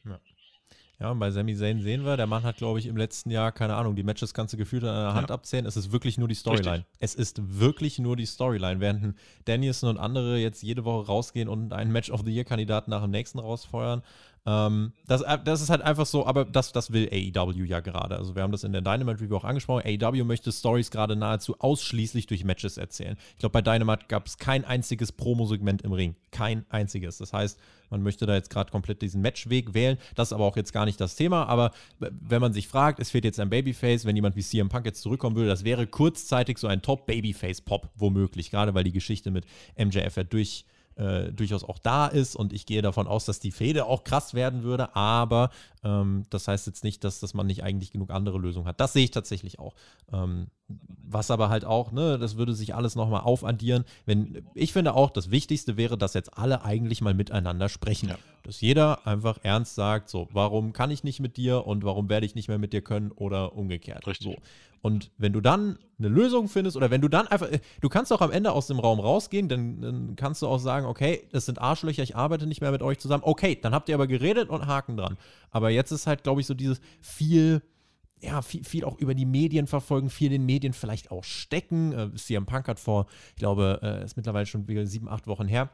Ja. 0.06 0.20
Ja, 1.00 1.12
und 1.12 1.20
bei 1.20 1.30
Sami 1.30 1.56
Zayn 1.56 1.80
sehen 1.80 2.04
wir, 2.04 2.18
der 2.18 2.26
Mann 2.26 2.42
hat, 2.42 2.58
glaube 2.58 2.80
ich, 2.80 2.88
im 2.88 2.98
letzten 2.98 3.30
Jahr, 3.30 3.52
keine 3.52 3.76
Ahnung, 3.76 3.96
die 3.96 4.02
Matches 4.02 4.34
du 4.34 4.58
gefühlt 4.58 4.84
an 4.84 4.96
der 4.96 5.14
Hand 5.14 5.30
ja. 5.30 5.36
abzählen. 5.36 5.68
Es 5.68 5.78
ist 5.78 5.92
wirklich 5.92 6.18
nur 6.18 6.28
die 6.28 6.34
Storyline. 6.34 6.86
Es 6.98 7.14
ist 7.14 7.60
wirklich 7.60 8.00
nur 8.00 8.16
die 8.16 8.26
Storyline. 8.26 8.80
Während 8.80 9.16
Danielson 9.46 9.92
und 9.92 9.98
andere 10.00 10.40
jetzt 10.40 10.64
jede 10.64 10.86
Woche 10.86 11.06
rausgehen 11.06 11.50
und 11.50 11.72
einen 11.72 11.92
Match 11.92 12.10
of 12.10 12.22
the 12.26 12.34
Year-Kandidaten 12.34 12.90
nach 12.90 13.04
dem 13.04 13.12
nächsten 13.12 13.38
rausfeuern, 13.38 14.02
ähm, 14.48 14.94
das, 15.08 15.24
äh, 15.24 15.38
das 15.44 15.62
ist 15.62 15.70
halt 15.70 15.82
einfach 15.82 16.06
so, 16.06 16.26
aber 16.26 16.46
das, 16.46 16.72
das 16.72 16.94
will 16.94 17.10
AEW 17.12 17.66
ja 17.66 17.82
gerade. 17.82 18.16
Also 18.16 18.34
wir 18.34 18.44
haben 18.44 18.54
das 18.54 18.64
in 18.64 18.72
der 18.72 18.82
Dynamite 18.82 19.20
Review 19.20 19.36
auch 19.36 19.44
angesprochen. 19.44 19.84
AEW 19.86 20.24
möchte 20.24 20.54
Stories 20.54 20.90
gerade 20.90 21.18
nahezu 21.18 21.60
ausschließlich 21.60 22.28
durch 22.28 22.46
Matches 22.46 22.78
erzählen. 22.78 23.18
Ich 23.34 23.40
glaube, 23.40 23.52
bei 23.52 23.62
Dynamite 23.62 24.06
gab 24.08 24.26
es 24.26 24.38
kein 24.38 24.64
einziges 24.64 25.12
Promo-Segment 25.12 25.82
im 25.82 25.92
Ring. 25.92 26.16
Kein 26.32 26.66
einziges. 26.70 27.18
Das 27.18 27.34
heißt, 27.34 27.60
man 27.90 28.02
möchte 28.04 28.26
da 28.26 28.36
jetzt 28.36 28.50
gerade 28.50 28.72
komplett 28.72 29.02
diesen 29.02 29.22
Matchweg 29.22 29.74
wählen. 29.74 29.98
Das 30.16 30.30
ist 30.30 30.34
aber 30.34 30.46
auch 30.46 30.56
jetzt 30.56 30.72
gar 30.72 30.86
nicht 30.86 31.02
das 31.02 31.18
Thema. 31.18 31.46
Aber 31.48 31.72
wenn 32.00 32.40
man 32.40 32.54
sich 32.54 32.70
fragt, 32.70 33.02
es 33.02 33.12
fehlt 33.12 33.26
jetzt 33.26 33.42
ein 33.42 33.50
Babyface, 33.50 34.06
wenn 34.06 34.16
jemand 34.16 34.38
wie 34.38 34.44
CM 34.44 34.70
Punk 34.70 34.86
jetzt 34.86 35.02
zurückkommen 35.02 35.36
würde, 35.36 35.50
das 35.50 35.66
wäre 35.66 35.88
kurzzeitig 35.88 36.58
so 36.58 36.68
ein 36.68 36.82
Top-Babyface-Pop, 36.82 37.90
womöglich. 37.96 38.50
Gerade 38.50 38.74
weil 38.74 38.86
die 38.86 38.94
Geschichte 38.94 39.30
mit 39.30 39.46
MJF 39.78 40.16
ja 40.16 40.24
durch 40.24 40.64
äh, 40.98 41.32
durchaus 41.32 41.64
auch 41.64 41.80
da 41.80 42.08
ist 42.08 42.36
und 42.36 42.54
ich 42.54 42.66
gehe 42.66 42.82
davon 42.82 43.08
aus, 43.08 43.26
dass 43.26 43.40
die 43.40 43.52
Fehde 43.52 43.86
auch 43.86 44.04
krass 44.04 44.34
werden 44.34 44.64
würde, 44.64 44.96
aber 44.96 45.50
ähm, 45.84 46.24
das 46.30 46.48
heißt 46.48 46.68
jetzt 46.68 46.84
nicht, 46.84 47.04
dass, 47.04 47.20
dass 47.20 47.34
man 47.34 47.48
nicht 47.48 47.64
eigentlich 47.64 47.92
genug 47.92 48.10
andere 48.12 48.38
Lösungen 48.38 48.68
hat. 48.68 48.80
Das 48.80 48.94
sehe 48.94 49.04
ich 49.04 49.12
tatsächlich 49.12 49.60
auch. 49.60 49.76
Ähm, 50.12 50.48
was 50.70 51.32
aber 51.32 51.50
halt 51.50 51.64
auch, 51.64 51.92
ne, 51.92 52.18
das 52.20 52.36
würde 52.36 52.54
sich 52.54 52.76
alles 52.76 52.96
nochmal 52.96 53.22
aufaddieren. 53.22 53.86
Wenn, 54.06 54.46
ich 54.54 54.74
finde 54.74 54.94
auch, 54.96 55.12
das 55.12 55.32
Wichtigste 55.32 55.78
wäre, 55.78 55.98
dass 55.98 56.14
jetzt 56.14 56.38
alle 56.38 56.64
eigentlich 56.64 57.02
mal 57.02 57.14
miteinander 57.14 57.70
sprechen. 57.70 58.10
Ja. 58.10 58.18
Dass 58.44 58.60
jeder 58.60 59.08
einfach 59.08 59.40
ernst 59.44 59.76
sagt, 59.76 60.10
so, 60.10 60.28
warum 60.32 60.74
kann 60.74 60.92
ich 60.92 61.04
nicht 61.04 61.20
mit 61.20 61.38
dir 61.38 61.66
und 61.66 61.84
warum 61.86 62.10
werde 62.10 62.26
ich 62.26 62.36
nicht 62.36 62.48
mehr 62.50 62.58
mit 62.58 62.74
dir 62.74 62.82
können 62.82 63.12
oder 63.12 63.56
umgekehrt. 63.56 64.06
Richtig. 64.08 64.36
So. 64.36 64.42
Und 64.82 65.12
wenn 65.18 65.34
du 65.34 65.42
dann 65.42 65.80
eine 66.00 66.10
Lösung 66.10 66.48
findest 66.48 66.78
oder 66.78 66.92
wenn 66.92 67.02
du 67.02 67.08
dann 67.08 67.28
einfach, 67.28 67.52
äh, 67.52 67.60
du 67.82 67.90
kannst 67.90 68.14
auch 68.14 68.22
am 68.22 68.32
Ende 68.32 68.52
aus 68.52 68.68
dem 68.68 68.80
Raum 68.80 69.00
rausgehen, 69.00 69.50
dann, 69.50 69.82
dann 69.82 70.16
kannst 70.16 70.42
du 70.42 70.48
auch 70.48 70.60
sagen, 70.60 70.86
okay, 70.86 71.28
das 71.32 71.46
sind 71.46 71.60
Arschlöcher, 71.60 72.04
ich 72.04 72.16
arbeite 72.16 72.46
nicht 72.48 72.62
mehr 72.62 72.72
mit 72.72 72.82
euch 72.82 73.00
zusammen. 73.00 73.24
Okay, 73.26 73.58
dann 73.60 73.74
habt 73.74 73.90
ihr 73.90 73.96
aber 73.96 74.08
geredet 74.08 74.50
und 74.50 74.68
Haken 74.68 74.98
dran. 74.98 75.18
Aber 75.52 75.70
jetzt 75.70 75.92
ist 75.92 76.08
halt, 76.08 76.24
glaube 76.24 76.42
ich, 76.42 76.48
so 76.48 76.54
dieses 76.54 76.80
viel, 77.02 77.62
ja, 78.22 78.42
viel, 78.42 78.64
viel, 78.64 78.86
auch 78.86 78.98
über 79.00 79.16
die 79.16 79.26
Medien 79.26 79.68
verfolgen, 79.68 80.10
viel 80.10 80.30
den 80.30 80.46
Medien 80.46 80.74
vielleicht 80.74 81.12
auch 81.12 81.24
stecken. 81.24 81.92
Äh, 81.94 82.16
CM 82.16 82.46
Punk 82.46 82.68
hat 82.68 82.80
vor, 82.80 83.08
ich 83.30 83.38
glaube, 83.38 83.80
äh, 83.82 84.04
ist 84.04 84.18
mittlerweile 84.18 84.46
schon 84.46 84.68
wieder 84.68 84.86
sieben, 84.86 85.10
acht 85.10 85.28
Wochen 85.28 85.48
her, 85.48 85.70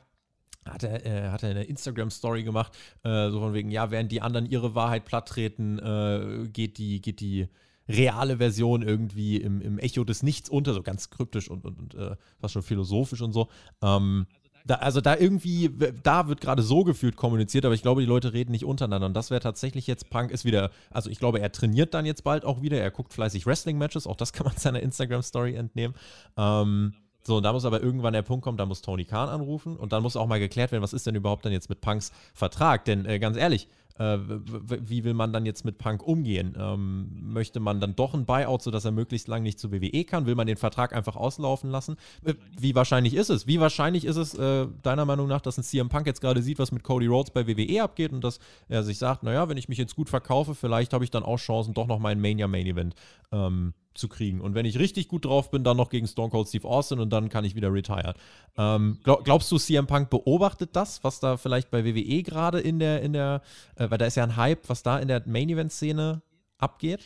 hat 0.66 0.84
er, 0.84 1.06
äh, 1.06 1.30
hat 1.30 1.44
er 1.44 1.50
eine 1.50 1.64
Instagram-Story 1.64 2.44
gemacht, 2.44 2.78
äh, 3.04 3.30
so 3.30 3.40
von 3.40 3.54
wegen, 3.54 3.72
ja, 3.72 3.92
während 3.92 4.12
die 4.12 4.22
anderen 4.22 4.46
ihre 4.46 4.76
Wahrheit 4.76 5.04
platttreten, 5.04 5.80
äh, 5.80 6.48
geht 6.48 6.78
die, 6.78 7.02
geht 7.02 7.20
die 7.20 7.50
reale 7.88 8.38
Version 8.38 8.82
irgendwie 8.82 9.38
im, 9.38 9.62
im 9.62 9.80
Echo 9.80 10.04
des 10.04 10.24
Nichts 10.24 10.50
unter, 10.50 10.74
so 10.74 10.84
ganz 10.84 11.10
kryptisch 11.10 11.50
und, 11.50 11.66
und, 11.66 11.80
und 11.80 11.96
äh, 11.96 12.16
fast 12.40 12.54
schon 12.54 12.64
philosophisch 12.64 13.22
und 13.22 13.34
so. 13.34 13.50
Ähm, 13.82 14.28
da, 14.66 14.76
also 14.76 15.02
da 15.02 15.18
irgendwie, 15.18 15.70
da 16.04 16.28
wird 16.28 16.40
gerade 16.40 16.64
so 16.64 16.84
gefühlt 16.84 17.16
kommuniziert, 17.16 17.66
aber 17.66 17.76
ich 17.76 17.82
glaube, 17.82 18.02
die 18.02 18.08
Leute 18.08 18.34
reden 18.34 18.52
nicht 18.52 18.66
untereinander. 18.66 19.08
Und 19.08 19.14
das 19.14 19.30
wäre 19.30 19.42
tatsächlich 19.42 19.88
jetzt, 19.88 20.10
Punk 20.10 20.32
ist 20.32 20.46
wieder, 20.46 20.72
also 20.90 21.10
ich 21.10 21.20
glaube, 21.20 21.40
er 21.40 21.52
trainiert 21.52 21.94
dann 21.94 22.06
jetzt 22.06 22.24
bald 22.24 22.46
auch 22.46 22.62
wieder, 22.62 22.80
er 22.80 22.92
guckt 22.92 23.14
fleißig 23.14 23.46
Wrestling-Matches, 23.46 24.08
auch 24.08 24.16
das 24.16 24.32
kann 24.32 24.46
man 24.46 24.56
seiner 24.58 24.82
Instagram-Story 24.82 25.56
entnehmen. 25.56 25.96
Ähm, 26.38 26.94
so, 27.26 27.38
und 27.38 27.44
da 27.44 27.54
muss 27.54 27.64
aber 27.64 27.82
irgendwann 27.82 28.14
der 28.14 28.22
Punkt 28.22 28.44
kommen, 28.44 28.58
da 28.58 28.66
muss 28.66 28.82
Tony 28.82 29.06
Khan 29.06 29.30
anrufen 29.30 29.78
und 29.78 29.94
dann 29.94 30.04
muss 30.04 30.18
auch 30.18 30.28
mal 30.28 30.40
geklärt 30.40 30.74
werden, 30.74 30.84
was 30.84 30.92
ist 30.92 31.08
denn 31.08 31.16
überhaupt 31.16 31.46
dann 31.46 31.54
jetzt 31.54 31.70
mit 31.70 31.80
Punks 31.80 32.12
Vertrag? 32.34 32.84
Denn 32.86 33.06
äh, 33.06 33.18
ganz 33.20 33.38
ehrlich, 33.38 33.70
äh, 34.00 34.18
wie 34.18 35.04
will 35.04 35.14
man 35.14 35.34
dann 35.34 35.46
jetzt 35.46 35.66
mit 35.66 35.78
Punk 35.78 36.04
umgehen? 36.04 36.56
Ähm, 36.60 37.10
möchte 37.22 37.60
man 37.60 37.80
dann 37.80 37.96
doch 37.96 38.14
ein 38.14 38.26
Buyout, 38.26 38.62
sodass 38.62 38.86
er 38.86 38.92
möglichst 38.92 39.28
lang 39.28 39.44
nicht 39.44 39.60
zu 39.60 39.72
WWE 39.72 40.04
kann? 40.04 40.26
Will 40.26 40.36
man 40.36 40.48
den 40.48 40.58
Vertrag 40.58 40.94
einfach 40.94 41.16
auslaufen 41.16 41.70
lassen? 41.70 41.98
Äh, 42.24 42.34
wie 42.60 42.76
wahrscheinlich 42.76 43.14
ist 43.14 43.30
es? 43.30 43.46
Wie 43.48 43.60
wahrscheinlich 43.60 44.06
ist 44.06 44.18
es 44.18 44.34
äh, 44.34 44.68
deiner 44.82 45.06
Meinung 45.06 45.28
nach, 45.28 45.42
dass 45.42 45.58
ein 45.58 45.64
CM 45.64 45.90
Punk 45.90 46.08
jetzt 46.08 46.22
gerade 46.22 46.42
sieht, 46.42 46.60
was 46.60 46.72
mit 46.72 46.84
Cody 46.84 47.08
Rhodes 47.08 47.32
bei 47.32 47.48
WWE 47.48 47.84
abgeht 47.84 48.12
und 48.14 48.24
dass 48.24 48.40
er 48.68 48.84
sich 48.84 48.98
sagt, 48.98 49.24
naja, 49.24 49.48
wenn 49.50 49.58
ich 49.58 49.70
mich 49.70 49.78
jetzt 49.78 49.96
gut 49.96 50.10
verkaufe, 50.10 50.56
vielleicht 50.56 50.94
habe 50.94 51.04
ich 51.04 51.12
dann 51.12 51.24
auch 51.24 51.38
Chancen, 51.38 51.74
doch 51.74 51.88
noch 51.88 52.00
mal 52.00 52.10
ein 52.10 52.22
Mania 52.22 52.48
Main 52.48 52.66
Event 52.66 52.96
ähm, 53.32 53.74
zu 53.94 54.08
kriegen. 54.08 54.42
Und 54.42 54.56
wenn 54.56 54.66
ich 54.66 54.80
richtig 54.80 55.08
gut 55.08 55.26
drauf 55.26 55.52
bin, 55.52 55.64
dann 55.64 55.78
noch 55.78 55.90
gegen 55.90 56.08
Stone 56.08 56.30
Cold 56.30 56.48
Steve 56.48 56.68
Austin 56.68 57.00
und 57.00 57.10
dann 57.12 57.30
kann 57.30 57.46
ich 57.46 57.56
wieder 57.56 57.72
retiren. 57.72 58.14
Ähm, 58.58 59.00
glaub, 59.04 59.24
glaubst 59.24 59.52
du, 59.52 59.58
CM 59.58 59.88
Punk 59.88 60.10
beobachtet 60.10 60.76
das, 60.76 61.04
was 61.04 61.20
da 61.20 61.38
vielleicht 61.38 61.70
bei 61.72 61.86
WWE 61.86 62.24
gerade 62.24 62.60
in 62.60 62.80
der, 62.80 63.02
in 63.02 63.14
der, 63.14 63.42
äh, 63.76 63.90
weil 63.90 63.98
da 63.98 64.06
ist 64.06 64.16
ja 64.16 64.24
ein 64.24 64.36
Hype, 64.36 64.68
was 64.70 64.84
da 64.84 65.00
in 65.00 65.08
der 65.08 65.24
Main-Event-Szene 65.26 66.22
abgeht? 66.58 67.04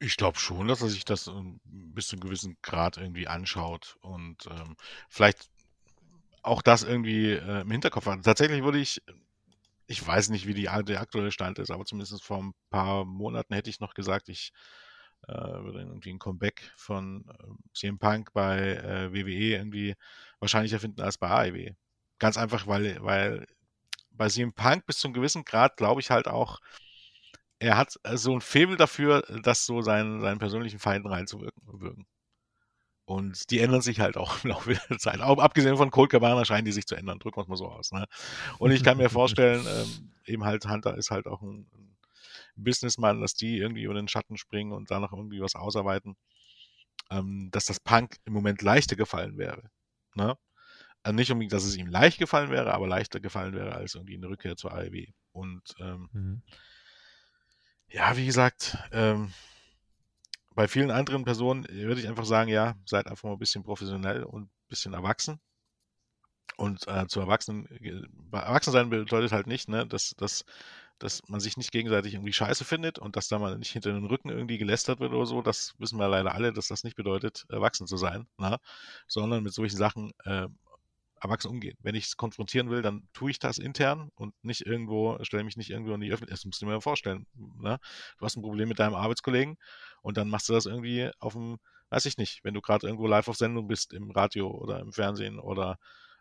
Ich 0.00 0.16
glaube 0.16 0.38
schon, 0.38 0.68
dass 0.68 0.82
er 0.82 0.88
sich 0.88 1.04
das 1.04 1.28
ähm, 1.28 1.60
bis 1.64 2.08
zu 2.08 2.16
einem 2.16 2.22
gewissen 2.22 2.56
Grad 2.62 2.96
irgendwie 2.96 3.28
anschaut 3.28 3.96
und 4.02 4.46
ähm, 4.50 4.76
vielleicht 5.08 5.48
auch 6.42 6.62
das 6.62 6.82
irgendwie 6.82 7.30
äh, 7.30 7.62
im 7.62 7.70
Hinterkopf 7.70 8.06
hat. 8.06 8.22
Tatsächlich 8.22 8.62
würde 8.62 8.78
ich, 8.78 9.02
ich 9.86 10.06
weiß 10.06 10.28
nicht, 10.30 10.46
wie 10.46 10.54
die, 10.54 10.64
der 10.64 11.00
aktuelle 11.00 11.32
Stand 11.32 11.58
ist, 11.58 11.70
aber 11.70 11.84
zumindest 11.84 12.22
vor 12.22 12.38
ein 12.38 12.52
paar 12.70 13.04
Monaten 13.04 13.54
hätte 13.54 13.70
ich 13.70 13.80
noch 13.80 13.94
gesagt, 13.94 14.28
ich 14.28 14.52
äh, 15.28 15.32
würde 15.32 15.80
irgendwie 15.80 16.10
ein 16.10 16.18
Comeback 16.18 16.72
von 16.76 17.24
äh, 17.28 17.74
CM 17.74 17.98
Punk 17.98 18.32
bei 18.32 18.58
äh, 18.58 19.12
WWE 19.12 19.56
irgendwie 19.56 19.94
wahrscheinlicher 20.40 20.80
finden 20.80 21.00
als 21.00 21.18
bei 21.18 21.28
AEW. 21.28 21.72
Ganz 22.18 22.36
einfach, 22.36 22.66
weil, 22.66 23.02
weil 23.02 23.46
bei 24.10 24.28
CM 24.28 24.52
Punk 24.52 24.86
bis 24.86 24.98
zu 24.98 25.08
einem 25.08 25.14
gewissen 25.14 25.44
Grad 25.44 25.76
glaube 25.76 26.00
ich 26.00 26.10
halt 26.10 26.28
auch, 26.28 26.60
er 27.58 27.76
hat 27.76 27.98
äh, 28.02 28.16
so 28.16 28.34
ein 28.34 28.40
Faible 28.40 28.76
dafür, 28.76 29.22
das 29.42 29.66
so 29.66 29.82
seinen, 29.82 30.20
seinen 30.20 30.38
persönlichen 30.38 30.78
Feinden 30.78 31.08
reinzuwirken. 31.08 32.06
Und 33.06 33.50
die 33.50 33.60
ändern 33.60 33.82
sich 33.82 34.00
halt 34.00 34.16
auch 34.16 34.36
im 34.44 34.50
Laufe 34.50 34.74
der 34.74 34.98
Zeit. 34.98 35.20
Auch 35.20 35.38
abgesehen 35.38 35.76
von 35.76 35.90
Cold 35.90 36.10
Cabana 36.10 36.44
scheinen 36.44 36.64
die 36.64 36.72
sich 36.72 36.86
zu 36.86 36.94
ändern. 36.94 37.18
Drücken 37.18 37.38
wir 37.38 37.42
es 37.42 37.48
mal 37.48 37.56
so 37.56 37.68
aus. 37.68 37.92
Ne? 37.92 38.06
Und 38.58 38.70
ich 38.70 38.82
kann 38.82 38.96
mir 38.96 39.10
vorstellen, 39.10 39.64
ähm, 39.68 40.12
eben 40.26 40.44
halt 40.44 40.66
Hunter 40.66 40.96
ist 40.96 41.10
halt 41.10 41.26
auch 41.26 41.42
ein 41.42 41.66
Businessman, 42.56 43.20
dass 43.20 43.34
die 43.34 43.58
irgendwie 43.58 43.82
über 43.82 43.94
den 43.94 44.08
Schatten 44.08 44.36
springen 44.36 44.72
und 44.72 44.90
da 44.90 45.00
noch 45.00 45.12
irgendwie 45.12 45.40
was 45.40 45.54
ausarbeiten, 45.54 46.16
ähm, 47.10 47.48
dass 47.50 47.66
das 47.66 47.80
Punk 47.80 48.16
im 48.24 48.32
Moment 48.32 48.62
leichter 48.62 48.96
gefallen 48.96 49.38
wäre. 49.38 49.70
Ne? 50.14 50.36
Also 51.02 51.14
nicht 51.14 51.30
unbedingt, 51.30 51.52
dass 51.52 51.64
es 51.64 51.76
ihm 51.76 51.86
leicht 51.86 52.18
gefallen 52.18 52.50
wäre, 52.50 52.72
aber 52.72 52.86
leichter 52.86 53.20
gefallen 53.20 53.54
wäre 53.54 53.74
als 53.74 53.94
irgendwie 53.94 54.16
eine 54.16 54.28
Rückkehr 54.28 54.56
zur 54.56 54.72
AEW. 54.72 55.06
Und 55.32 55.62
ähm, 55.78 56.08
mhm. 56.12 56.42
ja, 57.88 58.16
wie 58.16 58.26
gesagt, 58.26 58.78
ähm, 58.92 59.32
bei 60.54 60.68
vielen 60.68 60.90
anderen 60.90 61.24
Personen 61.24 61.66
würde 61.68 62.00
ich 62.00 62.08
einfach 62.08 62.24
sagen, 62.24 62.48
ja, 62.48 62.74
seid 62.86 63.06
einfach 63.06 63.24
mal 63.24 63.32
ein 63.32 63.38
bisschen 63.38 63.64
professionell 63.64 64.22
und 64.22 64.44
ein 64.44 64.50
bisschen 64.68 64.94
erwachsen. 64.94 65.40
Und 66.56 66.86
äh, 66.86 67.06
zu 67.08 67.20
Erwachsenen, 67.20 67.66
äh, 67.66 68.36
erwachsen 68.36 68.72
sein 68.72 68.88
bedeutet 68.88 69.32
halt 69.32 69.46
nicht, 69.46 69.68
ne, 69.68 69.86
dass, 69.86 70.14
dass, 70.16 70.44
dass 70.98 71.22
man 71.28 71.40
sich 71.40 71.56
nicht 71.56 71.72
gegenseitig 71.72 72.14
irgendwie 72.14 72.32
scheiße 72.32 72.64
findet 72.64 72.98
und 72.98 73.16
dass 73.16 73.28
da 73.28 73.38
mal 73.38 73.58
nicht 73.58 73.72
hinter 73.72 73.92
den 73.92 74.06
Rücken 74.06 74.30
irgendwie 74.30 74.58
gelästert 74.58 75.00
wird 75.00 75.12
oder 75.12 75.26
so. 75.26 75.42
Das 75.42 75.74
wissen 75.78 75.98
wir 75.98 76.08
leider 76.08 76.34
alle, 76.34 76.52
dass 76.52 76.68
das 76.68 76.84
nicht 76.84 76.96
bedeutet, 76.96 77.44
erwachsen 77.48 77.86
zu 77.86 77.96
sein, 77.96 78.26
ne? 78.38 78.58
sondern 79.06 79.42
mit 79.42 79.52
solchen 79.52 79.76
Sachen 79.76 80.12
äh, 80.24 80.48
erwachsen 81.20 81.48
umgehen. 81.48 81.76
Wenn 81.80 81.94
ich 81.94 82.04
es 82.06 82.16
konfrontieren 82.16 82.70
will, 82.70 82.82
dann 82.82 83.08
tue 83.12 83.30
ich 83.30 83.38
das 83.38 83.58
intern 83.58 84.10
und 84.14 84.34
nicht 84.42 84.66
irgendwo, 84.66 85.18
stelle 85.22 85.44
mich 85.44 85.56
nicht 85.56 85.70
irgendwo 85.70 85.94
in 85.94 86.00
die 86.00 86.12
Öffentlichkeit. 86.12 86.38
Das 86.38 86.44
musst 86.44 86.62
du 86.62 86.66
mal 86.66 86.80
vorstellen. 86.80 87.26
Ne? 87.34 87.78
Du 88.18 88.24
hast 88.24 88.36
ein 88.36 88.42
Problem 88.42 88.68
mit 88.68 88.78
deinem 88.78 88.94
Arbeitskollegen 88.94 89.56
und 90.02 90.16
dann 90.16 90.28
machst 90.28 90.48
du 90.48 90.52
das 90.52 90.66
irgendwie 90.66 91.10
auf 91.18 91.32
dem, 91.32 91.58
weiß 91.90 92.06
ich 92.06 92.18
nicht, 92.18 92.44
wenn 92.44 92.54
du 92.54 92.60
gerade 92.60 92.86
irgendwo 92.86 93.06
live 93.06 93.28
auf 93.28 93.36
Sendung 93.36 93.66
bist, 93.66 93.92
im 93.94 94.10
Radio 94.10 94.50
oder 94.50 94.80
im 94.80 94.92
Fernsehen 94.92 95.38
oder 95.38 95.78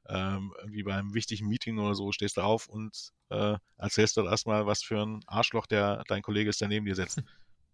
ähm, 0.09 0.53
irgendwie 0.59 0.83
bei 0.83 0.93
einem 0.95 1.13
wichtigen 1.13 1.47
Meeting 1.47 1.77
oder 1.79 1.95
so, 1.95 2.11
stehst 2.11 2.37
du 2.37 2.41
auf 2.41 2.67
und 2.67 3.11
äh, 3.29 3.55
erzählst 3.77 4.17
dort 4.17 4.27
erstmal, 4.27 4.65
was 4.65 4.83
für 4.83 5.01
ein 5.01 5.21
Arschloch 5.27 5.65
der 5.65 6.03
dein 6.07 6.21
Kollege 6.21 6.49
ist, 6.49 6.61
der 6.61 6.67
neben 6.67 6.85
dir 6.85 6.95
sitzt. 6.95 7.21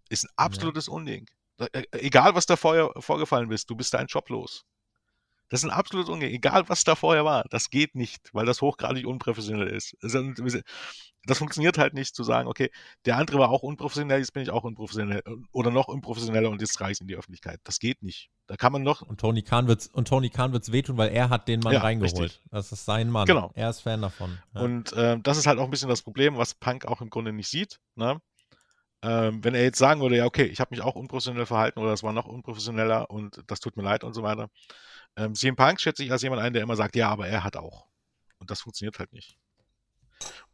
Ist 0.09 0.25
ein 0.25 0.33
absolutes 0.35 0.87
ja. 0.87 0.93
Unding. 0.93 1.27
Äh, 1.57 1.83
egal, 1.93 2.35
was 2.35 2.45
da 2.45 2.55
vorher 2.55 2.91
vorgefallen 2.97 3.51
ist, 3.51 3.69
du 3.69 3.75
bist 3.75 3.93
deinen 3.93 4.07
Job 4.07 4.29
los. 4.29 4.65
Das 5.49 5.63
ist 5.63 5.69
ein 5.69 5.75
absolutes 5.75 6.09
Ungehen. 6.09 6.31
Egal, 6.31 6.69
was 6.69 6.83
da 6.83 6.95
vorher 6.95 7.25
war. 7.25 7.43
Das 7.49 7.71
geht 7.71 7.95
nicht, 7.95 8.29
weil 8.33 8.45
das 8.45 8.61
hochgradig 8.61 9.05
unprofessionell 9.05 9.67
ist. 9.67 9.97
Das 10.03 11.37
funktioniert 11.39 11.77
halt 11.79 11.95
nicht 11.95 12.15
zu 12.15 12.23
sagen, 12.23 12.47
okay, 12.47 12.69
der 13.05 13.17
andere 13.17 13.39
war 13.39 13.49
auch 13.49 13.63
unprofessionell, 13.63 14.19
jetzt 14.19 14.33
bin 14.33 14.43
ich 14.43 14.51
auch 14.51 14.63
unprofessionell 14.63 15.23
oder 15.51 15.71
noch 15.71 15.87
unprofessioneller 15.87 16.49
und 16.49 16.61
jetzt 16.61 16.79
reiche 16.79 16.93
ich 16.93 17.01
in 17.01 17.07
die 17.07 17.15
Öffentlichkeit. 17.15 17.59
Das 17.63 17.79
geht 17.79 18.03
nicht. 18.03 18.29
Da 18.49 18.55
kann 18.57 18.73
man 18.73 18.81
noch. 18.81 19.03
Und 19.03 19.19
Tony 19.19 19.43
Khan 19.43 19.67
wird's, 19.67 19.85
und 19.85 20.07
Tony 20.07 20.31
Khan 20.31 20.53
wird's 20.53 20.71
wehtun, 20.71 20.97
weil 20.97 21.09
er 21.09 21.29
hat 21.29 21.47
den 21.47 21.59
Mann 21.59 21.73
ja, 21.73 21.81
reingeholt. 21.81 22.19
Richtig. 22.19 22.41
Das 22.49 22.71
ist 22.71 22.83
sein 22.83 23.11
Mann. 23.11 23.27
Genau. 23.27 23.51
Er 23.53 23.69
ist 23.69 23.81
Fan 23.81 24.01
davon. 24.01 24.39
Ja. 24.55 24.61
Und 24.61 24.91
äh, 24.93 25.19
das 25.21 25.37
ist 25.37 25.45
halt 25.45 25.59
auch 25.59 25.65
ein 25.65 25.69
bisschen 25.69 25.87
das 25.87 26.01
Problem, 26.01 26.35
was 26.35 26.55
Punk 26.55 26.85
auch 26.85 26.99
im 26.99 27.11
Grunde 27.11 27.31
nicht 27.31 27.47
sieht. 27.47 27.79
Ne? 27.93 28.19
Ähm, 29.03 29.43
wenn 29.43 29.53
er 29.53 29.61
jetzt 29.61 29.77
sagen 29.77 30.01
würde, 30.01 30.17
ja, 30.17 30.25
okay, 30.25 30.45
ich 30.45 30.59
habe 30.59 30.69
mich 30.71 30.81
auch 30.81 30.95
unprofessionell 30.95 31.45
verhalten 31.45 31.79
oder 31.79 31.93
es 31.93 32.01
war 32.01 32.11
noch 32.11 32.25
unprofessioneller 32.25 33.11
und 33.11 33.43
das 33.45 33.59
tut 33.59 33.77
mir 33.77 33.83
leid 33.83 34.03
und 34.03 34.15
so 34.15 34.23
weiter, 34.23 34.49
ähm, 35.15 35.35
CM 35.35 35.55
Punk 35.55 35.79
schätze 35.79 36.03
ich 36.03 36.11
als 36.11 36.23
jemand 36.23 36.41
ein, 36.41 36.53
der 36.53 36.63
immer 36.63 36.75
sagt, 36.75 36.95
ja, 36.95 37.07
aber 37.07 37.27
er 37.27 37.43
hat 37.43 37.55
auch. 37.55 37.85
Und 38.39 38.49
das 38.49 38.61
funktioniert 38.61 38.97
halt 38.97 39.13
nicht. 39.13 39.37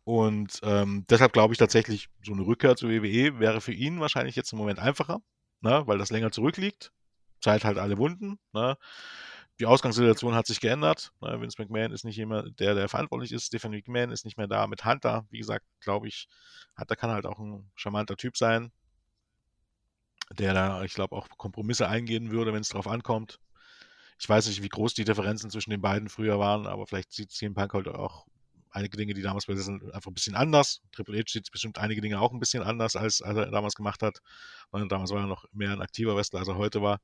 Und 0.03 0.59
ähm, 0.63 1.05
deshalb 1.09 1.31
glaube 1.31 1.53
ich 1.53 1.59
tatsächlich, 1.59 2.09
so 2.25 2.33
eine 2.33 2.45
Rückkehr 2.45 2.75
zur 2.75 2.89
WWE 2.89 3.39
wäre 3.39 3.61
für 3.61 3.71
ihn 3.71 4.01
wahrscheinlich 4.01 4.35
jetzt 4.35 4.51
im 4.51 4.59
Moment 4.59 4.79
einfacher, 4.79 5.21
ne, 5.61 5.83
weil 5.85 5.97
das 5.97 6.11
länger 6.11 6.31
zurückliegt. 6.31 6.91
Zeit 7.45 7.63
halt 7.63 7.77
alle 7.77 7.97
Wunden. 7.97 8.39
Ne. 8.53 8.75
Die 9.59 9.67
Ausgangssituation 9.67 10.33
hat 10.33 10.47
sich 10.47 10.59
geändert. 10.59 11.13
Ne. 11.21 11.39
Vince 11.39 11.61
McMahon 11.61 11.91
ist 11.91 12.03
nicht 12.03 12.17
immer 12.17 12.49
der, 12.49 12.73
der 12.73 12.89
verantwortlich 12.89 13.31
ist. 13.31 13.45
Stephanie 13.45 13.77
McMahon 13.77 14.11
ist 14.11 14.25
nicht 14.25 14.37
mehr 14.37 14.47
da 14.47 14.65
mit 14.65 14.83
Hunter. 14.83 15.25
Wie 15.29 15.37
gesagt, 15.37 15.63
glaube 15.79 16.07
ich, 16.07 16.27
Hunter 16.77 16.95
kann 16.95 17.11
halt 17.11 17.27
auch 17.27 17.39
ein 17.39 17.69
charmanter 17.75 18.17
Typ 18.17 18.35
sein, 18.35 18.71
der 20.31 20.55
da, 20.55 20.83
ich 20.83 20.95
glaube, 20.95 21.15
auch 21.15 21.27
Kompromisse 21.37 21.87
eingehen 21.87 22.31
würde, 22.31 22.51
wenn 22.51 22.61
es 22.61 22.69
drauf 22.69 22.87
ankommt. 22.87 23.39
Ich 24.19 24.27
weiß 24.27 24.47
nicht, 24.47 24.63
wie 24.63 24.69
groß 24.69 24.95
die 24.95 25.05
Differenzen 25.05 25.51
zwischen 25.51 25.69
den 25.69 25.81
beiden 25.81 26.09
früher 26.09 26.39
waren, 26.39 26.65
aber 26.65 26.87
vielleicht 26.87 27.11
sieht 27.13 27.31
CM 27.31 27.53
Punk 27.53 27.73
heute 27.73 27.99
auch 27.99 28.25
einige 28.71 28.97
Dinge, 28.97 29.13
die 29.13 29.21
damals 29.21 29.45
bei 29.45 29.55
sind, 29.55 29.93
einfach 29.93 30.09
ein 30.09 30.15
bisschen 30.15 30.35
anders. 30.35 30.81
Triple 30.91 31.17
H 31.19 31.25
sieht 31.27 31.51
bestimmt 31.51 31.77
einige 31.77 32.01
Dinge 32.01 32.19
auch 32.19 32.31
ein 32.33 32.39
bisschen 32.39 32.63
anders, 32.63 32.95
als, 32.95 33.21
als 33.21 33.37
er 33.37 33.51
damals 33.51 33.75
gemacht 33.75 34.01
hat. 34.01 34.21
Damals 34.71 35.11
war 35.11 35.21
er 35.21 35.27
noch 35.27 35.45
mehr 35.53 35.71
ein 35.71 35.81
aktiver 35.81 36.15
Wrestler, 36.15 36.39
als 36.39 36.49
er 36.49 36.57
heute 36.57 36.81
war. 36.81 36.99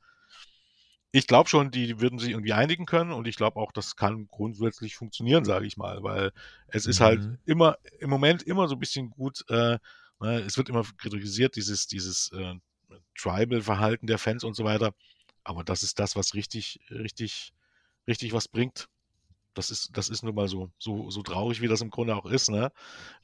Ich 1.11 1.27
glaube 1.27 1.49
schon, 1.49 1.71
die 1.71 1.99
würden 1.99 2.19
sich 2.19 2.29
irgendwie 2.29 2.53
einigen 2.53 2.85
können 2.85 3.11
und 3.11 3.27
ich 3.27 3.35
glaube 3.35 3.59
auch, 3.59 3.71
das 3.73 3.95
kann 3.97 4.27
grundsätzlich 4.27 4.95
funktionieren, 4.95 5.43
sage 5.43 5.65
ich 5.65 5.75
mal, 5.75 6.03
weil 6.03 6.31
es 6.67 6.85
ist 6.85 7.01
halt 7.01 7.19
mhm. 7.19 7.27
halt 7.27 7.39
immer, 7.45 7.77
im 7.99 8.09
Moment 8.09 8.43
immer 8.43 8.67
so 8.67 8.75
ein 8.75 8.79
bisschen 8.79 9.09
gut, 9.09 9.43
äh, 9.49 9.77
ne, 10.21 10.39
es 10.39 10.57
wird 10.57 10.69
immer 10.69 10.83
kritisiert, 10.97 11.55
dieses, 11.57 11.87
dieses 11.87 12.31
äh, 12.31 12.55
Tribal-Verhalten 13.17 14.07
der 14.07 14.17
Fans 14.17 14.43
und 14.43 14.55
so 14.55 14.63
weiter. 14.63 14.93
Aber 15.43 15.63
das 15.63 15.83
ist 15.83 15.99
das, 15.99 16.15
was 16.15 16.33
richtig, 16.33 16.79
richtig, 16.89 17.53
richtig 18.07 18.33
was 18.33 18.47
bringt. 18.47 18.87
Das 19.53 19.69
ist, 19.69 19.89
das 19.97 20.07
ist 20.07 20.23
nun 20.23 20.35
mal 20.35 20.47
so, 20.47 20.71
so, 20.77 21.09
so 21.09 21.21
traurig, 21.23 21.61
wie 21.61 21.67
das 21.67 21.81
im 21.81 21.89
Grunde 21.89 22.15
auch 22.15 22.25
ist. 22.25 22.49
Ne? 22.49 22.71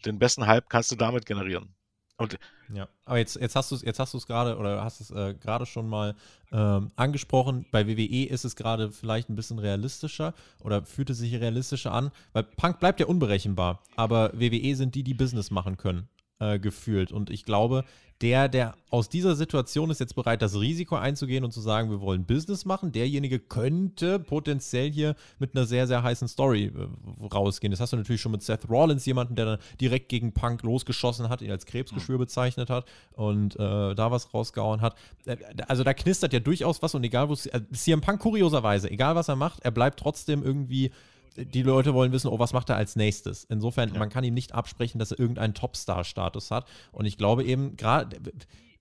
Den 0.05 0.19
besten 0.19 0.45
Hype 0.45 0.69
kannst 0.69 0.91
du 0.91 0.95
damit 0.95 1.25
generieren. 1.25 1.73
Und 2.17 2.39
ja, 2.73 2.87
aber 3.05 3.19
jetzt, 3.19 3.35
jetzt 3.35 3.55
hast 3.55 3.69
du 3.71 3.75
es 3.75 3.83
jetzt 3.83 3.99
hast 3.99 4.13
du 4.13 4.17
es 4.17 4.25
gerade 4.25 4.57
oder 4.57 4.83
hast 4.83 5.01
es 5.01 5.11
äh, 5.11 5.35
gerade 5.35 5.67
schon 5.67 5.87
mal 5.87 6.15
ähm, 6.51 6.91
angesprochen. 6.95 7.65
Bei 7.71 7.87
WWE 7.87 8.25
ist 8.25 8.43
es 8.43 8.55
gerade 8.55 8.91
vielleicht 8.91 9.29
ein 9.29 9.35
bisschen 9.35 9.59
realistischer 9.59 10.33
oder 10.63 10.83
fühlt 10.83 11.11
es 11.11 11.19
sich 11.19 11.35
realistischer 11.35 11.91
an, 11.91 12.11
weil 12.33 12.43
Punk 12.43 12.79
bleibt 12.79 12.99
ja 12.99 13.05
unberechenbar, 13.05 13.83
aber 13.95 14.31
WWE 14.33 14.75
sind 14.75 14.95
die, 14.95 15.03
die 15.03 15.13
Business 15.13 15.51
machen 15.51 15.77
können 15.77 16.09
äh, 16.39 16.59
gefühlt. 16.59 17.11
Und 17.11 17.29
ich 17.29 17.45
glaube, 17.45 17.83
der, 18.21 18.49
der 18.49 18.75
aus 18.89 19.09
dieser 19.09 19.35
Situation 19.35 19.91
ist 19.91 19.99
jetzt 19.99 20.15
bereit, 20.15 20.41
das 20.41 20.59
Risiko 20.59 20.95
einzugehen 20.95 21.43
und 21.43 21.51
zu 21.51 21.61
sagen, 21.61 21.91
wir 21.91 22.01
wollen 22.01 22.25
Business 22.25 22.65
machen, 22.65 22.91
derjenige 22.91 23.37
könnte 23.37 24.17
potenziell 24.17 24.91
hier 24.91 25.15
mit 25.37 25.55
einer 25.55 25.65
sehr, 25.65 25.85
sehr 25.85 26.01
heißen 26.01 26.27
Story 26.27 26.71
äh, 26.75 27.25
rausgehen. 27.25 27.69
Das 27.69 27.79
hast 27.79 27.93
du 27.93 27.97
natürlich 27.97 28.21
schon 28.21 28.31
mit 28.31 28.41
Seth 28.41 28.69
Rollins, 28.69 29.05
jemanden, 29.05 29.35
der 29.35 29.45
dann 29.45 29.59
direkt 29.79 30.09
gegen 30.09 30.33
Punk 30.33 30.63
losgeschossen 30.63 31.29
hat, 31.29 31.41
ihn 31.41 31.51
als 31.51 31.67
Krebsgeschwür 31.67 32.17
bezeichnet 32.17 32.69
hat 32.69 32.85
und 33.13 33.55
äh, 33.55 33.93
da 33.93 34.09
was 34.09 34.33
rausgehauen 34.33 34.81
hat. 34.81 34.95
Äh, 35.25 35.37
also 35.67 35.83
da 35.83 35.93
knistert 35.93 36.33
ja 36.33 36.39
durchaus 36.39 36.81
was 36.81 36.95
und 36.95 37.03
egal, 37.03 37.29
wo 37.29 37.33
es. 37.33 37.45
Äh, 37.45 37.61
CM 37.71 38.01
Punk 38.01 38.19
kurioserweise, 38.19 38.89
egal 38.89 39.15
was 39.15 39.27
er 39.27 39.35
macht, 39.35 39.59
er 39.63 39.71
bleibt 39.71 39.99
trotzdem 39.99 40.43
irgendwie 40.43 40.91
die 41.35 41.63
Leute 41.63 41.93
wollen 41.93 42.11
wissen, 42.11 42.27
oh, 42.27 42.39
was 42.39 42.53
macht 42.53 42.69
er 42.69 42.75
als 42.75 42.95
nächstes? 42.95 43.43
Insofern, 43.43 43.93
ja. 43.93 43.99
man 43.99 44.09
kann 44.09 44.23
ihm 44.23 44.33
nicht 44.33 44.53
absprechen, 44.53 44.99
dass 44.99 45.11
er 45.11 45.19
irgendeinen 45.19 45.53
Topstar-Status 45.53 46.51
hat. 46.51 46.67
Und 46.91 47.05
ich 47.05 47.17
glaube 47.17 47.43
eben, 47.43 47.77
gerade 47.77 48.19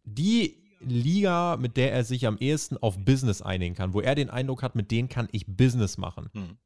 die 0.04 0.62
Liga, 0.80 1.56
mit 1.56 1.76
der 1.76 1.92
er 1.92 2.04
sich 2.04 2.26
am 2.26 2.38
ehesten 2.38 2.76
auf 2.76 2.98
Business 2.98 3.42
einigen 3.42 3.74
kann, 3.74 3.94
wo 3.94 4.00
er 4.00 4.14
den 4.14 4.30
Eindruck 4.30 4.62
hat, 4.62 4.74
mit 4.74 4.90
denen 4.90 5.08
kann 5.08 5.28
ich 5.32 5.46
Business 5.46 5.98
machen. 5.98 6.30
Hm. 6.32 6.58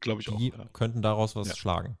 Glaube 0.00 0.20
ich 0.20 0.26
die 0.26 0.52
auch. 0.52 0.58
Ja. 0.58 0.64
könnten 0.72 1.02
daraus 1.02 1.36
was 1.36 1.48
ja. 1.48 1.56
schlagen. 1.56 1.96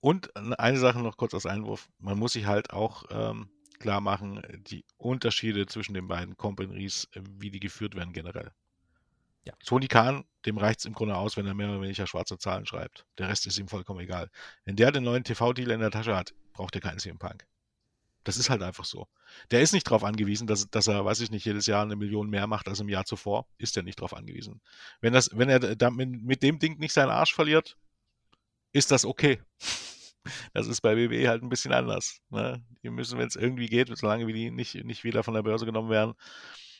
Und 0.00 0.34
eine 0.36 0.78
Sache 0.78 1.00
noch 1.00 1.16
kurz 1.16 1.34
als 1.34 1.46
Einwurf: 1.46 1.88
Man 1.98 2.18
muss 2.18 2.32
sich 2.32 2.46
halt 2.46 2.72
auch 2.72 3.04
ähm, 3.10 3.50
klar 3.78 4.00
machen, 4.00 4.42
die 4.70 4.84
Unterschiede 4.96 5.66
zwischen 5.66 5.94
den 5.94 6.08
beiden 6.08 6.36
Companies, 6.36 7.08
wie 7.38 7.50
die 7.50 7.60
geführt 7.60 7.94
werden 7.94 8.12
generell. 8.12 8.52
Ja. 9.48 9.54
Tony 9.64 9.88
Khan, 9.88 10.24
dem 10.44 10.58
reicht 10.58 10.80
es 10.80 10.84
im 10.84 10.92
Grunde 10.92 11.16
aus, 11.16 11.38
wenn 11.38 11.46
er 11.46 11.54
mehr 11.54 11.70
oder 11.70 11.80
weniger 11.80 12.06
schwarze 12.06 12.36
Zahlen 12.36 12.66
schreibt. 12.66 13.06
Der 13.16 13.30
Rest 13.30 13.46
ist 13.46 13.58
ihm 13.58 13.66
vollkommen 13.66 14.00
egal. 14.00 14.30
Wenn 14.66 14.76
der 14.76 14.92
den 14.92 15.04
neuen 15.04 15.24
TV-Deal 15.24 15.70
in 15.70 15.80
der 15.80 15.90
Tasche 15.90 16.14
hat, 16.14 16.34
braucht 16.52 16.74
er 16.74 16.82
keinen 16.82 16.98
CM 16.98 17.18
Punk. 17.18 17.46
Das 18.24 18.36
ist 18.36 18.50
halt 18.50 18.62
einfach 18.62 18.84
so. 18.84 19.08
Der 19.50 19.62
ist 19.62 19.72
nicht 19.72 19.86
darauf 19.86 20.04
angewiesen, 20.04 20.46
dass, 20.46 20.68
dass, 20.68 20.86
er, 20.86 21.02
weiß 21.02 21.20
ich 21.20 21.30
nicht, 21.30 21.46
jedes 21.46 21.64
Jahr 21.64 21.82
eine 21.82 21.96
Million 21.96 22.28
mehr 22.28 22.46
macht 22.46 22.68
als 22.68 22.80
im 22.80 22.90
Jahr 22.90 23.06
zuvor. 23.06 23.46
Ist 23.56 23.74
er 23.78 23.84
nicht 23.84 24.00
darauf 24.00 24.12
angewiesen. 24.12 24.60
Wenn, 25.00 25.14
das, 25.14 25.30
wenn 25.32 25.48
er 25.48 25.60
damit, 25.60 26.10
mit 26.10 26.42
dem 26.42 26.58
Ding 26.58 26.78
nicht 26.78 26.92
seinen 26.92 27.08
Arsch 27.08 27.34
verliert, 27.34 27.78
ist 28.72 28.90
das 28.90 29.04
okay. 29.04 29.40
Das 30.52 30.66
ist 30.66 30.82
bei 30.82 30.94
WWE 30.94 31.26
halt 31.26 31.42
ein 31.42 31.48
bisschen 31.48 31.72
anders. 31.72 32.20
Ne? 32.28 32.62
Die 32.82 32.90
müssen, 32.90 33.18
wenn 33.18 33.28
es 33.28 33.36
irgendwie 33.36 33.66
geht, 33.66 33.88
solange 33.96 34.26
wie 34.26 34.34
die 34.34 34.50
nicht, 34.50 34.74
nicht 34.84 35.02
wieder 35.02 35.22
von 35.22 35.32
der 35.32 35.42
Börse 35.42 35.64
genommen 35.64 35.88
werden, 35.88 36.12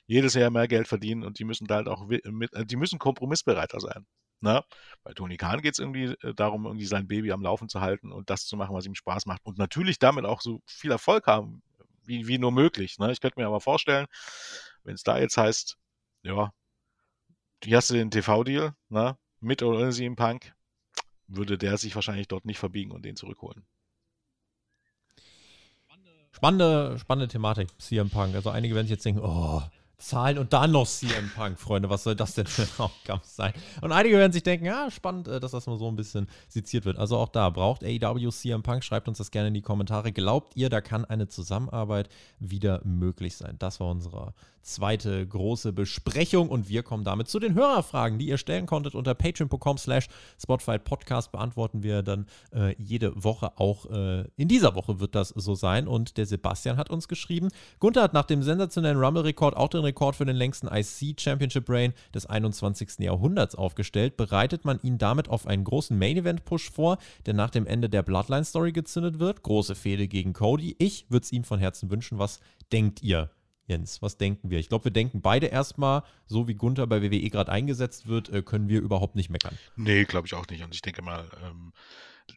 jedes 0.09 0.35
Jahr 0.35 0.51
mehr 0.51 0.67
Geld 0.67 0.89
verdienen 0.89 1.23
und 1.23 1.39
die 1.39 1.45
müssen 1.45 1.67
da 1.67 1.77
halt 1.77 1.89
auch 1.89 2.07
mit, 2.07 2.55
äh, 2.55 2.67
die 2.67 2.77
müssen 2.77 2.99
kompromissbereiter 2.99 3.79
sein. 3.79 4.07
Ne? 4.41 4.65
Bei 5.05 5.13
Tony 5.13 5.37
Khan 5.37 5.61
geht 5.61 5.75
es 5.75 5.79
irgendwie 5.79 6.17
äh, 6.23 6.35
darum, 6.35 6.65
irgendwie 6.65 6.87
sein 6.87 7.07
Baby 7.07 7.31
am 7.31 7.43
Laufen 7.43 7.69
zu 7.69 7.81
halten 7.81 8.11
und 8.11 8.31
das 8.31 8.47
zu 8.47 8.57
machen, 8.57 8.75
was 8.75 8.87
ihm 8.87 8.95
Spaß 8.95 9.27
macht. 9.27 9.45
Und 9.45 9.59
natürlich 9.59 9.99
damit 9.99 10.25
auch 10.25 10.41
so 10.41 10.63
viel 10.67 10.91
Erfolg 10.91 11.27
haben, 11.27 11.63
wie, 12.05 12.27
wie 12.27 12.39
nur 12.39 12.53
möglich. 12.53 12.99
Ne? 12.99 13.13
Ich 13.13 13.21
könnte 13.21 13.39
mir 13.39 13.47
aber 13.47 13.61
vorstellen, 13.61 14.07
wenn 14.83 14.95
es 14.95 15.03
da 15.03 15.19
jetzt 15.19 15.37
heißt, 15.37 15.77
ja, 16.23 16.53
hier 17.63 17.77
hast 17.77 17.91
du 17.91 17.95
den 17.95 18.11
TV-Deal, 18.11 18.73
ne? 18.89 19.19
mit 19.41 19.63
oder 19.63 19.79
ohne 19.79 19.93
sie 19.93 20.07
im 20.07 20.17
Punk, 20.17 20.55
würde 21.27 21.59
der 21.59 21.77
sich 21.77 21.95
wahrscheinlich 21.95 22.29
dort 22.29 22.47
nicht 22.47 22.59
verbiegen 22.59 22.93
und 22.93 23.05
den 23.05 23.17
zurückholen. 23.17 23.67
Spannende, 26.33 26.99
spannende 26.99 27.29
Thematik, 27.29 27.69
CM 27.79 28.11
Punk. 28.11 28.35
Also 28.35 28.51
einige 28.51 28.75
werden 28.75 28.87
sich 28.87 28.95
jetzt 28.95 29.05
denken, 29.05 29.21
oh, 29.23 29.63
Zahlen 29.99 30.39
und 30.39 30.53
dann 30.53 30.71
noch 30.71 30.87
CM 30.87 31.29
Punk, 31.35 31.59
Freunde. 31.59 31.91
Was 31.91 32.05
soll 32.05 32.15
das 32.15 32.35
denn 32.35 32.47
für 32.47 32.63
ein 32.63 32.69
Aufgabe 32.79 33.23
sein? 33.25 33.53
Und 33.81 33.91
einige 33.91 34.17
werden 34.17 34.33
sich 34.33 34.45
denken, 34.45 34.65
ja, 34.65 34.91
spannend, 34.93 35.27
äh, 35.27 35.41
dass 35.41 35.51
das 35.51 35.67
mal 35.67 35.77
so 35.77 35.89
ein 35.89 35.97
bisschen 35.97 36.29
seziert 36.49 36.85
wird. 36.85 36.99
Also 36.99 37.17
auch 37.17 37.29
da, 37.29 37.51
braucht 37.51 37.83
AEW 37.83 38.31
CM 38.31 38.63
Punk? 38.63 38.85
Schreibt 38.85 39.09
uns 39.09 39.19
das 39.19 39.33
gerne 39.33 39.49
in 39.49 39.55
die 39.55 39.63
Kommentare. 39.63 40.13
Glaubt 40.13 40.55
ihr, 40.57 40.71
da 40.71 40.81
kann 40.81 41.05
eine 41.05 41.27
Zusammenarbeit 41.27 42.09
wieder 42.39 42.81
möglich 42.85 43.37
sein? 43.37 43.57
Das 43.59 43.81
war 43.81 43.89
unser 43.89 44.35
zweite 44.69 45.27
große 45.27 45.73
Besprechung 45.73 46.49
und 46.49 46.69
wir 46.69 46.83
kommen 46.83 47.05
damit 47.05 47.29
zu 47.29 47.39
den 47.39 47.55
Hörerfragen, 47.55 48.19
die 48.19 48.29
ihr 48.29 48.39
stellen 48.39 48.67
konntet 48.67 48.95
unter 48.95 49.15
patreon.com 49.15 49.79
slash 49.79 50.09
Spotify 50.41 50.79
Podcast 50.79 51.33
beantworten 51.33 51.83
wir 51.83 52.03
dann 52.03 52.27
äh, 52.55 52.75
jede 52.79 53.13
Woche 53.23 53.59
auch 53.59 53.87
äh, 53.91 54.25
in 54.37 54.49
dieser 54.49 54.75
Woche 54.75 55.01
wird 55.01 55.15
das 55.15 55.31
so 55.31 55.55
sein 55.55 55.89
und 55.89 56.17
der 56.17 56.27
Sebastian 56.27 56.77
hat 56.77 56.91
uns 56.91 57.09
geschrieben, 57.09 57.49
Gunther 57.81 58.03
hat 58.03 58.13
nach 58.13 58.25
dem 58.25 58.43
sensationellen 58.43 58.99
Rumble-Rekord 58.99 59.57
auch 59.57 59.69
den 59.69 59.81
Rekord 59.81 60.17
für 60.17 60.25
den 60.25 60.37
längsten 60.37 60.69
IC 60.69 61.21
Championship 61.21 61.69
Reign 61.69 61.95
des 62.15 62.27
21. 62.27 63.01
Jahrhunderts 63.01 63.55
aufgestellt. 63.55 64.17
Bereitet 64.17 64.65
man 64.65 64.81
ihn 64.83 64.99
damit 64.99 65.29
auf 65.29 65.47
einen 65.47 65.65
großen 65.65 65.99
Main-Event-Push 65.99 66.71
vor, 66.71 66.99
der 67.27 67.35
nach 67.35 67.51
dem 67.51 67.67
Ende 67.67 67.89
der 67.89 68.03
Bloodline-Story 68.03 68.73
gezündet 68.73 69.19
wird? 69.19 69.43
Große 69.43 69.75
Fehde 69.75 70.09
gegen 70.09 70.33
Cody. 70.33 70.77
Ich 70.79 71.07
würde 71.09 71.25
es 71.25 71.33
ihm 71.33 71.45
von 71.45 71.59
Herzen 71.59 71.91
wünschen. 71.91 72.19
Was 72.19 72.41
denkt 72.73 73.03
ihr? 73.03 73.31
Jens, 73.69 74.01
was 74.01 74.17
denken 74.17 74.49
wir? 74.49 74.59
Ich 74.59 74.71
glaube, 74.71 74.87
wir 74.87 74.91
denken 74.91 75.21
beide 75.21 75.47
erstmal, 75.47 76.03
so 76.27 76.49
wie 76.49 76.55
Gunther 76.55 76.87
bei 76.87 77.03
WWE 77.03 77.29
gerade 77.29 77.53
eingesetzt 77.53 78.09
wird, 78.09 78.31
äh, 78.31 78.43
können 78.43 78.69
wir 78.69 78.81
überhaupt 78.81 79.15
nicht 79.15 79.29
meckern. 79.29 79.59
Nee, 79.77 80.05
glaube 80.05 80.27
ich 80.27 80.35
auch 80.35 80.47
nicht. 80.49 80.65
Und 80.65 80.75
ich 80.75 80.81
denke 80.81 81.03
mal, 81.03 81.31
ähm, 81.45 81.75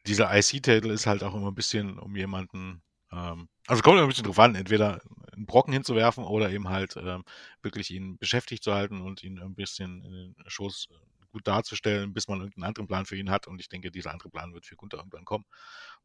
dieser 0.05 0.29
IC-Titel 0.37 0.89
ist 0.89 1.07
halt 1.07 1.23
auch 1.23 1.33
immer 1.33 1.47
ein 1.47 1.55
bisschen 1.55 1.97
um 1.97 2.17
jemanden, 2.17 2.81
ähm, 3.13 3.47
also 3.65 3.81
kommt 3.81 3.95
immer 3.95 4.03
ein 4.03 4.09
bisschen 4.09 4.25
drauf 4.25 4.39
an, 4.39 4.55
entweder 4.55 5.01
einen 5.31 5.45
Brocken 5.45 5.71
hinzuwerfen 5.71 6.25
oder 6.25 6.51
eben 6.51 6.67
halt 6.67 6.97
ähm, 6.97 7.23
wirklich 7.61 7.91
ihn 7.91 8.17
beschäftigt 8.17 8.63
zu 8.63 8.73
halten 8.73 8.99
und 8.99 9.23
ihn 9.23 9.39
ein 9.39 9.55
bisschen 9.55 10.03
in 10.03 10.11
den 10.11 10.35
Shows 10.47 10.89
gut 11.31 11.47
darzustellen, 11.47 12.11
bis 12.11 12.27
man 12.27 12.39
irgendeinen 12.39 12.65
anderen 12.65 12.87
Plan 12.87 13.05
für 13.05 13.15
ihn 13.15 13.31
hat. 13.31 13.47
Und 13.47 13.61
ich 13.61 13.69
denke, 13.69 13.89
dieser 13.89 14.11
andere 14.11 14.29
Plan 14.29 14.53
wird 14.53 14.65
für 14.65 14.75
Gunther 14.75 14.97
irgendwann 14.97 15.23
kommen. 15.23 15.45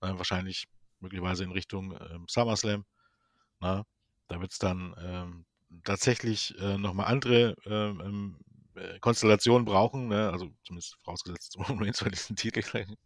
Äh, 0.01 0.12
wahrscheinlich 0.14 0.68
möglicherweise 1.01 1.43
in 1.43 1.51
Richtung 1.51 1.99
ähm, 2.12 2.27
SummerSlam. 2.29 2.85
Na, 3.59 3.85
da 4.29 4.41
wird 4.41 4.53
es 4.53 4.59
dann 4.59 4.95
ähm, 4.99 5.47
tatsächlich 5.85 6.59
äh, 6.59 6.79
nochmal 6.79 7.07
andere 7.07 7.57
ähm, 7.66 8.01
ähm 8.05 8.39
äh, 8.77 8.99
Konstellationen 9.01 9.64
brauchen, 9.64 10.09
ne? 10.09 10.31
also 10.31 10.51
zumindest 10.64 10.99
vorausgesetzt 11.03 11.57
Reigns 11.68 12.03
bei 12.03 12.11
diesen 12.11 12.37
Titel. 12.37 12.62
Und 12.79 12.99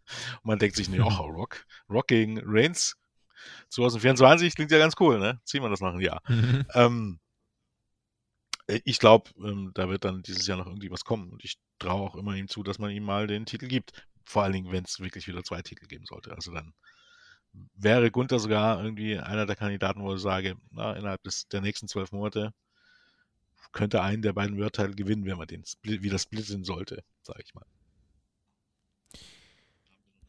man 0.43 0.59
denkt 0.59 0.77
sich, 0.77 0.89
ne, 0.89 1.01
oh, 1.05 1.27
Rock, 1.27 1.65
Rock 1.89 2.09
gegen 2.09 2.41
Reigns 2.45 2.97
2024 3.71 4.55
klingt 4.55 4.71
ja 4.71 4.79
ganz 4.79 4.95
cool, 5.01 5.19
ne? 5.19 5.41
Ziehen 5.45 5.63
wir 5.63 5.71
das 5.71 5.81
nach 5.81 5.93
einem 5.93 6.01
Jahr. 6.01 6.23
Mhm. 6.29 6.67
Ähm, 6.75 7.21
äh, 8.67 8.81
ich 8.85 8.99
glaube, 8.99 9.31
ähm, 9.39 9.71
da 9.75 9.89
wird 9.89 10.05
dann 10.05 10.23
dieses 10.23 10.47
Jahr 10.47 10.59
noch 10.59 10.67
irgendwie 10.67 10.91
was 10.91 11.05
kommen. 11.05 11.31
Und 11.31 11.45
ich 11.45 11.57
traue 11.79 12.11
auch 12.11 12.17
immer 12.17 12.35
ihm 12.35 12.49
zu, 12.49 12.63
dass 12.63 12.79
man 12.79 12.91
ihm 12.91 13.05
mal 13.05 13.27
den 13.27 13.47
Titel 13.47 13.69
gibt. 13.69 13.93
Vor 14.25 14.43
allen 14.43 14.53
Dingen, 14.53 14.73
wenn 14.73 14.85
es 14.85 15.01
wirklich 15.01 15.27
wieder 15.27 15.43
zwei 15.43 15.63
Titel 15.63 15.87
geben 15.87 16.05
sollte. 16.05 16.33
Also 16.35 16.53
dann 16.53 16.75
wäre 17.75 18.11
Gunther 18.11 18.39
sogar 18.39 18.83
irgendwie 18.83 19.19
einer 19.19 19.47
der 19.47 19.57
Kandidaten, 19.57 20.03
wo 20.03 20.15
ich 20.15 20.21
sage, 20.21 20.57
na, 20.71 20.95
innerhalb 20.95 21.23
des, 21.23 21.49
der 21.49 21.61
nächsten 21.61 21.89
zwölf 21.89 22.13
Monate 22.13 22.53
könnte 23.73 24.03
einen 24.03 24.23
der 24.23 24.33
beiden 24.33 24.59
Wörter 24.59 24.89
gewinnen, 24.89 25.25
wenn 25.25 25.39
man 25.39 25.47
den 25.47 25.65
wieder 25.83 26.19
splitten 26.19 26.65
sollte, 26.65 27.05
sage 27.23 27.43
ich 27.45 27.55
mal. 27.55 27.65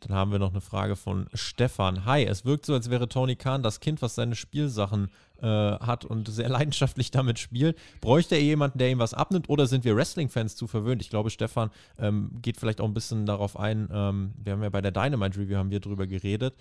Dann 0.01 0.17
haben 0.17 0.31
wir 0.31 0.39
noch 0.39 0.49
eine 0.49 0.61
Frage 0.61 0.95
von 0.95 1.29
Stefan. 1.33 2.05
Hi, 2.05 2.25
es 2.25 2.43
wirkt 2.43 2.65
so, 2.65 2.73
als 2.73 2.89
wäre 2.89 3.07
Tony 3.07 3.35
Khan 3.35 3.61
das 3.61 3.79
Kind, 3.79 4.01
was 4.01 4.15
seine 4.15 4.35
Spielsachen 4.35 5.11
äh, 5.41 5.45
hat 5.45 6.05
und 6.05 6.27
sehr 6.27 6.49
leidenschaftlich 6.49 7.11
damit 7.11 7.37
spielt. 7.37 7.77
Bräuchte 8.01 8.35
er 8.35 8.41
jemanden, 8.41 8.79
der 8.79 8.89
ihm 8.89 8.97
was 8.97 9.13
abnimmt 9.13 9.47
oder 9.47 9.67
sind 9.67 9.85
wir 9.85 9.95
Wrestling-Fans 9.95 10.55
zu 10.55 10.65
verwöhnt? 10.65 11.03
Ich 11.03 11.11
glaube, 11.11 11.29
Stefan 11.29 11.69
ähm, 11.99 12.31
geht 12.41 12.57
vielleicht 12.57 12.81
auch 12.81 12.87
ein 12.87 12.95
bisschen 12.95 13.27
darauf 13.27 13.59
ein, 13.59 13.89
ähm, 13.91 14.33
wir 14.43 14.53
haben 14.53 14.63
ja 14.63 14.69
bei 14.69 14.81
der 14.81 14.91
Dynamite 14.91 15.39
Review 15.39 15.57
haben 15.57 15.69
wir 15.69 15.79
drüber 15.79 16.07
geredet, 16.07 16.55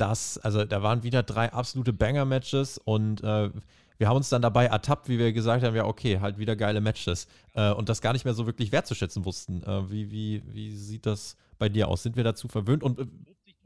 dass, 0.00 0.38
also 0.38 0.64
da 0.64 0.82
waren 0.82 1.02
wieder 1.02 1.22
drei 1.22 1.52
absolute 1.52 1.92
Banger-Matches 1.92 2.78
und 2.78 3.22
äh, 3.22 3.50
wir 3.98 4.08
haben 4.08 4.16
uns 4.16 4.28
dann 4.28 4.42
dabei 4.42 4.66
ertappt, 4.66 5.08
wie 5.08 5.18
wir 5.18 5.32
gesagt 5.32 5.64
haben, 5.64 5.74
ja, 5.74 5.84
okay, 5.84 6.20
halt 6.20 6.38
wieder 6.38 6.54
geile 6.54 6.80
Matches 6.80 7.26
äh, 7.54 7.72
und 7.72 7.88
das 7.88 8.00
gar 8.00 8.12
nicht 8.12 8.24
mehr 8.24 8.34
so 8.34 8.46
wirklich 8.46 8.70
wertzuschätzen 8.70 9.24
wussten. 9.24 9.62
Äh, 9.64 9.90
wie, 9.90 10.10
wie, 10.10 10.42
wie 10.46 10.76
sieht 10.76 11.04
das 11.04 11.36
bei 11.58 11.68
dir 11.68 11.88
aus? 11.88 12.04
Sind 12.04 12.16
wir 12.16 12.24
dazu 12.24 12.46
verwöhnt 12.46 12.84
und 12.84 13.00
äh, 13.00 13.06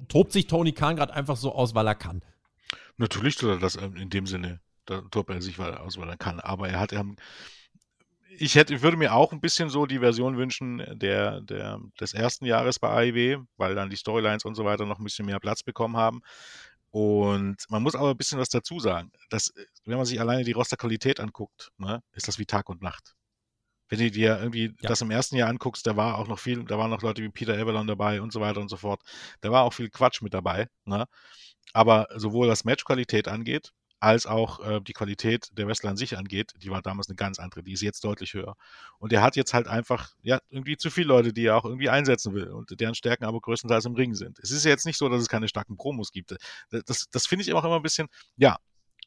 tobt 0.09 0.33
sich 0.33 0.47
Tony 0.47 0.73
Khan 0.73 0.97
gerade 0.97 1.13
einfach 1.13 1.37
so 1.37 1.55
aus, 1.55 1.75
weil 1.75 1.87
er 1.87 1.95
kann? 1.95 2.23
Natürlich 2.97 3.37
tut 3.37 3.51
er 3.51 3.59
das 3.59 3.77
ähm, 3.77 3.95
in 3.97 4.09
dem 4.09 4.27
Sinne. 4.27 4.61
Da 4.87 5.03
tobt 5.03 5.31
er 5.31 5.43
sich 5.43 5.61
aus, 5.61 5.99
weil 5.99 6.09
er 6.09 6.17
kann. 6.17 6.41
Aber 6.41 6.69
er 6.69 6.81
hat, 6.81 6.93
ähm, 6.93 7.17
ich 8.39 8.55
hätte, 8.55 8.75
ich 8.75 8.83
würde 8.83 8.97
mir 8.97 9.15
auch 9.15 9.33
ein 9.33 9.41
bisschen 9.41 9.69
so 9.69 9.87
die 9.87 9.99
Version 9.99 10.37
wünschen 10.37 10.85
der, 10.93 11.41
der, 11.41 11.81
des 12.01 12.15
ersten 12.15 12.45
Jahres 12.47 12.79
bei 12.79 12.89
AIW, 12.89 13.39
weil 13.57 13.75
dann 13.75 13.91
die 13.91 13.97
Storylines 13.97 14.45
und 14.45 14.55
so 14.55 14.65
weiter 14.65 14.87
noch 14.87 14.99
ein 14.99 15.05
bisschen 15.05 15.27
mehr 15.27 15.41
Platz 15.41 15.63
bekommen 15.63 15.97
haben. 15.97 16.21
Und 16.91 17.57
man 17.71 17.83
muss 17.83 17.95
aber 17.95 18.11
ein 18.11 18.17
bisschen 18.17 18.39
was 18.39 18.51
dazu 18.51 18.79
sagen. 18.79 19.11
Dass, 19.31 19.53
wenn 19.85 19.97
man 19.97 20.07
sich 20.07 20.21
alleine 20.21 20.45
die 20.45 20.53
Rosterqualität 20.53 21.21
anguckt, 21.21 21.71
ne, 21.79 22.03
ist 22.13 22.29
das 22.29 22.39
wie 22.39 22.47
Tag 22.47 22.69
und 22.69 22.83
Nacht. 22.83 23.15
Wenn 23.89 23.99
du 23.99 24.11
dir 24.11 24.39
irgendwie 24.39 24.75
ja. 24.81 24.89
das 24.89 25.01
im 25.01 25.11
ersten 25.11 25.37
Jahr 25.37 25.49
anguckst, 25.49 25.87
da 25.87 25.97
war 25.97 26.19
auch 26.19 26.29
noch 26.29 26.39
viel, 26.39 26.65
da 26.65 26.79
waren 26.79 26.91
noch 26.91 27.03
Leute 27.03 27.23
wie 27.23 27.29
Peter 27.29 27.55
Avalon 27.59 27.87
dabei 27.87 28.21
und 28.23 28.33
so 28.33 28.41
weiter 28.41 28.61
und 28.61 28.69
so 28.69 28.77
fort. 28.77 29.03
Da 29.41 29.51
war 29.51 29.65
auch 29.65 29.75
viel 29.75 29.91
Quatsch 29.91 30.23
mit 30.23 30.35
dabei. 30.35 30.69
Ne? 30.85 31.07
Aber 31.73 32.09
sowohl 32.15 32.49
was 32.49 32.65
Matchqualität 32.65 33.29
angeht, 33.29 33.73
als 34.03 34.27
auch 34.27 34.59
äh, 34.59 34.81
die 34.81 34.95
Qualität 34.95 35.51
der 35.57 35.69
Wrestler 35.69 35.91
an 35.91 35.97
sich 35.97 36.19
angeht, 36.19 36.55
die 36.57 36.71
war 36.71 36.83
damals 36.83 37.09
eine 37.09 37.15
ganz 37.15 37.39
andere, 37.39 37.63
die 37.63 37.73
ist 37.73 37.83
jetzt 37.83 38.03
deutlich 38.03 38.35
höher. 38.35 38.57
Und 38.99 39.13
er 39.13 39.23
hat 39.23 39.37
jetzt 39.37 39.55
halt 39.55 39.69
einfach, 39.69 40.11
ja, 40.23 40.41
irgendwie 40.51 40.77
zu 40.77 40.91
viele 40.91 41.07
Leute, 41.07 41.33
die 41.33 41.47
er 41.47 41.57
auch 41.57 41.65
irgendwie 41.65 41.89
einsetzen 41.89 42.35
will 42.35 42.49
und 42.49 42.81
deren 42.81 42.97
Stärken 42.97 43.25
aber 43.25 43.41
größtenteils 43.41 43.85
im 43.85 43.95
Ring 43.95 44.15
sind. 44.15 44.41
Es 44.41 44.51
ist 44.51 44.65
ja 44.65 44.73
jetzt 44.73 44.87
nicht 44.87 44.99
so, 44.99 45.09
dass 45.09 45.23
es 45.23 45.29
keine 45.29 45.47
starken 45.47 45.77
Promos 45.77 46.11
gibt. 46.11 46.35
Das, 46.71 47.07
das 47.13 47.27
finde 47.27 47.45
ich 47.45 47.53
auch 47.55 47.63
immer 47.63 47.77
ein 47.77 47.83
bisschen, 47.83 48.09
ja, 48.37 48.57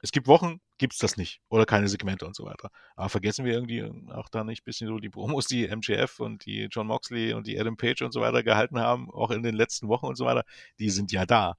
es 0.01 0.11
gibt 0.11 0.27
Wochen, 0.27 0.59
gibt 0.77 0.93
es 0.93 0.99
das 0.99 1.17
nicht. 1.17 1.41
Oder 1.49 1.65
keine 1.65 1.87
Segmente 1.87 2.25
und 2.25 2.35
so 2.35 2.45
weiter. 2.45 2.69
Aber 2.95 3.09
vergessen 3.09 3.45
wir 3.45 3.53
irgendwie 3.53 3.83
auch 4.11 4.29
da 4.29 4.43
nicht 4.43 4.61
ein 4.61 4.65
bisschen 4.65 4.87
so 4.87 4.99
die 4.99 5.09
Promos, 5.09 5.47
die 5.47 5.67
MJF 5.67 6.19
und 6.19 6.45
die 6.45 6.67
John 6.69 6.87
Moxley 6.87 7.33
und 7.33 7.47
die 7.47 7.59
Adam 7.59 7.77
Page 7.77 8.01
und 8.01 8.11
so 8.11 8.21
weiter 8.21 8.43
gehalten 8.43 8.79
haben, 8.79 9.09
auch 9.11 9.31
in 9.31 9.43
den 9.43 9.55
letzten 9.55 9.87
Wochen 9.87 10.05
und 10.05 10.15
so 10.15 10.25
weiter, 10.25 10.43
die 10.79 10.89
sind 10.89 11.11
ja 11.11 11.25
da. 11.25 11.55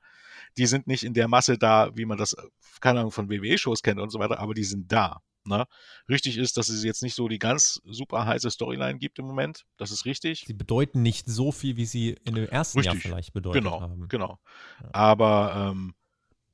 Die 0.59 0.67
sind 0.67 0.87
nicht 0.87 1.03
in 1.03 1.15
der 1.15 1.29
Masse 1.29 1.59
da, 1.59 1.91
wie 1.97 2.05
man 2.05 2.19
das, 2.19 2.37
keine 2.81 3.01
Ahnung, 3.01 3.13
von 3.13 3.31
WWE-Shows 3.31 3.83
kennt 3.83 4.01
und 4.01 4.11
so 4.11 4.19
weiter, 4.19 4.39
aber 4.39 4.55
die 4.55 4.65
sind 4.65 4.93
da. 4.93 5.23
Ne? 5.47 5.67
Richtig 6.09 6.39
ist, 6.39 6.57
dass 6.57 6.69
es 6.69 6.85
jetzt 6.85 7.03
nicht 7.03 7.15
so 7.15 7.29
die 7.29 7.39
ganz 7.39 7.81
super 7.85 8.27
heiße 8.27 8.51
Storyline 8.51 8.99
gibt 8.99 9.19
im 9.19 9.27
Moment. 9.27 9.65
Das 9.77 9.91
ist 9.91 10.05
richtig. 10.05 10.45
Sie 10.47 10.55
bedeuten 10.55 11.03
nicht 11.03 11.29
so 11.29 11.53
viel, 11.53 11.77
wie 11.77 11.87
sie 11.87 12.17
in 12.25 12.35
dem 12.35 12.49
ersten 12.49 12.79
richtig. 12.79 12.95
Jahr 12.95 13.01
vielleicht 13.01 13.33
bedeutet 13.33 13.63
genau, 13.63 13.81
haben. 13.81 14.09
Genau, 14.09 14.09
genau. 14.09 14.41
Ja. 14.83 14.89
Aber 14.93 15.71
ähm, 15.73 15.95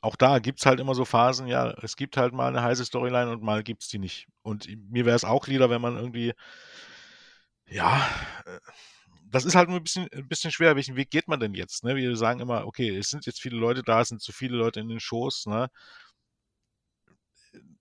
auch 0.02 0.16
da 0.16 0.40
gibt 0.40 0.58
es 0.58 0.66
halt 0.66 0.80
immer 0.80 0.94
so 0.94 1.04
Phasen, 1.04 1.46
ja, 1.46 1.70
es 1.80 1.96
gibt 1.96 2.16
halt 2.16 2.34
mal 2.34 2.48
eine 2.48 2.62
heiße 2.62 2.84
Storyline 2.84 3.30
und 3.30 3.42
mal 3.42 3.62
gibt 3.62 3.82
es 3.84 3.88
die 3.88 4.00
nicht. 4.00 4.26
Und 4.42 4.68
mir 4.90 5.06
wäre 5.06 5.16
es 5.16 5.24
auch 5.24 5.46
lieber, 5.46 5.70
wenn 5.70 5.80
man 5.80 5.96
irgendwie, 5.96 6.34
ja, 7.66 8.04
äh, 8.44 8.58
das 9.30 9.44
ist 9.44 9.54
halt 9.54 9.68
nur 9.68 9.78
ein 9.78 9.84
bisschen, 9.84 10.08
ein 10.12 10.28
bisschen 10.28 10.50
schwer. 10.50 10.76
Welchen 10.76 10.96
Weg 10.96 11.10
geht 11.10 11.28
man 11.28 11.40
denn 11.40 11.54
jetzt? 11.54 11.84
Ne? 11.84 11.96
Wir 11.96 12.16
sagen 12.16 12.40
immer, 12.40 12.66
okay, 12.66 12.96
es 12.96 13.10
sind 13.10 13.26
jetzt 13.26 13.40
viele 13.40 13.56
Leute 13.56 13.82
da, 13.82 14.00
es 14.02 14.08
sind 14.08 14.20
zu 14.20 14.32
viele 14.32 14.56
Leute 14.56 14.80
in 14.80 14.88
den 14.88 15.00
Shows. 15.00 15.46
Ne? 15.46 15.70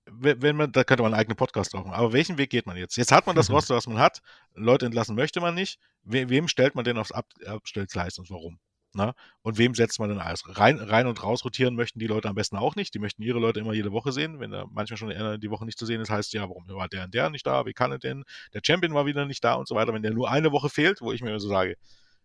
Wenn 0.06 0.56
man, 0.56 0.72
da 0.72 0.84
könnte 0.84 1.04
man 1.04 1.14
einen 1.14 1.20
eigenen 1.20 1.38
Podcast 1.38 1.74
machen. 1.74 1.92
Aber 1.92 2.14
welchen 2.14 2.38
Weg 2.38 2.52
geht 2.52 2.68
man 2.68 2.78
jetzt? 2.78 2.98
Jetzt 2.98 3.12
hat 3.12 3.26
man 3.28 3.36
das 3.36 3.50
Roster, 3.50 3.76
was 3.76 3.88
man 3.88 4.00
hat. 4.00 4.22
Leute 4.54 4.86
entlassen 4.86 5.16
möchte 5.16 5.42
man 5.42 5.56
nicht. 5.56 5.80
We 6.04 6.30
wem 6.30 6.48
stellt 6.48 6.76
man 6.76 6.86
denn 6.86 6.98
aufs 6.98 7.12
Ab 7.12 7.28
Abstellgleis 7.46 8.20
und 8.20 8.30
warum? 8.30 8.60
Na? 8.94 9.14
Und 9.42 9.58
wem 9.58 9.74
setzt 9.74 10.00
man 10.00 10.10
denn 10.10 10.20
alles? 10.20 10.44
Rein, 10.46 10.78
rein 10.78 11.08
und 11.08 11.24
raus 11.24 11.46
rotieren 11.46 11.76
möchten 11.76 12.00
die 12.00 12.08
Leute 12.08 12.28
am 12.28 12.36
besten 12.36 12.58
auch 12.58 12.76
nicht. 12.76 12.94
Die 12.94 13.00
möchten 13.00 13.22
ihre 13.22 13.40
Leute 13.40 13.62
immer 13.62 13.74
jede 13.74 13.92
Woche 13.92 14.12
sehen. 14.12 14.40
Wenn 14.40 14.52
da 14.52 14.66
manchmal 14.70 14.98
schon 14.98 15.40
die 15.40 15.50
Woche 15.50 15.66
nicht 15.66 15.80
zu 15.80 15.86
sehen 15.86 16.02
ist, 16.02 16.10
heißt 16.10 16.34
ja, 16.34 16.42
warum 16.42 16.68
war 16.68 16.90
der 16.90 17.06
und 17.06 17.14
der 17.14 17.30
nicht 17.30 17.48
da? 17.48 17.66
Wie 17.66 17.74
kann 17.74 17.92
er 17.92 18.00
denn? 18.00 18.24
Der 18.54 18.62
Champion 18.66 18.94
war 18.94 19.06
wieder 19.06 19.26
nicht 19.26 19.44
da 19.44 19.54
und 19.54 19.68
so 19.68 19.76
weiter. 19.76 19.94
Wenn 19.94 20.04
der 20.04 20.14
nur 20.14 20.30
eine 20.30 20.52
Woche 20.52 20.70
fehlt, 20.70 21.02
wo 21.02 21.12
ich 21.14 21.22
mir 21.22 21.40
so 21.40 21.48
sage, 21.48 21.76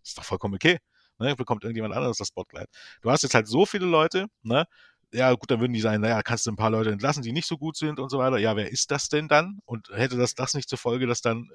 ist 0.03 0.19
doch 0.19 0.25
vollkommen 0.25 0.55
okay. 0.55 0.79
Ne? 1.19 1.37
Bekommt 1.37 1.65
irgendjemand 1.65 1.95
anderes 1.95 2.19
das 2.19 2.29
Spotlight. 2.29 2.69
Du 3.01 3.11
hast 3.11 3.23
jetzt 3.23 3.35
halt 3.35 3.47
so 3.47 3.65
viele 3.65 3.87
Leute, 3.87 4.27
ne? 4.43 4.67
ja 5.13 5.33
gut, 5.33 5.51
dann 5.51 5.61
würden 5.61 5.73
die 5.73 5.81
sagen, 5.81 6.03
naja, 6.03 6.23
kannst 6.23 6.47
du 6.47 6.51
ein 6.51 6.57
paar 6.57 6.71
Leute 6.71 6.91
entlassen, 6.91 7.23
die 7.23 7.33
nicht 7.33 7.47
so 7.47 7.57
gut 7.57 7.77
sind 7.77 8.01
und 8.01 8.11
so 8.11 8.19
weiter. 8.19 8.39
Ja, 8.39 8.57
wer 8.57 8.71
ist 8.71 8.91
das 8.91 9.09
denn 9.09 9.29
dann? 9.29 9.61
Und 9.65 9.89
hätte 9.93 10.17
das 10.17 10.35
das 10.35 10.55
nicht 10.55 10.69
zur 10.69 10.79
Folge, 10.79 11.07
dass 11.07 11.21
dann 11.21 11.49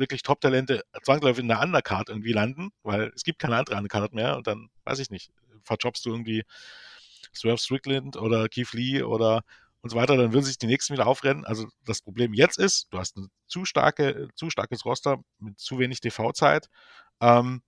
wirklich 0.00 0.22
Top-Talente 0.22 0.82
zwangsläufig 1.04 1.42
in 1.42 1.48
der 1.48 1.60
Undercard 1.60 2.08
irgendwie 2.08 2.32
landen, 2.32 2.70
weil 2.82 3.12
es 3.14 3.22
gibt 3.22 3.38
keine 3.38 3.56
andere 3.56 3.76
Undercard 3.76 4.12
mehr 4.12 4.36
und 4.36 4.46
dann, 4.46 4.68
weiß 4.84 4.98
ich 4.98 5.10
nicht, 5.10 5.30
verjobst 5.62 6.04
du 6.04 6.10
irgendwie 6.10 6.42
Swerve 7.34 7.58
Strickland 7.58 8.16
oder 8.16 8.48
Keith 8.48 8.72
Lee 8.72 9.02
oder 9.02 9.42
und 9.82 9.90
so 9.90 9.96
weiter, 9.96 10.16
dann 10.16 10.32
würden 10.32 10.44
sich 10.44 10.58
die 10.58 10.66
nächsten 10.66 10.92
wieder 10.92 11.06
aufrennen. 11.06 11.44
Also 11.44 11.66
das 11.84 12.02
Problem 12.02 12.34
jetzt 12.34 12.58
ist, 12.58 12.88
du 12.90 12.98
hast 12.98 13.16
ein 13.16 13.30
zu 13.46 13.64
starke, 13.64 14.28
zu 14.34 14.50
starkes 14.50 14.84
Roster 14.84 15.18
mit 15.38 15.58
zu 15.58 15.78
wenig 15.78 16.00
TV-Zeit. 16.00 16.68
Ähm, 17.20 17.62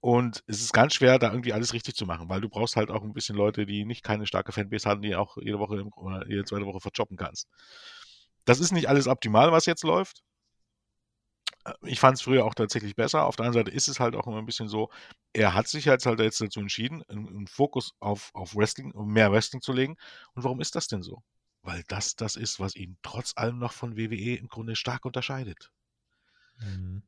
und 0.00 0.44
es 0.46 0.60
ist 0.60 0.72
ganz 0.72 0.94
schwer, 0.94 1.18
da 1.18 1.30
irgendwie 1.30 1.52
alles 1.54 1.72
richtig 1.72 1.96
zu 1.96 2.06
machen, 2.06 2.28
weil 2.28 2.40
du 2.40 2.48
brauchst 2.48 2.76
halt 2.76 2.90
auch 2.90 3.02
ein 3.02 3.14
bisschen 3.14 3.36
Leute, 3.36 3.66
die 3.66 3.84
nicht 3.84 4.02
keine 4.02 4.26
starke 4.26 4.52
Fanbase 4.52 4.88
haben, 4.88 5.02
die 5.02 5.16
auch 5.16 5.36
jede 5.38 5.58
Woche 5.58 5.84
oder 5.96 6.28
jede 6.28 6.44
zweite 6.44 6.66
Woche 6.66 6.80
verjoppen 6.80 7.16
kannst. 7.16 7.48
Das 8.44 8.60
ist 8.60 8.72
nicht 8.72 8.88
alles 8.88 9.08
optimal, 9.08 9.50
was 9.50 9.66
jetzt 9.66 9.82
läuft 9.82 10.22
ich 11.82 12.00
fand 12.00 12.16
es 12.16 12.22
früher 12.22 12.44
auch 12.44 12.54
tatsächlich 12.54 12.96
besser. 12.96 13.24
Auf 13.26 13.36
der 13.36 13.46
anderen 13.46 13.64
Seite 13.64 13.76
ist 13.76 13.88
es 13.88 14.00
halt 14.00 14.14
auch 14.16 14.26
immer 14.26 14.38
ein 14.38 14.46
bisschen 14.46 14.68
so, 14.68 14.90
er 15.32 15.54
hat 15.54 15.68
sich 15.68 15.88
halt, 15.88 16.04
halt 16.06 16.20
jetzt 16.20 16.40
dazu 16.40 16.60
entschieden, 16.60 17.02
einen, 17.08 17.46
Fokus 17.46 17.94
auf, 18.00 18.30
auf 18.34 18.54
Wrestling, 18.54 18.92
mehr 18.94 19.32
Wrestling 19.32 19.60
zu 19.60 19.72
legen. 19.72 19.96
Und 20.34 20.44
warum 20.44 20.60
ist 20.60 20.74
das 20.74 20.88
denn 20.88 21.02
so? 21.02 21.22
weil 21.66 21.82
das 21.88 22.16
das 22.16 22.36
ist, 22.36 22.60
was 22.60 22.76
ihn 22.76 22.96
trotz 23.02 23.32
allem 23.36 23.58
noch 23.58 23.72
von 23.72 23.96
WWE 23.96 24.36
im 24.36 24.48
Grunde 24.48 24.76
stark 24.76 25.04
unterscheidet. 25.04 25.72
Mhm. 26.58 27.02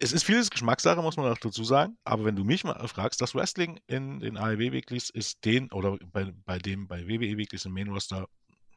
Es 0.00 0.12
ist 0.12 0.22
vieles 0.22 0.50
Geschmackssache, 0.50 1.02
muss 1.02 1.16
man 1.16 1.30
auch 1.30 1.38
dazu 1.38 1.64
sagen, 1.64 1.98
aber 2.04 2.24
wenn 2.24 2.36
du 2.36 2.44
mich 2.44 2.62
mal 2.62 2.86
fragst, 2.86 3.20
das 3.20 3.34
Wrestling 3.34 3.80
in 3.86 4.20
den 4.20 4.36
AEW 4.36 4.72
Weeklies 4.72 5.10
ist 5.10 5.44
den, 5.44 5.72
oder 5.72 5.98
bei, 6.12 6.32
bei 6.44 6.58
dem 6.58 6.86
bei 6.86 7.08
WWE 7.08 7.36
Weeklies 7.36 7.64
im 7.64 7.72
Main 7.72 7.88
Roster 7.88 8.28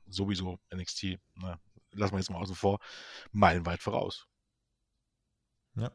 sowieso 0.08 0.60
NXT, 0.74 1.20
na, 1.36 1.60
lassen 1.92 2.14
wir 2.14 2.20
jetzt 2.20 2.32
mal 2.32 2.40
außen 2.40 2.56
vor, 2.56 2.80
meilenweit 3.32 3.84
voraus. 3.84 4.28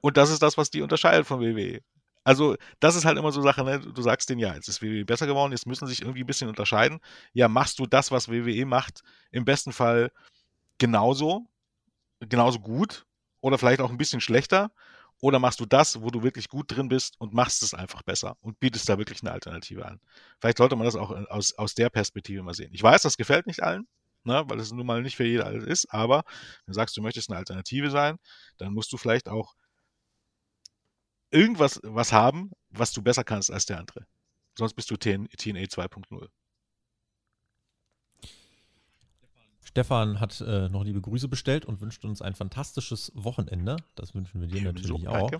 Und 0.00 0.16
das 0.16 0.30
ist 0.30 0.42
das, 0.42 0.56
was 0.56 0.70
die 0.70 0.82
unterscheidet 0.82 1.26
von 1.26 1.40
WWE. 1.40 1.80
Also, 2.24 2.56
das 2.80 2.96
ist 2.96 3.04
halt 3.04 3.18
immer 3.18 3.30
so 3.30 3.40
Sache, 3.40 3.62
ne? 3.62 3.78
du 3.78 4.02
sagst 4.02 4.28
denen, 4.28 4.40
ja, 4.40 4.54
jetzt 4.54 4.68
ist 4.68 4.82
WWE 4.82 5.04
besser 5.04 5.28
geworden, 5.28 5.52
jetzt 5.52 5.66
müssen 5.66 5.86
sie 5.86 5.92
sich 5.92 6.02
irgendwie 6.02 6.24
ein 6.24 6.26
bisschen 6.26 6.48
unterscheiden. 6.48 6.98
Ja, 7.34 7.46
machst 7.46 7.78
du 7.78 7.86
das, 7.86 8.10
was 8.10 8.28
WWE 8.28 8.66
macht, 8.66 9.02
im 9.30 9.44
besten 9.44 9.72
Fall 9.72 10.10
genauso, 10.78 11.46
genauso 12.18 12.58
gut 12.58 13.06
oder 13.40 13.58
vielleicht 13.58 13.80
auch 13.80 13.90
ein 13.90 13.98
bisschen 13.98 14.20
schlechter 14.20 14.72
oder 15.20 15.38
machst 15.38 15.60
du 15.60 15.66
das, 15.66 16.02
wo 16.02 16.10
du 16.10 16.22
wirklich 16.22 16.48
gut 16.48 16.66
drin 16.68 16.88
bist 16.88 17.14
und 17.20 17.32
machst 17.32 17.62
es 17.62 17.74
einfach 17.74 18.02
besser 18.02 18.36
und 18.40 18.58
bietest 18.60 18.88
da 18.88 18.98
wirklich 18.98 19.22
eine 19.22 19.32
Alternative 19.32 19.86
an. 19.86 20.00
Vielleicht 20.40 20.58
sollte 20.58 20.76
man 20.76 20.84
das 20.84 20.96
auch 20.96 21.10
aus, 21.30 21.54
aus 21.54 21.74
der 21.74 21.90
Perspektive 21.90 22.42
mal 22.42 22.54
sehen. 22.54 22.70
Ich 22.72 22.82
weiß, 22.82 23.02
das 23.02 23.16
gefällt 23.16 23.46
nicht 23.46 23.62
allen, 23.62 23.86
ne, 24.24 24.44
weil 24.46 24.58
es 24.58 24.72
nun 24.72 24.86
mal 24.86 25.02
nicht 25.02 25.16
für 25.16 25.24
jeder 25.24 25.46
alles 25.46 25.64
ist, 25.64 25.92
aber 25.92 26.24
wenn 26.64 26.72
du 26.72 26.74
sagst, 26.74 26.96
du 26.96 27.02
möchtest 27.02 27.30
eine 27.30 27.38
Alternative 27.38 27.90
sein, 27.90 28.18
dann 28.58 28.74
musst 28.74 28.92
du 28.92 28.96
vielleicht 28.96 29.28
auch 29.28 29.54
irgendwas 31.30 31.80
was 31.82 32.12
haben, 32.12 32.52
was 32.70 32.92
du 32.92 33.02
besser 33.02 33.24
kannst 33.24 33.50
als 33.50 33.66
der 33.66 33.78
andere. 33.78 34.06
Sonst 34.54 34.74
bist 34.74 34.90
du 34.90 34.96
TN, 34.96 35.28
TNA 35.28 35.60
2.0. 35.64 36.28
Stefan 39.62 40.20
hat 40.20 40.40
äh, 40.40 40.68
noch 40.68 40.84
liebe 40.84 41.00
Grüße 41.00 41.28
bestellt 41.28 41.66
und 41.66 41.80
wünscht 41.80 42.04
uns 42.04 42.22
ein 42.22 42.34
fantastisches 42.34 43.12
Wochenende. 43.14 43.76
Das 43.94 44.14
wünschen 44.14 44.40
wir 44.40 44.48
dir 44.48 44.62
ja, 44.62 44.72
natürlich 44.72 45.02
so, 45.02 45.08
auch. 45.08 45.30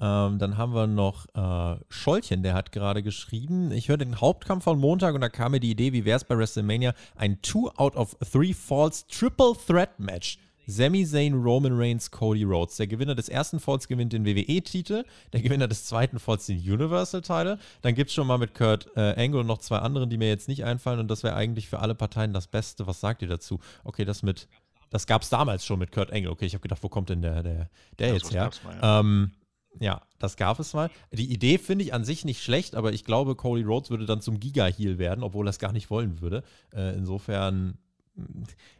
Ähm, 0.00 0.38
dann 0.38 0.56
haben 0.56 0.74
wir 0.74 0.86
noch 0.86 1.26
äh, 1.34 1.78
Scholchen, 1.88 2.42
der 2.42 2.54
hat 2.54 2.72
gerade 2.72 3.02
geschrieben, 3.02 3.70
ich 3.70 3.88
höre 3.88 3.98
den 3.98 4.20
Hauptkampf 4.20 4.64
von 4.64 4.78
Montag 4.78 5.14
und 5.14 5.20
da 5.20 5.28
kam 5.28 5.52
mir 5.52 5.60
die 5.60 5.70
Idee, 5.70 5.92
wie 5.92 6.06
wäre 6.06 6.16
es 6.16 6.24
bei 6.24 6.36
WrestleMania, 6.36 6.94
ein 7.16 7.40
Two 7.42 7.68
out 7.76 7.96
of 7.96 8.16
Three 8.32 8.54
Falls 8.54 9.06
Triple 9.06 9.52
Threat 9.66 9.98
Match 10.00 10.38
Sami 10.70 11.04
Zayn, 11.04 11.34
Roman 11.34 11.72
Reigns, 11.76 12.10
Cody 12.10 12.44
Rhodes. 12.44 12.76
Der 12.76 12.86
Gewinner 12.86 13.14
des 13.14 13.28
ersten 13.28 13.60
Falls 13.60 13.88
gewinnt 13.88 14.12
den 14.12 14.24
WWE-Titel, 14.24 15.04
der 15.32 15.42
Gewinner 15.42 15.68
des 15.68 15.84
zweiten 15.84 16.18
Falls 16.18 16.46
den 16.46 16.58
Universal-Title. 16.58 17.58
Dann 17.82 17.94
gibt 17.94 18.10
es 18.10 18.14
schon 18.14 18.26
mal 18.26 18.38
mit 18.38 18.54
Kurt 18.54 18.88
äh, 18.96 19.14
Angle 19.22 19.40
und 19.40 19.46
noch 19.46 19.58
zwei 19.58 19.78
anderen, 19.78 20.08
die 20.08 20.16
mir 20.16 20.28
jetzt 20.28 20.48
nicht 20.48 20.64
einfallen 20.64 21.00
und 21.00 21.08
das 21.08 21.22
wäre 21.22 21.34
eigentlich 21.34 21.68
für 21.68 21.80
alle 21.80 21.94
Parteien 21.94 22.32
das 22.32 22.46
Beste. 22.46 22.86
Was 22.86 23.00
sagt 23.00 23.22
ihr 23.22 23.28
dazu? 23.28 23.58
Okay, 23.84 24.04
das 24.04 24.22
mit, 24.22 24.48
das 24.90 25.06
gab 25.06 25.22
es 25.22 25.28
damals 25.28 25.66
schon 25.66 25.78
mit 25.78 25.92
Kurt 25.92 26.12
Angle. 26.12 26.30
Okay, 26.30 26.46
ich 26.46 26.54
habe 26.54 26.62
gedacht, 26.62 26.82
wo 26.82 26.88
kommt 26.88 27.10
denn 27.10 27.22
der, 27.22 27.42
der, 27.42 27.70
der 27.98 28.14
jetzt 28.14 28.32
her? 28.32 28.50
Mal, 28.64 28.78
ja. 28.80 29.00
Ähm, 29.00 29.32
ja, 29.78 30.02
das 30.18 30.36
gab 30.36 30.58
es 30.58 30.74
mal. 30.74 30.90
Die 31.12 31.32
Idee 31.32 31.58
finde 31.58 31.84
ich 31.84 31.94
an 31.94 32.04
sich 32.04 32.24
nicht 32.24 32.42
schlecht, 32.42 32.74
aber 32.74 32.92
ich 32.92 33.04
glaube, 33.04 33.36
Cody 33.36 33.62
Rhodes 33.62 33.90
würde 33.90 34.06
dann 34.06 34.20
zum 34.20 34.40
Giga-Heal 34.40 34.98
werden, 34.98 35.22
obwohl 35.22 35.46
er 35.46 35.50
es 35.50 35.58
gar 35.58 35.72
nicht 35.72 35.90
wollen 35.90 36.20
würde. 36.20 36.42
Äh, 36.74 36.96
insofern 36.96 37.78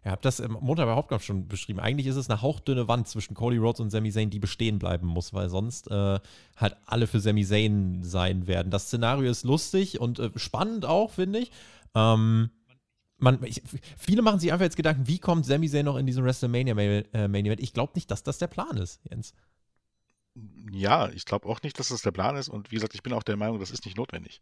Ihr 0.04 0.10
habt 0.10 0.24
das 0.24 0.40
im 0.40 0.52
Montag 0.60 0.86
bei 0.86 0.94
Hauptkampf 0.94 1.24
schon 1.24 1.48
beschrieben. 1.48 1.80
Eigentlich 1.80 2.06
ist 2.06 2.16
es 2.16 2.28
eine 2.28 2.42
hauchdünne 2.42 2.88
Wand 2.88 3.08
zwischen 3.08 3.34
Cody 3.34 3.58
Rhodes 3.58 3.80
und 3.80 3.90
Sami 3.90 4.10
Zayn, 4.10 4.30
die 4.30 4.38
bestehen 4.38 4.78
bleiben 4.78 5.06
muss, 5.06 5.32
weil 5.32 5.48
sonst 5.48 5.90
äh, 5.90 6.20
halt 6.56 6.76
alle 6.86 7.06
für 7.06 7.20
Sami 7.20 7.44
Zayn 7.44 8.02
sein 8.02 8.46
werden. 8.46 8.70
Das 8.70 8.86
Szenario 8.86 9.30
ist 9.30 9.44
lustig 9.44 10.00
und 10.00 10.18
äh, 10.18 10.30
spannend 10.36 10.84
auch, 10.84 11.10
finde 11.10 11.40
ich. 11.40 11.52
Ähm, 11.94 12.50
man, 13.18 13.42
ich, 13.44 13.62
viele 13.98 14.22
machen 14.22 14.40
sich 14.40 14.52
einfach 14.52 14.64
jetzt 14.64 14.76
Gedanken, 14.76 15.06
wie 15.06 15.18
kommt 15.18 15.46
Sami 15.46 15.68
Zayn 15.68 15.84
noch 15.84 15.96
in 15.96 16.06
diesen 16.06 16.24
WrestleMania 16.24 16.76
äh? 16.78 17.54
Ich 17.60 17.72
glaube 17.72 17.92
nicht, 17.94 18.10
dass 18.10 18.22
das 18.22 18.38
der 18.38 18.48
Plan 18.48 18.76
ist, 18.76 19.00
Jens. 19.08 19.34
Ja, 20.72 21.08
ich 21.10 21.24
glaube 21.24 21.48
auch 21.48 21.62
nicht, 21.62 21.78
dass 21.78 21.88
das 21.88 22.02
der 22.02 22.12
Plan 22.12 22.36
ist. 22.36 22.48
Und 22.48 22.70
wie 22.70 22.76
gesagt, 22.76 22.94
ich 22.94 23.02
bin 23.02 23.12
auch 23.12 23.22
der 23.22 23.36
Meinung, 23.36 23.58
das 23.58 23.70
ist 23.70 23.84
nicht 23.84 23.96
notwendig 23.96 24.40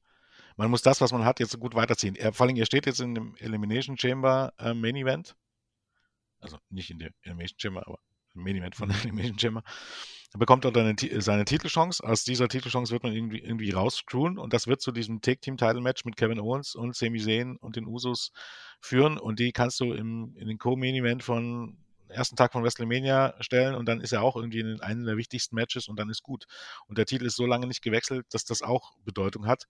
man 0.58 0.70
muss 0.70 0.82
das, 0.82 1.00
was 1.00 1.12
man 1.12 1.24
hat, 1.24 1.38
jetzt 1.38 1.58
gut 1.58 1.74
weiterziehen. 1.74 2.16
Er, 2.16 2.32
vor 2.32 2.46
allem, 2.46 2.56
er 2.56 2.66
steht 2.66 2.84
jetzt 2.86 3.00
in 3.00 3.14
dem 3.14 3.36
Elimination 3.36 3.96
Chamber 3.96 4.52
äh, 4.58 4.74
Main 4.74 4.96
Event. 4.96 5.36
Also 6.40 6.58
nicht 6.68 6.90
in 6.90 6.98
der 6.98 7.10
Elimination 7.22 7.58
Chamber, 7.60 7.86
aber 7.86 8.00
im 8.34 8.42
Main 8.42 8.56
Event 8.56 8.74
von 8.74 8.88
der 8.88 8.98
mhm. 8.98 9.04
Elimination 9.04 9.38
Chamber. 9.38 9.62
Er 10.32 10.38
bekommt 10.38 10.64
dort 10.64 10.76
eine, 10.76 10.96
seine 11.22 11.44
Titelchance. 11.44 12.02
Aus 12.02 12.24
dieser 12.24 12.48
Titelchance 12.48 12.92
wird 12.92 13.04
man 13.04 13.12
irgendwie, 13.12 13.38
irgendwie 13.38 13.70
rausscrewen 13.70 14.36
und 14.36 14.52
das 14.52 14.66
wird 14.66 14.82
zu 14.82 14.90
diesem 14.90 15.20
Take-Team-Title-Match 15.20 16.04
mit 16.04 16.16
Kevin 16.16 16.40
Owens 16.40 16.74
und 16.74 16.96
Sami 16.96 17.20
Zayn 17.20 17.56
und 17.56 17.76
den 17.76 17.86
Usos 17.86 18.32
führen 18.80 19.16
und 19.16 19.38
die 19.38 19.52
kannst 19.52 19.78
du 19.78 19.92
im, 19.92 20.34
in 20.36 20.48
den 20.48 20.58
Co-Main-Event 20.58 21.22
von 21.22 21.78
ersten 22.08 22.34
Tag 22.34 22.52
von 22.52 22.64
WrestleMania 22.64 23.36
stellen 23.40 23.76
und 23.76 23.86
dann 23.86 24.00
ist 24.00 24.12
er 24.12 24.22
auch 24.22 24.34
irgendwie 24.34 24.60
in 24.60 24.80
einem 24.80 25.04
der 25.04 25.16
wichtigsten 25.16 25.54
Matches 25.54 25.86
und 25.86 26.00
dann 26.00 26.10
ist 26.10 26.24
gut. 26.24 26.46
Und 26.88 26.98
der 26.98 27.06
Titel 27.06 27.26
ist 27.26 27.36
so 27.36 27.46
lange 27.46 27.68
nicht 27.68 27.82
gewechselt, 27.82 28.26
dass 28.30 28.44
das 28.44 28.62
auch 28.62 28.96
Bedeutung 29.04 29.46
hat 29.46 29.68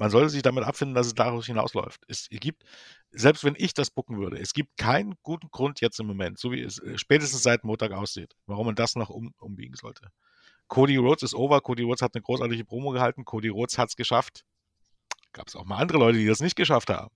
man 0.00 0.08
sollte 0.10 0.30
sich 0.30 0.40
damit 0.40 0.64
abfinden, 0.64 0.94
dass 0.94 1.08
es 1.08 1.14
daraus 1.14 1.44
hinausläuft. 1.44 2.00
Es 2.08 2.26
gibt, 2.30 2.64
selbst 3.10 3.44
wenn 3.44 3.54
ich 3.58 3.74
das 3.74 3.90
bucken 3.90 4.16
würde, 4.16 4.38
es 4.38 4.54
gibt 4.54 4.78
keinen 4.78 5.14
guten 5.22 5.50
Grund 5.50 5.82
jetzt 5.82 6.00
im 6.00 6.06
Moment, 6.06 6.38
so 6.38 6.52
wie 6.52 6.62
es 6.62 6.78
äh, 6.78 6.96
spätestens 6.96 7.42
seit 7.42 7.64
Montag 7.64 7.92
aussieht, 7.92 8.34
warum 8.46 8.64
man 8.64 8.74
das 8.74 8.96
noch 8.96 9.10
um, 9.10 9.34
umbiegen 9.38 9.74
sollte. 9.74 10.08
Cody 10.68 10.96
Rhodes 10.96 11.22
ist 11.22 11.34
over. 11.34 11.60
Cody 11.60 11.82
Rhodes 11.82 12.00
hat 12.00 12.14
eine 12.14 12.22
großartige 12.22 12.64
Promo 12.64 12.92
gehalten. 12.92 13.26
Cody 13.26 13.48
Rhodes 13.48 13.76
hat 13.76 13.90
es 13.90 13.96
geschafft. 13.96 14.46
Gab 15.32 15.48
es 15.48 15.54
auch 15.54 15.66
mal 15.66 15.76
andere 15.76 15.98
Leute, 15.98 16.16
die 16.16 16.26
das 16.26 16.40
nicht 16.40 16.56
geschafft 16.56 16.88
haben. 16.88 17.14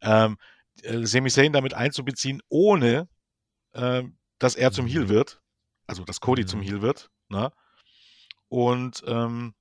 Ähm, 0.00 0.36
äh, 0.82 1.06
Sami 1.06 1.30
Zayn 1.30 1.52
damit 1.52 1.74
einzubeziehen, 1.74 2.42
ohne 2.48 3.08
äh, 3.72 4.02
dass 4.40 4.56
er 4.56 4.72
zum 4.72 4.88
Heal 4.88 5.04
mhm. 5.04 5.10
wird. 5.10 5.40
Also, 5.86 6.02
dass 6.02 6.20
Cody 6.20 6.42
mhm. 6.42 6.48
zum 6.48 6.60
Heal 6.60 6.82
wird. 6.82 7.08
Ne? 7.28 7.52
Und 8.48 9.04
ähm, 9.06 9.54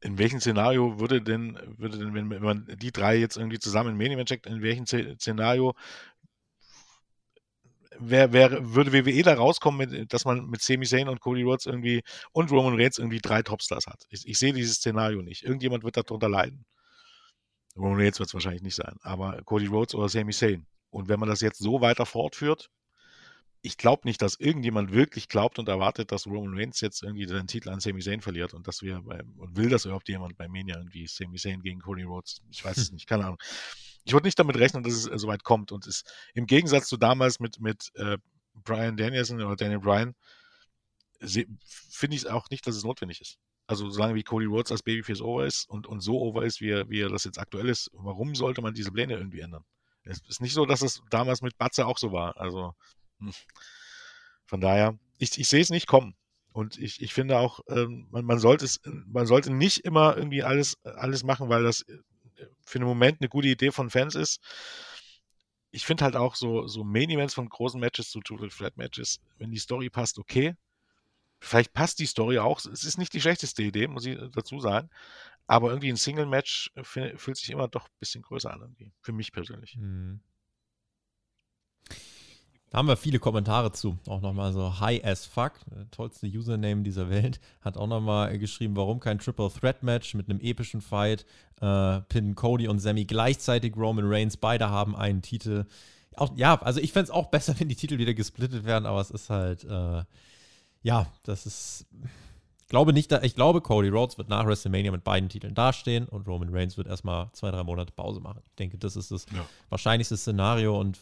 in 0.00 0.18
welchem 0.18 0.40
Szenario 0.40 0.98
würde 0.98 1.20
denn, 1.20 1.58
würde 1.76 1.98
denn, 1.98 2.14
wenn, 2.14 2.28
man 2.42 2.66
die 2.80 2.92
drei 2.92 3.16
jetzt 3.16 3.36
irgendwie 3.36 3.58
zusammen 3.58 4.00
in 4.00 4.16
Main 4.16 4.24
checkt, 4.24 4.46
in 4.46 4.62
welchem 4.62 4.86
Szenario 4.86 5.74
wär, 7.98 8.32
wär, 8.32 8.74
würde 8.74 8.92
WWE 8.92 9.22
da 9.22 9.34
rauskommen, 9.34 9.90
mit, 9.90 10.12
dass 10.12 10.24
man 10.24 10.46
mit 10.46 10.62
Sami 10.62 10.86
Zayn 10.86 11.08
und 11.08 11.20
Cody 11.20 11.42
Rhodes 11.42 11.66
irgendwie 11.66 12.02
und 12.32 12.50
Roman 12.50 12.74
Reigns 12.74 12.98
irgendwie 12.98 13.20
drei 13.20 13.42
Topstars 13.42 13.86
hat? 13.86 14.04
Ich, 14.08 14.26
ich 14.26 14.38
sehe 14.38 14.52
dieses 14.52 14.76
Szenario 14.76 15.22
nicht. 15.22 15.42
Irgendjemand 15.42 15.84
wird 15.84 15.96
darunter 15.96 16.28
leiden. 16.28 16.64
Roman 17.76 18.00
Reigns 18.00 18.18
wird 18.18 18.28
es 18.28 18.34
wahrscheinlich 18.34 18.62
nicht 18.62 18.76
sein, 18.76 18.96
aber 19.02 19.42
Cody 19.44 19.66
Rhodes 19.66 19.94
oder 19.94 20.08
Sami 20.08 20.32
Zayn. 20.32 20.66
Und 20.90 21.08
wenn 21.08 21.20
man 21.20 21.28
das 21.28 21.40
jetzt 21.40 21.58
so 21.58 21.80
weiter 21.80 22.06
fortführt, 22.06 22.70
ich 23.62 23.76
glaube 23.76 24.02
nicht, 24.04 24.22
dass 24.22 24.40
irgendjemand 24.40 24.92
wirklich 24.92 25.28
glaubt 25.28 25.58
und 25.58 25.68
erwartet, 25.68 26.12
dass 26.12 26.26
Roman 26.26 26.56
Reigns 26.56 26.80
jetzt 26.80 27.02
irgendwie 27.02 27.26
den 27.26 27.46
Titel 27.46 27.68
an 27.68 27.80
Sami 27.80 28.00
Zayn 28.00 28.22
verliert 28.22 28.54
und 28.54 28.66
dass 28.66 28.82
wir 28.82 29.00
bei, 29.02 29.22
und 29.36 29.56
will 29.56 29.68
das 29.68 29.84
überhaupt 29.84 30.08
jemand 30.08 30.36
bei 30.36 30.48
Mania 30.48 30.76
irgendwie 30.76 31.06
Sami 31.06 31.36
Zayn 31.36 31.62
gegen 31.62 31.80
Cody 31.80 32.04
Rhodes. 32.04 32.42
Ich 32.50 32.64
weiß 32.64 32.76
es 32.78 32.88
hm. 32.88 32.94
nicht, 32.94 33.06
keine 33.06 33.24
Ahnung. 33.24 33.38
Ich 34.04 34.12
würde 34.14 34.26
nicht 34.26 34.38
damit 34.38 34.56
rechnen, 34.56 34.82
dass 34.82 34.94
es 34.94 35.06
äh, 35.06 35.18
so 35.18 35.28
weit 35.28 35.44
kommt 35.44 35.72
und 35.72 35.86
es 35.86 36.04
im 36.34 36.46
Gegensatz 36.46 36.88
zu 36.88 36.96
damals 36.96 37.38
mit 37.38 37.60
mit 37.60 37.90
äh, 37.96 38.16
Brian 38.54 38.96
Danielson 38.96 39.40
oder 39.42 39.56
Daniel 39.56 39.80
Bryan 39.80 40.14
finde 41.20 42.16
ich 42.16 42.26
auch 42.28 42.48
nicht, 42.50 42.66
dass 42.66 42.76
es 42.76 42.84
notwendig 42.84 43.20
ist. 43.20 43.38
Also 43.66 43.90
solange 43.90 44.14
wie 44.14 44.22
Cody 44.22 44.46
Rhodes 44.46 44.72
als 44.72 44.82
Babyface 44.82 45.20
over 45.20 45.44
ist 45.44 45.68
und, 45.68 45.86
und 45.86 46.00
so 46.00 46.18
over 46.20 46.44
ist, 46.44 46.62
wie 46.62 46.70
er, 46.70 46.88
wie 46.88 47.02
er 47.02 47.10
das 47.10 47.24
jetzt 47.24 47.38
aktuell 47.38 47.68
ist, 47.68 47.90
warum 47.92 48.34
sollte 48.34 48.62
man 48.62 48.72
diese 48.72 48.90
Pläne 48.90 49.14
irgendwie 49.14 49.40
ändern? 49.40 49.64
Es 50.02 50.20
ist 50.28 50.40
nicht 50.40 50.54
so, 50.54 50.64
dass 50.64 50.82
es 50.82 51.02
damals 51.10 51.42
mit 51.42 51.58
Batze 51.58 51.86
auch 51.86 51.98
so 51.98 52.10
war. 52.10 52.36
Also. 52.38 52.74
Von 54.44 54.60
daher, 54.60 54.98
ich, 55.18 55.38
ich 55.38 55.48
sehe 55.48 55.60
es 55.60 55.70
nicht 55.70 55.86
kommen. 55.86 56.14
Und 56.52 56.78
ich, 56.78 57.00
ich 57.00 57.14
finde 57.14 57.38
auch, 57.38 57.60
ähm, 57.68 58.08
man, 58.10 58.24
man, 58.24 58.38
sollte 58.38 58.64
es, 58.64 58.80
man 58.84 59.26
sollte 59.26 59.52
nicht 59.52 59.84
immer 59.84 60.16
irgendwie 60.16 60.42
alles, 60.42 60.76
alles 60.84 61.22
machen, 61.22 61.48
weil 61.48 61.62
das 61.62 61.82
äh, 61.82 61.98
für 62.64 62.78
den 62.78 62.88
Moment 62.88 63.20
eine 63.20 63.28
gute 63.28 63.48
Idee 63.48 63.70
von 63.70 63.90
Fans 63.90 64.14
ist. 64.14 64.40
Ich 65.70 65.86
finde 65.86 66.04
halt 66.04 66.16
auch 66.16 66.34
so, 66.34 66.66
so 66.66 66.82
Main 66.82 67.10
Events 67.10 67.34
von 67.34 67.48
großen 67.48 67.78
Matches 67.78 68.10
zu 68.10 68.20
Total 68.20 68.50
Flat 68.50 68.76
Matches, 68.76 69.20
wenn 69.38 69.52
die 69.52 69.58
Story 69.58 69.88
passt, 69.88 70.18
okay. 70.18 70.56
Vielleicht 71.38 71.72
passt 71.72 72.00
die 72.00 72.06
Story 72.06 72.38
auch. 72.38 72.58
Es 72.66 72.84
ist 72.84 72.98
nicht 72.98 73.14
die 73.14 73.20
schlechteste 73.20 73.62
Idee, 73.62 73.86
muss 73.86 74.04
ich 74.04 74.18
dazu 74.32 74.60
sagen. 74.60 74.90
Aber 75.46 75.70
irgendwie 75.70 75.88
ein 75.88 75.96
Single-Match 75.96 76.70
fühlt 76.82 77.36
sich 77.36 77.50
immer 77.50 77.66
doch 77.66 77.86
ein 77.86 77.98
bisschen 77.98 78.22
größer 78.22 78.52
an, 78.52 78.60
irgendwie. 78.60 78.92
Für 79.00 79.12
mich 79.12 79.32
persönlich. 79.32 79.76
Mhm. 79.76 80.20
Da 82.70 82.78
haben 82.78 82.86
wir 82.86 82.96
viele 82.96 83.18
Kommentare 83.18 83.72
zu. 83.72 83.98
Auch 84.06 84.20
nochmal 84.20 84.52
so 84.52 84.78
High 84.78 85.04
as 85.04 85.26
fuck, 85.26 85.54
tollste 85.90 86.28
Username 86.28 86.82
dieser 86.82 87.10
Welt, 87.10 87.40
hat 87.60 87.76
auch 87.76 87.88
nochmal 87.88 88.38
geschrieben, 88.38 88.76
warum 88.76 89.00
kein 89.00 89.18
Triple 89.18 89.50
Threat 89.50 89.82
Match 89.82 90.14
mit 90.14 90.30
einem 90.30 90.40
epischen 90.40 90.80
Fight. 90.80 91.26
Äh, 91.60 92.00
Pin 92.02 92.36
Cody 92.36 92.68
und 92.68 92.78
Sammy 92.78 93.04
gleichzeitig 93.04 93.76
Roman 93.76 94.06
Reigns, 94.06 94.36
beide 94.36 94.70
haben 94.70 94.94
einen 94.94 95.20
Titel. 95.20 95.66
Auch, 96.14 96.30
ja, 96.36 96.60
also 96.62 96.80
ich 96.80 96.92
fände 96.92 97.04
es 97.04 97.10
auch 97.10 97.26
besser, 97.26 97.54
wenn 97.58 97.68
die 97.68 97.76
Titel 97.76 97.98
wieder 97.98 98.14
gesplittet 98.14 98.64
werden, 98.64 98.86
aber 98.86 99.00
es 99.00 99.10
ist 99.10 99.30
halt, 99.30 99.64
äh, 99.64 100.04
ja, 100.82 101.06
das 101.24 101.46
ist 101.46 101.86
glaube 102.70 102.92
nicht, 102.92 103.12
ich 103.12 103.34
glaube, 103.34 103.60
Cody 103.60 103.88
Rhodes 103.88 104.16
wird 104.16 104.28
nach 104.28 104.46
WrestleMania 104.46 104.92
mit 104.92 105.04
beiden 105.04 105.28
Titeln 105.28 105.54
dastehen 105.54 106.08
und 106.08 106.26
Roman 106.26 106.48
Reigns 106.54 106.78
wird 106.78 106.86
erstmal 106.86 107.28
zwei, 107.32 107.50
drei 107.50 107.64
Monate 107.64 107.92
Pause 107.92 108.20
machen. 108.20 108.40
Ich 108.46 108.54
denke, 108.54 108.78
das 108.78 108.96
ist 108.96 109.10
das 109.10 109.26
ja. 109.34 109.44
wahrscheinlichste 109.68 110.16
Szenario 110.16 110.78
und 110.78 110.98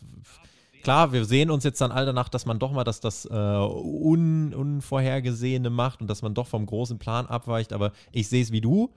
klar, 0.83 1.13
wir 1.13 1.25
sehen 1.25 1.51
uns 1.51 1.65
jetzt 1.65 1.81
dann 1.81 1.93
all 1.93 2.07
danach, 2.07 2.29
dass 2.29 2.47
man 2.47 2.59
doch 2.59 2.73
mal 2.73 2.85
das, 2.85 3.01
das 3.01 3.25
äh, 3.27 3.35
Un 3.35 4.55
Unvorhergesehene 4.55 5.71
macht 5.71 6.01
und 6.01 6.09
dass 6.09 6.23
man 6.23 6.35
doch 6.35 6.47
vom 6.47 6.67
großen 6.67 6.99
Plan 6.99 7.27
abweicht, 7.27 7.73
aber 7.73 7.93
ich 8.13 8.29
sehe 8.29 8.43
es 8.43 8.53
wie 8.53 8.61
du. 8.61 8.93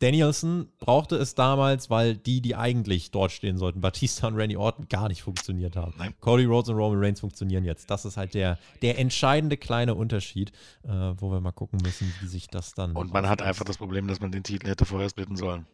Danielson 0.00 0.68
brauchte 0.80 1.16
es 1.16 1.34
damals, 1.34 1.88
weil 1.88 2.16
die, 2.16 2.40
die 2.40 2.56
eigentlich 2.56 3.10
dort 3.10 3.32
stehen 3.32 3.56
sollten, 3.56 3.80
Batista 3.80 4.26
und 4.26 4.34
Randy 4.34 4.56
Orton, 4.56 4.88
gar 4.88 5.08
nicht 5.08 5.22
funktioniert 5.22 5.76
haben. 5.76 5.94
Nein. 5.96 6.14
Cody 6.20 6.44
Rhodes 6.44 6.68
und 6.68 6.76
Roman 6.76 6.98
Reigns 6.98 7.20
funktionieren 7.20 7.64
jetzt. 7.64 7.90
Das 7.90 8.04
ist 8.04 8.16
halt 8.16 8.34
der, 8.34 8.58
der 8.82 8.98
entscheidende 8.98 9.56
kleine 9.56 9.94
Unterschied, 9.94 10.50
äh, 10.82 10.88
wo 10.88 11.30
wir 11.30 11.40
mal 11.40 11.52
gucken 11.52 11.80
müssen, 11.82 12.12
wie 12.20 12.26
sich 12.26 12.48
das 12.48 12.74
dann. 12.74 12.92
Und 12.92 13.12
man 13.12 13.28
hat 13.28 13.40
einfach 13.40 13.64
das 13.64 13.78
Problem, 13.78 14.08
dass 14.08 14.20
man 14.20 14.32
den 14.32 14.42
Titel 14.42 14.66
hätte 14.66 14.84
vorher 14.84 15.08
splitten 15.08 15.36
sollen. 15.36 15.66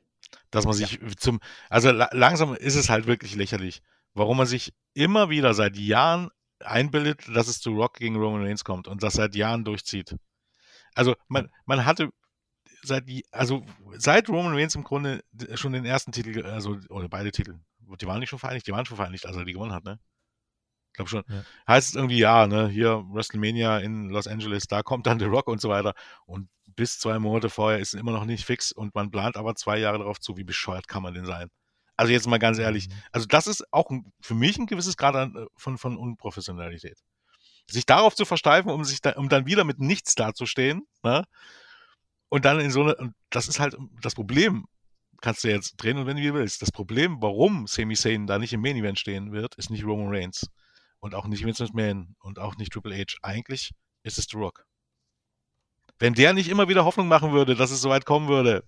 Dass 0.50 0.64
man 0.64 0.74
sich 0.74 0.92
ja. 0.92 1.08
zum. 1.16 1.40
Also 1.68 1.90
la 1.90 2.08
langsam 2.12 2.54
ist 2.54 2.76
es 2.76 2.88
halt 2.88 3.06
wirklich 3.06 3.34
lächerlich, 3.34 3.82
warum 4.14 4.36
man 4.36 4.46
sich 4.46 4.72
immer 4.94 5.30
wieder 5.30 5.54
seit 5.54 5.76
Jahren 5.76 6.30
einbildet, 6.60 7.24
dass 7.34 7.48
es 7.48 7.60
zu 7.60 7.70
Rock 7.70 7.94
gegen 7.94 8.16
Roman 8.16 8.44
Reigns 8.44 8.64
kommt 8.64 8.88
und 8.88 9.02
das 9.02 9.14
seit 9.14 9.34
Jahren 9.34 9.64
durchzieht. 9.64 10.16
Also 10.94 11.14
man, 11.28 11.50
man 11.64 11.84
hatte 11.84 12.10
seit 12.82 13.04
also 13.30 13.64
seit 13.96 14.28
Roman 14.28 14.54
Reigns 14.54 14.74
im 14.74 14.84
Grunde 14.84 15.22
schon 15.54 15.72
den 15.72 15.84
ersten 15.84 16.12
Titel, 16.12 16.44
also 16.44 16.78
oder 16.88 17.08
beide 17.08 17.30
Titel, 17.30 17.58
die 17.78 18.06
waren 18.06 18.20
nicht 18.20 18.28
schon 18.28 18.38
vereinigt, 18.38 18.66
die 18.66 18.72
waren 18.72 18.86
schon 18.86 18.96
vereinigt, 18.96 19.26
als 19.26 19.36
er 19.36 19.44
die 19.44 19.52
gewonnen 19.52 19.72
hat, 19.72 19.84
ne? 19.84 19.98
Ich 20.92 20.94
glaube 20.94 21.08
schon. 21.08 21.24
Ja. 21.28 21.44
Heißt 21.68 21.90
es 21.90 21.94
irgendwie, 21.94 22.18
ja, 22.18 22.46
ne, 22.48 22.68
hier 22.68 23.04
WrestleMania 23.10 23.78
in 23.78 24.08
Los 24.08 24.26
Angeles, 24.26 24.66
da 24.66 24.82
kommt 24.82 25.06
dann 25.06 25.20
The 25.20 25.26
Rock 25.26 25.46
und 25.46 25.60
so 25.60 25.68
weiter. 25.68 25.94
Und 26.26 26.48
bis 26.66 26.98
zwei 26.98 27.18
Monate 27.18 27.48
vorher 27.48 27.78
ist 27.78 27.94
es 27.94 28.00
immer 28.00 28.12
noch 28.12 28.24
nicht 28.24 28.44
fix 28.44 28.72
und 28.72 28.94
man 28.94 29.10
plant 29.10 29.36
aber 29.36 29.54
zwei 29.54 29.78
Jahre 29.78 29.98
darauf 29.98 30.18
zu. 30.18 30.36
Wie 30.36 30.44
bescheuert 30.44 30.88
kann 30.88 31.02
man 31.02 31.14
denn 31.14 31.26
sein? 31.26 31.48
Also 32.00 32.14
jetzt 32.14 32.26
mal 32.26 32.38
ganz 32.38 32.58
ehrlich, 32.58 32.88
mhm. 32.88 32.94
also 33.12 33.26
das 33.26 33.46
ist 33.46 33.62
auch 33.74 33.90
für 34.22 34.32
mich 34.32 34.56
ein 34.56 34.64
gewisses 34.64 34.96
Grad 34.96 35.14
äh, 35.14 35.44
von, 35.54 35.76
von 35.76 35.98
Unprofessionalität. 35.98 36.98
Sich 37.70 37.84
darauf 37.84 38.14
zu 38.14 38.24
versteifen, 38.24 38.70
um 38.70 38.84
sich 38.84 39.02
da, 39.02 39.10
um 39.16 39.28
dann 39.28 39.44
wieder 39.44 39.64
mit 39.64 39.80
nichts 39.80 40.14
dazustehen, 40.14 40.86
ne? 41.02 41.24
Und 42.30 42.46
dann 42.46 42.58
in 42.58 42.70
so 42.70 42.84
eine, 42.84 43.12
das 43.28 43.48
ist 43.48 43.60
halt 43.60 43.76
das 44.00 44.14
Problem, 44.14 44.64
kannst 45.20 45.44
du 45.44 45.48
jetzt 45.48 45.76
drehen 45.76 45.98
und 45.98 46.06
wenn 46.06 46.16
du 46.16 46.32
willst. 46.32 46.62
Das 46.62 46.72
Problem, 46.72 47.20
warum 47.20 47.66
Sami 47.66 47.96
Zayn 47.96 48.26
da 48.26 48.38
nicht 48.38 48.54
im 48.54 48.62
Main 48.62 48.76
Event 48.76 48.98
stehen 48.98 49.32
wird, 49.32 49.56
ist 49.56 49.68
nicht 49.68 49.84
Roman 49.84 50.08
Reigns 50.08 50.46
und 51.00 51.14
auch 51.14 51.26
nicht 51.26 51.44
Vince 51.44 51.64
McMahon 51.64 52.16
und 52.20 52.38
auch 52.38 52.56
nicht 52.56 52.72
Triple 52.72 52.96
H. 52.96 53.18
Eigentlich 53.20 53.72
ist 54.04 54.16
es 54.16 54.24
The 54.30 54.38
Rock. 54.38 54.64
Wenn 55.98 56.14
der 56.14 56.32
nicht 56.32 56.48
immer 56.48 56.70
wieder 56.70 56.86
Hoffnung 56.86 57.08
machen 57.08 57.32
würde, 57.32 57.56
dass 57.56 57.70
es 57.70 57.82
so 57.82 57.90
weit 57.90 58.06
kommen 58.06 58.28
würde, 58.28 58.64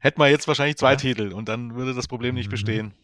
hätten 0.00 0.20
wir 0.20 0.28
jetzt 0.28 0.48
wahrscheinlich 0.48 0.76
zwei 0.76 0.92
ja. 0.92 0.96
Titel 0.96 1.32
und 1.32 1.48
dann 1.48 1.76
würde 1.76 1.94
das 1.94 2.08
Problem 2.08 2.34
nicht 2.34 2.48
mhm. 2.48 2.50
bestehen. 2.50 2.94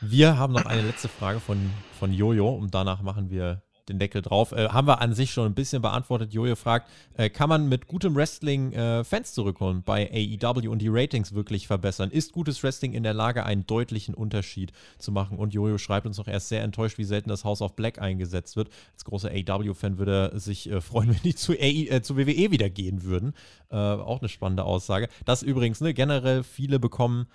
Wir 0.00 0.36
haben 0.36 0.52
noch 0.52 0.66
eine 0.66 0.82
letzte 0.82 1.08
Frage 1.08 1.38
von, 1.38 1.70
von 1.98 2.12
Jojo 2.12 2.50
und 2.50 2.74
danach 2.74 3.02
machen 3.02 3.30
wir 3.30 3.62
den 3.88 3.98
Deckel 3.98 4.22
drauf. 4.22 4.52
Äh, 4.52 4.68
haben 4.68 4.86
wir 4.86 5.00
an 5.00 5.14
sich 5.14 5.32
schon 5.32 5.46
ein 5.46 5.54
bisschen 5.54 5.82
beantwortet. 5.82 6.32
Jojo 6.32 6.56
fragt, 6.56 6.88
äh, 7.16 7.30
kann 7.30 7.48
man 7.48 7.68
mit 7.68 7.88
gutem 7.88 8.14
Wrestling 8.14 8.72
äh, 8.72 9.04
Fans 9.04 9.32
zurückholen 9.32 9.82
bei 9.82 10.10
AEW 10.10 10.68
und 10.70 10.80
die 10.80 10.88
Ratings 10.88 11.34
wirklich 11.34 11.66
verbessern? 11.66 12.10
Ist 12.10 12.32
gutes 12.32 12.62
Wrestling 12.62 12.92
in 12.92 13.02
der 13.02 13.14
Lage, 13.14 13.44
einen 13.44 13.66
deutlichen 13.66 14.14
Unterschied 14.14 14.72
zu 14.98 15.10
machen? 15.12 15.38
Und 15.38 15.54
Jojo 15.54 15.78
schreibt 15.78 16.06
uns 16.06 16.18
noch, 16.18 16.28
er 16.28 16.36
ist 16.36 16.48
sehr 16.48 16.62
enttäuscht, 16.62 16.98
wie 16.98 17.04
selten 17.04 17.28
das 17.28 17.44
House 17.44 17.62
of 17.62 17.74
Black 17.74 18.00
eingesetzt 18.00 18.56
wird. 18.56 18.68
Als 18.92 19.04
großer 19.04 19.30
AEW-Fan 19.30 19.98
würde 19.98 20.30
er 20.32 20.40
sich 20.40 20.70
äh, 20.70 20.80
freuen, 20.80 21.08
wenn 21.14 21.22
die 21.22 21.34
zu, 21.34 21.52
AE, 21.52 21.88
äh, 21.88 22.02
zu 22.02 22.16
WWE 22.16 22.50
wieder 22.50 22.70
gehen 22.70 23.02
würden. 23.02 23.34
Äh, 23.70 23.76
auch 23.76 24.20
eine 24.20 24.28
spannende 24.28 24.64
Aussage. 24.64 25.08
Das 25.24 25.42
übrigens, 25.42 25.80
ne, 25.80 25.94
generell 25.94 26.42
viele 26.42 26.78
bekommen 26.78 27.26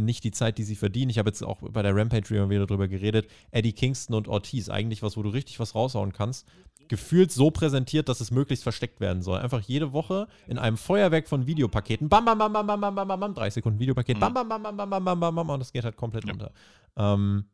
nicht 0.00 0.24
die 0.24 0.30
Zeit, 0.30 0.56
die 0.56 0.62
sie 0.62 0.76
verdienen. 0.76 1.10
Ich 1.10 1.18
habe 1.18 1.28
jetzt 1.28 1.42
auch 1.42 1.58
bei 1.60 1.82
der 1.82 1.94
Rampage 1.94 2.48
wieder 2.48 2.66
drüber 2.66 2.88
geredet. 2.88 3.28
Eddie 3.50 3.74
Kingston 3.74 4.16
und 4.16 4.28
Ortiz, 4.28 4.70
eigentlich 4.70 5.02
was, 5.02 5.14
wo 5.18 5.22
du 5.22 5.28
richtig 5.28 5.60
was 5.60 5.74
raushauen 5.94 6.12
kannst. 6.12 6.46
Gefühlt 6.88 7.32
so 7.32 7.50
präsentiert, 7.50 8.10
dass 8.10 8.20
es 8.20 8.30
möglichst 8.30 8.62
versteckt 8.62 9.00
werden 9.00 9.22
soll. 9.22 9.38
Einfach 9.38 9.62
jede 9.62 9.94
Woche 9.94 10.28
in 10.46 10.58
einem 10.58 10.76
Feuerwerk 10.76 11.28
von 11.28 11.46
Videopaketen. 11.46 12.10
Bam, 12.10 12.26
bam, 12.26 12.38
bam, 12.38 12.52
bam, 12.52 12.66
bam, 12.66 12.80
bam, 12.80 12.94
bam, 12.94 13.20
bam, 13.20 13.34
drei 13.34 13.48
Sekunden 13.48 13.78
Videopaket. 13.78 14.20
Bam, 14.20 14.34
bam, 14.34 14.48
bam, 14.48 14.62
bam, 14.62 14.76
bam, 14.76 14.90
bam, 14.90 15.04
bam, 15.04 15.20
bam, 15.20 15.34
bam, 15.34 15.50
und 15.50 15.60
das 15.60 15.72
geht 15.72 15.84
halt 15.84 15.96
komplett 15.96 16.24
ja. 16.26 16.32
runter. 16.32 16.52
Ähm, 16.96 17.46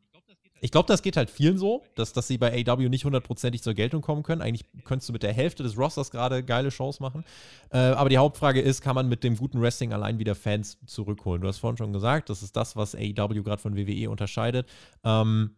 ich 0.63 0.69
glaube, 0.69 0.87
das 0.87 1.01
geht 1.01 1.17
halt 1.17 1.31
vielen 1.31 1.57
so, 1.57 1.83
dass, 1.95 2.13
dass 2.13 2.27
sie 2.27 2.37
bei 2.37 2.65
AW 2.67 2.87
nicht 2.89 3.05
hundertprozentig 3.05 3.63
zur 3.63 3.73
Geltung 3.73 4.01
kommen 4.01 4.21
können. 4.21 4.41
Eigentlich 4.41 4.65
könntest 4.83 5.09
du 5.09 5.13
mit 5.13 5.23
der 5.23 5.33
Hälfte 5.33 5.63
des 5.63 5.75
Rosters 5.75 6.11
gerade 6.11 6.43
geile 6.43 6.69
Shows 6.69 6.99
machen. 6.99 7.23
Äh, 7.71 7.77
aber 7.77 8.09
die 8.09 8.19
Hauptfrage 8.19 8.61
ist, 8.61 8.81
kann 8.81 8.93
man 8.93 9.09
mit 9.09 9.23
dem 9.23 9.37
guten 9.37 9.59
Wrestling 9.59 9.91
allein 9.91 10.19
wieder 10.19 10.35
Fans 10.35 10.77
zurückholen? 10.85 11.41
Du 11.41 11.47
hast 11.47 11.57
vorhin 11.57 11.77
schon 11.77 11.93
gesagt, 11.93 12.29
das 12.29 12.43
ist 12.43 12.55
das, 12.55 12.75
was 12.75 12.95
AW 12.95 13.41
gerade 13.41 13.61
von 13.61 13.75
WWE 13.75 14.09
unterscheidet. 14.09 14.67
Ähm, 15.03 15.55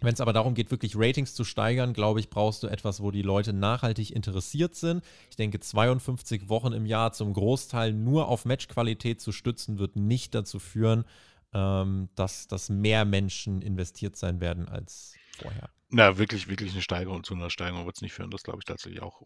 wenn 0.00 0.14
es 0.14 0.20
aber 0.20 0.32
darum 0.32 0.54
geht, 0.54 0.70
wirklich 0.70 0.94
Ratings 0.96 1.34
zu 1.34 1.44
steigern, 1.44 1.92
glaube 1.92 2.20
ich, 2.20 2.30
brauchst 2.30 2.62
du 2.62 2.68
etwas, 2.68 3.02
wo 3.02 3.10
die 3.10 3.22
Leute 3.22 3.52
nachhaltig 3.52 4.14
interessiert 4.14 4.74
sind. 4.74 5.04
Ich 5.30 5.36
denke, 5.36 5.58
52 5.58 6.48
Wochen 6.48 6.72
im 6.72 6.86
Jahr 6.86 7.12
zum 7.12 7.32
Großteil 7.32 7.92
nur 7.92 8.28
auf 8.28 8.44
Matchqualität 8.44 9.20
zu 9.20 9.32
stützen, 9.32 9.78
wird 9.78 9.96
nicht 9.96 10.34
dazu 10.34 10.60
führen, 10.60 11.04
ähm, 11.52 12.08
dass, 12.14 12.46
dass 12.46 12.68
mehr 12.68 13.04
Menschen 13.04 13.60
investiert 13.60 14.16
sein 14.16 14.40
werden 14.40 14.68
als 14.68 15.14
vorher. 15.36 15.70
Na, 15.90 16.18
wirklich, 16.18 16.48
wirklich 16.48 16.72
eine 16.72 16.82
Steigerung. 16.82 17.24
Zu 17.24 17.34
einer 17.34 17.50
Steigerung 17.50 17.86
wird 17.86 17.96
es 17.96 18.02
nicht 18.02 18.12
führen. 18.12 18.30
Das 18.30 18.42
glaube 18.42 18.58
ich 18.60 18.66
tatsächlich 18.66 19.02
auch. 19.02 19.22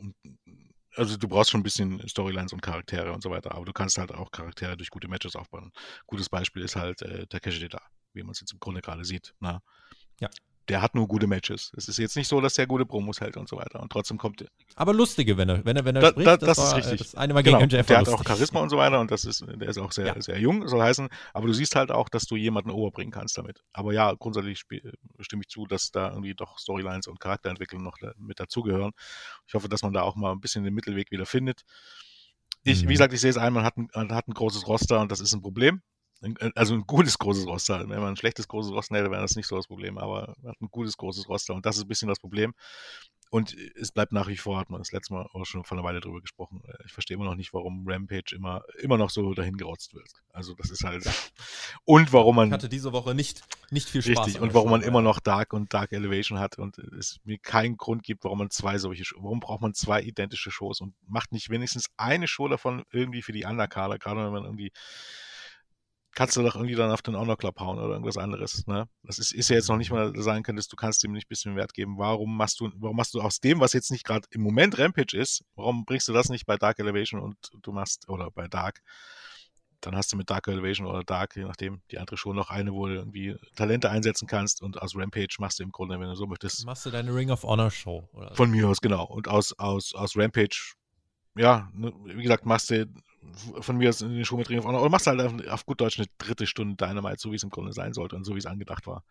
also 0.94 1.16
du 1.16 1.28
brauchst 1.28 1.50
schon 1.50 1.60
ein 1.60 1.64
bisschen 1.64 2.08
Storylines 2.08 2.52
und 2.52 2.62
Charaktere 2.62 3.12
und 3.12 3.22
so 3.22 3.30
weiter, 3.30 3.54
aber 3.54 3.64
du 3.64 3.72
kannst 3.72 3.98
halt 3.98 4.12
auch 4.12 4.30
Charaktere 4.30 4.76
durch 4.76 4.88
gute 4.88 5.08
Matches 5.08 5.36
aufbauen. 5.36 5.72
Gutes 6.06 6.30
Beispiel 6.30 6.62
ist 6.62 6.76
halt 6.76 7.02
äh, 7.02 7.26
Takeshi 7.26 7.68
da, 7.68 7.82
wie 8.14 8.22
man 8.22 8.30
es 8.30 8.40
jetzt 8.40 8.52
im 8.52 8.60
Grunde 8.60 8.80
gerade 8.80 9.04
sieht. 9.04 9.34
Na? 9.40 9.54
Ne? 9.54 9.62
Ja 10.20 10.30
der 10.68 10.82
hat 10.82 10.94
nur 10.94 11.08
gute 11.08 11.26
Matches. 11.26 11.72
Es 11.76 11.88
ist 11.88 11.98
jetzt 11.98 12.16
nicht 12.16 12.28
so, 12.28 12.40
dass 12.40 12.54
der 12.54 12.66
gute 12.66 12.86
Promos 12.86 13.20
hält 13.20 13.36
und 13.36 13.48
so 13.48 13.56
weiter. 13.56 13.80
Und 13.80 13.90
trotzdem 13.90 14.18
kommt. 14.18 14.44
Aber 14.76 14.94
lustige, 14.94 15.36
wenn 15.36 15.48
er, 15.48 15.64
wenn 15.64 15.76
er, 15.76 15.84
wenn 15.84 15.96
er 15.96 16.02
da, 16.02 16.08
spricht. 16.08 16.26
Da, 16.26 16.36
das, 16.36 16.56
das 16.56 16.58
war, 16.58 16.78
ist 16.78 16.86
richtig. 16.86 16.98
Das 16.98 17.14
eine 17.14 17.34
Mal 17.34 17.42
gegen 17.42 17.58
genau. 17.58 17.82
Der 17.82 17.98
hat 17.98 18.08
auch 18.08 18.24
Charisma 18.24 18.60
und 18.60 18.68
so 18.68 18.76
weiter 18.76 19.00
und 19.00 19.10
das 19.10 19.24
ist, 19.24 19.44
der 19.46 19.68
ist 19.68 19.78
auch 19.78 19.92
sehr, 19.92 20.06
ja. 20.06 20.20
sehr 20.20 20.38
jung, 20.38 20.68
soll 20.68 20.82
heißen. 20.82 21.08
Aber 21.32 21.46
du 21.46 21.52
siehst 21.52 21.74
halt 21.74 21.90
auch, 21.90 22.08
dass 22.08 22.24
du 22.26 22.36
jemanden 22.36 22.70
overbringen 22.70 23.12
kannst 23.12 23.36
damit. 23.38 23.62
Aber 23.72 23.92
ja, 23.92 24.12
grundsätzlich 24.14 24.60
stimme 25.20 25.42
ich 25.42 25.48
zu, 25.48 25.66
dass 25.66 25.90
da 25.90 26.10
irgendwie 26.10 26.34
doch 26.34 26.58
Storylines 26.58 27.08
und 27.08 27.20
Charakterentwicklung 27.20 27.82
noch 27.82 27.98
mit 28.16 28.38
dazugehören. 28.38 28.92
Ich 29.46 29.54
hoffe, 29.54 29.68
dass 29.68 29.82
man 29.82 29.92
da 29.92 30.02
auch 30.02 30.16
mal 30.16 30.32
ein 30.32 30.40
bisschen 30.40 30.64
den 30.64 30.74
Mittelweg 30.74 31.10
wieder 31.10 31.26
findet. 31.26 31.62
Ich, 32.64 32.84
mhm. 32.84 32.88
wie 32.88 32.94
gesagt, 32.94 33.12
ich 33.12 33.20
sehe 33.20 33.30
es 33.30 33.36
ein, 33.36 33.52
man 33.52 33.64
hat 33.64 33.76
ein, 33.76 33.88
man 33.94 34.12
hat 34.12 34.28
ein 34.28 34.34
großes 34.34 34.66
Roster 34.68 35.00
und 35.00 35.10
das 35.10 35.20
ist 35.20 35.32
ein 35.32 35.42
Problem. 35.42 35.82
Äh, 36.22 36.50
also 36.54 36.74
ein 36.74 36.86
gutes 36.86 37.18
großes 37.18 37.46
Roster. 37.46 37.80
Wenn 37.80 38.00
man 38.00 38.10
ein 38.10 38.16
schlechtes 38.16 38.48
großes 38.48 38.72
Roster 38.72 38.96
hätte, 38.96 39.10
wäre 39.10 39.22
das 39.22 39.36
nicht 39.36 39.46
so 39.46 39.56
das 39.56 39.66
Problem, 39.66 39.98
aber 39.98 40.34
man 40.42 40.52
hat 40.52 40.60
ein 40.60 40.68
gutes 40.70 40.96
großes 40.96 41.28
Roster 41.28 41.54
und 41.54 41.66
das 41.66 41.76
ist 41.76 41.84
ein 41.84 41.88
bisschen 41.88 42.08
das 42.08 42.20
Problem. 42.20 42.54
Und 43.30 43.56
es 43.76 43.92
bleibt 43.92 44.12
nach 44.12 44.28
wie 44.28 44.36
vor, 44.36 44.58
hat 44.58 44.68
man 44.68 44.78
das 44.78 44.92
letzte 44.92 45.14
Mal 45.14 45.26
auch 45.32 45.46
schon 45.46 45.64
vor 45.64 45.78
einer 45.78 45.86
Weile 45.86 46.00
drüber 46.00 46.20
gesprochen. 46.20 46.60
Äh, 46.68 46.84
ich 46.84 46.92
verstehe 46.92 47.14
immer 47.14 47.24
noch 47.24 47.34
nicht, 47.34 47.54
warum 47.54 47.84
Rampage 47.88 48.36
immer, 48.36 48.62
immer 48.78 48.98
noch 48.98 49.08
so 49.08 49.32
dahin 49.32 49.56
gerotzt 49.56 49.94
wird. 49.94 50.10
Also 50.34 50.52
das 50.54 50.70
ist 50.70 50.84
halt. 50.84 51.04
Und 51.84 52.12
warum 52.12 52.36
man. 52.36 52.48
Ich 52.48 52.52
hatte 52.52 52.68
diese 52.68 52.92
Woche 52.92 53.14
nicht, 53.14 53.42
nicht 53.70 53.88
viel 53.88 54.02
Spaß. 54.02 54.26
Richtig, 54.26 54.42
und 54.42 54.52
warum 54.52 54.70
man 54.70 54.82
immer 54.82 55.00
noch 55.00 55.18
Dark 55.18 55.54
und 55.54 55.72
Dark 55.72 55.92
Elevation 55.92 56.38
hat 56.38 56.58
und 56.58 56.78
es 56.78 57.20
mir 57.24 57.38
keinen 57.38 57.76
Grund 57.76 58.02
gibt, 58.02 58.24
warum 58.24 58.38
man 58.38 58.50
zwei 58.50 58.76
solche, 58.76 59.04
warum 59.16 59.40
braucht 59.40 59.62
man 59.62 59.72
zwei 59.72 60.02
identische 60.02 60.50
Shows 60.50 60.80
und 60.80 60.94
macht 61.06 61.32
nicht 61.32 61.48
wenigstens 61.48 61.86
eine 61.96 62.28
Show 62.28 62.48
davon 62.48 62.84
irgendwie 62.92 63.22
für 63.22 63.32
die 63.32 63.44
Underkader, 63.44 63.98
gerade 63.98 64.24
wenn 64.24 64.32
man 64.32 64.44
irgendwie 64.44 64.72
kannst 66.14 66.36
du 66.36 66.42
doch 66.42 66.54
irgendwie 66.54 66.74
dann 66.74 66.90
auf 66.90 67.02
den 67.02 67.16
Honor 67.16 67.36
Club 67.36 67.58
hauen 67.58 67.78
oder 67.78 67.94
irgendwas 67.94 68.18
anderes. 68.18 68.66
Ne? 68.66 68.88
Das 69.02 69.18
ist, 69.18 69.32
ist 69.32 69.48
ja 69.48 69.56
jetzt 69.56 69.68
noch 69.68 69.76
nicht 69.76 69.90
mal 69.90 70.12
sagen 70.20 70.42
könntest, 70.42 70.72
du 70.72 70.76
kannst 70.76 71.02
dem 71.02 71.12
nicht 71.12 71.26
ein 71.26 71.28
bisschen 71.28 71.56
Wert 71.56 71.72
geben. 71.72 71.98
Warum 71.98 72.36
machst 72.36 72.60
du, 72.60 72.70
warum 72.76 72.96
machst 72.96 73.14
du 73.14 73.20
aus 73.20 73.40
dem, 73.40 73.60
was 73.60 73.72
jetzt 73.72 73.90
nicht 73.90 74.04
gerade 74.04 74.26
im 74.30 74.42
Moment 74.42 74.78
Rampage 74.78 75.16
ist, 75.16 75.44
warum 75.54 75.84
bringst 75.84 76.08
du 76.08 76.12
das 76.12 76.28
nicht 76.28 76.46
bei 76.46 76.56
Dark 76.56 76.78
Elevation 76.78 77.20
und 77.20 77.36
du 77.62 77.72
machst, 77.72 78.08
oder 78.08 78.30
bei 78.30 78.46
Dark, 78.46 78.82
dann 79.80 79.96
hast 79.96 80.12
du 80.12 80.16
mit 80.16 80.30
Dark 80.30 80.46
Elevation 80.48 80.86
oder 80.86 81.02
Dark, 81.02 81.36
je 81.36 81.44
nachdem, 81.44 81.82
die 81.90 81.98
andere 81.98 82.16
schon 82.16 82.36
noch 82.36 82.50
eine, 82.50 82.72
wo 82.72 82.86
du 82.86 82.94
irgendwie 82.94 83.36
Talente 83.56 83.90
einsetzen 83.90 84.28
kannst 84.28 84.62
und 84.62 84.80
aus 84.80 84.94
Rampage 84.94 85.36
machst 85.38 85.58
du 85.58 85.64
im 85.64 85.72
Grunde, 85.72 85.98
wenn 85.98 86.08
du 86.08 86.14
so 86.14 86.26
möchtest. 86.26 86.64
Machst 86.66 86.86
du 86.86 86.90
deine 86.90 87.14
Ring 87.14 87.30
of 87.30 87.42
Honor 87.42 87.70
Show, 87.70 88.08
oder? 88.12 88.34
Von 88.34 88.50
mir 88.50 88.68
aus, 88.68 88.80
genau. 88.80 89.04
Und 89.04 89.28
aus, 89.28 89.58
aus, 89.58 89.94
aus 89.94 90.16
Rampage, 90.16 90.74
ja, 91.36 91.68
ne, 91.72 91.92
wie 92.04 92.22
gesagt, 92.22 92.46
machst 92.46 92.70
du 92.70 92.86
von 93.60 93.76
mir 93.76 93.88
aus 93.88 94.00
in 94.00 94.14
den 94.14 94.24
Show 94.24 94.36
mit 94.36 94.48
Ring 94.48 94.58
of 94.58 94.64
Honor. 94.64 94.80
Oder 94.80 94.90
machst 94.90 95.06
halt 95.06 95.48
auf, 95.48 95.66
gut 95.66 95.80
Deutsch 95.80 95.98
eine 95.98 96.08
dritte 96.18 96.46
Stunde 96.46 96.76
Dynamite, 96.76 97.18
so 97.18 97.30
wie 97.30 97.36
es 97.36 97.42
im 97.42 97.50
Grunde 97.50 97.72
sein 97.72 97.92
sollte 97.92 98.16
und 98.16 98.24
so 98.24 98.34
wie 98.34 98.38
es 98.38 98.46
angedacht 98.46 98.86
war. 98.86 99.04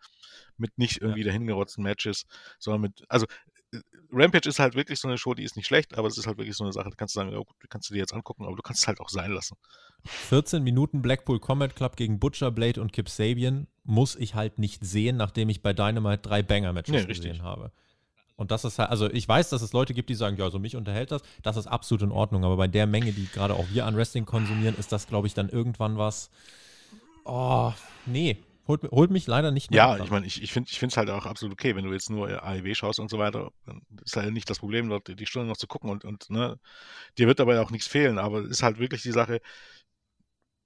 Mit 0.56 0.76
nicht 0.78 1.00
irgendwie 1.00 1.20
ja. 1.20 1.26
dahingerotzten 1.26 1.82
Matches, 1.82 2.26
sondern 2.58 2.82
mit, 2.82 3.04
also 3.08 3.26
äh, 3.72 3.80
Rampage 4.10 4.48
ist 4.48 4.58
halt 4.58 4.74
wirklich 4.74 5.00
so 5.00 5.08
eine 5.08 5.16
Show, 5.16 5.34
die 5.34 5.44
ist 5.44 5.56
nicht 5.56 5.66
schlecht, 5.66 5.96
aber 5.96 6.08
es 6.08 6.18
ist 6.18 6.26
halt 6.26 6.38
wirklich 6.38 6.56
so 6.56 6.64
eine 6.64 6.72
Sache, 6.72 6.90
da 6.90 6.96
kannst 6.96 7.16
du 7.16 7.20
sagen, 7.20 7.34
oh, 7.34 7.46
kannst 7.70 7.88
du 7.88 7.94
dir 7.94 8.00
jetzt 8.00 8.12
angucken, 8.12 8.44
aber 8.44 8.56
du 8.56 8.62
kannst 8.62 8.82
es 8.82 8.88
halt 8.88 9.00
auch 9.00 9.08
sein 9.08 9.32
lassen. 9.32 9.56
14 10.04 10.62
Minuten 10.62 11.00
Blackpool 11.00 11.40
Combat 11.40 11.74
Club 11.74 11.96
gegen 11.96 12.18
Butcher 12.18 12.50
Blade 12.50 12.80
und 12.80 12.92
Kip 12.92 13.08
Sabian 13.08 13.66
muss 13.84 14.14
ich 14.16 14.34
halt 14.34 14.58
nicht 14.58 14.84
sehen, 14.84 15.16
nachdem 15.16 15.48
ich 15.48 15.62
bei 15.62 15.72
Dynamite 15.72 16.22
drei 16.22 16.42
Banger-Matches 16.42 17.06
nee, 17.06 17.06
gesehen 17.06 17.42
habe. 17.42 17.72
Und 18.36 18.50
das 18.50 18.64
ist 18.64 18.78
halt, 18.78 18.90
also 18.90 19.10
ich 19.10 19.28
weiß, 19.28 19.50
dass 19.50 19.62
es 19.62 19.72
Leute 19.72 19.94
gibt, 19.94 20.08
die 20.08 20.14
sagen, 20.14 20.36
ja, 20.36 20.50
so 20.50 20.58
mich 20.58 20.76
unterhält 20.76 21.10
das. 21.10 21.22
Das 21.42 21.56
ist 21.56 21.66
absolut 21.66 22.02
in 22.02 22.12
Ordnung. 22.12 22.44
Aber 22.44 22.56
bei 22.56 22.68
der 22.68 22.86
Menge, 22.86 23.12
die 23.12 23.28
gerade 23.32 23.54
auch 23.54 23.66
wir 23.72 23.86
an 23.86 23.96
Wrestling 23.96 24.24
konsumieren, 24.24 24.76
ist 24.76 24.92
das, 24.92 25.06
glaube 25.06 25.26
ich, 25.26 25.34
dann 25.34 25.48
irgendwann 25.48 25.98
was. 25.98 26.30
Oh, 27.24 27.72
nee. 28.06 28.38
Holt, 28.68 28.82
holt 28.92 29.10
mich 29.10 29.26
leider 29.26 29.50
nicht 29.50 29.70
mehr. 29.70 29.78
Ja, 29.78 30.04
ich 30.04 30.10
meine, 30.10 30.24
ich, 30.24 30.40
ich 30.40 30.52
finde 30.52 30.68
es 30.70 30.96
halt 30.96 31.10
auch 31.10 31.26
absolut 31.26 31.52
okay, 31.52 31.74
wenn 31.74 31.84
du 31.84 31.92
jetzt 31.92 32.10
nur 32.10 32.42
AEW 32.44 32.74
schaust 32.74 33.00
und 33.00 33.10
so 33.10 33.18
weiter, 33.18 33.50
dann 33.66 33.82
ist 34.04 34.16
halt 34.16 34.32
nicht 34.32 34.48
das 34.48 34.60
Problem, 34.60 34.88
dort 34.88 35.08
die 35.08 35.26
Stunde 35.26 35.48
noch 35.48 35.56
zu 35.56 35.66
gucken 35.66 35.90
und, 35.90 36.04
und 36.04 36.30
ne, 36.30 36.60
dir 37.18 37.26
wird 37.26 37.40
dabei 37.40 37.60
auch 37.60 37.70
nichts 37.70 37.88
fehlen. 37.88 38.18
Aber 38.18 38.38
es 38.38 38.50
ist 38.50 38.62
halt 38.62 38.78
wirklich 38.78 39.02
die 39.02 39.10
Sache, 39.10 39.40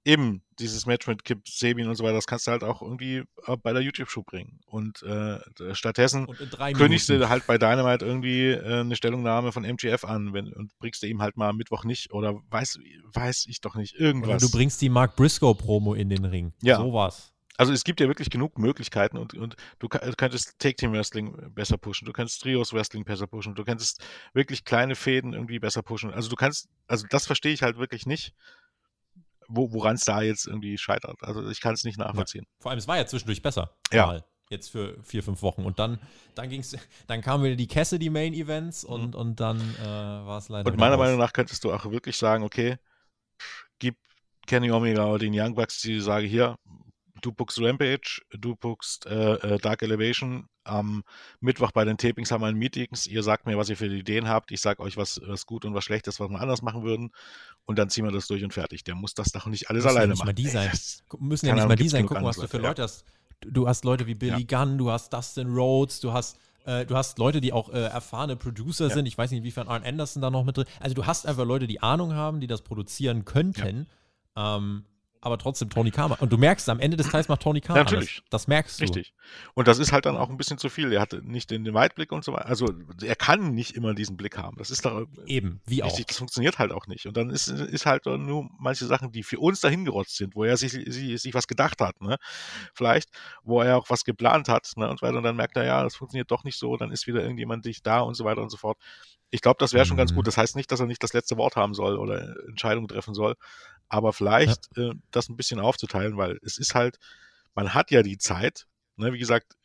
eben 0.07 0.41
dieses 0.57 0.85
Match 0.85 1.05
mit 1.05 1.25
Kip 1.25 1.47
Sabin 1.47 1.87
und 1.87 1.95
so 1.95 2.03
weiter, 2.03 2.15
das 2.15 2.25
kannst 2.25 2.47
du 2.47 2.51
halt 2.51 2.63
auch 2.63 2.81
irgendwie 2.81 3.23
äh, 3.45 3.57
bei 3.61 3.73
der 3.73 3.81
YouTube-Show 3.81 4.23
bringen. 4.23 4.61
Und 4.65 5.03
äh, 5.03 5.39
stattdessen 5.73 6.25
und 6.25 6.37
kündigst 6.75 7.09
du 7.09 7.29
halt 7.29 7.45
bei 7.45 7.57
Dynamite 7.57 8.05
irgendwie 8.05 8.51
äh, 8.51 8.79
eine 8.79 8.95
Stellungnahme 8.95 9.51
von 9.51 9.65
MGF 9.65 10.05
an 10.05 10.33
wenn, 10.33 10.53
und 10.53 10.71
bringst 10.79 11.03
du 11.03 11.07
ihm 11.07 11.21
halt 11.21 11.35
mal 11.35 11.51
Mittwoch 11.53 11.83
nicht 11.83 12.13
oder 12.13 12.39
weiß, 12.49 12.79
weiß 13.13 13.45
ich 13.49 13.59
doch 13.59 13.75
nicht, 13.75 13.95
irgendwas. 13.95 14.29
Oder 14.29 14.39
du 14.39 14.49
bringst 14.49 14.81
die 14.81 14.89
Mark 14.89 15.15
Briscoe-Promo 15.17 15.93
in 15.93 16.09
den 16.09 16.23
Ring. 16.25 16.53
Ja. 16.61 16.77
Sowas. 16.77 17.33
Also 17.57 17.73
es 17.73 17.83
gibt 17.83 17.99
ja 17.99 18.07
wirklich 18.07 18.29
genug 18.29 18.59
Möglichkeiten 18.59 19.17
und, 19.17 19.33
und 19.33 19.55
du 19.79 19.89
könntest 19.89 20.59
Take-Team-Wrestling 20.59 21.53
besser 21.53 21.77
pushen, 21.77 22.05
du 22.05 22.13
könntest 22.13 22.41
Trios-Wrestling 22.43 23.03
besser 23.03 23.25
pushen, 23.25 23.55
du 23.55 23.63
könntest 23.63 24.05
wirklich 24.33 24.63
kleine 24.63 24.95
Fäden 24.95 25.33
irgendwie 25.33 25.57
besser 25.57 25.81
pushen. 25.81 26.13
Also 26.13 26.29
du 26.29 26.35
kannst, 26.35 26.69
also 26.87 27.07
das 27.09 27.25
verstehe 27.25 27.51
ich 27.51 27.63
halt 27.63 27.77
wirklich 27.77 28.05
nicht 28.05 28.35
wo, 29.47 29.71
woran 29.73 29.95
es 29.95 30.05
da 30.05 30.21
jetzt 30.21 30.47
irgendwie 30.47 30.77
scheitert. 30.77 31.17
Also 31.21 31.47
ich 31.49 31.61
kann 31.61 31.73
es 31.73 31.83
nicht 31.83 31.97
nachvollziehen. 31.97 32.43
Ja. 32.45 32.55
Vor 32.59 32.71
allem, 32.71 32.79
es 32.79 32.87
war 32.87 32.97
ja 32.97 33.05
zwischendurch 33.05 33.41
besser. 33.41 33.71
Ja. 33.91 34.07
Mal. 34.07 34.25
Jetzt 34.49 34.69
für 34.69 34.97
vier, 35.03 35.23
fünf 35.23 35.41
Wochen. 35.41 35.65
Und 35.65 35.77
dann, 35.77 35.99
dann 36.35 36.49
ging's, 36.49 36.75
dann 37.07 37.21
kamen 37.21 37.43
wieder 37.43 37.55
die 37.55 37.67
Cassidy 37.67 38.09
Main 38.09 38.33
Events 38.33 38.85
und, 38.85 39.13
mhm. 39.13 39.19
und 39.19 39.39
dann 39.39 39.59
äh, 39.59 39.85
war 39.85 40.37
es 40.37 40.47
leider. 40.47 40.71
Und 40.71 40.79
meiner 40.79 40.97
Meinung 40.97 41.19
nach 41.19 41.33
könntest 41.33 41.63
du 41.63 41.73
auch 41.73 41.85
wirklich 41.91 42.15
sagen, 42.15 42.43
okay, 42.43 42.77
gib 43.79 43.97
Kenny 44.45 44.71
Omega 44.71 45.05
oder 45.05 45.19
den 45.19 45.37
Young 45.37 45.55
Bucks 45.55 45.81
die 45.81 45.99
sage 45.99 46.27
hier, 46.27 46.57
du 47.21 47.31
bookst 47.31 47.59
Rampage, 47.61 48.21
du 48.31 48.55
bookst 48.55 49.05
äh, 49.05 49.33
äh, 49.33 49.57
Dark 49.59 49.81
Elevation. 49.81 50.47
Am 50.63 51.03
Mittwoch 51.39 51.71
bei 51.71 51.85
den 51.85 51.97
Tapings 51.97 52.31
haben 52.31 52.41
wir 52.41 52.47
ein 52.47 52.57
Meetings. 52.57 53.07
Ihr 53.07 53.23
sagt 53.23 53.45
mir, 53.45 53.57
was 53.57 53.69
ihr 53.69 53.77
für 53.77 53.87
Ideen 53.87 54.27
habt. 54.27 54.51
Ich 54.51 54.59
sage 54.59 54.81
euch, 54.81 54.97
was, 54.97 55.21
was 55.25 55.45
gut 55.45 55.63
und 55.63 55.73
was 55.73 55.85
schlecht 55.85 56.07
ist, 56.07 56.19
was 56.19 56.29
wir 56.29 56.41
anders 56.41 56.61
machen 56.61 56.83
würden. 56.83 57.11
Und 57.65 57.79
dann 57.79 57.89
ziehen 57.89 58.03
wir 58.03 58.11
das 58.11 58.27
durch 58.27 58.43
und 58.43 58.53
fertig. 58.53 58.83
Der 58.83 58.95
muss 58.95 59.13
das 59.13 59.31
doch 59.31 59.45
nicht 59.45 59.69
alles 59.69 59.85
müssen 59.85 59.97
alleine 59.97 60.05
ja 60.05 60.11
nicht 60.11 60.19
machen. 60.19 60.27
Mal 60.27 60.33
die 60.33 60.47
sein. 60.47 60.71
müssen 61.19 61.45
ja 61.45 61.53
nicht 61.53 61.61
Ahnung, 61.61 61.69
mal 61.69 61.75
die 61.75 61.89
sein. 61.89 62.05
Gucken, 62.05 62.25
was 62.25 62.35
du 62.35 62.47
für 62.47 62.57
Leute 62.57 62.83
hast. 62.83 63.05
Du 63.39 63.67
hast 63.67 63.85
Leute 63.85 64.07
wie 64.07 64.15
Billy 64.15 64.45
ja. 64.45 64.63
Gunn, 64.65 64.77
du 64.77 64.91
hast 64.91 65.13
Dustin 65.13 65.47
Rhodes, 65.47 65.99
du 65.99 66.11
hast 66.11 66.37
äh, 66.65 66.85
du 66.85 66.97
hast 66.97 67.17
Leute, 67.17 67.39
die 67.39 67.53
auch 67.53 67.69
äh, 67.69 67.85
erfahrene 67.85 68.35
Producer 68.35 68.89
ja. 68.89 68.93
sind. 68.93 69.05
Ich 69.05 69.17
weiß 69.17 69.31
nicht, 69.31 69.39
inwiefern 69.39 69.69
Arn 69.69 69.83
Anderson 69.83 70.21
da 70.21 70.29
noch 70.29 70.43
mit 70.43 70.57
drin. 70.57 70.65
Also 70.81 70.95
du 70.95 71.05
hast 71.05 71.25
einfach 71.25 71.45
Leute, 71.45 71.65
die 71.65 71.81
Ahnung 71.81 72.13
haben, 72.13 72.41
die 72.41 72.47
das 72.47 72.61
produzieren 72.61 73.23
könnten. 73.23 73.87
Ja. 74.35 74.57
Ähm, 74.57 74.83
aber 75.21 75.37
trotzdem 75.37 75.69
Tony 75.69 75.91
Khan. 75.91 76.11
Und 76.11 76.31
du 76.31 76.37
merkst, 76.37 76.69
am 76.69 76.79
Ende 76.79 76.97
des 76.97 77.09
Tages 77.09 77.27
macht 77.27 77.41
Tony 77.41 77.61
Khan 77.61 77.75
ja, 77.75 77.83
natürlich. 77.83 78.21
Das, 78.29 78.41
das 78.41 78.47
merkst 78.47 78.79
du. 78.79 78.83
Richtig. 78.83 79.13
Und 79.53 79.67
das 79.67 79.79
ist 79.79 79.91
halt 79.91 80.05
dann 80.05 80.17
auch 80.17 80.29
ein 80.29 80.37
bisschen 80.37 80.57
zu 80.57 80.69
viel. 80.69 80.91
Er 80.91 81.01
hatte 81.01 81.21
nicht 81.23 81.51
den, 81.51 81.73
Weitblick 81.73 82.11
und 82.11 82.23
so 82.23 82.33
weiter. 82.33 82.47
Also 82.47 82.67
er 83.03 83.15
kann 83.15 83.53
nicht 83.53 83.75
immer 83.75 83.93
diesen 83.93 84.17
Blick 84.17 84.37
haben. 84.37 84.57
Das 84.57 84.71
ist 84.71 84.85
doch 84.85 85.05
eben 85.25 85.61
wie 85.65 85.81
richtig. 85.81 86.05
auch. 86.05 86.07
Das 86.07 86.17
funktioniert 86.17 86.59
halt 86.59 86.71
auch 86.71 86.87
nicht. 86.87 87.05
Und 87.05 87.17
dann 87.17 87.29
ist, 87.29 87.47
ist 87.47 87.85
halt 87.85 88.05
nur 88.05 88.49
manche 88.57 88.85
Sachen, 88.85 89.11
die 89.11 89.23
für 89.23 89.39
uns 89.39 89.59
dahin 89.61 89.85
gerotzt 89.85 90.15
sind, 90.17 90.35
wo 90.35 90.43
er 90.43 90.57
sich, 90.57 90.71
sich, 90.71 91.21
sich 91.21 91.33
was 91.33 91.47
gedacht 91.47 91.81
hat, 91.81 92.01
ne? 92.01 92.17
Vielleicht, 92.73 93.09
wo 93.43 93.61
er 93.61 93.77
auch 93.77 93.89
was 93.89 94.03
geplant 94.03 94.49
hat, 94.49 94.71
ne? 94.75 94.89
Und 94.89 94.99
so 94.99 95.05
weiter. 95.05 95.17
Und 95.17 95.23
dann 95.23 95.35
merkt 95.35 95.57
er, 95.57 95.65
ja, 95.65 95.83
das 95.83 95.95
funktioniert 95.95 96.31
doch 96.31 96.43
nicht 96.43 96.57
so. 96.57 96.77
Dann 96.77 96.91
ist 96.91 97.07
wieder 97.07 97.21
irgendjemand 97.21 97.65
dich 97.65 97.83
da 97.83 97.99
und 97.99 98.15
so 98.15 98.25
weiter 98.25 98.41
und 98.41 98.49
so 98.49 98.57
fort. 98.57 98.77
Ich 99.29 99.41
glaube, 99.41 99.57
das 99.59 99.73
wäre 99.73 99.85
schon 99.85 99.95
mhm. 99.95 99.99
ganz 99.99 100.13
gut. 100.13 100.25
Das 100.25 100.37
heißt 100.37 100.55
nicht, 100.55 100.71
dass 100.71 100.79
er 100.79 100.85
nicht 100.85 101.03
das 101.03 101.13
letzte 101.13 101.37
Wort 101.37 101.55
haben 101.55 101.73
soll 101.73 101.97
oder 101.97 102.35
Entscheidungen 102.47 102.87
treffen 102.87 103.13
soll 103.13 103.35
aber 103.89 104.13
vielleicht 104.13 104.69
ja. 104.75 104.91
äh, 104.91 104.95
das 105.11 105.29
ein 105.29 105.37
bisschen 105.37 105.59
aufzuteilen, 105.59 106.17
weil 106.17 106.39
es 106.43 106.57
ist 106.57 106.75
halt, 106.75 106.97
man 107.55 107.73
hat 107.73 107.91
ja 107.91 108.03
die 108.03 108.17
Zeit, 108.17 108.67
ne, 108.95 109.13
wie 109.13 109.19
gesagt, 109.19 109.55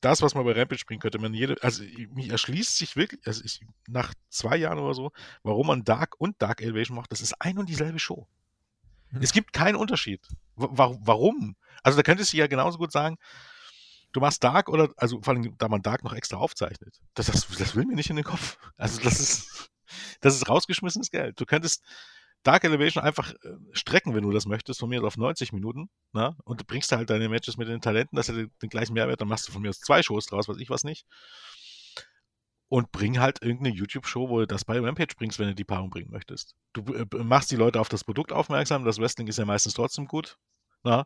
das, 0.00 0.22
was 0.22 0.34
man 0.34 0.44
bei 0.44 0.52
Rampage 0.52 0.84
bringen 0.86 1.00
könnte, 1.00 1.18
man 1.18 1.34
jede, 1.34 1.62
also 1.62 1.82
mich 2.14 2.30
erschließt 2.30 2.76
sich 2.76 2.96
wirklich, 2.96 3.20
also 3.26 3.44
ich, 3.44 3.60
nach 3.86 4.14
zwei 4.30 4.56
Jahren 4.56 4.78
oder 4.78 4.94
so, 4.94 5.12
warum 5.42 5.66
man 5.66 5.84
Dark 5.84 6.14
und 6.18 6.40
Dark 6.40 6.62
Elevation 6.62 6.96
macht, 6.96 7.12
das 7.12 7.20
ist 7.20 7.34
ein 7.40 7.58
und 7.58 7.68
dieselbe 7.68 7.98
Show. 7.98 8.26
Hm. 9.08 9.22
Es 9.22 9.32
gibt 9.32 9.52
keinen 9.52 9.76
Unterschied. 9.76 10.26
W 10.56 10.68
warum? 10.70 11.56
Also 11.82 11.96
da 11.96 12.02
könntest 12.02 12.32
du 12.32 12.38
ja 12.38 12.46
genauso 12.46 12.78
gut 12.78 12.92
sagen, 12.92 13.18
du 14.12 14.20
machst 14.20 14.42
Dark 14.42 14.68
oder, 14.68 14.90
also 14.96 15.20
vor 15.22 15.34
allem, 15.34 15.56
da 15.58 15.68
man 15.68 15.82
Dark 15.82 16.02
noch 16.02 16.14
extra 16.14 16.38
aufzeichnet. 16.38 17.00
Das, 17.14 17.26
das, 17.26 17.46
das 17.46 17.74
will 17.76 17.84
mir 17.84 17.94
nicht 17.94 18.10
in 18.10 18.16
den 18.16 18.24
Kopf. 18.24 18.58
Also 18.76 19.00
das 19.02 19.20
ist, 19.20 19.70
das 20.20 20.34
ist 20.34 20.48
rausgeschmissenes 20.48 21.10
Geld. 21.10 21.40
Du 21.40 21.44
könntest, 21.44 21.84
Dark 22.42 22.64
Elevation 22.64 23.04
einfach 23.04 23.32
äh, 23.32 23.56
strecken, 23.72 24.14
wenn 24.14 24.22
du 24.22 24.30
das 24.30 24.46
möchtest, 24.46 24.80
von 24.80 24.88
mir 24.88 25.02
auf 25.04 25.16
90 25.16 25.52
Minuten, 25.52 25.90
na? 26.12 26.30
Ne? 26.30 26.36
und 26.44 26.60
du 26.60 26.64
bringst 26.64 26.90
halt 26.92 27.10
deine 27.10 27.28
Matches 27.28 27.56
mit 27.56 27.68
den 27.68 27.80
Talenten, 27.80 28.16
das 28.16 28.28
hat 28.28 28.36
den, 28.36 28.70
gleichen 28.70 28.94
Mehrwert, 28.94 29.20
dann 29.20 29.28
machst 29.28 29.48
du 29.48 29.52
von 29.52 29.62
mir 29.62 29.68
aus 29.68 29.80
zwei 29.80 30.02
Shows 30.02 30.26
draus, 30.26 30.48
was 30.48 30.58
ich 30.58 30.70
was 30.70 30.84
nicht. 30.84 31.04
Und 32.68 32.92
bring 32.92 33.18
halt 33.18 33.42
irgendeine 33.42 33.74
YouTube-Show, 33.74 34.28
wo 34.28 34.38
du 34.38 34.46
das 34.46 34.64
bei 34.64 34.78
Rampage 34.78 35.14
bringst, 35.16 35.38
wenn 35.38 35.48
du 35.48 35.54
die 35.54 35.64
Paarung 35.64 35.90
bringen 35.90 36.10
möchtest. 36.10 36.54
Du 36.72 36.82
äh, 36.94 37.04
machst 37.24 37.50
die 37.50 37.56
Leute 37.56 37.80
auf 37.80 37.88
das 37.88 38.04
Produkt 38.04 38.32
aufmerksam, 38.32 38.84
das 38.84 38.98
Wrestling 38.98 39.26
ist 39.26 39.38
ja 39.38 39.44
meistens 39.44 39.74
trotzdem 39.74 40.06
gut. 40.06 40.36
Na? 40.82 40.98
Ne? 40.98 41.04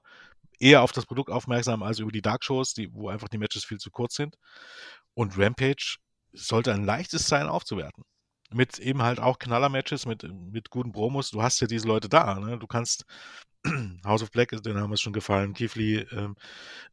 Eher 0.61 0.83
auf 0.83 0.93
das 0.93 1.07
Produkt 1.07 1.31
aufmerksam 1.31 1.83
als 1.83 1.99
über 1.99 2.13
die 2.13 2.23
Dark-Shows, 2.23 2.75
die, 2.75 2.93
wo 2.93 3.09
einfach 3.09 3.29
die 3.29 3.39
Matches 3.39 3.65
viel 3.65 3.79
zu 3.79 3.91
kurz 3.91 4.15
sind. 4.15 4.37
Und 5.15 5.37
Rampage 5.37 5.97
sollte 6.33 6.73
ein 6.73 6.85
leichtes 6.85 7.27
sein 7.27 7.49
aufzuwerten 7.49 8.05
mit 8.55 8.79
eben 8.79 9.03
halt 9.03 9.21
auch 9.21 9.39
Knaller-Matches, 9.39 10.07
mit, 10.07 10.23
mit 10.53 10.71
guten 10.71 10.93
Promos. 10.93 11.31
Du 11.31 11.43
hast 11.43 11.61
ja 11.61 11.67
diese 11.67 11.87
Leute 11.87 12.09
da. 12.09 12.39
Ne? 12.39 12.59
Du 12.59 12.67
kannst 12.67 13.05
House 14.05 14.23
of 14.23 14.31
Black, 14.31 14.51
den 14.51 14.77
haben 14.77 14.91
wir 14.91 14.97
schon 14.97 15.13
gefallen, 15.13 15.55
Lee, 15.75 16.07
ähm, 16.13 16.37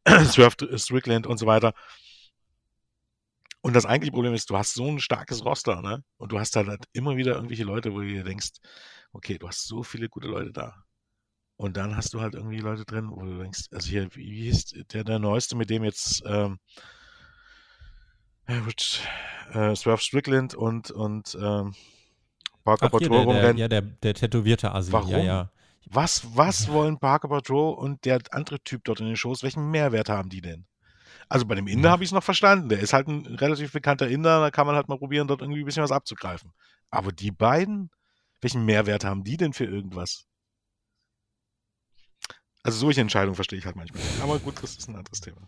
Swerve 0.25 0.77
Strickland 0.77 1.27
und 1.27 1.37
so 1.37 1.45
weiter. 1.45 1.73
Und 3.61 3.75
das 3.75 3.85
eigentliche 3.85 4.11
Problem 4.13 4.33
ist, 4.33 4.49
du 4.49 4.57
hast 4.57 4.73
so 4.73 4.87
ein 4.87 4.99
starkes 4.99 5.45
Roster, 5.45 5.81
ne? 5.81 6.03
Und 6.17 6.31
du 6.31 6.39
hast 6.39 6.55
halt, 6.55 6.67
halt 6.67 6.85
immer 6.93 7.15
wieder 7.15 7.35
irgendwelche 7.35 7.63
Leute, 7.63 7.93
wo 7.93 7.99
du 7.99 8.07
dir 8.07 8.23
denkst, 8.23 8.53
okay, 9.13 9.37
du 9.37 9.47
hast 9.47 9.67
so 9.67 9.83
viele 9.83 10.09
gute 10.09 10.27
Leute 10.27 10.51
da. 10.51 10.83
Und 11.57 11.77
dann 11.77 11.95
hast 11.95 12.13
du 12.15 12.21
halt 12.21 12.33
irgendwie 12.33 12.57
Leute 12.59 12.85
drin, 12.85 13.11
wo 13.11 13.21
du 13.21 13.37
denkst, 13.37 13.65
also 13.71 13.87
hier, 13.87 14.09
wie 14.15 14.47
ist 14.47 14.75
der, 14.93 15.03
der 15.03 15.19
Neueste, 15.19 15.55
mit 15.55 15.69
dem 15.69 15.83
jetzt 15.83 16.23
ähm, 16.25 16.57
äh, 19.53 19.75
Swerve 19.75 20.01
Strickland 20.01 20.55
und, 20.55 20.91
und 20.91 21.37
ähm, 21.41 21.73
Parker 22.63 22.87
Ach, 22.87 22.91
Patrol 22.91 23.17
rumrennen. 23.17 23.57
Ja, 23.57 23.67
der, 23.67 23.81
der 23.81 24.13
tätowierte 24.13 24.73
Asi. 24.73 24.91
Warum? 24.91 25.09
Ja, 25.09 25.19
ja. 25.19 25.51
Was, 25.85 26.23
was 26.35 26.69
wollen 26.69 26.99
Parker 26.99 27.27
Patrol 27.27 27.73
und 27.73 28.05
der 28.05 28.19
andere 28.31 28.61
Typ 28.61 28.83
dort 28.83 28.99
in 28.99 29.07
den 29.07 29.15
Shows, 29.15 29.43
welchen 29.43 29.71
Mehrwert 29.71 30.09
haben 30.09 30.29
die 30.29 30.41
denn? 30.41 30.65
Also 31.27 31.45
bei 31.45 31.55
dem 31.55 31.67
Inder 31.67 31.89
mhm. 31.89 31.93
habe 31.93 32.03
ich 32.03 32.09
es 32.09 32.13
noch 32.13 32.23
verstanden. 32.23 32.69
Der 32.69 32.79
ist 32.79 32.93
halt 32.93 33.07
ein 33.07 33.25
relativ 33.25 33.71
bekannter 33.71 34.07
Inder, 34.07 34.39
da 34.41 34.51
kann 34.51 34.67
man 34.67 34.75
halt 34.75 34.89
mal 34.89 34.97
probieren, 34.97 35.27
dort 35.27 35.41
irgendwie 35.41 35.61
ein 35.61 35.65
bisschen 35.65 35.83
was 35.83 35.91
abzugreifen. 35.91 36.51
Aber 36.89 37.11
die 37.11 37.31
beiden, 37.31 37.89
welchen 38.41 38.65
Mehrwert 38.65 39.05
haben 39.05 39.23
die 39.23 39.37
denn 39.37 39.53
für 39.53 39.65
irgendwas? 39.65 40.25
Also 42.63 42.77
solche 42.77 43.01
Entscheidungen 43.01 43.35
verstehe 43.35 43.57
ich 43.57 43.65
halt 43.65 43.75
manchmal. 43.75 44.03
Aber 44.21 44.39
gut, 44.39 44.61
das 44.61 44.77
ist 44.77 44.87
ein 44.87 44.95
anderes 44.95 45.19
Thema 45.19 45.47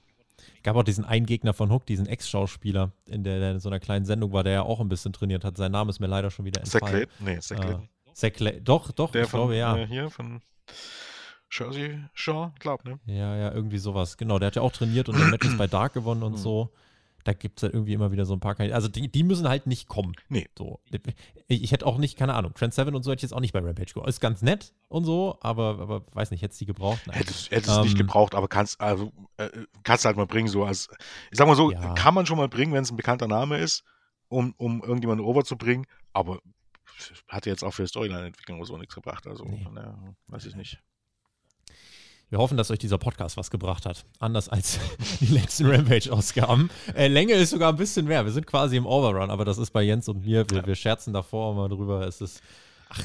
gab 0.63 0.75
auch 0.75 0.83
diesen 0.83 1.05
einen 1.05 1.25
Gegner 1.25 1.53
von 1.53 1.71
Hook, 1.71 1.85
diesen 1.85 2.05
Ex-Schauspieler, 2.05 2.91
in 3.07 3.23
der, 3.23 3.39
der 3.39 3.51
in 3.51 3.59
so 3.59 3.69
einer 3.69 3.79
kleinen 3.79 4.05
Sendung 4.05 4.33
war, 4.33 4.43
der 4.43 4.53
ja 4.53 4.61
auch 4.63 4.79
ein 4.79 4.89
bisschen 4.89 5.13
trainiert 5.13 5.43
hat. 5.43 5.57
Sein 5.57 5.71
Name 5.71 5.89
ist 5.89 5.99
mir 5.99 6.07
leider 6.07 6.31
schon 6.31 6.45
wieder 6.45 6.61
entfallen. 6.61 7.07
Zach 7.07 7.19
Nee, 7.19 7.39
Zach 7.39 7.59
Äh, 7.59 7.77
Zach 8.13 8.31
Doch, 8.61 8.91
doch, 8.91 9.11
der 9.11 9.23
ich 9.23 9.29
von, 9.29 9.39
glaube, 9.39 9.55
ja. 9.55 9.75
Äh, 9.75 9.87
hier 9.87 10.09
von 10.09 10.41
Jersey 11.51 11.99
Shaw, 12.13 12.51
glaub, 12.59 12.83
ne? 12.83 12.99
Ja, 13.05 13.35
ja, 13.35 13.51
irgendwie 13.51 13.77
sowas. 13.77 14.17
Genau, 14.17 14.39
der 14.39 14.47
hat 14.47 14.55
ja 14.55 14.61
auch 14.61 14.71
trainiert 14.71 15.09
und 15.09 15.29
Matches 15.29 15.55
bei 15.57 15.67
Dark 15.67 15.93
gewonnen 15.93 16.23
und 16.23 16.33
hm. 16.33 16.39
so 16.39 16.73
da 17.23 17.33
gibt 17.33 17.59
es 17.59 17.63
halt 17.63 17.73
irgendwie 17.73 17.93
immer 17.93 18.11
wieder 18.11 18.25
so 18.25 18.33
ein 18.33 18.39
paar 18.39 18.55
Kandidaten. 18.55 18.75
Also 18.75 18.87
die, 18.87 19.09
die 19.09 19.23
müssen 19.23 19.47
halt 19.47 19.67
nicht 19.67 19.87
kommen. 19.87 20.13
Nee. 20.29 20.47
So. 20.57 20.79
Ich, 21.47 21.63
ich 21.63 21.71
hätte 21.71 21.85
auch 21.85 21.97
nicht, 21.97 22.17
keine 22.17 22.33
Ahnung, 22.33 22.53
Trend 22.53 22.73
7 22.73 22.93
und 22.93 23.03
so 23.03 23.11
hätte 23.11 23.19
ich 23.19 23.23
jetzt 23.23 23.33
auch 23.33 23.39
nicht 23.39 23.53
bei 23.53 23.59
Rampage 23.59 23.93
geholt. 23.93 24.09
Ist 24.09 24.19
ganz 24.19 24.41
nett 24.41 24.73
und 24.89 25.05
so, 25.05 25.37
aber, 25.41 25.79
aber 25.79 26.03
weiß 26.13 26.31
nicht, 26.31 26.41
hättest 26.41 26.59
du 26.61 26.65
die 26.65 26.73
gebraucht? 26.73 27.01
Nein. 27.05 27.17
Hättest, 27.17 27.51
hättest 27.51 27.77
ähm, 27.77 27.83
nicht 27.83 27.97
gebraucht, 27.97 28.35
aber 28.35 28.47
kannst, 28.47 28.81
also, 28.81 29.11
äh, 29.37 29.49
kannst 29.83 30.05
halt 30.05 30.17
mal 30.17 30.27
bringen, 30.27 30.47
so 30.47 30.63
als, 30.65 30.89
ich 31.31 31.37
sag 31.37 31.47
mal 31.47 31.55
so, 31.55 31.71
ja. 31.71 31.93
kann 31.93 32.13
man 32.13 32.25
schon 32.25 32.37
mal 32.37 32.49
bringen, 32.49 32.73
wenn 32.73 32.83
es 32.83 32.91
ein 32.91 32.97
bekannter 32.97 33.27
Name 33.27 33.57
ist, 33.57 33.83
um, 34.29 34.53
um 34.57 34.81
irgendjemanden 34.81 35.25
overzubringen, 35.25 35.85
aber 36.11 36.39
hat 37.27 37.45
jetzt 37.45 37.63
auch 37.63 37.73
für 37.73 37.87
Storyline-Entwicklung 37.87 38.59
oder 38.59 38.67
so 38.67 38.77
nichts 38.77 38.95
gebracht. 38.95 39.25
Also, 39.27 39.45
nee. 39.45 39.65
na, 39.71 40.15
weiß 40.27 40.45
ich 40.45 40.55
nicht. 40.55 40.79
Wir 42.33 42.39
hoffen, 42.39 42.57
dass 42.57 42.71
euch 42.71 42.79
dieser 42.79 42.97
Podcast 42.97 43.37
was 43.37 43.51
gebracht 43.51 43.85
hat. 43.85 44.05
Anders 44.17 44.49
als 44.49 44.79
die 45.19 45.27
letzten 45.27 45.67
Rampage-Ausgaben. 45.67 46.71
Äh, 46.95 47.07
Länge 47.07 47.33
ist 47.33 47.51
sogar 47.51 47.71
ein 47.71 47.75
bisschen 47.75 48.07
mehr. 48.07 48.25
Wir 48.25 48.31
sind 48.31 48.47
quasi 48.47 48.75
im 48.75 48.87
Overrun, 48.87 49.29
aber 49.29 49.45
das 49.45 49.59
ist 49.59 49.69
bei 49.69 49.83
Jens 49.83 50.09
und 50.09 50.25
mir. 50.25 50.43
Wir, 50.49 50.65
wir 50.65 50.73
scherzen 50.73 51.13
davor 51.13 51.53
mal 51.53 51.69
drüber. 51.69 52.07
Es 52.07 52.21
ist. 52.21 52.41
Ach, 52.89 52.99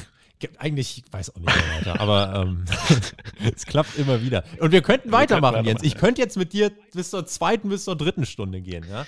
eigentlich, 0.57 1.05
ich 1.05 1.13
weiß 1.13 1.37
auch 1.37 1.41
nicht 1.41 1.55
mehr 1.55 1.77
weiter, 1.77 2.01
aber 2.01 2.41
ähm, 2.41 2.65
es 3.55 3.67
klappt 3.67 3.99
immer 3.99 4.23
wieder. 4.23 4.45
Und 4.61 4.73
wir 4.73 4.81
könnten 4.81 5.11
wir 5.11 5.19
weitermachen, 5.19 5.57
könnten 5.57 5.69
Jens. 5.69 5.83
Ich 5.83 5.97
könnte 5.97 6.23
jetzt 6.23 6.39
mit 6.39 6.55
dir 6.55 6.73
bis 6.95 7.11
zur 7.11 7.27
zweiten, 7.27 7.69
bis 7.69 7.85
zur 7.85 7.97
dritten 7.97 8.25
Stunde 8.25 8.63
gehen, 8.63 8.87
ja? 8.89 9.05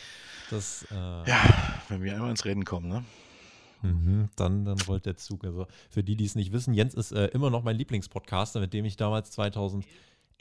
Das, 0.51 0.85
äh, 0.91 1.31
ja, 1.31 1.83
wenn 1.89 2.03
wir 2.03 2.13
einmal 2.13 2.29
ins 2.29 2.45
Reden 2.45 2.67
kommen, 2.67 2.89
ne? 2.89 3.05
Mhm, 3.81 4.29
dann, 4.37 4.67
dann 4.67 4.79
rollt 4.83 5.07
der 5.07 5.17
Zug. 5.17 5.45
Also 5.45 5.67
für 5.89 6.03
die, 6.03 6.15
die 6.15 6.27
es 6.27 6.35
nicht 6.35 6.53
wissen, 6.53 6.75
Jens 6.75 6.93
ist 6.93 7.13
äh, 7.13 7.29
immer 7.29 7.49
noch 7.49 7.63
mein 7.63 7.77
Lieblingspodcaster, 7.77 8.61
mit 8.61 8.75
dem 8.75 8.85
ich 8.85 8.99
damals 8.99 9.31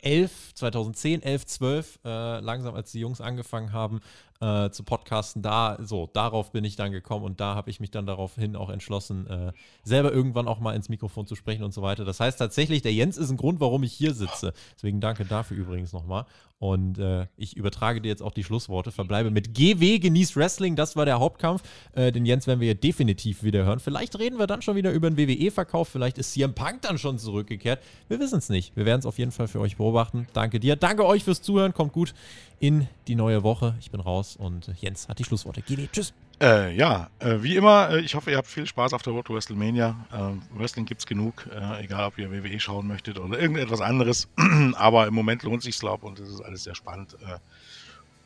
2011, 0.02 0.54
2010, 0.56 1.22
11, 1.24 1.46
12, 1.46 2.00
äh, 2.06 2.40
langsam 2.40 2.76
als 2.76 2.92
die 2.92 3.00
Jungs 3.00 3.22
angefangen 3.22 3.74
haben, 3.74 4.02
äh, 4.42 4.70
zu 4.70 4.84
podcasten, 4.84 5.42
da, 5.42 5.78
so, 5.82 6.10
darauf 6.14 6.52
bin 6.52 6.64
ich 6.64 6.76
dann 6.76 6.92
gekommen 6.92 7.26
und 7.26 7.40
da 7.40 7.56
habe 7.56 7.70
ich 7.70 7.80
mich 7.80 7.92
dann 7.92 8.06
daraufhin 8.06 8.56
auch 8.56 8.70
entschlossen, 8.70 9.28
äh, 9.28 9.52
selber 9.84 10.14
irgendwann 10.14 10.48
auch 10.48 10.60
mal 10.60 10.76
ins 10.76 10.88
Mikrofon 10.88 11.28
zu 11.28 11.36
sprechen 11.36 11.64
und 11.64 11.74
so 11.74 11.82
weiter. 11.82 12.06
Das 12.06 12.20
heißt 12.20 12.40
tatsächlich, 12.40 12.82
der 12.82 12.94
Jens 12.94 13.18
ist 13.18 13.30
ein 13.30 13.38
Grund, 13.38 13.60
warum 13.60 13.84
ich 13.84 13.94
hier 13.94 14.14
sitze. 14.14 14.54
Deswegen 14.76 15.02
danke 15.02 15.26
dafür 15.26 15.58
übrigens 15.58 15.92
nochmal. 15.92 16.26
Und 16.60 17.00
äh, 17.00 17.28
ich 17.38 17.56
übertrage 17.56 18.02
dir 18.02 18.10
jetzt 18.10 18.22
auch 18.22 18.34
die 18.34 18.44
Schlussworte. 18.44 18.92
Verbleibe 18.92 19.32
mit 19.32 19.54
GW, 19.54 20.00
genießt 20.00 20.36
Wrestling. 20.36 20.76
Das 20.76 20.98
war 20.98 21.06
der 21.06 21.20
Hauptkampf. 21.20 21.64
Äh, 21.94 22.12
den 22.12 22.26
Jens 22.26 22.48
werden 22.48 22.60
wir 22.60 22.68
ja 22.68 22.74
definitiv 22.74 23.44
wieder 23.44 23.64
hören. 23.64 23.80
Vielleicht 23.80 24.20
reden 24.20 24.40
wir 24.40 24.48
dann 24.48 24.62
schon 24.62 24.76
wieder 24.76 24.92
über 24.92 25.10
den 25.10 25.18
WWE-Verkauf. 25.18 25.88
Vielleicht 25.88 26.18
ist 26.18 26.34
CM 26.34 26.54
Punk 26.54 26.82
dann 26.82 26.98
schon 26.98 27.18
zurückgekehrt. 27.18 27.82
Wir 28.10 28.20
wissen 28.20 28.40
es 28.40 28.50
nicht. 28.50 28.76
Wir 28.76 28.86
werden 28.86 29.00
es 29.00 29.06
auf 29.06 29.18
jeden 29.18 29.32
Fall 29.32 29.48
für 29.48 29.62
euch 29.62 29.78
beobachten. 29.78 30.28
Danke 30.34 30.60
dir. 30.60 30.76
Danke 30.76 31.06
euch 31.06 31.24
fürs 31.24 31.42
Zuhören. 31.42 31.74
Kommt 31.74 31.94
gut 31.94 32.14
in 32.60 32.88
die 33.08 33.16
neue 33.16 33.44
Woche. 33.44 33.76
Ich 33.80 33.92
bin 33.92 34.02
raus 34.02 34.36
und 34.36 34.72
Jens 34.80 35.08
hat 35.08 35.20
die 35.20 35.24
Schlussworte. 35.24 35.62
GW, 35.62 35.88
tschüss. 35.92 36.14
Äh, 36.42 36.74
ja, 36.76 37.10
äh, 37.20 37.38
wie 37.42 37.58
immer, 37.58 37.90
äh, 37.90 38.00
ich 38.00 38.16
hoffe, 38.16 38.32
ihr 38.32 38.38
habt 38.38 38.48
viel 38.48 38.66
Spaß 38.66 38.94
auf 38.94 39.02
der 39.02 39.12
Road 39.12 39.26
to 39.26 39.34
WrestleMania. 39.34 40.08
Äh, 40.12 40.58
Wrestling 40.58 40.86
gibt's 40.86 41.06
genug, 41.06 41.46
äh, 41.52 41.84
egal 41.84 42.06
ob 42.08 42.18
ihr 42.18 42.32
WWE 42.32 42.60
schauen 42.60 42.88
möchtet 42.88 43.20
oder 43.20 43.38
irgendetwas 43.38 43.82
anderes. 43.82 44.30
Aber 44.76 45.08
im 45.08 45.14
Moment 45.14 45.44
lohnt 45.44 45.64
sich 45.64 45.78
glaube 45.78 46.06
und 46.06 46.18
es 46.20 46.30
ist 46.30 46.42
alles 46.42 46.64
sehr 46.64 46.76
spannend. 46.76 47.18
Äh, 47.22 47.40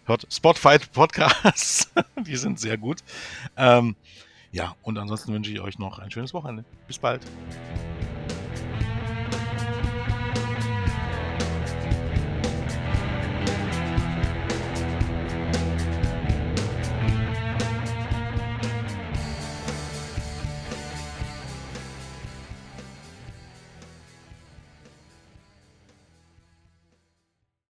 hört 0.06 0.28
Spotfight 0.32 0.92
Podcasts, 0.92 1.92
die 2.28 2.36
sind 2.36 2.60
sehr 2.60 2.78
gut. 2.78 3.00
Ähm, 3.58 3.96
ja, 4.52 4.76
und 4.84 5.00
ansonsten 5.00 5.34
wünsche 5.34 5.52
ich 5.52 5.60
euch 5.60 5.80
noch 5.80 5.98
ein 5.98 6.12
schönes 6.12 6.36
Wochenende. 6.36 6.64
Bis 6.86 7.00
bald. 7.00 7.22